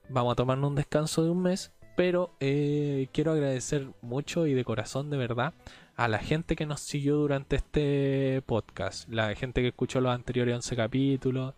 Vamos 0.10 0.34
a 0.34 0.36
tomarnos 0.36 0.70
un 0.70 0.76
descanso 0.76 1.24
de 1.24 1.30
un 1.30 1.42
mes, 1.42 1.72
pero 1.96 2.32
quiero 2.40 3.32
agradecer 3.34 3.88
mucho 4.02 4.48
y 4.48 4.54
de 4.54 4.64
corazón, 4.64 5.10
de 5.10 5.18
verdad, 5.18 5.54
a 6.00 6.08
la 6.08 6.20
gente 6.20 6.56
que 6.56 6.66
nos 6.66 6.80
siguió 6.80 7.18
durante 7.18 7.58
este 7.58 8.42
podcast, 8.46 9.10
la 9.10 9.36
gente 9.36 9.62
que 9.62 9.68
escuchó 9.68 10.00
los 10.00 10.16
anteriores 10.16 10.56
11 10.56 10.76
capítulos, 10.78 11.54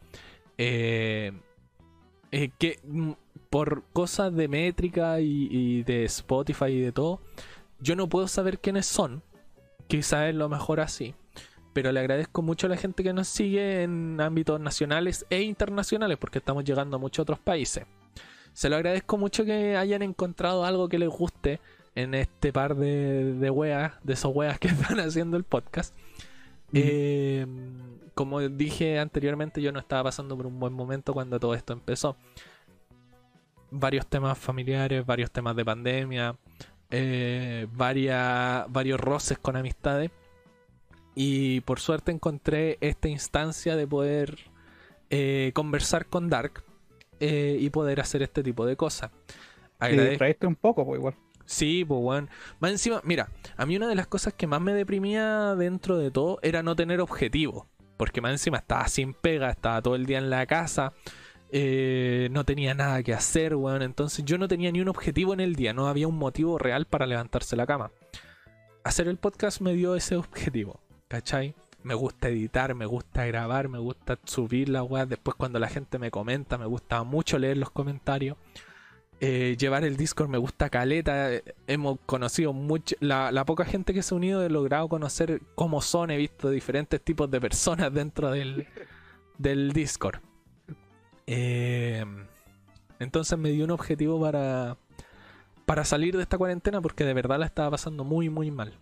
eh, 0.58 1.32
que 2.58 2.80
mm, 2.84 3.12
por 3.52 3.84
cosas 3.94 4.34
de 4.34 4.48
métrica 4.48 5.22
y, 5.22 5.48
y, 5.52 5.84
de 5.84 6.06
Spotify 6.06 6.70
y 6.70 6.82
de 6.82 6.92
todo, 6.92 7.22
yo 7.82 7.96
no 7.96 8.10
puedo 8.10 8.28
saber 8.28 8.58
quiénes 8.58 8.88
son, 8.88 9.22
quizás 9.86 10.30
es 10.30 10.36
lo 10.36 10.50
mejor 10.50 10.80
así, 10.80 11.14
pero 11.72 11.92
le 11.92 12.00
agradezco 12.00 12.42
mucho 12.42 12.66
a 12.66 12.72
la 12.72 12.78
gente 12.78 13.04
que 13.04 13.14
nos 13.14 13.28
sigue 13.28 13.84
en 13.84 14.20
ámbitos 14.20 14.60
nacionales 14.60 15.24
e 15.30 15.44
internacionales, 15.44 16.18
porque 16.18 16.40
estamos 16.40 16.64
llegando 16.64 16.96
a 16.96 17.00
muchos 17.00 17.22
otros 17.22 17.38
países. 17.38 17.86
Se 18.54 18.70
lo 18.70 18.76
agradezco 18.76 19.20
mucho 19.20 19.46
que 19.46 19.78
hayan 19.78 20.02
encontrado 20.02 20.66
algo 20.66 20.90
que 20.90 20.98
les 20.98 21.10
guste 21.10 21.60
en 21.96 22.14
este 22.14 22.54
par 22.54 22.76
de, 22.76 23.34
de 23.34 23.50
weas, 23.50 23.94
de 24.04 24.14
esos 24.14 24.34
weas 24.36 24.60
que 24.60 24.68
están 24.70 25.00
haciendo 25.00 25.38
el 25.38 25.44
podcast. 25.44 25.96
Eh, 26.74 27.46
como 28.14 28.40
dije 28.42 29.00
anteriormente, 29.00 29.62
yo 29.62 29.72
no 29.72 29.80
estaba 29.80 30.04
pasando 30.04 30.36
por 30.38 30.48
un 30.48 30.60
buen 30.60 30.74
momento 30.74 31.14
cuando 31.14 31.40
todo 31.40 31.54
esto 31.54 31.74
empezó. 31.74 32.18
Varios 33.72 34.06
temas 34.08 34.38
familiares, 34.38 35.06
varios 35.06 35.32
temas 35.32 35.56
de 35.56 35.64
pandemia, 35.64 36.36
eh, 36.90 37.68
varios 37.72 39.00
roces 39.00 39.38
con 39.38 39.56
amistades. 39.56 40.12
Y 41.16 41.62
por 41.62 41.80
suerte 41.80 42.12
encontré 42.12 42.78
esta 42.82 43.08
instancia 43.08 43.76
de 43.76 43.88
poder 43.88 44.38
eh, 45.10 45.52
conversar 45.54 46.06
con 46.06 46.30
Dark 46.30 46.64
eh, 47.20 47.58
y 47.60 47.70
poder 47.70 48.00
hacer 48.02 48.22
este 48.22 48.44
tipo 48.44 48.66
de 48.66 48.76
cosas. 48.76 49.12
Agradezco. 49.80 50.18
traíste 50.20 50.48
un 50.48 50.56
poco, 50.56 50.86
pues 50.86 51.00
igual. 51.00 51.16
Sí, 51.52 51.84
pues 51.86 52.02
bueno. 52.02 52.28
Más 52.60 52.72
encima, 52.72 53.02
mira, 53.04 53.30
a 53.58 53.66
mí 53.66 53.76
una 53.76 53.88
de 53.88 53.96
las 53.96 54.08
cosas 54.08 54.34
que 54.34 54.48
más 54.48 54.62
me 54.62 54.74
deprimía 54.74 55.56
dentro 55.56 55.98
de 55.98 56.10
todo 56.10 56.40
era 56.42 56.64
no 56.64 56.76
tener 56.76 57.02
objetivo. 57.02 57.68
Porque 57.98 58.22
más 58.22 58.32
encima 58.32 58.58
estaba 58.58 58.88
sin 58.88 59.14
pega, 59.14 59.50
estaba 59.52 59.82
todo 59.82 59.96
el 59.96 60.06
día 60.06 60.18
en 60.18 60.30
la 60.30 60.46
casa. 60.46 60.94
Eh, 61.52 62.30
no 62.32 62.46
tenía 62.46 62.74
nada 62.74 63.04
que 63.04 63.14
hacer, 63.14 63.56
weón. 63.56 63.82
Entonces 63.82 64.24
yo 64.26 64.38
no 64.38 64.48
tenía 64.48 64.72
ni 64.72 64.82
un 64.82 64.88
objetivo 64.88 65.34
en 65.34 65.42
el 65.42 65.56
día, 65.56 65.74
no 65.74 65.88
había 65.88 66.08
un 66.08 66.18
motivo 66.18 66.58
real 66.58 66.86
para 66.86 67.06
levantarse 67.06 67.56
la 67.56 67.68
cama. 67.68 67.92
Hacer 68.84 69.08
el 69.08 69.18
podcast 69.18 69.62
me 69.62 69.74
dio 69.74 69.96
ese 69.96 70.16
objetivo. 70.16 70.80
¿cachai? 71.12 71.54
Me 71.84 71.94
gusta 71.94 72.30
editar, 72.30 72.74
me 72.74 72.86
gusta 72.86 73.26
grabar, 73.26 73.68
me 73.68 73.80
gusta 73.80 74.18
subir 74.24 74.70
la 74.70 74.82
web. 74.84 75.10
Después 75.10 75.36
cuando 75.36 75.60
la 75.60 75.68
gente 75.68 76.00
me 76.00 76.10
comenta, 76.10 76.58
me 76.58 76.66
gusta 76.66 77.04
mucho 77.04 77.38
leer 77.38 77.58
los 77.58 77.72
comentarios. 77.72 78.38
Eh, 79.24 79.56
llevar 79.60 79.84
el 79.84 79.98
Discord 79.98 80.30
me 80.30 80.40
gusta 80.40 80.72
caleta. 80.72 81.30
Hemos 81.68 82.00
conocido 82.08 82.54
mucho. 82.54 82.96
La, 83.00 83.46
poca 83.46 83.66
gente 83.66 83.94
que 83.94 84.02
se 84.02 84.16
ha 84.16 84.18
unido 84.18 84.44
he 84.44 84.50
logrado 84.50 84.90
conocer 84.90 85.42
cómo 85.54 85.80
son. 85.84 86.10
He 86.10 86.18
visto 86.18 86.50
diferentes 86.50 87.00
tipos 87.00 87.30
de 87.30 87.40
personas 87.40 87.94
dentro 87.94 88.32
del, 88.32 88.68
del 89.38 89.74
Discord. 89.74 90.22
Eh, 91.28 92.04
entonces 92.98 93.38
me 93.38 93.52
dio 93.52 93.64
un 93.64 93.72
objetivo 93.72 94.20
para, 94.20 94.78
para 95.68 95.86
salir 95.86 96.18
de 96.18 96.24
esta 96.24 96.40
cuarentena 96.40 96.82
porque 96.82 97.06
de 97.06 97.14
verdad 97.14 97.38
la 97.38 97.46
estaba 97.46 97.70
pasando 97.70 98.04
muy, 98.04 98.30
muy 98.32 98.50
mal. 98.50 98.74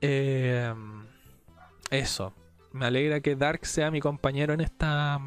Eh, 0.00 0.72
eso. 1.90 2.32
Me 2.70 2.86
alegra 2.86 3.18
que 3.18 3.34
Dark 3.34 3.66
sea 3.66 3.90
mi 3.90 4.00
compañero 4.00 4.54
en 4.54 4.60
esta 4.60 5.20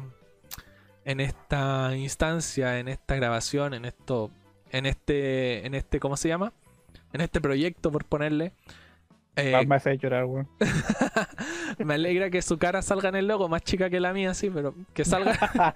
en 1.08 1.20
esta 1.20 1.96
instancia, 1.96 2.78
en 2.78 2.86
esta 2.86 3.16
grabación, 3.16 3.72
en 3.72 3.86
esto 3.86 4.30
en 4.70 4.84
este 4.84 5.66
en 5.66 5.74
este 5.74 6.00
¿cómo 6.00 6.18
se 6.18 6.28
llama? 6.28 6.52
En 7.14 7.22
este 7.22 7.40
proyecto 7.40 7.90
por 7.90 8.04
ponerle 8.04 8.52
eh, 9.34 9.64
me 9.66 9.76
hace 9.76 9.96
llorar, 9.96 10.26
me 11.78 11.94
alegra 11.94 12.28
que 12.28 12.42
su 12.42 12.58
cara 12.58 12.82
salga 12.82 13.08
en 13.08 13.14
el 13.14 13.26
logo, 13.26 13.48
más 13.48 13.62
chica 13.62 13.88
que 13.88 14.00
la 14.00 14.12
mía, 14.12 14.34
sí, 14.34 14.50
pero 14.50 14.74
que 14.92 15.04
salga. 15.04 15.32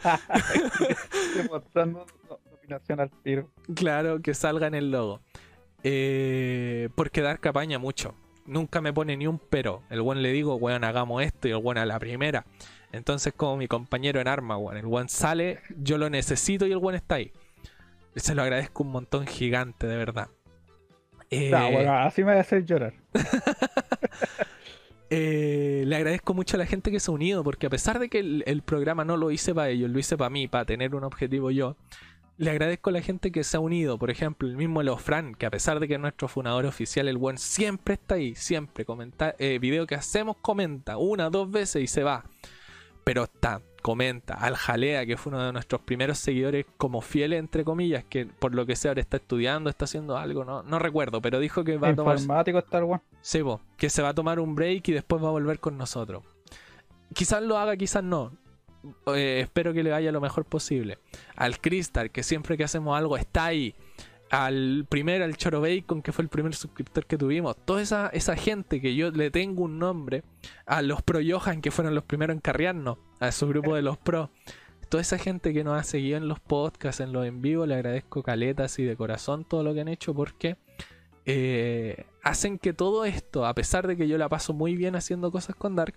Claro, 3.75 4.21
que 4.21 4.35
salga 4.35 4.67
en 4.67 4.75
el 4.75 4.91
logo. 4.91 5.21
Eh, 5.85 6.89
porque 6.97 7.23
Dark 7.23 7.47
apaña 7.47 7.79
mucho 7.79 8.17
nunca 8.47 8.81
me 8.81 8.93
pone 8.93 9.17
ni 9.17 9.27
un 9.27 9.39
pero. 9.39 9.83
El 9.91 10.03
buen 10.03 10.23
le 10.23 10.33
digo, 10.33 10.55
weón, 10.57 10.85
hagamos 10.85 11.23
esto 11.23 11.49
y 11.49 11.53
el 11.53 11.59
buen 11.59 11.79
a 11.79 11.87
la 11.87 11.99
primera. 11.99 12.45
Entonces, 12.93 13.33
como 13.35 13.57
mi 13.57 13.69
compañero 13.69 14.21
en 14.21 14.29
arma, 14.29 14.57
weón, 14.57 14.77
el 14.77 14.87
buen 14.87 15.09
sale, 15.09 15.61
yo 15.77 15.99
lo 15.99 16.11
necesito 16.11 16.67
y 16.67 16.73
el 16.73 16.79
buen 16.79 16.95
está 16.95 17.17
ahí. 17.17 17.33
Se 18.17 18.35
lo 18.35 18.43
agradezco 18.43 18.83
un 18.83 18.91
montón 18.91 19.27
gigante, 19.27 19.87
de 19.87 19.97
verdad. 19.97 20.29
Eh, 21.31 21.55
así 21.55 22.23
me 22.23 22.33
a 22.33 22.41
hacer 22.41 22.65
llorar. 22.65 22.95
Eh, 25.15 25.85
le 25.87 25.97
agradezco 25.97 26.33
mucho 26.33 26.57
a 26.57 26.59
la 26.59 26.65
gente 26.65 26.91
que 26.91 26.99
se 26.99 27.11
ha 27.11 27.13
unido, 27.13 27.45
porque 27.45 27.67
a 27.67 27.69
pesar 27.69 27.99
de 27.99 28.09
que 28.09 28.19
el 28.19 28.63
programa 28.63 29.05
no 29.05 29.19
lo 29.19 29.31
hice 29.31 29.55
para 29.55 29.69
ellos, 29.69 29.91
lo 29.91 29.99
hice 29.99 30.17
para 30.17 30.31
mí, 30.31 30.49
para 30.49 30.65
tener 30.65 30.95
un 30.95 31.05
objetivo 31.05 31.51
yo 31.51 31.77
le 32.43 32.51
agradezco 32.51 32.91
a 32.91 32.93
la 32.93 33.03
gente 33.03 33.31
que 33.31 33.45
se 33.45 33.57
ha 33.57 33.61
unido. 33.61 33.99
Por 33.99 34.11
ejemplo, 34.11 34.49
el 34.49 34.57
mismo 34.57 34.83
Lofran, 34.83 35.35
que 35.35 35.47
a 35.47 35.51
pesar 35.51 35.81
de 35.81 35.89
que 35.89 35.95
es 35.95 36.01
nuestro 36.01 36.29
fundador 36.29 36.67
oficial, 36.67 37.09
el 37.09 37.17
buen 37.17 37.39
siempre 37.39 37.95
está 37.95 38.17
ahí, 38.17 38.35
siempre. 38.35 38.85
Comenta, 38.85 39.35
eh, 39.39 39.59
video 39.61 39.87
que 39.87 39.95
hacemos, 39.95 40.37
comenta 40.39 40.97
una, 40.97 41.31
dos 41.31 41.51
veces 41.51 41.83
y 41.83 41.87
se 41.87 42.03
va. 42.03 42.25
Pero 43.05 43.25
está, 43.25 43.61
comenta. 43.83 44.35
Al 44.35 44.57
Jalea, 44.57 45.05
que 45.05 45.17
fue 45.17 45.33
uno 45.33 45.45
de 45.45 45.53
nuestros 45.53 45.83
primeros 45.83 46.19
seguidores 46.19 46.67
como 46.77 47.01
fiel, 47.01 47.33
entre 47.33 47.65
comillas, 47.65 48.05
que 48.05 48.27
por 48.27 48.55
lo 48.55 48.65
que 48.65 48.77
sea 48.77 48.93
ahora 48.93 49.01
está 49.01 49.17
estudiando, 49.17 49.69
está 49.69 49.85
haciendo 49.85 50.17
algo, 50.17 50.45
no, 50.45 50.63
no 50.63 50.79
recuerdo, 50.79 51.21
pero 51.21 51.41
dijo 51.41 51.65
que 51.65 51.77
va 51.77 51.89
a 51.89 51.95
tomar. 51.95 52.17
Informático 52.17 52.59
está 52.59 52.79
el 52.79 52.87
Sí, 53.21 53.41
que 53.77 53.91
se 53.91 54.03
va 54.03 54.11
a 54.11 54.15
tomar 54.15 54.41
un 54.41 54.55
break 54.55 54.89
y 54.89 54.93
después 54.93 55.23
va 55.23 55.29
a 55.29 55.33
volver 55.33 55.59
con 55.59 55.77
nosotros. 55.77 56.23
Quizás 57.15 57.43
lo 57.43 57.59
haga, 57.59 57.77
quizás 57.77 58.03
no. 58.03 58.33
Eh, 59.15 59.41
espero 59.43 59.73
que 59.73 59.83
le 59.83 59.91
vaya 59.91 60.11
lo 60.13 60.21
mejor 60.21 60.45
posible. 60.45 60.99
Al 61.37 61.61
Crystal, 61.61 62.11
que 62.11 62.23
siempre 62.23 62.57
que 62.57 62.65
hacemos 62.65 62.97
algo 62.97 63.17
está 63.17 63.47
ahí. 63.47 63.75
Al 64.33 64.87
primer, 64.89 65.23
al 65.23 65.37
Choro 65.37 65.61
Bacon, 65.61 66.01
que 66.01 66.11
fue 66.11 66.23
el 66.23 66.31
primer 66.31 66.55
suscriptor 66.55 67.05
que 67.05 67.19
tuvimos. 67.19 67.55
Toda 67.67 67.83
esa, 67.83 68.09
esa 68.09 68.35
gente 68.35 68.81
que 68.81 68.95
yo 68.95 69.11
le 69.11 69.31
tengo 69.31 69.65
un 69.65 69.79
nombre. 69.79 70.25
A 70.65 70.81
los 70.81 71.03
Pro 71.03 71.21
Johan, 71.23 71.61
que 71.61 71.71
fueron 71.71 71.95
los 71.95 72.05
primeros 72.05 72.35
en 72.35 72.41
carrearnos. 72.41 72.97
A 73.21 73.31
su 73.31 73.47
grupo 73.47 73.75
de 73.75 73.83
los 73.83 73.99
Pro. 73.99 74.31
Toda 74.89 75.03
esa 75.03 75.19
gente 75.19 75.53
que 75.53 75.65
nos 75.65 75.79
ha 75.79 75.85
seguido 75.85 76.17
en 76.17 76.29
los 76.29 76.41
podcasts, 76.41 77.01
en 77.01 77.13
los 77.13 77.27
en 77.27 77.43
vivo, 77.43 77.67
le 77.67 77.75
agradezco 77.75 78.23
caletas 78.23 78.79
y 78.79 78.85
de 78.85 78.97
corazón 78.97 79.45
todo 79.45 79.63
lo 79.63 79.75
que 79.75 79.83
han 79.83 79.89
hecho 79.89 80.15
porque 80.15 80.57
eh, 81.27 82.07
hacen 82.23 82.59
que 82.59 82.73
todo 82.73 83.05
esto, 83.05 83.45
a 83.45 83.55
pesar 83.55 83.87
de 83.87 83.99
que 83.99 84.09
yo 84.09 84.17
la 84.17 84.31
paso 84.31 84.55
muy 84.55 84.77
bien 84.77 84.97
haciendo 84.97 85.31
cosas 85.31 85.57
con 85.57 85.77
Dark, 85.77 85.95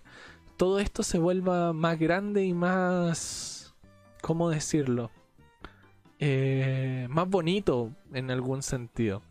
todo 0.58 0.78
esto 0.78 1.02
se 1.02 1.18
vuelva 1.18 1.72
más 1.72 1.98
grande 1.98 2.44
y 2.44 2.52
más... 2.52 3.74
¿Cómo 4.20 4.50
decirlo? 4.50 5.10
Eh, 6.18 7.06
más 7.10 7.28
bonito 7.28 7.90
en 8.12 8.30
algún 8.30 8.62
sentido. 8.62 9.22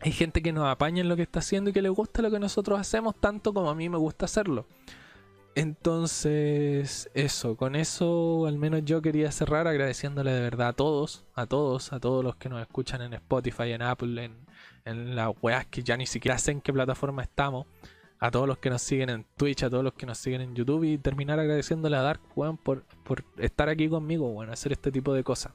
Hay 0.00 0.12
gente 0.12 0.42
que 0.42 0.52
nos 0.52 0.66
apaña 0.66 1.00
en 1.00 1.08
lo 1.08 1.16
que 1.16 1.22
está 1.22 1.38
haciendo 1.38 1.70
y 1.70 1.72
que 1.72 1.82
le 1.82 1.88
gusta 1.88 2.22
lo 2.22 2.30
que 2.30 2.40
nosotros 2.40 2.80
hacemos 2.80 3.14
tanto 3.20 3.54
como 3.54 3.70
a 3.70 3.74
mí 3.74 3.88
me 3.88 3.98
gusta 3.98 4.24
hacerlo. 4.24 4.66
Entonces, 5.54 7.10
eso, 7.14 7.56
con 7.56 7.76
eso 7.76 8.46
al 8.46 8.58
menos 8.58 8.84
yo 8.84 9.02
quería 9.02 9.30
cerrar 9.30 9.68
agradeciéndole 9.68 10.32
de 10.32 10.40
verdad 10.40 10.68
a 10.68 10.72
todos, 10.72 11.24
a 11.34 11.46
todos, 11.46 11.92
a 11.92 12.00
todos 12.00 12.24
los 12.24 12.36
que 12.36 12.48
nos 12.48 12.62
escuchan 12.62 13.02
en 13.02 13.12
Spotify, 13.14 13.72
en 13.72 13.82
Apple, 13.82 14.24
en, 14.24 14.36
en 14.86 15.14
las 15.14 15.30
weas 15.42 15.66
que 15.66 15.82
ya 15.82 15.96
ni 15.96 16.06
siquiera 16.06 16.38
sé 16.38 16.52
en 16.52 16.62
qué 16.62 16.72
plataforma 16.72 17.22
estamos 17.22 17.66
a 18.18 18.30
todos 18.30 18.46
los 18.46 18.58
que 18.58 18.70
nos 18.70 18.80
siguen 18.82 19.10
en 19.10 19.26
Twitch, 19.36 19.64
a 19.64 19.70
todos 19.70 19.82
los 19.82 19.94
que 19.94 20.06
nos 20.06 20.16
siguen 20.16 20.40
en 20.40 20.54
YouTube 20.54 20.84
y 20.84 20.96
terminar 20.96 21.40
agradeciéndole 21.40 21.96
a 21.96 22.02
Dark, 22.02 22.20
weón, 22.36 22.56
por, 22.56 22.84
por 23.04 23.24
estar 23.36 23.68
aquí 23.68 23.88
conmigo, 23.88 24.28
weón, 24.30 24.48
hacer 24.50 24.70
este 24.70 24.92
tipo 24.92 25.12
de 25.12 25.24
cosas. 25.24 25.52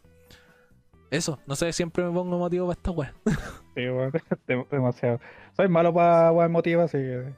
Eso, 1.09 1.39
no 1.47 1.55
sé, 1.55 1.71
siempre 1.73 2.03
me 2.03 2.11
pongo 2.11 2.37
motivo 2.37 2.67
para 2.67 2.77
esta 2.77 2.91
weón. 2.91 3.13
Sí, 3.75 3.87
weón, 3.87 4.11
demasiado. 4.71 5.19
Soy 5.55 5.67
malo 5.67 5.93
para 5.93 6.31
weón 6.31 6.51
motivo, 6.51 6.81
así 6.81 6.97
que. 6.97 7.33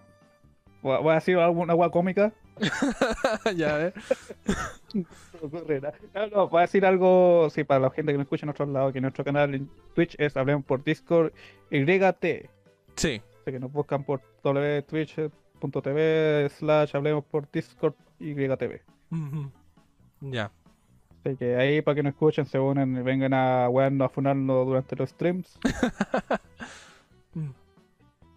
Voy 0.81 1.07
a 1.11 1.15
decir 1.15 1.37
alguna 1.37 1.75
weón 1.75 1.91
cómica. 1.91 2.31
ya 3.55 3.77
ves. 3.77 3.93
no, 6.13 6.27
no, 6.27 6.49
voy 6.49 6.59
a 6.59 6.61
decir 6.61 6.85
algo, 6.85 7.49
sí, 7.49 7.63
para 7.63 7.79
la 7.79 7.89
gente 7.91 8.11
que 8.11 8.17
nos 8.17 8.25
escucha 8.25 8.45
en 8.45 8.49
otros 8.49 8.69
lados, 8.69 8.93
que 8.93 9.01
nuestro 9.01 9.23
canal 9.23 9.55
en 9.55 9.69
Twitch 9.95 10.15
es 10.17 10.35
Hablemos 10.35 10.65
por 10.65 10.83
Discord 10.83 11.31
YT. 11.69 12.49
Sí 12.95 13.21
que 13.51 13.59
nos 13.59 13.71
buscan 13.71 14.03
por 14.03 14.21
www.twitch.tv 14.43 16.49
slash 16.49 16.95
hablemos 16.95 17.23
por 17.25 17.49
Discord 17.51 17.95
YTV. 18.19 18.81
Ya. 20.21 20.51
Así 21.25 21.35
que 21.35 21.55
ahí 21.57 21.81
para 21.81 21.95
que 21.95 22.03
nos 22.03 22.13
escuchen, 22.13 22.45
se 22.45 22.59
unen 22.59 22.95
y 22.97 23.01
vengan 23.01 23.33
a 23.33 23.67
wearnos 23.69 24.05
a 24.05 24.09
funarnos 24.09 24.65
durante 24.65 24.95
los 24.95 25.09
streams. 25.09 25.59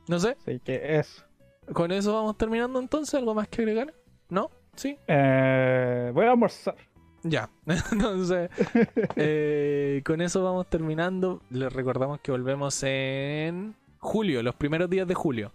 No 0.08 0.18
sé, 0.18 0.36
Así 0.42 0.58
que 0.58 0.96
es. 0.98 1.24
con 1.72 1.92
eso 1.92 2.12
vamos 2.12 2.36
terminando 2.36 2.80
entonces. 2.80 3.14
¿Algo 3.14 3.34
más 3.34 3.46
que 3.48 3.62
agregar? 3.62 3.94
¿No? 4.28 4.50
¿Sí? 4.74 4.98
Eh, 5.06 6.10
voy 6.12 6.26
a 6.26 6.32
almorzar. 6.32 6.74
Ya. 7.22 7.48
Entonces, 7.92 8.50
eh, 9.16 10.02
con 10.04 10.20
eso 10.20 10.42
vamos 10.42 10.66
terminando. 10.68 11.40
Les 11.50 11.72
recordamos 11.72 12.20
que 12.20 12.32
volvemos 12.32 12.82
en 12.82 13.76
julio, 14.00 14.42
los 14.42 14.56
primeros 14.56 14.90
días 14.90 15.06
de 15.06 15.14
julio. 15.14 15.52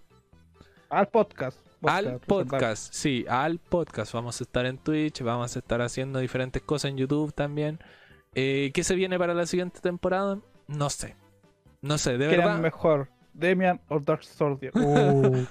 Al 0.90 1.10
podcast. 1.10 1.60
Al 1.84 2.20
podcast, 2.20 2.94
sí, 2.94 3.26
al 3.30 3.60
podcast. 3.60 4.14
Vamos 4.14 4.42
a 4.42 4.44
estar 4.44 4.66
en 4.66 4.78
Twitch, 4.78 5.22
vamos 5.22 5.56
a 5.56 5.60
estar 5.60 5.82
haciendo 5.82 6.20
diferentes 6.20 6.62
cosas 6.62 6.92
en 6.92 6.98
YouTube 6.98 7.34
también. 7.34 7.80
Eh, 8.34 8.72
¿Qué 8.74 8.84
se 8.84 8.96
viene 8.96 9.18
para 9.20 9.34
la 9.34 9.46
siguiente 9.46 9.80
temporada? 9.80 10.40
No 10.68 10.90
sé. 10.90 11.16
No 11.82 11.98
sé, 11.98 12.18
de 12.18 12.28
¿Quién 12.30 12.40
es 12.42 12.46
verdad. 12.46 12.60
mejor? 12.62 13.10
Demian 13.34 13.80
o 13.90 14.00
Dark 14.00 14.24
Soldier. 14.24 14.72
Uh. 14.78 15.46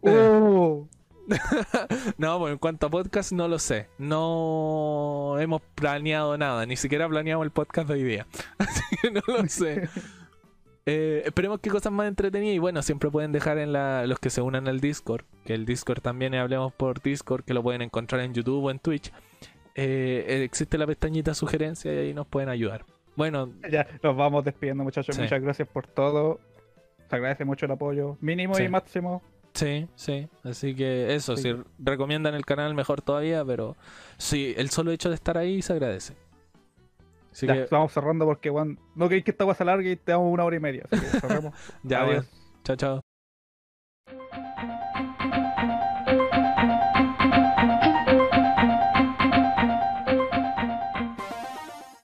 Uh. 0.02 0.88
No, 2.18 2.38
bueno, 2.38 2.52
en 2.54 2.58
cuanto 2.58 2.86
a 2.86 2.90
podcast, 2.90 3.32
no 3.32 3.48
lo 3.48 3.58
sé. 3.58 3.88
No 3.98 5.36
hemos 5.40 5.60
planeado 5.74 6.36
nada, 6.38 6.66
ni 6.66 6.76
siquiera 6.76 7.08
planeamos 7.08 7.44
el 7.44 7.50
podcast 7.50 7.88
de 7.88 7.94
hoy 7.94 8.02
día. 8.04 8.26
Así 8.58 8.82
que 9.02 9.10
no 9.10 9.20
lo 9.26 9.46
sé. 9.48 9.88
Eh, 10.88 11.22
esperemos 11.26 11.58
que 11.58 11.68
cosas 11.68 11.92
más 11.92 12.06
entretenidas 12.06 12.54
y 12.54 12.58
bueno, 12.60 12.80
siempre 12.80 13.10
pueden 13.10 13.32
dejar 13.32 13.58
en 13.58 13.72
la, 13.72 14.06
los 14.06 14.20
que 14.20 14.30
se 14.30 14.40
unan 14.40 14.68
al 14.68 14.80
Discord, 14.80 15.24
que 15.44 15.52
el 15.54 15.66
Discord 15.66 16.00
también 16.00 16.34
Hablemos 16.36 16.72
por 16.72 17.02
Discord, 17.02 17.42
que 17.44 17.54
lo 17.54 17.62
pueden 17.62 17.82
encontrar 17.82 18.20
en 18.22 18.32
YouTube 18.34 18.64
o 18.64 18.70
en 18.70 18.78
Twitch. 18.78 19.12
Eh, 19.74 20.24
eh, 20.28 20.42
existe 20.44 20.78
la 20.78 20.86
pestañita 20.86 21.34
sugerencia 21.34 21.92
y 21.92 21.98
ahí 21.98 22.14
nos 22.14 22.26
pueden 22.28 22.48
ayudar. 22.48 22.84
Bueno, 23.16 23.52
Ya, 23.70 23.86
nos 24.02 24.16
vamos 24.16 24.44
despidiendo, 24.44 24.84
muchachos. 24.84 25.16
Sí. 25.16 25.22
Muchas 25.22 25.42
gracias 25.42 25.66
por 25.68 25.86
todo. 25.88 26.38
Se 27.10 27.16
agradece 27.16 27.44
mucho 27.44 27.66
el 27.66 27.72
apoyo. 27.72 28.16
Mínimo 28.20 28.54
Sí. 28.54 28.62
y 28.64 28.68
máximo. 28.68 29.22
sí, 29.54 29.88
sí. 29.96 30.28
Así 30.44 30.74
que 30.76 31.14
eso, 31.14 31.36
Sí. 31.36 31.42
si 31.42 31.56
recomiendan 31.78 32.34
el 32.34 32.44
canal 32.46 32.74
mejor 32.74 33.02
todavía, 33.02 33.44
pero 33.44 33.76
sí, 34.18 34.54
el 34.56 34.70
solo 34.70 34.92
hecho 34.92 35.08
de 35.08 35.14
estar 35.16 35.36
ahí 35.36 35.62
se 35.62 35.72
agradece. 35.72 36.14
Así 37.36 37.46
ya, 37.46 37.52
que 37.52 37.62
estamos 37.64 37.92
cerrando 37.92 38.24
porque, 38.24 38.48
weón, 38.48 38.80
no 38.94 39.08
queréis 39.08 39.24
que 39.24 39.30
esta 39.32 39.44
cosa 39.44 39.58
se 39.58 39.62
alargue 39.64 39.90
y 39.90 39.96
te 39.96 40.12
damos 40.12 40.32
una 40.32 40.44
hora 40.44 40.56
y 40.56 40.60
media. 40.60 40.86
Así 40.90 41.02
que 41.04 41.06
cerramos. 41.20 41.54
ya, 41.82 42.00
Adiós. 42.02 42.24
bueno. 42.24 42.24
Chao, 42.64 42.76
chao. 42.76 43.15